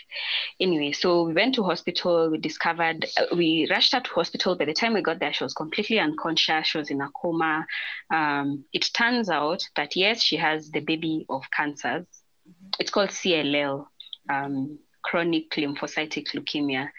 Anyway, 0.60 0.92
so 0.92 1.24
we 1.24 1.34
went 1.34 1.56
to 1.56 1.64
hospital. 1.64 2.30
We 2.30 2.38
discovered, 2.38 3.04
uh, 3.16 3.26
we 3.34 3.66
rushed 3.68 3.92
her 3.92 4.00
to 4.00 4.10
hospital. 4.10 4.56
By 4.56 4.66
the 4.66 4.72
time 4.72 4.94
we 4.94 5.02
got 5.02 5.18
there, 5.18 5.32
she 5.32 5.44
was 5.44 5.52
completely 5.52 5.98
unconscious. 5.98 6.68
She 6.68 6.78
was 6.78 6.90
in 6.90 7.00
a 7.00 7.10
coma. 7.10 7.66
Um, 8.12 8.64
it 8.72 8.88
turns 8.94 9.28
out 9.28 9.68
that 9.74 9.96
yes, 9.96 10.22
she 10.22 10.36
has 10.36 10.70
the 10.70 10.80
baby 10.80 11.26
of 11.28 11.42
cancers. 11.50 12.06
Mm-hmm. 12.48 12.68
It's 12.78 12.90
called 12.90 13.10
CLL, 13.10 13.86
um, 14.30 14.78
chronic 15.02 15.50
lymphocytic 15.50 16.28
leukemia. 16.34 16.90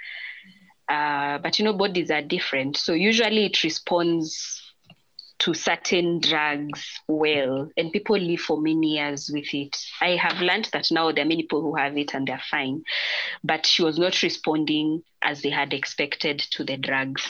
Uh, 0.90 1.38
but 1.38 1.60
you 1.60 1.66
know, 1.66 1.74
bodies 1.74 2.12
are 2.12 2.22
different. 2.22 2.76
So 2.76 2.94
usually 2.94 3.46
it 3.46 3.64
responds 3.64 4.69
to 5.40 5.54
certain 5.54 6.20
drugs 6.20 6.86
well 7.08 7.70
and 7.78 7.92
people 7.92 8.18
live 8.18 8.42
for 8.42 8.62
many 8.62 8.96
years 8.98 9.30
with 9.34 9.54
it. 9.54 9.78
I 10.02 10.16
have 10.18 10.42
learned 10.42 10.70
that 10.74 10.92
now 10.92 11.12
there 11.12 11.24
are 11.24 11.28
many 11.28 11.44
people 11.44 11.62
who 11.62 11.76
have 11.76 11.98
it 11.98 12.14
and 12.14 12.28
they're 12.28 12.42
fine 12.52 12.84
but 13.44 13.66
she 13.66 13.84
was 13.84 13.98
not 13.98 14.22
responding 14.22 15.04
as 15.22 15.42
they 15.42 15.50
had 15.50 15.74
expected 15.74 16.40
to 16.52 16.64
the 16.64 16.78
drugs. 16.78 17.24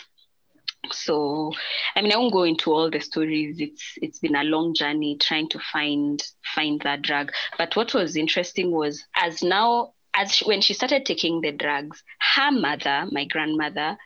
So 0.91 1.51
i 1.95 2.01
mean 2.01 2.11
i 2.13 2.17
won't 2.17 2.33
go 2.33 2.43
into 2.43 2.71
all 2.71 2.89
the 2.89 3.01
stories. 3.01 3.57
It's 3.59 3.93
it's 4.01 4.19
been 4.19 4.35
a 4.35 4.43
long 4.43 4.73
journey 4.73 5.17
trying 5.19 5.49
to 5.49 5.59
find 5.59 6.23
find 6.55 6.81
that 6.81 7.01
drug. 7.01 7.31
But 7.57 7.75
what 7.75 7.93
was 7.93 8.15
interesting 8.15 8.71
was 8.71 9.03
as 9.15 9.43
now 9.43 9.93
as 10.15 10.33
she, 10.33 10.45
when 10.45 10.61
she 10.61 10.73
started 10.73 11.05
taking 11.05 11.41
the 11.41 11.51
drugs 11.51 12.01
her 12.35 12.51
mother 12.51 13.07
my 13.11 13.25
grandmother 13.25 13.97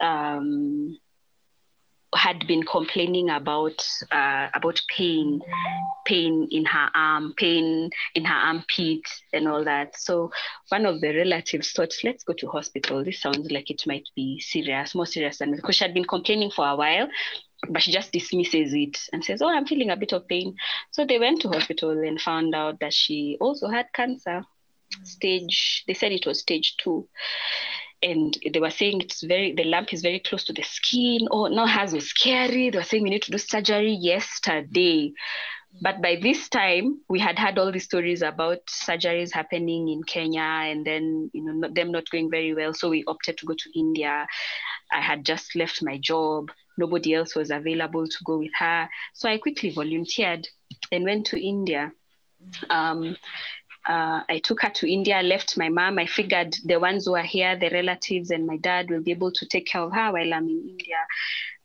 um, 0.00 0.96
had 2.14 2.46
been 2.46 2.62
complaining 2.62 3.28
about 3.30 3.86
uh, 4.10 4.48
about 4.54 4.80
pain, 4.96 5.40
pain 6.06 6.48
in 6.50 6.64
her 6.64 6.88
arm, 6.94 7.34
pain 7.36 7.90
in 8.14 8.24
her 8.24 8.34
armpit, 8.34 9.02
and 9.32 9.46
all 9.46 9.64
that. 9.64 9.98
So 9.98 10.30
one 10.70 10.86
of 10.86 11.00
the 11.00 11.14
relatives 11.14 11.72
thought, 11.72 11.92
let's 12.04 12.24
go 12.24 12.32
to 12.34 12.48
hospital. 12.48 13.04
This 13.04 13.20
sounds 13.20 13.50
like 13.50 13.70
it 13.70 13.82
might 13.86 14.08
be 14.16 14.40
serious, 14.40 14.94
more 14.94 15.06
serious 15.06 15.38
than 15.38 15.54
because 15.54 15.76
she 15.76 15.84
had 15.84 15.94
been 15.94 16.04
complaining 16.04 16.50
for 16.50 16.66
a 16.66 16.76
while. 16.76 17.08
But 17.68 17.82
she 17.82 17.92
just 17.92 18.12
dismisses 18.12 18.72
it 18.72 18.98
and 19.12 19.24
says, 19.24 19.42
Oh, 19.42 19.48
I'm 19.48 19.66
feeling 19.66 19.90
a 19.90 19.96
bit 19.96 20.12
of 20.12 20.28
pain. 20.28 20.54
So 20.92 21.04
they 21.04 21.18
went 21.18 21.42
to 21.42 21.48
hospital 21.48 21.90
and 21.90 22.20
found 22.20 22.54
out 22.54 22.78
that 22.80 22.94
she 22.94 23.36
also 23.40 23.68
had 23.68 23.86
cancer. 23.92 24.44
Stage, 25.04 25.84
they 25.86 25.92
said 25.92 26.12
it 26.12 26.24
was 26.24 26.40
stage 26.40 26.76
two 26.78 27.06
and 28.02 28.36
they 28.52 28.60
were 28.60 28.70
saying 28.70 29.00
it's 29.00 29.22
very 29.22 29.54
the 29.54 29.64
lump 29.64 29.92
is 29.92 30.02
very 30.02 30.20
close 30.20 30.44
to 30.44 30.52
the 30.52 30.62
skin. 30.62 31.28
Oh, 31.30 31.46
now 31.46 31.66
has 31.66 31.92
was 31.92 32.08
scary. 32.08 32.70
They 32.70 32.78
were 32.78 32.84
saying 32.84 33.02
we 33.02 33.10
need 33.10 33.22
to 33.22 33.30
do 33.30 33.38
surgery 33.38 33.92
yesterday. 33.92 35.12
But 35.82 36.00
by 36.00 36.18
this 36.20 36.48
time 36.48 37.00
we 37.08 37.18
had 37.18 37.38
had 37.38 37.58
all 37.58 37.70
these 37.70 37.84
stories 37.84 38.22
about 38.22 38.64
surgeries 38.66 39.32
happening 39.32 39.88
in 39.88 40.02
kenya 40.02 40.40
and 40.40 40.84
then 40.84 41.30
you 41.34 41.44
know 41.44 41.68
them 41.68 41.92
not 41.92 42.08
going 42.10 42.30
very 42.30 42.54
well. 42.54 42.72
So 42.72 42.88
we 42.88 43.04
opted 43.06 43.38
to 43.38 43.46
go 43.46 43.54
to 43.54 43.78
india. 43.78 44.26
I 44.92 45.00
had 45.00 45.24
just 45.24 45.54
left 45.56 45.82
my 45.82 45.98
job. 45.98 46.50
Nobody 46.78 47.14
else 47.14 47.34
was 47.34 47.50
available 47.50 48.06
to 48.06 48.24
go 48.24 48.38
with 48.38 48.52
her. 48.58 48.88
So 49.14 49.28
i 49.28 49.38
quickly 49.38 49.70
volunteered 49.70 50.48
and 50.92 51.04
went 51.04 51.26
to 51.26 51.44
india. 51.44 51.92
Um, 52.70 53.16
uh, 53.88 54.20
I 54.28 54.40
took 54.44 54.60
her 54.62 54.68
to 54.68 54.92
India, 54.92 55.22
left 55.22 55.56
my 55.56 55.70
mom. 55.70 55.98
I 55.98 56.04
figured 56.06 56.54
the 56.64 56.78
ones 56.78 57.06
who 57.06 57.16
are 57.16 57.22
here, 57.22 57.58
the 57.58 57.70
relatives 57.70 58.30
and 58.30 58.46
my 58.46 58.58
dad, 58.58 58.90
will 58.90 59.02
be 59.02 59.12
able 59.12 59.32
to 59.32 59.46
take 59.46 59.66
care 59.66 59.80
of 59.80 59.92
her 59.94 60.12
while 60.12 60.34
I'm 60.34 60.46
in 60.46 60.68
India. 60.68 60.96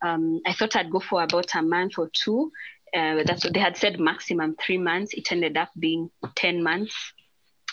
Um, 0.02 0.40
I 0.46 0.54
thought 0.54 0.76
I'd 0.78 0.90
go 0.90 1.02
for 1.02 1.22
about 1.22 1.54
a 1.54 1.62
month 1.62 2.00
or 2.00 2.10
two. 2.14 2.52
Uh, 2.96 3.24
that's 3.26 3.44
what 3.44 3.54
they 3.54 3.60
had 3.60 3.76
said, 3.76 4.00
maximum 4.00 4.56
three 4.56 4.78
months. 4.78 5.14
It 5.14 5.32
ended 5.34 5.58
up 5.58 5.70
being 5.78 6.12
10 6.36 6.64
months. 6.64 6.96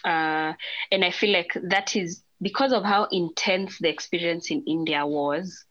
Uh, 0.05 0.55
and 0.91 1.05
I 1.05 1.13
feel 1.13 1.33
like 1.33 1.53
that 1.69 1.95
is 1.95 2.23
because 2.43 2.73
of 2.73 2.83
how 2.83 3.07
intense 3.13 3.79
the 3.79 3.89
experience 3.89 4.51
in 4.51 4.65
India 4.67 5.07
was, 5.07 5.65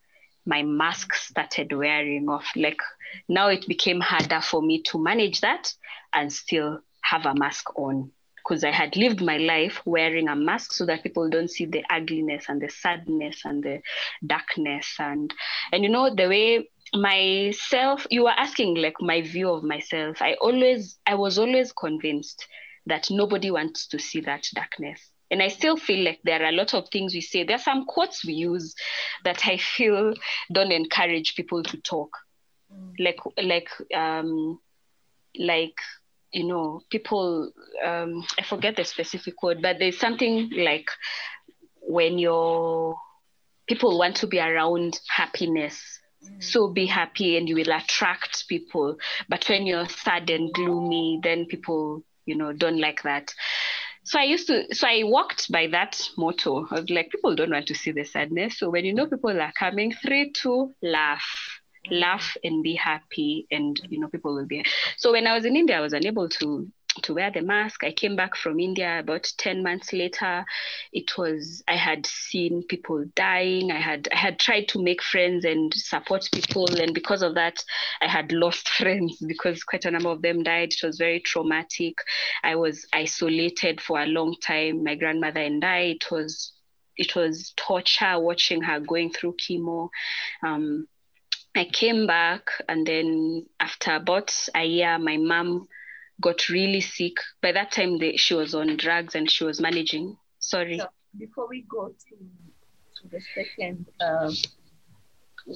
my 0.45 0.63
mask 0.63 1.15
started 1.15 1.73
wearing 1.73 2.29
off. 2.29 2.47
Like 2.55 2.79
now 3.27 3.49
it 3.49 3.67
became 3.67 3.99
harder 3.99 4.39
for 4.39 4.61
me 4.61 4.83
to 4.83 5.03
manage 5.03 5.41
that 5.41 5.73
and 6.13 6.31
still 6.31 6.79
have 7.01 7.25
a 7.25 7.35
mask 7.35 7.77
on 7.77 8.11
because 8.49 8.63
I 8.63 8.71
had 8.71 8.97
lived 8.97 9.21
my 9.21 9.37
life 9.37 9.79
wearing 9.85 10.27
a 10.27 10.35
mask 10.35 10.73
so 10.73 10.85
that 10.87 11.03
people 11.03 11.29
don't 11.29 11.51
see 11.51 11.65
the 11.65 11.83
ugliness 11.89 12.45
and 12.49 12.59
the 12.59 12.69
sadness 12.69 13.41
and 13.45 13.63
the 13.63 13.81
darkness 14.25 14.95
and 14.97 15.31
and 15.71 15.83
you 15.83 15.89
know 15.89 16.13
the 16.13 16.27
way 16.27 16.67
myself 16.95 18.07
you 18.09 18.23
were 18.23 18.31
asking 18.31 18.73
like 18.75 18.95
my 18.99 19.21
view 19.21 19.47
of 19.51 19.63
myself 19.63 20.23
i 20.23 20.33
always 20.41 20.97
i 21.05 21.13
was 21.13 21.37
always 21.37 21.71
convinced 21.71 22.47
that 22.89 23.09
nobody 23.09 23.49
wants 23.51 23.87
to 23.87 23.99
see 23.99 24.19
that 24.21 24.45
darkness. 24.53 25.11
And 25.31 25.41
I 25.43 25.47
still 25.47 25.77
feel 25.77 26.03
like 26.03 26.19
there 26.23 26.41
are 26.41 26.49
a 26.49 26.51
lot 26.51 26.73
of 26.73 26.89
things 26.89 27.13
we 27.13 27.21
say. 27.21 27.43
There 27.43 27.55
are 27.55 27.59
some 27.59 27.85
quotes 27.85 28.25
we 28.25 28.33
use 28.33 28.73
that 29.23 29.45
I 29.45 29.57
feel 29.57 30.13
don't 30.51 30.71
encourage 30.71 31.35
people 31.35 31.63
to 31.63 31.77
talk. 31.81 32.09
Mm. 32.73 32.93
Like 32.99 33.19
like 33.41 33.69
um 33.95 34.59
like 35.37 35.77
you 36.31 36.45
know 36.45 36.81
people 36.89 37.51
um 37.83 38.25
I 38.37 38.43
forget 38.43 38.75
the 38.75 38.85
specific 38.85 39.41
word, 39.41 39.61
but 39.61 39.77
there's 39.79 39.99
something 39.99 40.51
like 40.55 40.89
when 41.81 42.19
your 42.19 42.95
people 43.67 43.97
want 43.97 44.17
to 44.17 44.27
be 44.27 44.39
around 44.39 44.99
happiness 45.09 45.99
Mm. 46.23 46.43
So 46.43 46.67
be 46.69 46.85
happy 46.85 47.37
and 47.37 47.47
you 47.47 47.55
will 47.55 47.71
attract 47.71 48.47
people. 48.47 48.97
But 49.27 49.47
when 49.47 49.65
you're 49.65 49.87
sad 49.87 50.29
and 50.29 50.53
gloomy, 50.53 51.19
then 51.23 51.45
people, 51.45 52.03
you 52.25 52.35
know, 52.35 52.53
don't 52.53 52.79
like 52.79 53.03
that. 53.03 53.33
So 54.03 54.19
I 54.19 54.23
used 54.23 54.47
to, 54.47 54.73
so 54.73 54.87
I 54.87 55.03
walked 55.03 55.51
by 55.51 55.67
that 55.67 56.01
motto. 56.17 56.67
I 56.71 56.81
was 56.81 56.89
like, 56.89 57.11
people 57.11 57.35
don't 57.35 57.51
want 57.51 57.67
to 57.67 57.75
see 57.75 57.91
the 57.91 58.05
sadness. 58.05 58.57
So 58.57 58.69
when 58.69 58.85
you 58.85 58.93
know 58.93 59.07
people 59.07 59.39
are 59.39 59.53
coming, 59.57 59.93
three, 59.93 60.31
two, 60.31 60.73
laugh 60.81 61.58
laugh 61.89 62.35
and 62.43 62.63
be 62.63 62.75
happy 62.75 63.47
and 63.51 63.79
you 63.89 63.99
know 63.99 64.07
people 64.07 64.35
will 64.35 64.45
be 64.45 64.63
so 64.97 65.11
when 65.11 65.27
i 65.27 65.33
was 65.33 65.45
in 65.45 65.55
india 65.55 65.77
i 65.77 65.81
was 65.81 65.93
unable 65.93 66.27
to 66.27 66.69
to 67.03 67.13
wear 67.13 67.31
the 67.31 67.41
mask. 67.41 67.83
I 67.83 67.91
came 67.91 68.15
back 68.15 68.35
from 68.35 68.59
India 68.59 68.99
about 68.99 69.31
10 69.37 69.63
months 69.63 69.93
later. 69.93 70.45
It 70.91 71.17
was 71.17 71.63
I 71.67 71.75
had 71.75 72.05
seen 72.05 72.63
people 72.67 73.05
dying. 73.15 73.71
I 73.71 73.79
had 73.79 74.07
I 74.11 74.17
had 74.17 74.39
tried 74.39 74.67
to 74.69 74.81
make 74.81 75.01
friends 75.01 75.45
and 75.45 75.73
support 75.73 76.27
people 76.33 76.67
and 76.79 76.93
because 76.93 77.21
of 77.21 77.35
that 77.35 77.63
I 78.01 78.07
had 78.07 78.31
lost 78.31 78.69
friends 78.77 79.17
because 79.25 79.63
quite 79.63 79.85
a 79.85 79.91
number 79.91 80.09
of 80.09 80.21
them 80.21 80.43
died. 80.43 80.73
It 80.73 80.85
was 80.85 80.97
very 80.97 81.19
traumatic. 81.19 81.95
I 82.43 82.55
was 82.55 82.85
isolated 82.93 83.81
for 83.81 83.99
a 83.99 84.07
long 84.07 84.35
time. 84.41 84.83
My 84.83 84.95
grandmother 84.95 85.41
and 85.41 85.63
I 85.63 85.79
it 85.79 86.11
was 86.11 86.53
it 86.97 87.15
was 87.15 87.53
torture 87.55 88.19
watching 88.19 88.61
her 88.61 88.79
going 88.79 89.11
through 89.11 89.37
chemo. 89.37 89.89
Um, 90.43 90.87
I 91.55 91.65
came 91.65 92.07
back 92.07 92.49
and 92.67 92.85
then 92.85 93.45
after 93.59 93.95
about 93.95 94.33
a 94.55 94.63
year 94.63 94.97
my 94.99 95.17
mom 95.17 95.67
got 96.21 96.49
really 96.49 96.81
sick. 96.81 97.13
By 97.41 97.51
that 97.53 97.71
time, 97.71 97.97
they, 97.97 98.17
she 98.17 98.33
was 98.33 98.53
on 98.53 98.77
drugs 98.77 99.15
and 99.15 99.29
she 99.29 99.43
was 99.43 99.59
managing. 99.59 100.17
Sorry. 100.39 100.77
So 100.77 100.87
before 101.17 101.47
we 101.47 101.65
go 101.69 101.87
to, 101.87 102.15
to 103.01 103.07
the 103.09 103.21
second 103.33 103.85
uh, 103.99 104.31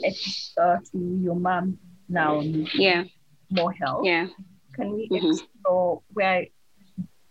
episode, 0.03 0.85
to 0.91 1.19
your 1.21 1.35
mom 1.35 1.77
now, 2.09 2.41
yeah, 2.41 3.03
more 3.49 3.71
help. 3.73 4.05
Yeah. 4.05 4.27
Can 4.75 4.93
we 4.93 5.09
mm-hmm. 5.09 5.31
explore 5.31 6.01
where 6.13 6.45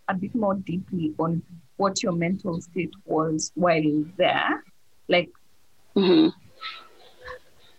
a 0.07 0.13
bit 0.13 0.33
more 0.35 0.55
deeply 0.55 1.13
on 1.17 1.41
what 1.77 2.01
your 2.03 2.13
mental 2.13 2.61
state 2.61 2.93
was 3.05 3.51
while 3.55 4.05
there? 4.17 4.63
Like, 5.09 5.29
mm-hmm. 5.95 6.29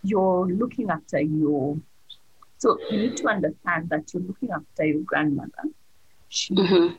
You're 0.05 0.47
looking 0.47 0.90
after 0.90 1.20
your 1.20 1.76
so 2.59 2.78
you 2.90 2.98
need 2.98 3.16
to 3.18 3.28
understand 3.28 3.90
that 3.90 4.12
you're 4.12 4.22
looking 4.22 4.51
after 4.51 4.85
your 4.85 5.02
grandmother. 5.02 5.64
She, 6.28 6.55
mm-hmm. 6.55 6.97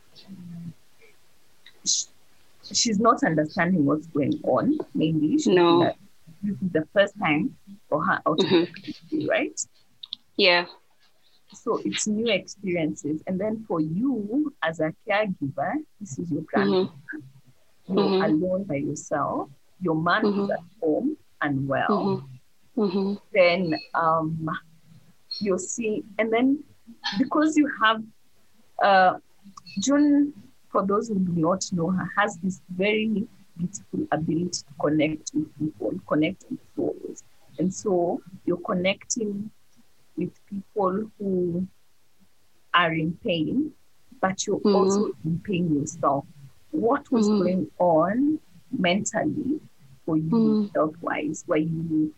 she 1.83 2.05
she's 2.71 2.99
not 2.99 3.23
understanding 3.23 3.85
what's 3.85 4.07
going 4.07 4.39
on. 4.43 4.77
maybe 4.93 5.37
she 5.37 5.55
no. 5.55 5.91
This 6.43 6.55
is 6.61 6.71
the 6.71 6.87
first 6.93 7.17
time 7.19 7.55
for 7.89 8.03
her 8.03 8.21
out 8.25 8.37
mm-hmm. 8.37 8.55
of 8.55 8.67
the 8.67 8.93
country, 8.93 9.27
right? 9.27 9.59
Yeah. 10.37 10.65
So 11.53 11.81
it's 11.83 12.05
new 12.05 12.31
experiences, 12.31 13.21
and 13.25 13.39
then 13.39 13.65
for 13.67 13.79
you 13.79 14.53
as 14.61 14.79
a 14.79 14.93
caregiver, 15.07 15.73
this 15.99 16.19
is 16.19 16.29
your 16.31 16.43
grandmother. 16.43 16.89
Mm-hmm. 16.89 17.97
You're 17.97 18.05
mm-hmm. 18.05 18.23
alone 18.23 18.63
by 18.63 18.75
yourself. 18.75 19.49
Your 19.81 19.95
man 19.95 20.25
is 20.25 20.33
mm-hmm. 20.33 20.51
at 20.51 20.59
home 20.81 21.17
and 21.41 21.67
well. 21.67 22.27
Mm-hmm. 22.77 23.13
Then 23.33 23.75
um, 23.93 24.49
you 25.39 25.57
see, 25.57 26.03
and 26.19 26.31
then 26.31 26.63
because 27.17 27.55
you 27.57 27.69
have 27.81 28.01
uh, 28.83 29.13
June, 29.79 30.33
for 30.71 30.85
those 30.85 31.07
who 31.07 31.15
do 31.15 31.31
not 31.33 31.65
know 31.71 31.89
her, 31.89 32.07
has 32.17 32.37
this 32.43 32.61
very 32.75 33.27
beautiful 33.57 34.07
ability 34.11 34.49
to 34.49 34.65
connect 34.79 35.31
with 35.33 35.57
people, 35.57 35.91
connect 36.07 36.45
with 36.49 36.59
souls. 36.75 37.23
And 37.57 37.73
so 37.73 38.21
you're 38.45 38.57
connecting 38.57 39.49
with 40.17 40.31
people 40.47 41.09
who 41.17 41.67
are 42.73 42.93
in 42.93 43.17
pain, 43.23 43.71
but 44.21 44.45
you're 44.45 44.59
mm-hmm. 44.59 44.75
also 44.75 45.11
in 45.23 45.39
pain 45.39 45.73
yourself. 45.73 46.25
What 46.71 47.09
was 47.11 47.27
mm-hmm. 47.27 47.43
going 47.43 47.71
on 47.79 48.39
mentally 48.77 49.61
for 50.05 50.17
you 50.17 50.23
mm-hmm. 50.29 50.65
health 50.75 50.95
wise? 51.01 51.45
Were 51.47 51.57
you 51.57 52.13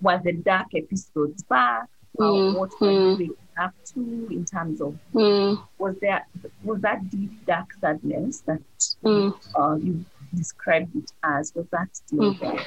were 0.00 0.20
the 0.22 0.32
dark 0.32 0.68
episodes 0.74 1.42
back? 1.44 1.88
mm, 2.18 2.56
what 2.56 2.70
mm. 2.72 3.18
we 3.18 3.30
up 3.58 3.72
to 3.84 4.28
in 4.30 4.44
terms 4.44 4.80
of 4.80 4.96
mm. 5.12 5.60
was 5.78 5.96
there 6.00 6.24
was 6.62 6.80
that 6.80 7.10
deep 7.10 7.30
dark 7.44 7.66
sadness 7.80 8.40
that 8.42 8.60
mm. 9.04 9.34
uh, 9.56 9.74
you 9.76 10.04
described 10.34 10.94
it 10.94 11.10
as 11.24 11.52
was 11.54 11.66
that 11.72 11.88
still 11.92 12.34
mm. 12.34 12.40
there? 12.40 12.64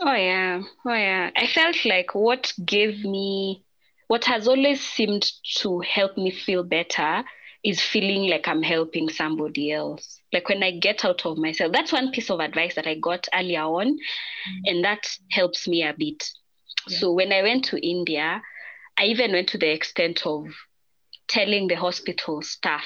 Oh 0.00 0.14
yeah, 0.14 0.62
oh 0.84 0.94
yeah. 0.94 1.30
I 1.34 1.46
felt 1.46 1.84
like 1.84 2.14
what 2.14 2.52
gave 2.64 3.04
me 3.04 3.64
what 4.06 4.24
has 4.24 4.48
always 4.48 4.80
seemed 4.80 5.30
to 5.56 5.80
help 5.80 6.16
me 6.16 6.30
feel 6.30 6.62
better 6.62 7.24
is 7.64 7.80
feeling 7.80 8.30
like 8.30 8.46
I'm 8.46 8.62
helping 8.62 9.08
somebody 9.08 9.72
else. 9.72 10.20
Like 10.32 10.48
when 10.48 10.62
I 10.62 10.78
get 10.78 11.04
out 11.04 11.26
of 11.26 11.38
myself, 11.38 11.72
that's 11.72 11.92
one 11.92 12.12
piece 12.12 12.30
of 12.30 12.40
advice 12.40 12.74
that 12.76 12.86
I 12.86 12.94
got 12.94 13.26
earlier 13.34 13.62
on, 13.62 13.86
mm. 13.88 14.60
and 14.64 14.84
that 14.84 15.08
helps 15.30 15.66
me 15.66 15.82
a 15.82 15.94
bit 15.96 16.22
so 16.88 17.12
when 17.12 17.32
I 17.32 17.42
went 17.42 17.64
to 17.66 17.86
India, 17.86 18.42
I 18.98 19.04
even 19.04 19.32
went 19.32 19.48
to 19.50 19.58
the 19.58 19.70
extent 19.70 20.26
of 20.26 20.46
telling 21.28 21.68
the 21.68 21.74
hospital 21.74 22.42
staff 22.42 22.84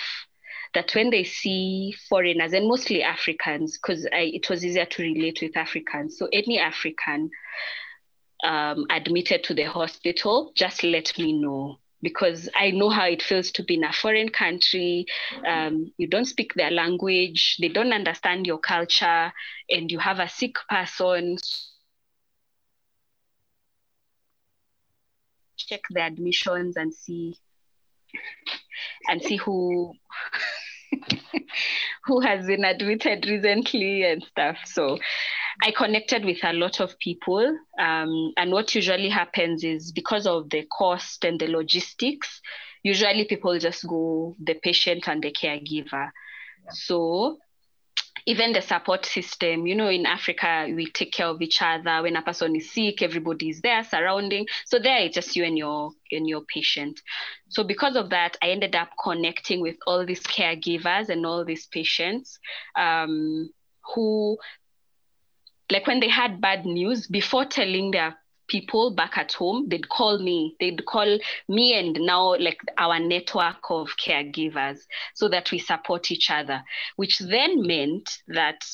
that 0.75 0.95
when 0.95 1.11
they 1.11 1.25
see 1.25 1.95
foreigners 2.09 2.53
and 2.53 2.67
mostly 2.67 3.03
Africans, 3.03 3.79
because 3.79 4.07
it 4.11 4.49
was 4.49 4.65
easier 4.65 4.87
to 4.87 5.03
relate 5.03 5.41
with 5.43 5.57
Africans, 5.57 6.19
so 6.19 6.29
any 6.33 6.59
African 6.59 7.31
um, 8.43 8.87
admitted 8.91 9.45
to 9.45 9.55
the 9.55 9.65
hospital, 9.65 10.53
just 10.57 10.83
let 10.83 11.17
me 11.19 11.33
know 11.33 11.79
because 12.03 12.49
I 12.55 12.71
know 12.73 12.91
how 12.91 13.07
it 13.07 13.23
feels 13.23 13.51
to 13.53 13.63
be 13.63 13.75
in 13.75 13.85
a 13.85 13.93
foreign 13.93 14.29
country. 14.29 15.07
Um, 15.47 15.93
you 15.99 16.09
don't 16.09 16.25
speak 16.25 16.55
their 16.55 16.71
language, 16.71 17.57
they 17.61 17.69
don't 17.69 17.93
understand 17.93 18.47
your 18.47 18.59
culture, 18.59 19.33
and 19.71 19.91
you 19.91 19.99
have 19.99 20.19
a 20.19 20.29
sick 20.29 20.57
person. 20.69 21.39
check 25.57 25.83
the 25.91 26.01
admissions 26.01 26.77
and 26.77 26.93
see 26.93 27.35
and 29.09 29.23
see 29.23 29.37
who 29.37 29.95
who 32.05 32.21
has 32.21 32.47
been 32.47 32.65
admitted 32.65 33.27
recently 33.27 34.05
and 34.05 34.23
stuff. 34.25 34.57
So 34.65 34.99
I 35.63 35.71
connected 35.71 36.25
with 36.25 36.39
a 36.43 36.53
lot 36.53 36.81
of 36.81 36.99
people. 36.99 37.57
Um, 37.79 38.33
and 38.37 38.53
what 38.53 38.75
usually 38.75 39.09
happens 39.09 39.65
is 39.65 39.93
because 39.93 40.27
of 40.27 40.51
the 40.51 40.67
cost 40.77 41.25
and 41.25 41.39
the 41.39 41.47
logistics, 41.49 42.41
usually 42.83 43.27
people 43.27 43.59
just 43.59 43.87
go 43.87 44.35
the 44.43 44.55
patient 44.55 45.09
and 45.09 45.23
the 45.23 45.33
caregiver. 45.33 46.11
Yeah. 46.65 46.71
So 46.71 47.39
even 48.27 48.53
the 48.53 48.63
support 48.63 49.05
system 49.05 49.67
you 49.67 49.75
know 49.75 49.89
in 49.89 50.07
africa 50.07 50.67
we 50.75 50.91
take 50.91 51.13
care 51.13 51.27
of 51.27 51.41
each 51.43 51.61
other. 51.63 52.03
When 52.03 52.17
a 52.17 52.23
person 52.23 52.57
is 52.57 52.73
sick 52.73 53.03
everybody 53.03 53.49
is 53.51 53.61
there 53.61 53.83
surrounding. 53.85 54.47
So 54.67 54.79
there 54.79 54.99
it's 54.99 55.15
just 55.15 55.37
you 55.37 55.45
and 55.45 55.57
your 55.59 55.93
and 56.11 56.29
your 56.29 56.43
patient. 56.43 57.01
So 57.49 57.65
because 57.65 57.97
of 57.97 58.11
that 58.11 58.37
i 58.43 58.49
ended 58.49 58.75
up 58.75 58.91
connecting 59.03 59.61
with 59.61 59.77
all 59.87 60.05
these 60.07 60.23
caregivers 60.23 61.09
and 61.09 61.25
all 61.27 61.45
these 61.45 61.67
patients 61.67 62.39
um, 62.77 63.51
who 63.95 64.39
like 65.71 65.87
when 65.87 66.01
they 66.01 66.09
had 66.09 66.41
bad 66.41 66.67
news 66.67 67.07
before 67.07 67.45
telling 67.47 67.91
their 67.91 68.17
people 68.49 68.95
back 68.95 69.17
at 69.17 69.33
home, 69.33 69.69
they'd 69.69 69.89
call 69.89 70.19
me. 70.19 70.57
They'd 70.61 70.85
call 70.85 71.19
me 71.49 71.75
and 71.75 71.97
now 72.01 72.37
like 72.37 72.59
our 72.79 72.99
network 72.99 73.71
of 73.71 73.89
caregivers 73.97 74.79
so 75.15 75.29
that 75.29 75.51
we 75.51 75.59
support 75.59 76.11
each 76.11 76.31
other, 76.31 76.63
which 76.97 77.19
then 77.19 77.67
meant 77.67 78.19
that 78.29 78.65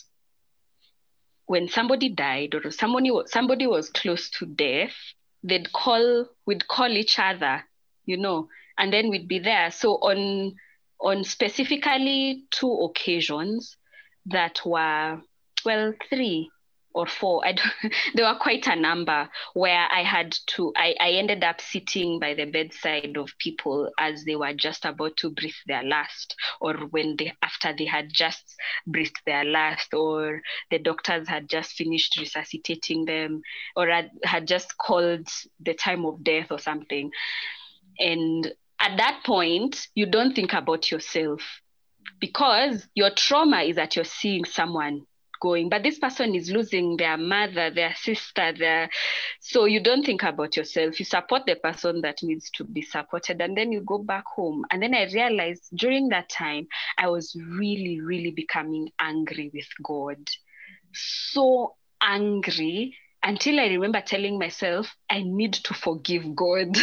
when 1.46 1.68
somebody 1.68 2.10
died 2.10 2.54
or 2.54 2.70
somebody 2.70 3.10
somebody 3.26 3.66
was 3.66 3.88
close 3.90 4.28
to 4.30 4.46
death, 4.46 4.94
they'd 5.42 5.72
call 5.72 6.26
we'd 6.46 6.68
call 6.68 6.90
each 6.90 7.18
other, 7.18 7.64
you 8.04 8.16
know, 8.16 8.48
and 8.76 8.92
then 8.92 9.08
we'd 9.08 9.28
be 9.28 9.38
there. 9.38 9.70
So 9.70 9.94
on 9.94 10.54
on 11.00 11.24
specifically 11.24 12.44
two 12.50 12.72
occasions 12.72 13.76
that 14.26 14.60
were 14.64 15.22
well 15.64 15.94
three 16.10 16.50
or 16.94 17.06
four. 17.06 17.46
I 17.46 17.54
there 18.14 18.26
were 18.26 18.38
quite 18.38 18.66
a 18.66 18.76
number 18.76 19.28
where 19.54 19.88
I 19.90 20.02
had 20.02 20.36
to. 20.48 20.72
I, 20.76 20.94
I 21.00 21.10
ended 21.12 21.44
up 21.44 21.60
sitting 21.60 22.18
by 22.18 22.34
the 22.34 22.46
bedside 22.46 23.16
of 23.16 23.36
people 23.38 23.90
as 23.98 24.24
they 24.24 24.36
were 24.36 24.52
just 24.54 24.84
about 24.84 25.16
to 25.18 25.30
breathe 25.30 25.52
their 25.66 25.82
last, 25.82 26.34
or 26.60 26.74
when 26.90 27.16
they 27.16 27.32
after 27.42 27.74
they 27.76 27.84
had 27.84 28.12
just 28.12 28.56
breathed 28.86 29.20
their 29.26 29.44
last, 29.44 29.94
or 29.94 30.42
the 30.70 30.78
doctors 30.78 31.28
had 31.28 31.48
just 31.48 31.72
finished 31.72 32.18
resuscitating 32.18 33.04
them, 33.04 33.42
or 33.76 33.88
had, 33.88 34.10
had 34.24 34.46
just 34.46 34.76
called 34.78 35.28
the 35.60 35.74
time 35.74 36.04
of 36.04 36.22
death 36.24 36.50
or 36.50 36.58
something. 36.58 37.10
And 37.98 38.52
at 38.80 38.96
that 38.96 39.22
point, 39.24 39.88
you 39.94 40.06
don't 40.06 40.34
think 40.34 40.52
about 40.52 40.90
yourself 40.90 41.42
because 42.20 42.88
your 42.94 43.10
trauma 43.10 43.62
is 43.62 43.76
that 43.76 43.96
you're 43.96 44.04
seeing 44.04 44.44
someone 44.44 45.04
going 45.40 45.68
but 45.68 45.82
this 45.82 45.98
person 45.98 46.34
is 46.34 46.50
losing 46.50 46.96
their 46.96 47.16
mother 47.16 47.70
their 47.70 47.94
sister 47.94 48.52
their 48.58 48.88
so 49.40 49.64
you 49.64 49.80
don't 49.80 50.04
think 50.04 50.22
about 50.22 50.56
yourself 50.56 50.98
you 50.98 51.04
support 51.04 51.42
the 51.46 51.56
person 51.56 52.00
that 52.00 52.18
needs 52.22 52.50
to 52.50 52.64
be 52.64 52.82
supported 52.82 53.40
and 53.40 53.56
then 53.56 53.72
you 53.72 53.80
go 53.80 53.98
back 53.98 54.24
home 54.26 54.64
and 54.70 54.82
then 54.82 54.94
i 54.94 55.04
realized 55.12 55.68
during 55.74 56.08
that 56.08 56.28
time 56.28 56.66
i 56.98 57.08
was 57.08 57.36
really 57.58 58.00
really 58.00 58.30
becoming 58.30 58.88
angry 58.98 59.50
with 59.54 59.68
god 59.82 60.18
so 60.92 61.74
angry 62.02 62.94
until 63.22 63.58
I 63.60 63.64
remember 63.64 64.00
telling 64.00 64.38
myself, 64.38 64.94
I 65.10 65.22
need 65.22 65.52
to 65.54 65.74
forgive 65.74 66.34
God. 66.34 66.76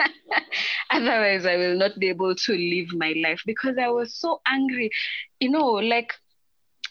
Otherwise, 0.90 1.46
I 1.46 1.56
will 1.56 1.76
not 1.76 1.98
be 1.98 2.08
able 2.08 2.34
to 2.34 2.52
live 2.52 2.92
my 2.92 3.14
life 3.22 3.40
because 3.46 3.76
I 3.78 3.88
was 3.88 4.14
so 4.14 4.40
angry. 4.46 4.90
You 5.40 5.50
know, 5.50 5.66
like 5.66 6.12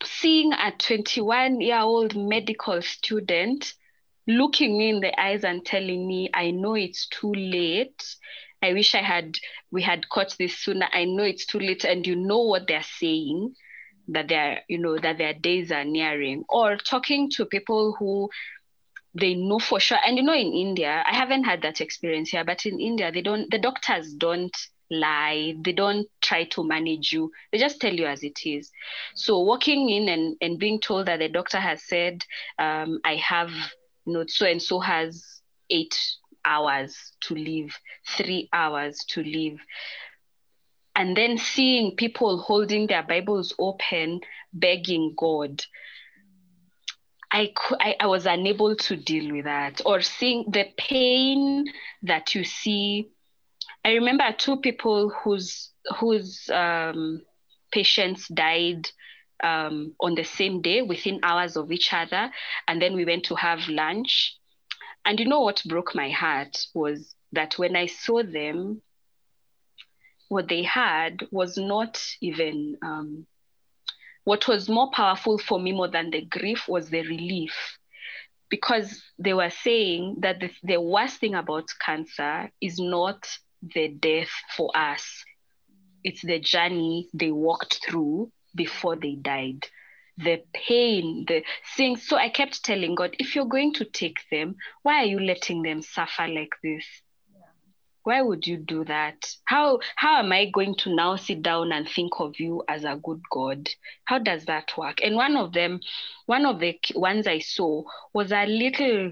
seeing 0.03 0.53
a 0.53 0.71
21 0.77 1.61
year 1.61 1.79
old 1.79 2.15
medical 2.15 2.81
student 2.81 3.73
looking 4.27 4.77
me 4.77 4.89
in 4.89 4.99
the 4.99 5.19
eyes 5.19 5.43
and 5.43 5.65
telling 5.65 6.07
me, 6.07 6.29
I 6.33 6.51
know 6.51 6.75
it's 6.75 7.07
too 7.07 7.33
late. 7.33 8.03
I 8.61 8.73
wish 8.73 8.93
I 8.93 9.01
had 9.01 9.35
we 9.71 9.81
had 9.81 10.09
caught 10.09 10.35
this 10.37 10.57
sooner. 10.57 10.87
I 10.91 11.05
know 11.05 11.23
it's 11.23 11.45
too 11.45 11.59
late, 11.59 11.83
and 11.83 12.05
you 12.05 12.15
know 12.15 12.39
what 12.43 12.67
they're 12.67 12.83
saying, 12.83 13.55
that 14.09 14.27
they're, 14.27 14.61
you 14.67 14.77
know, 14.77 14.97
that 14.97 15.17
their 15.17 15.33
days 15.33 15.71
are 15.71 15.85
nearing. 15.85 16.43
Or 16.49 16.75
talking 16.77 17.29
to 17.31 17.45
people 17.45 17.95
who 17.97 18.29
they 19.13 19.33
know 19.33 19.59
for 19.59 19.79
sure. 19.79 19.97
And 20.05 20.17
you 20.17 20.23
know, 20.23 20.33
in 20.33 20.53
India, 20.53 21.03
I 21.05 21.15
haven't 21.15 21.45
had 21.45 21.61
that 21.63 21.81
experience 21.81 22.29
here, 22.29 22.43
but 22.43 22.65
in 22.65 22.79
India, 22.79 23.11
they 23.11 23.21
don't 23.21 23.49
the 23.49 23.59
doctors 23.59 24.13
don't 24.13 24.55
lie. 24.89 25.55
They 25.63 25.71
don't 25.73 26.07
try 26.21 26.45
to 26.45 26.63
manage 26.63 27.13
you. 27.13 27.31
They 27.51 27.57
just 27.57 27.79
tell 27.79 27.93
you 27.93 28.05
as 28.05 28.23
it 28.23 28.39
is. 28.45 28.71
So 29.15 29.39
walking 29.39 29.89
in 29.89 30.09
and, 30.09 30.35
and 30.41 30.59
being 30.59 30.79
told 30.79 31.07
that 31.07 31.19
the 31.19 31.29
doctor 31.29 31.59
has 31.59 31.83
said 31.83 32.23
um, 32.57 32.99
i 33.03 33.15
have 33.15 33.49
you 34.05 34.13
know 34.13 34.25
so 34.27 34.45
and 34.45 34.61
so 34.61 34.79
has 34.79 35.41
eight 35.69 35.97
hours 36.45 37.13
to 37.21 37.35
live 37.35 37.77
three 38.17 38.49
hours 38.53 38.97
to 39.09 39.23
live 39.23 39.59
and 40.95 41.15
then 41.15 41.37
seeing 41.37 41.95
people 41.95 42.39
holding 42.39 42.87
their 42.87 43.03
bibles 43.03 43.53
open 43.59 44.19
begging 44.53 45.13
god. 45.17 45.63
I, 47.31 47.53
I, 47.79 47.95
I 47.99 48.07
was 48.07 48.25
unable 48.25 48.75
to 48.75 48.95
deal 48.97 49.31
with 49.33 49.45
that. 49.45 49.81
Or 49.85 50.01
seeing 50.01 50.45
the 50.49 50.65
pain 50.77 51.65
that 52.01 52.33
you 52.33 52.43
see 52.43 53.07
I 53.83 53.93
remember 53.93 54.23
two 54.37 54.57
people 54.57 55.09
whose 55.09 55.71
whose 55.99 56.49
um, 56.49 57.21
patients 57.71 58.27
died 58.27 58.89
um, 59.43 59.95
on 59.99 60.15
the 60.15 60.23
same 60.23 60.61
day 60.61 60.81
within 60.81 61.19
hours 61.23 61.55
of 61.55 61.71
each 61.71 61.93
other, 61.93 62.31
and 62.67 62.81
then 62.81 62.95
we 62.95 63.05
went 63.05 63.25
to 63.25 63.35
have 63.35 63.67
lunch. 63.69 64.35
And 65.05 65.19
you 65.19 65.25
know 65.25 65.41
what 65.41 65.63
broke 65.65 65.95
my 65.95 66.09
heart 66.09 66.57
was 66.73 67.15
that 67.31 67.57
when 67.57 67.75
I 67.75 67.85
saw 67.85 68.21
them, 68.21 68.81
what 70.27 70.47
they 70.49 70.63
had 70.63 71.21
was 71.31 71.57
not 71.57 72.03
even 72.21 72.77
um, 72.83 73.25
what 74.25 74.47
was 74.47 74.69
more 74.69 74.91
powerful 74.91 75.39
for 75.39 75.59
me 75.59 75.71
more 75.71 75.87
than 75.87 76.11
the 76.11 76.21
grief 76.21 76.67
was 76.67 76.89
the 76.89 77.01
relief 77.01 77.79
because 78.49 79.01
they 79.17 79.33
were 79.33 79.49
saying 79.49 80.17
that 80.19 80.39
the, 80.39 80.51
the 80.63 80.79
worst 80.81 81.19
thing 81.19 81.33
about 81.33 81.67
cancer 81.83 82.51
is 82.61 82.79
not 82.79 83.27
the 83.61 83.89
death 83.89 84.31
for 84.55 84.71
us. 84.75 85.23
It's 86.03 86.21
the 86.21 86.39
journey 86.39 87.09
they 87.13 87.31
walked 87.31 87.85
through 87.85 88.31
before 88.55 88.95
they 88.95 89.15
died. 89.15 89.67
The 90.17 90.43
pain, 90.53 91.25
the 91.27 91.43
things. 91.77 92.07
So 92.07 92.17
I 92.17 92.29
kept 92.29 92.63
telling 92.63 92.95
God, 92.95 93.15
if 93.19 93.35
you're 93.35 93.45
going 93.45 93.73
to 93.75 93.85
take 93.85 94.19
them, 94.31 94.55
why 94.83 95.03
are 95.03 95.05
you 95.05 95.19
letting 95.19 95.61
them 95.61 95.81
suffer 95.81 96.27
like 96.27 96.53
this? 96.63 96.85
Why 98.03 98.21
would 98.21 98.47
you 98.47 98.57
do 98.57 98.85
that? 98.85 99.17
How 99.45 99.79
how 99.95 100.19
am 100.19 100.31
I 100.31 100.49
going 100.49 100.75
to 100.77 100.95
now 100.95 101.15
sit 101.17 101.41
down 101.41 101.71
and 101.71 101.87
think 101.87 102.13
of 102.19 102.39
you 102.39 102.63
as 102.67 102.83
a 102.83 102.99
good 103.01 103.21
God? 103.29 103.69
How 104.05 104.19
does 104.19 104.45
that 104.45 104.71
work? 104.77 104.99
And 105.03 105.15
one 105.15 105.35
of 105.35 105.53
them, 105.53 105.79
one 106.25 106.45
of 106.45 106.59
the 106.59 106.79
ones 106.95 107.27
I 107.27 107.39
saw 107.39 107.83
was 108.13 108.31
a 108.31 108.45
little 108.45 109.11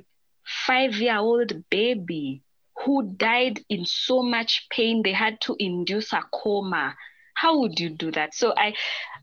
five-year-old 0.65 1.69
baby 1.69 2.43
who 2.85 3.13
died 3.17 3.59
in 3.69 3.85
so 3.85 4.21
much 4.21 4.67
pain 4.69 5.01
they 5.03 5.13
had 5.13 5.39
to 5.41 5.55
induce 5.59 6.13
a 6.13 6.21
coma. 6.31 6.95
How 7.33 7.59
would 7.59 7.79
you 7.79 7.89
do 7.89 8.11
that? 8.11 8.33
So 8.33 8.53
i 8.57 8.73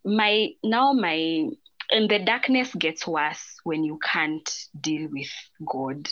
my 0.05 0.51
now 0.63 0.93
my 0.93 1.49
and 1.91 2.09
the 2.09 2.19
darkness 2.19 2.75
gets 2.75 3.07
worse 3.07 3.57
when 3.65 3.85
you 3.85 3.99
can't 4.03 4.51
deal 4.81 5.09
with 5.13 5.31
god. 5.67 6.09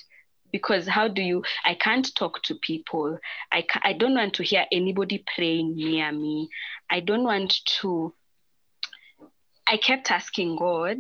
Because 0.53 0.87
how 0.87 1.09
do 1.09 1.23
you 1.23 1.43
i 1.65 1.75
can't 1.75 2.15
talk 2.15 2.43
to 2.45 2.55
people. 2.57 3.19
I 3.51 3.65
i 3.83 3.93
don't 3.93 4.15
want 4.15 4.35
to 4.35 4.45
hear 4.45 4.67
anybody 4.71 5.25
praying 5.35 5.77
near 5.77 6.13
me. 6.13 6.49
I 6.91 7.01
don't 7.01 7.25
want 7.25 7.55
to 7.81 8.15
i 9.67 9.77
kept 9.77 10.11
asking 10.11 10.57
god 10.57 10.99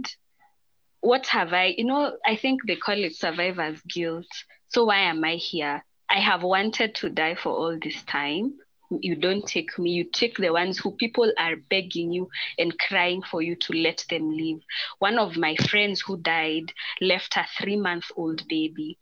what 1.00 1.26
have 1.26 1.52
i 1.52 1.74
you 1.76 1.84
know 1.84 2.16
i 2.24 2.36
think 2.36 2.60
they 2.66 2.76
call 2.76 2.96
it 2.98 3.14
survivor's 3.14 3.80
guilt. 3.82 4.26
So 4.68 4.84
why 4.84 5.00
am 5.00 5.24
i 5.24 5.34
here 5.34 5.84
I 6.12 6.20
have 6.20 6.42
wanted 6.42 6.94
to 6.96 7.08
die 7.08 7.36
for 7.36 7.48
all 7.48 7.78
this 7.82 8.02
time. 8.02 8.58
You 9.00 9.16
don't 9.16 9.46
take 9.46 9.78
me, 9.78 9.92
you 9.92 10.04
take 10.04 10.36
the 10.36 10.52
ones 10.52 10.78
who 10.78 10.92
people 10.92 11.32
are 11.38 11.56
begging 11.56 12.12
you 12.12 12.28
and 12.58 12.78
crying 12.78 13.22
for 13.22 13.40
you 13.40 13.56
to 13.56 13.72
let 13.72 14.04
them 14.10 14.36
live. 14.36 14.58
One 14.98 15.18
of 15.18 15.38
my 15.38 15.56
friends 15.56 16.02
who 16.02 16.18
died 16.18 16.74
left 17.00 17.38
a 17.38 17.46
three 17.58 17.76
month 17.76 18.04
old 18.14 18.46
baby. 18.46 18.98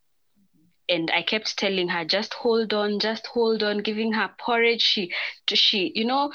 And 0.88 1.10
I 1.10 1.22
kept 1.22 1.58
telling 1.58 1.88
her, 1.88 2.04
just 2.04 2.32
hold 2.32 2.72
on, 2.72 3.00
just 3.00 3.26
hold 3.26 3.64
on, 3.64 3.78
giving 3.78 4.12
her 4.12 4.30
porridge. 4.38 4.82
She, 4.82 5.12
she, 5.52 5.90
you 5.96 6.04
know, 6.04 6.32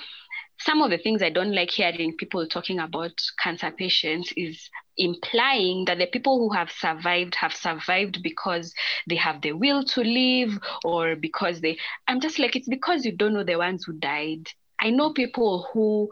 some 0.59 0.81
of 0.81 0.89
the 0.91 0.97
things 0.97 1.21
I 1.21 1.29
don't 1.29 1.55
like 1.55 1.71
hearing 1.71 2.17
people 2.17 2.45
talking 2.47 2.79
about 2.79 3.13
cancer 3.41 3.71
patients 3.71 4.33
is 4.35 4.69
implying 4.97 5.85
that 5.85 5.97
the 5.97 6.07
people 6.07 6.37
who 6.39 6.53
have 6.53 6.71
survived 6.71 7.35
have 7.35 7.53
survived 7.53 8.21
because 8.23 8.73
they 9.07 9.15
have 9.15 9.41
the 9.41 9.51
will 9.51 9.83
to 9.83 10.01
live 10.01 10.57
or 10.83 11.15
because 11.15 11.61
they 11.61 11.77
i'm 12.07 12.19
just 12.19 12.39
like 12.39 12.55
it's 12.55 12.69
because 12.69 13.05
you 13.05 13.11
don't 13.11 13.33
know 13.33 13.43
the 13.43 13.57
ones 13.57 13.85
who 13.85 13.93
died. 13.93 14.47
I 14.79 14.89
know 14.89 15.13
people 15.13 15.67
who 15.73 16.09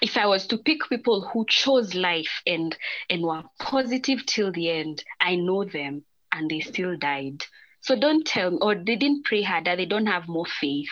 if 0.00 0.16
i 0.16 0.26
was 0.26 0.46
to 0.48 0.58
pick 0.58 0.88
people 0.88 1.28
who 1.32 1.44
chose 1.48 1.94
life 1.94 2.42
and 2.46 2.76
and 3.08 3.22
were 3.22 3.42
positive 3.60 4.26
till 4.26 4.52
the 4.52 4.70
end 4.70 5.04
i 5.20 5.36
know 5.36 5.64
them 5.64 6.04
and 6.32 6.50
they 6.50 6.60
still 6.60 6.96
died. 6.96 7.44
So 7.82 7.98
don't 7.98 8.26
tell 8.26 8.50
me 8.50 8.58
or 8.60 8.74
they 8.74 8.96
didn't 8.96 9.24
pray 9.24 9.42
harder 9.42 9.76
they 9.76 9.86
don't 9.86 10.06
have 10.06 10.28
more 10.28 10.46
faith. 10.46 10.90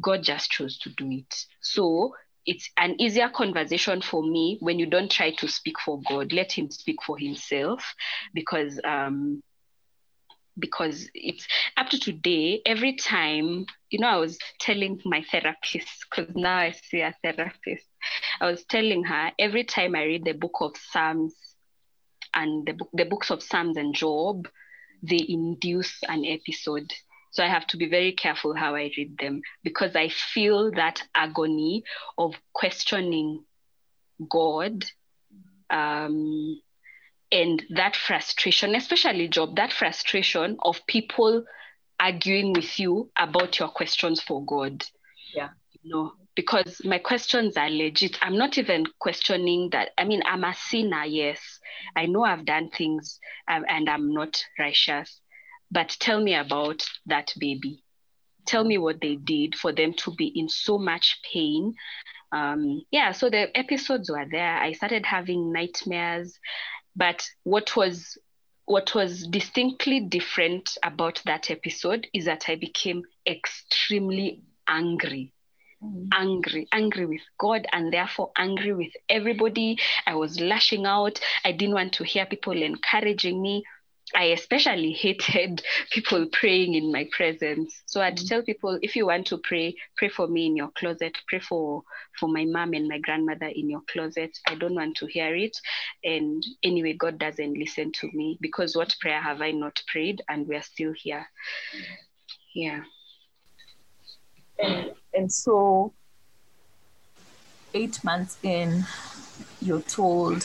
God 0.00 0.22
just 0.22 0.50
chose 0.50 0.78
to 0.80 0.90
do 0.90 1.10
it. 1.10 1.34
So 1.60 2.14
it's 2.46 2.70
an 2.76 3.00
easier 3.00 3.28
conversation 3.28 4.02
for 4.02 4.22
me 4.22 4.58
when 4.60 4.78
you 4.78 4.86
don't 4.86 5.10
try 5.10 5.30
to 5.32 5.48
speak 5.48 5.78
for 5.84 6.00
God. 6.08 6.32
Let 6.32 6.52
Him 6.52 6.70
speak 6.70 7.02
for 7.04 7.18
Himself, 7.18 7.94
because 8.34 8.80
um, 8.84 9.42
because 10.58 11.08
it's 11.14 11.46
up 11.76 11.88
to 11.90 11.98
today. 11.98 12.60
Every 12.66 12.94
time, 12.94 13.66
you 13.90 13.98
know, 13.98 14.08
I 14.08 14.16
was 14.16 14.38
telling 14.60 15.00
my 15.04 15.24
therapist 15.30 16.06
because 16.10 16.34
now 16.34 16.56
I 16.56 16.72
see 16.72 17.00
a 17.00 17.14
therapist. 17.22 17.86
I 18.40 18.50
was 18.50 18.64
telling 18.64 19.04
her 19.04 19.32
every 19.38 19.64
time 19.64 19.94
I 19.94 20.04
read 20.04 20.24
the 20.24 20.32
book 20.32 20.56
of 20.60 20.76
Psalms 20.76 21.34
and 22.34 22.66
the 22.66 22.72
book, 22.72 22.90
the 22.92 23.04
books 23.04 23.30
of 23.30 23.42
Psalms 23.42 23.76
and 23.76 23.94
Job, 23.94 24.48
they 25.02 25.24
induce 25.28 26.02
an 26.08 26.24
episode 26.24 26.92
so 27.32 27.42
I 27.42 27.48
have 27.48 27.66
to 27.68 27.78
be 27.78 27.88
very 27.88 28.12
careful 28.12 28.54
how 28.54 28.74
I 28.74 28.90
read 28.96 29.16
them 29.18 29.40
because 29.64 29.96
I 29.96 30.10
feel 30.10 30.70
that 30.72 31.02
agony 31.14 31.82
of 32.18 32.34
questioning 32.52 33.42
God 34.28 34.84
um, 35.70 36.60
and 37.32 37.62
that 37.70 37.96
frustration, 37.96 38.74
especially 38.74 39.28
Job, 39.28 39.56
that 39.56 39.72
frustration 39.72 40.58
of 40.62 40.86
people 40.86 41.44
arguing 41.98 42.52
with 42.52 42.78
you 42.78 43.10
about 43.18 43.58
your 43.58 43.68
questions 43.68 44.20
for 44.20 44.44
God. 44.44 44.84
Yeah. 45.34 45.48
No, 45.82 46.12
because 46.34 46.82
my 46.84 46.98
questions 46.98 47.56
are 47.56 47.70
legit. 47.70 48.18
I'm 48.20 48.36
not 48.36 48.58
even 48.58 48.84
questioning 48.98 49.70
that. 49.70 49.92
I 49.96 50.04
mean, 50.04 50.22
I'm 50.26 50.44
a 50.44 50.54
sinner, 50.54 51.06
yes. 51.06 51.40
I 51.96 52.04
know 52.04 52.24
I've 52.24 52.44
done 52.44 52.68
things 52.68 53.18
um, 53.48 53.64
and 53.66 53.88
I'm 53.88 54.12
not 54.12 54.44
righteous. 54.58 55.21
But 55.72 55.96
tell 55.98 56.20
me 56.20 56.34
about 56.34 56.84
that 57.06 57.32
baby. 57.38 57.82
Tell 58.46 58.62
me 58.62 58.76
what 58.76 59.00
they 59.00 59.16
did 59.16 59.54
for 59.56 59.72
them 59.72 59.94
to 59.94 60.14
be 60.14 60.26
in 60.26 60.48
so 60.48 60.76
much 60.76 61.18
pain. 61.32 61.74
Um, 62.30 62.82
yeah, 62.90 63.12
so 63.12 63.30
the 63.30 63.56
episodes 63.56 64.10
were 64.10 64.26
there. 64.30 64.58
I 64.58 64.72
started 64.72 65.06
having 65.06 65.50
nightmares. 65.50 66.38
But 66.94 67.26
what 67.44 67.74
was 67.74 68.18
what 68.66 68.94
was 68.94 69.26
distinctly 69.26 70.00
different 70.00 70.76
about 70.82 71.20
that 71.24 71.50
episode 71.50 72.06
is 72.14 72.26
that 72.26 72.44
I 72.48 72.56
became 72.56 73.02
extremely 73.26 74.42
angry. 74.68 75.32
Mm. 75.82 76.08
Angry, 76.12 76.68
angry 76.70 77.06
with 77.06 77.22
God, 77.38 77.66
and 77.72 77.92
therefore 77.92 78.30
angry 78.36 78.72
with 78.72 78.92
everybody. 79.08 79.78
I 80.06 80.14
was 80.14 80.38
lashing 80.38 80.86
out. 80.86 81.18
I 81.44 81.52
didn't 81.52 81.74
want 81.74 81.94
to 81.94 82.04
hear 82.04 82.26
people 82.26 82.62
encouraging 82.62 83.40
me. 83.40 83.64
I 84.14 84.24
especially 84.24 84.92
hated 84.92 85.62
people 85.90 86.26
praying 86.32 86.74
in 86.74 86.92
my 86.92 87.08
presence. 87.12 87.82
So 87.86 88.00
I'd 88.00 88.16
mm-hmm. 88.16 88.26
tell 88.26 88.42
people, 88.42 88.78
if 88.82 88.96
you 88.96 89.06
want 89.06 89.26
to 89.28 89.38
pray, 89.38 89.76
pray 89.96 90.08
for 90.08 90.28
me 90.28 90.46
in 90.46 90.56
your 90.56 90.70
closet. 90.76 91.16
Pray 91.28 91.40
for 91.40 91.82
for 92.18 92.28
my 92.28 92.44
mom 92.44 92.74
and 92.74 92.88
my 92.88 92.98
grandmother 92.98 93.46
in 93.46 93.70
your 93.70 93.82
closet. 93.90 94.36
I 94.46 94.54
don't 94.54 94.74
want 94.74 94.96
to 94.98 95.06
hear 95.06 95.34
it. 95.34 95.56
And 96.04 96.44
anyway, 96.62 96.94
God 96.94 97.18
doesn't 97.18 97.58
listen 97.58 97.92
to 98.00 98.10
me 98.12 98.38
because 98.40 98.76
what 98.76 98.94
prayer 99.00 99.20
have 99.20 99.40
I 99.40 99.52
not 99.52 99.80
prayed? 99.86 100.22
And 100.28 100.46
we're 100.46 100.62
still 100.62 100.92
here. 100.92 101.26
Yeah. 102.54 102.82
And, 104.58 104.92
and 105.14 105.32
so, 105.32 105.92
eight 107.74 108.02
months 108.04 108.38
in, 108.42 108.84
you're 109.60 109.80
told 109.80 110.44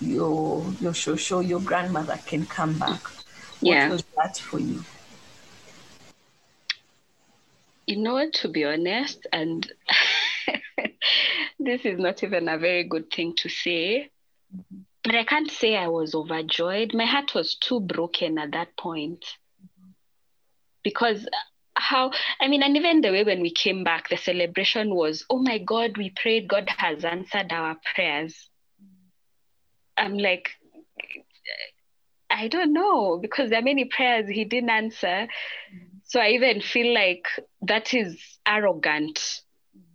your 0.00 0.64
your 0.80 0.92
shosho, 0.92 1.46
your 1.46 1.60
grandmother 1.60 2.18
can 2.26 2.46
come 2.46 2.78
back. 2.78 3.00
Yeah. 3.60 3.88
What 3.88 3.92
was 3.92 4.04
that 4.16 4.38
for 4.38 4.58
you? 4.58 4.84
You 7.86 7.96
know, 7.98 8.30
to 8.30 8.48
be 8.48 8.64
honest, 8.64 9.26
and 9.32 9.70
this 11.58 11.82
is 11.84 11.98
not 11.98 12.22
even 12.22 12.48
a 12.48 12.58
very 12.58 12.84
good 12.84 13.10
thing 13.10 13.34
to 13.36 13.48
say, 13.48 14.10
mm-hmm. 14.54 14.80
but 15.02 15.14
I 15.14 15.24
can't 15.24 15.50
say 15.50 15.76
I 15.76 15.88
was 15.88 16.14
overjoyed. 16.14 16.94
My 16.94 17.04
heart 17.04 17.34
was 17.34 17.56
too 17.56 17.80
broken 17.80 18.38
at 18.38 18.52
that 18.52 18.76
point. 18.76 19.24
Mm-hmm. 19.62 19.90
Because 20.82 21.26
how 21.76 22.12
i 22.40 22.46
mean 22.46 22.62
and 22.62 22.76
even 22.76 23.00
the 23.00 23.10
way 23.10 23.24
when 23.24 23.40
we 23.40 23.50
came 23.50 23.82
back 23.82 24.08
the 24.08 24.16
celebration 24.16 24.94
was 24.94 25.24
oh 25.28 25.38
my 25.38 25.58
god 25.58 25.96
we 25.96 26.08
prayed 26.10 26.46
god 26.48 26.68
has 26.68 27.04
answered 27.04 27.52
our 27.52 27.76
prayers 27.94 28.48
I'm 29.96 30.18
like, 30.18 30.50
I 32.30 32.48
don't 32.48 32.72
know 32.72 33.18
because 33.20 33.50
there 33.50 33.60
are 33.60 33.62
many 33.62 33.84
prayers 33.84 34.28
he 34.28 34.44
didn't 34.44 34.70
answer. 34.70 35.28
So 36.04 36.20
I 36.20 36.30
even 36.30 36.60
feel 36.60 36.92
like 36.94 37.26
that 37.62 37.94
is 37.94 38.20
arrogant. 38.46 39.40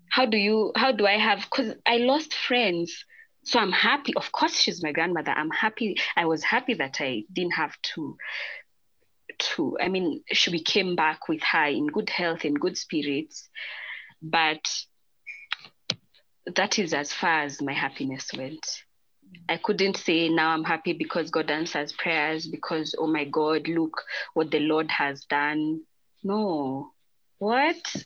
How 0.09 0.26
do 0.26 0.38
you, 0.38 0.71
how 0.76 0.91
do 0.91 1.05
I 1.05 1.17
have, 1.17 1.41
because 1.41 1.76
I 1.85 1.97
lost 1.97 2.34
friends. 2.34 3.05
So 3.43 3.59
I'm 3.59 3.71
happy. 3.71 4.13
Of 4.15 4.31
course, 4.31 4.55
she's 4.55 4.84
my 4.84 4.91
grandmother. 4.91 5.31
I'm 5.31 5.51
happy. 5.51 5.97
I 6.15 6.26
was 6.26 6.43
happy 6.43 6.73
that 6.76 6.97
I 6.99 7.23
didn't 7.31 7.53
have 7.53 7.76
to, 7.93 8.17
to, 9.38 9.77
I 9.80 9.88
mean, 9.88 10.23
she 10.31 10.61
came 10.63 10.95
back 10.95 11.27
with 11.27 11.41
her 11.43 11.65
in 11.65 11.88
good 11.88 12.09
health, 12.09 12.45
in 12.45 12.55
good 12.55 12.77
spirits. 12.77 13.49
But 14.21 14.61
that 16.55 16.80
is 16.80 16.93
as 16.93 17.13
far 17.13 17.43
as 17.43 17.61
my 17.61 17.73
happiness 17.73 18.31
went. 18.35 18.65
I 19.47 19.57
couldn't 19.57 19.97
say 19.97 20.30
now 20.30 20.49
I'm 20.49 20.64
happy 20.64 20.93
because 20.93 21.31
God 21.31 21.49
answers 21.49 21.91
prayers 21.91 22.47
because 22.47 22.95
oh 22.97 23.07
my 23.07 23.26
God, 23.26 23.68
look 23.68 24.03
what 24.34 24.51
the 24.51 24.60
Lord 24.60 24.91
has 24.91 25.26
done. 25.26 25.81
No. 26.23 26.91
What? 27.39 27.77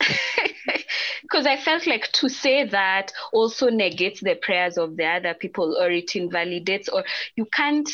Because 1.22 1.46
I 1.46 1.56
felt 1.56 1.86
like 1.86 2.12
to 2.12 2.28
say 2.28 2.68
that 2.68 3.10
also 3.32 3.70
negates 3.70 4.20
the 4.20 4.34
prayers 4.34 4.76
of 4.76 4.96
the 4.98 5.06
other 5.06 5.32
people 5.32 5.74
or 5.80 5.90
it 5.90 6.14
invalidates 6.14 6.90
or 6.90 7.02
you 7.34 7.46
can't 7.46 7.88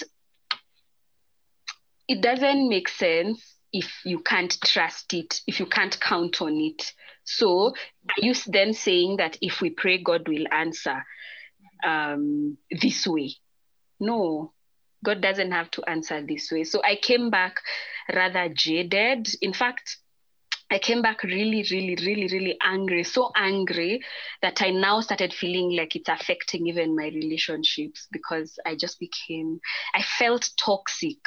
it 2.08 2.20
doesn't 2.22 2.68
make 2.68 2.88
sense 2.88 3.54
if 3.72 4.04
you 4.04 4.18
can't 4.18 4.60
trust 4.64 5.14
it, 5.14 5.40
if 5.46 5.60
you 5.60 5.66
can't 5.66 5.98
count 6.00 6.42
on 6.42 6.60
it. 6.60 6.92
So 7.22 7.68
are 7.68 8.20
you 8.20 8.34
then 8.48 8.74
saying 8.74 9.18
that 9.18 9.38
if 9.40 9.60
we 9.60 9.70
pray, 9.70 10.02
God 10.02 10.26
will 10.26 10.44
answer? 10.50 11.04
Um, 11.84 12.56
this 12.70 13.06
way. 13.06 13.34
No, 13.98 14.52
God 15.04 15.20
doesn't 15.20 15.52
have 15.52 15.70
to 15.72 15.84
answer 15.88 16.24
this 16.26 16.50
way. 16.50 16.64
So 16.64 16.82
I 16.82 16.96
came 16.96 17.30
back 17.30 17.56
rather 18.14 18.48
jaded. 18.48 19.28
In 19.40 19.52
fact, 19.52 19.98
I 20.72 20.78
came 20.78 21.02
back 21.02 21.24
really, 21.24 21.64
really, 21.70 21.96
really, 21.96 22.28
really 22.30 22.56
angry, 22.62 23.02
so 23.02 23.32
angry 23.34 24.02
that 24.40 24.62
I 24.62 24.70
now 24.70 25.00
started 25.00 25.34
feeling 25.34 25.74
like 25.76 25.96
it's 25.96 26.08
affecting 26.08 26.68
even 26.68 26.94
my 26.94 27.08
relationships 27.08 28.06
because 28.12 28.56
I 28.64 28.76
just 28.76 29.00
became, 29.00 29.58
I 29.94 30.02
felt 30.02 30.48
toxic. 30.64 31.18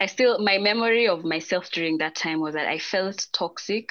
I 0.00 0.06
still, 0.06 0.38
my 0.38 0.58
memory 0.58 1.08
of 1.08 1.24
myself 1.24 1.70
during 1.70 1.98
that 1.98 2.14
time 2.14 2.40
was 2.40 2.54
that 2.54 2.68
I 2.68 2.78
felt 2.78 3.26
toxic. 3.32 3.90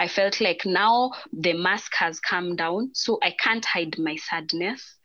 I 0.00 0.08
felt 0.08 0.40
like 0.40 0.64
now 0.64 1.12
the 1.32 1.52
mask 1.52 1.92
has 1.96 2.18
come 2.18 2.56
down, 2.56 2.90
so 2.92 3.18
I 3.22 3.34
can't 3.38 3.64
hide 3.64 3.98
my 3.98 4.16
sadness. 4.16 4.96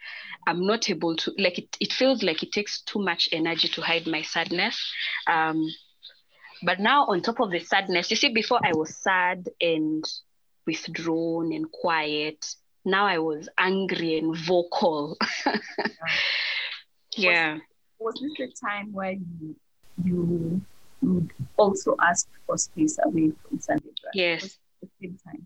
I'm 0.48 0.65
not 0.65 0.90
able 0.90 1.15
to 1.15 1.34
like 1.38 1.57
it, 1.57 1.77
it 1.80 1.94
feels 1.94 2.23
like 2.23 2.44
it 2.44 2.52
takes 2.52 2.82
too 2.82 2.99
much 2.99 3.30
energy 3.32 3.68
to 3.69 3.82
hide 3.82 4.07
my 4.07 4.22
sadness. 4.22 4.80
Um, 5.27 5.68
but 6.64 6.80
now 6.80 7.06
on 7.06 7.22
top 7.22 7.40
of 7.40 7.52
the 7.52 7.60
sadness, 7.60 8.10
you 8.10 8.15
see, 8.15 8.30
before 8.30 8.60
I 8.64 8.73
was 8.73 8.95
sad 8.95 9.49
and 9.60 10.03
withdrawn 10.65 11.52
and 11.53 11.72
quiet. 11.72 12.45
Now 12.84 13.07
I 13.07 13.18
was 13.18 13.49
angry 13.57 14.18
and 14.18 14.36
vocal. 14.36 15.18
yeah. 17.18 17.56
Was, 17.99 18.22
was 18.22 18.34
this 18.38 18.49
a 18.49 18.65
time 18.65 18.94
where 18.94 19.14
you 19.14 19.56
you 20.03 20.61
would 21.02 21.32
also 21.57 21.95
ask 22.02 22.27
for 22.45 22.57
space 22.57 22.99
away 23.03 23.32
from 23.48 23.60
Sunday? 23.60 23.90
Yes. 24.14 24.57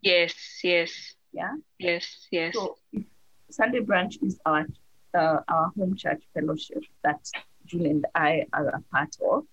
Yes, 0.02 0.34
yes. 0.64 1.16
Yeah. 1.32 1.56
Yes, 1.78 2.28
yes. 2.32 2.56
So 2.56 2.78
if 2.92 3.06
Sunday 3.50 3.80
brunch 3.80 4.22
is 4.24 4.40
our 4.46 4.66
uh, 5.14 5.40
our 5.48 5.72
home 5.78 5.96
church 5.96 6.24
fellowship 6.34 6.84
that 7.04 7.20
Julie 7.66 7.90
and 7.90 8.06
I 8.16 8.46
are 8.54 8.68
a 8.68 8.82
part 8.92 9.16
of, 9.32 9.44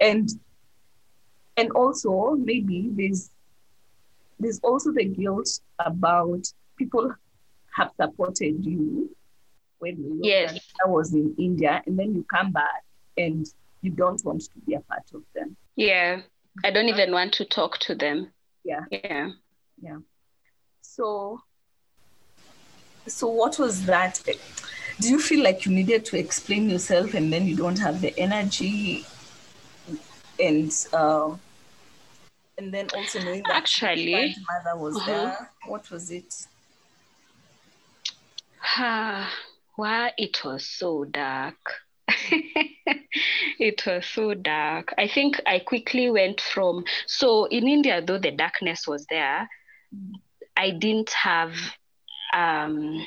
and 0.00 0.28
and 1.56 1.70
also 1.72 2.36
maybe 2.38 2.88
there's 2.92 3.30
there's 4.38 4.60
also 4.60 4.92
the 4.92 5.04
guilt 5.04 5.60
about 5.78 6.44
people 6.76 7.14
have 7.76 7.90
supported 8.00 8.64
you 8.64 9.14
when 9.78 9.96
you 9.96 10.20
yes. 10.22 10.58
I 10.84 10.88
was 10.88 11.12
in 11.12 11.34
India, 11.38 11.82
and 11.86 11.98
then 11.98 12.14
you 12.14 12.24
come 12.24 12.52
back 12.52 12.84
and 13.16 13.46
you 13.82 13.90
don't 13.90 14.24
want 14.24 14.42
to 14.42 14.50
be 14.66 14.74
a 14.74 14.80
part 14.80 15.04
of 15.14 15.22
them. 15.34 15.56
Yeah, 15.76 16.22
I 16.64 16.70
don't 16.70 16.88
even 16.88 17.12
want 17.12 17.34
to 17.34 17.44
talk 17.44 17.78
to 17.80 17.94
them. 17.94 18.32
Yeah, 18.64 18.84
yeah, 18.90 19.30
yeah. 19.80 19.98
So, 20.82 21.40
so 23.06 23.26
what 23.26 23.58
was 23.58 23.86
that? 23.86 24.20
do 25.00 25.08
you 25.08 25.18
feel 25.18 25.42
like 25.42 25.66
you 25.66 25.72
needed 25.72 26.04
to 26.04 26.18
explain 26.18 26.70
yourself 26.70 27.14
and 27.14 27.32
then 27.32 27.46
you 27.46 27.56
don't 27.56 27.78
have 27.78 28.00
the 28.00 28.16
energy 28.18 29.04
and 30.38 30.86
uh, 30.92 31.34
and 32.58 32.72
then 32.72 32.86
also 32.94 33.18
knowing 33.20 33.42
that 33.46 33.56
actually 33.56 34.36
mother 34.48 34.78
was 34.78 34.96
uh-huh. 34.96 35.06
there 35.06 35.50
what 35.66 35.90
was 35.90 36.10
it 36.10 36.46
ah 38.78 39.30
wow 39.76 40.10
it 40.16 40.44
was 40.44 40.66
so 40.66 41.04
dark 41.04 41.56
it 43.58 43.82
was 43.86 44.04
so 44.06 44.34
dark 44.34 44.92
i 44.98 45.08
think 45.08 45.40
i 45.46 45.58
quickly 45.58 46.10
went 46.10 46.40
from 46.40 46.84
so 47.06 47.46
in 47.46 47.66
india 47.66 48.02
though 48.04 48.18
the 48.18 48.30
darkness 48.30 48.86
was 48.86 49.06
there 49.06 49.48
i 50.56 50.70
didn't 50.70 51.10
have 51.10 51.54
um 52.32 53.06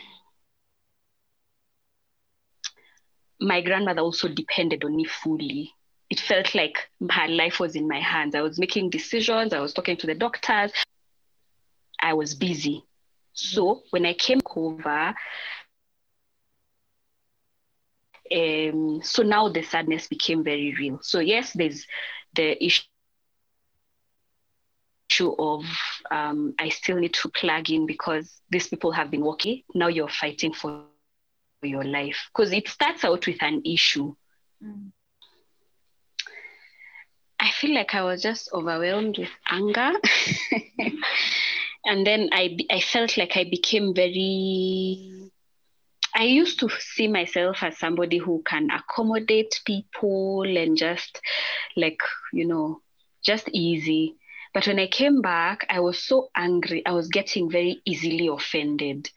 my 3.40 3.62
grandmother 3.62 4.02
also 4.02 4.28
depended 4.28 4.84
on 4.84 4.96
me 4.96 5.06
fully. 5.06 5.74
It 6.10 6.20
felt 6.20 6.54
like 6.56 6.90
her 7.12 7.28
life 7.28 7.60
was 7.60 7.76
in 7.76 7.88
my 7.88 8.00
hands. 8.00 8.36
I 8.36 8.42
was 8.42 8.60
making 8.60 8.90
decisions, 8.90 9.54
I 9.54 9.60
was 9.60 9.74
talking 9.74 9.98
to 9.98 10.08
the 10.08 10.16
doctors, 10.16 10.72
I 12.02 12.14
was 12.14 12.36
busy. 12.36 12.84
So 13.34 13.84
when 13.92 14.06
I 14.06 14.14
came 14.14 14.40
over, 14.56 15.16
um, 18.34 19.02
so 19.04 19.24
now 19.24 19.50
the 19.50 19.62
sadness 19.64 20.08
became 20.08 20.44
very 20.44 20.76
real. 20.80 21.00
So 21.02 21.20
yes, 21.20 21.54
there's 21.54 21.86
the 22.36 22.64
issue 22.64 22.95
issue 25.10 25.36
of 25.38 25.64
um, 26.12 26.54
I 26.60 26.70
still 26.70 26.98
need 26.98 27.14
to 27.16 27.30
plug 27.30 27.70
in 27.70 27.86
because 27.86 28.42
these 28.50 28.68
people 28.68 28.92
have 28.92 29.12
been 29.12 29.24
working. 29.24 29.64
Now 29.74 29.88
you're 29.88 30.10
fighting 30.10 30.54
for 30.54 30.86
your 31.62 31.84
life 31.84 32.30
because 32.34 32.52
it 32.52 32.68
starts 32.68 33.04
out 33.04 33.26
with 33.26 33.42
an 33.42 33.62
issue. 33.66 34.16
Mm. 34.64 34.92
I 37.40 37.52
feel 37.52 37.74
like 37.76 37.94
I 37.94 38.04
was 38.04 38.22
just 38.22 38.50
overwhelmed 38.54 39.18
with 39.18 39.30
anger. 39.50 39.92
and 41.86 42.08
then 42.08 42.30
I, 42.32 42.58
I 42.72 42.80
felt 42.80 43.18
like 43.18 43.36
I 43.36 43.44
became 43.44 43.94
very 43.94 45.32
I 46.18 46.24
used 46.24 46.62
to 46.62 46.70
see 46.80 47.10
myself 47.10 47.62
as 47.62 47.78
somebody 47.78 48.18
who 48.20 48.42
can 48.46 48.70
accommodate 48.72 49.60
people 49.66 50.44
and 50.44 50.78
just 50.78 51.20
like, 51.76 52.00
you 52.32 52.48
know, 52.48 52.80
just 53.22 53.50
easy. 53.50 54.16
But 54.56 54.68
when 54.68 54.80
I 54.80 54.88
came 54.88 55.22
back, 55.22 55.66
I 55.70 55.82
was 55.82 56.02
so 56.02 56.30
angry. 56.34 56.82
I 56.86 56.94
was 56.94 57.10
getting 57.10 57.52
very 57.52 57.82
easily 57.84 58.30
offended, 58.30 59.10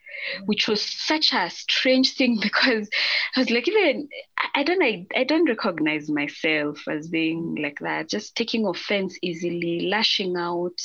which 0.46 0.66
was 0.66 0.82
such 0.82 1.32
a 1.32 1.48
strange 1.48 2.14
thing 2.16 2.40
because 2.42 2.90
I 3.36 3.40
was 3.40 3.48
like, 3.48 3.68
even 3.68 4.08
I 4.56 4.64
don't 4.64 4.82
I, 4.82 5.06
I 5.14 5.22
don't 5.22 5.48
recognize 5.48 6.10
myself 6.10 6.80
as 6.88 7.06
being 7.06 7.54
like 7.54 7.78
that, 7.82 8.10
just 8.10 8.34
taking 8.34 8.66
offense 8.66 9.16
easily, 9.22 9.88
lashing 9.88 10.36
out. 10.36 10.76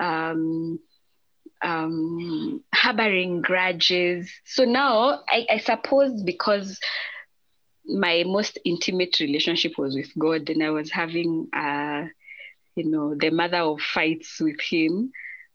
Um, 0.00 0.80
um, 1.64 2.64
harboring 2.74 3.40
grudges. 3.40 4.28
So 4.44 4.64
now 4.64 5.20
I, 5.28 5.46
I 5.48 5.58
suppose 5.58 6.20
because 6.24 6.80
my 7.86 8.24
most 8.26 8.58
intimate 8.64 9.20
relationship 9.20 9.78
was 9.78 9.94
with 9.94 10.10
God 10.18 10.50
and 10.50 10.60
I 10.60 10.70
was 10.70 10.90
having, 10.90 11.46
uh, 11.54 12.06
you 12.74 12.90
know, 12.90 13.14
the 13.14 13.30
mother 13.30 13.58
of 13.58 13.80
fights 13.80 14.40
with 14.40 14.60
Him. 14.60 15.12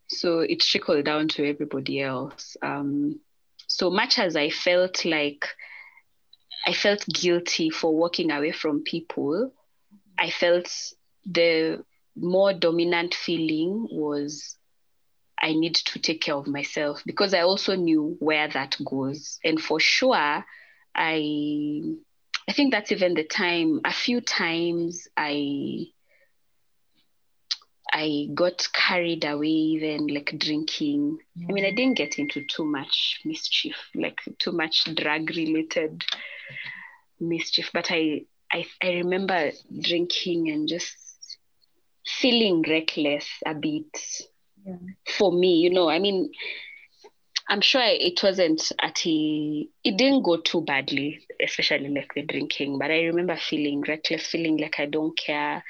So 0.07 0.39
it 0.39 0.61
trickled 0.61 1.05
down 1.05 1.27
to 1.29 1.47
everybody 1.47 2.01
else. 2.01 2.55
Um, 2.61 3.19
so 3.67 3.89
much 3.89 4.19
as 4.19 4.35
I 4.35 4.49
felt 4.49 5.03
like 5.03 5.45
I 6.65 6.73
felt 6.73 7.05
guilty 7.07 7.69
for 7.69 7.95
walking 7.95 8.31
away 8.31 8.51
from 8.51 8.83
people, 8.83 9.53
I 10.17 10.29
felt 10.29 10.69
the 11.25 11.83
more 12.15 12.53
dominant 12.53 13.13
feeling 13.13 13.87
was 13.91 14.57
I 15.39 15.53
need 15.53 15.75
to 15.75 15.99
take 15.99 16.21
care 16.21 16.35
of 16.35 16.47
myself 16.47 17.03
because 17.05 17.33
I 17.33 17.41
also 17.41 17.75
knew 17.75 18.15
where 18.19 18.47
that 18.47 18.75
goes. 18.83 19.39
And 19.43 19.61
for 19.61 19.79
sure, 19.79 20.43
I 20.95 21.81
I 22.49 22.53
think 22.53 22.71
that's 22.71 22.91
even 22.91 23.13
the 23.13 23.23
time 23.23 23.81
a 23.85 23.91
few 23.91 24.21
times 24.21 25.07
I 25.15 25.87
I 27.97 28.27
got 28.33 28.67
carried 28.73 29.25
away 29.25 29.47
even 29.47 30.07
like 30.07 30.35
drinking. 30.37 31.17
I 31.49 31.51
mean 31.51 31.65
I 31.65 31.71
didn't 31.71 31.97
get 31.97 32.19
into 32.19 32.43
too 32.45 32.65
much 32.65 33.21
mischief, 33.25 33.75
like 33.95 34.19
too 34.37 34.51
much 34.51 34.85
drug 34.95 35.29
related 35.35 36.03
mischief, 37.19 37.71
but 37.73 37.87
I 37.89 38.25
I 38.51 38.65
I 38.83 38.89
remember 39.03 39.51
drinking 39.81 40.49
and 40.49 40.67
just 40.67 40.95
feeling 42.05 42.63
reckless 42.67 43.27
a 43.45 43.53
bit 43.53 43.97
yeah. 44.63 44.75
for 45.17 45.31
me, 45.31 45.55
you 45.55 45.71
know, 45.71 45.89
I 45.89 45.99
mean, 45.99 46.31
I'm 47.49 47.61
sure 47.61 47.81
it 47.83 48.21
wasn't 48.21 48.71
at 48.81 49.05
a, 49.05 49.67
it 49.83 49.97
didn't 49.97 50.23
go 50.23 50.37
too 50.37 50.61
badly, 50.61 51.25
especially 51.41 51.89
like 51.89 52.13
the 52.13 52.23
drinking, 52.23 52.77
but 52.77 52.91
I 52.91 53.05
remember 53.05 53.37
feeling 53.37 53.81
reckless, 53.87 54.27
feeling 54.27 54.57
like 54.57 54.79
I 54.79 54.85
don't 54.85 55.17
care, 55.17 55.63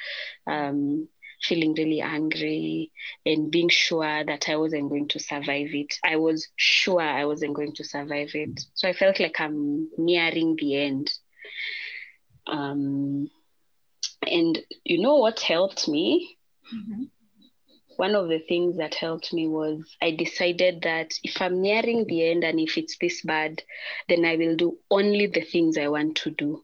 um, 0.47 1.07
feeling 1.41 1.73
really 1.75 2.01
angry 2.01 2.91
and 3.25 3.51
being 3.51 3.69
sure 3.69 4.23
that 4.23 4.49
I 4.49 4.55
wasn't 4.55 4.89
going 4.89 5.07
to 5.09 5.19
survive 5.19 5.69
it. 5.73 5.95
I 6.03 6.17
was 6.17 6.47
sure 6.55 7.01
I 7.01 7.25
wasn't 7.25 7.55
going 7.55 7.73
to 7.75 7.83
survive 7.83 8.31
it. 8.33 8.59
So 8.73 8.87
I 8.87 8.93
felt 8.93 9.19
like 9.19 9.39
I'm 9.39 9.89
nearing 9.97 10.55
the 10.59 10.75
end. 10.75 11.11
Um, 12.47 13.29
and 14.23 14.59
you 14.83 15.01
know 15.01 15.15
what 15.17 15.39
helped 15.39 15.87
me? 15.87 16.37
Mm-hmm 16.73 17.03
one 17.97 18.15
of 18.15 18.29
the 18.29 18.39
things 18.39 18.77
that 18.77 18.95
helped 18.95 19.33
me 19.33 19.47
was 19.47 19.95
I 20.01 20.11
decided 20.11 20.83
that 20.83 21.13
if 21.23 21.41
I'm 21.41 21.61
nearing 21.61 22.05
the 22.05 22.29
end 22.29 22.43
and 22.43 22.59
if 22.59 22.77
it's 22.77 22.97
this 23.01 23.21
bad, 23.23 23.63
then 24.07 24.23
I 24.23 24.37
will 24.37 24.55
do 24.55 24.77
only 24.89 25.27
the 25.27 25.41
things 25.41 25.77
I 25.77 25.87
want 25.87 26.15
to 26.17 26.29
do. 26.31 26.63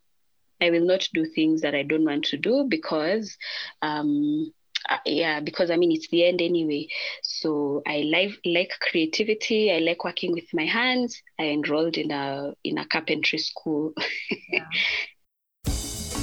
I 0.62 0.70
will 0.70 0.86
not 0.86 1.10
do 1.14 1.26
things 1.26 1.62
that 1.62 1.76
I 1.76 1.84
don't 1.84 2.06
want 2.06 2.26
to 2.26 2.38
do 2.38 2.68
because, 2.70 3.36
um, 3.82 4.54
uh, 4.90 4.98
yeah, 5.06 5.40
because 5.40 5.72
I 5.72 5.78
mean 5.78 5.92
it's 5.92 6.08
the 6.10 6.26
end 6.26 6.42
anyway. 6.42 6.88
So 7.22 7.82
I 7.88 8.04
like 8.12 8.32
like 8.46 8.72
creativity. 8.82 9.72
I 9.72 9.80
like 9.80 10.04
working 10.04 10.34
with 10.34 10.46
my 10.54 10.66
hands. 10.66 11.22
I 11.40 11.46
enrolled 11.46 11.98
in 11.98 12.12
a 12.12 12.54
in 12.64 12.78
a 12.78 12.86
carpentry 12.86 13.40
school. 13.40 13.94
Yeah. 14.50 14.66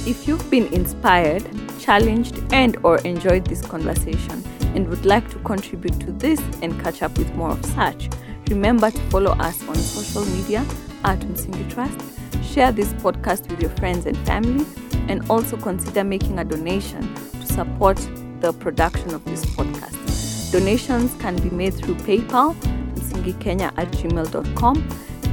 if 0.05 0.27
you've 0.27 0.49
been 0.49 0.67
inspired, 0.73 1.43
challenged, 1.79 2.41
and 2.53 2.77
or 2.83 2.97
enjoyed 2.99 3.45
this 3.45 3.61
conversation 3.61 4.41
and 4.73 4.87
would 4.87 5.05
like 5.05 5.29
to 5.31 5.39
contribute 5.39 5.99
to 5.99 6.11
this 6.13 6.39
and 6.61 6.79
catch 6.81 7.01
up 7.01 7.17
with 7.17 7.33
more 7.35 7.51
of 7.51 7.65
such, 7.65 8.09
remember 8.49 8.89
to 8.89 8.99
follow 9.09 9.31
us 9.31 9.61
on 9.67 9.75
social 9.75 10.25
media 10.25 10.65
at 11.03 11.19
Msingi 11.19 11.69
Trust, 11.69 11.99
share 12.43 12.71
this 12.71 12.93
podcast 12.93 13.49
with 13.49 13.61
your 13.61 13.71
friends 13.71 14.05
and 14.05 14.17
family, 14.19 14.65
and 15.09 15.29
also 15.29 15.57
consider 15.57 16.03
making 16.03 16.39
a 16.39 16.45
donation 16.45 17.13
to 17.15 17.45
support 17.45 17.99
the 18.41 18.51
production 18.53 19.13
of 19.13 19.23
this 19.25 19.45
podcast. 19.45 20.51
Donations 20.51 21.15
can 21.21 21.35
be 21.37 21.49
made 21.49 21.73
through 21.73 21.95
PayPal, 21.95 22.55
msingikenya 22.95 23.71
at 23.77 23.91
gmail.com, 23.91 24.75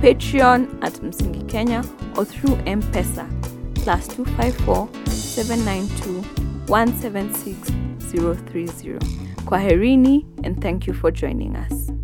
Patreon 0.00 0.84
at 0.84 0.92
Msingi 1.02 1.48
Kenya, 1.48 1.82
or 2.16 2.24
through 2.24 2.56
M-Pesa, 2.66 3.26
plus 3.74 4.06
254 4.08 4.88
792 5.06 6.22
176 6.66 7.70
030. 8.12 8.98
Kwaherini, 9.44 10.24
and 10.44 10.60
thank 10.60 10.86
you 10.86 10.92
for 10.92 11.10
joining 11.10 11.56
us. 11.56 11.97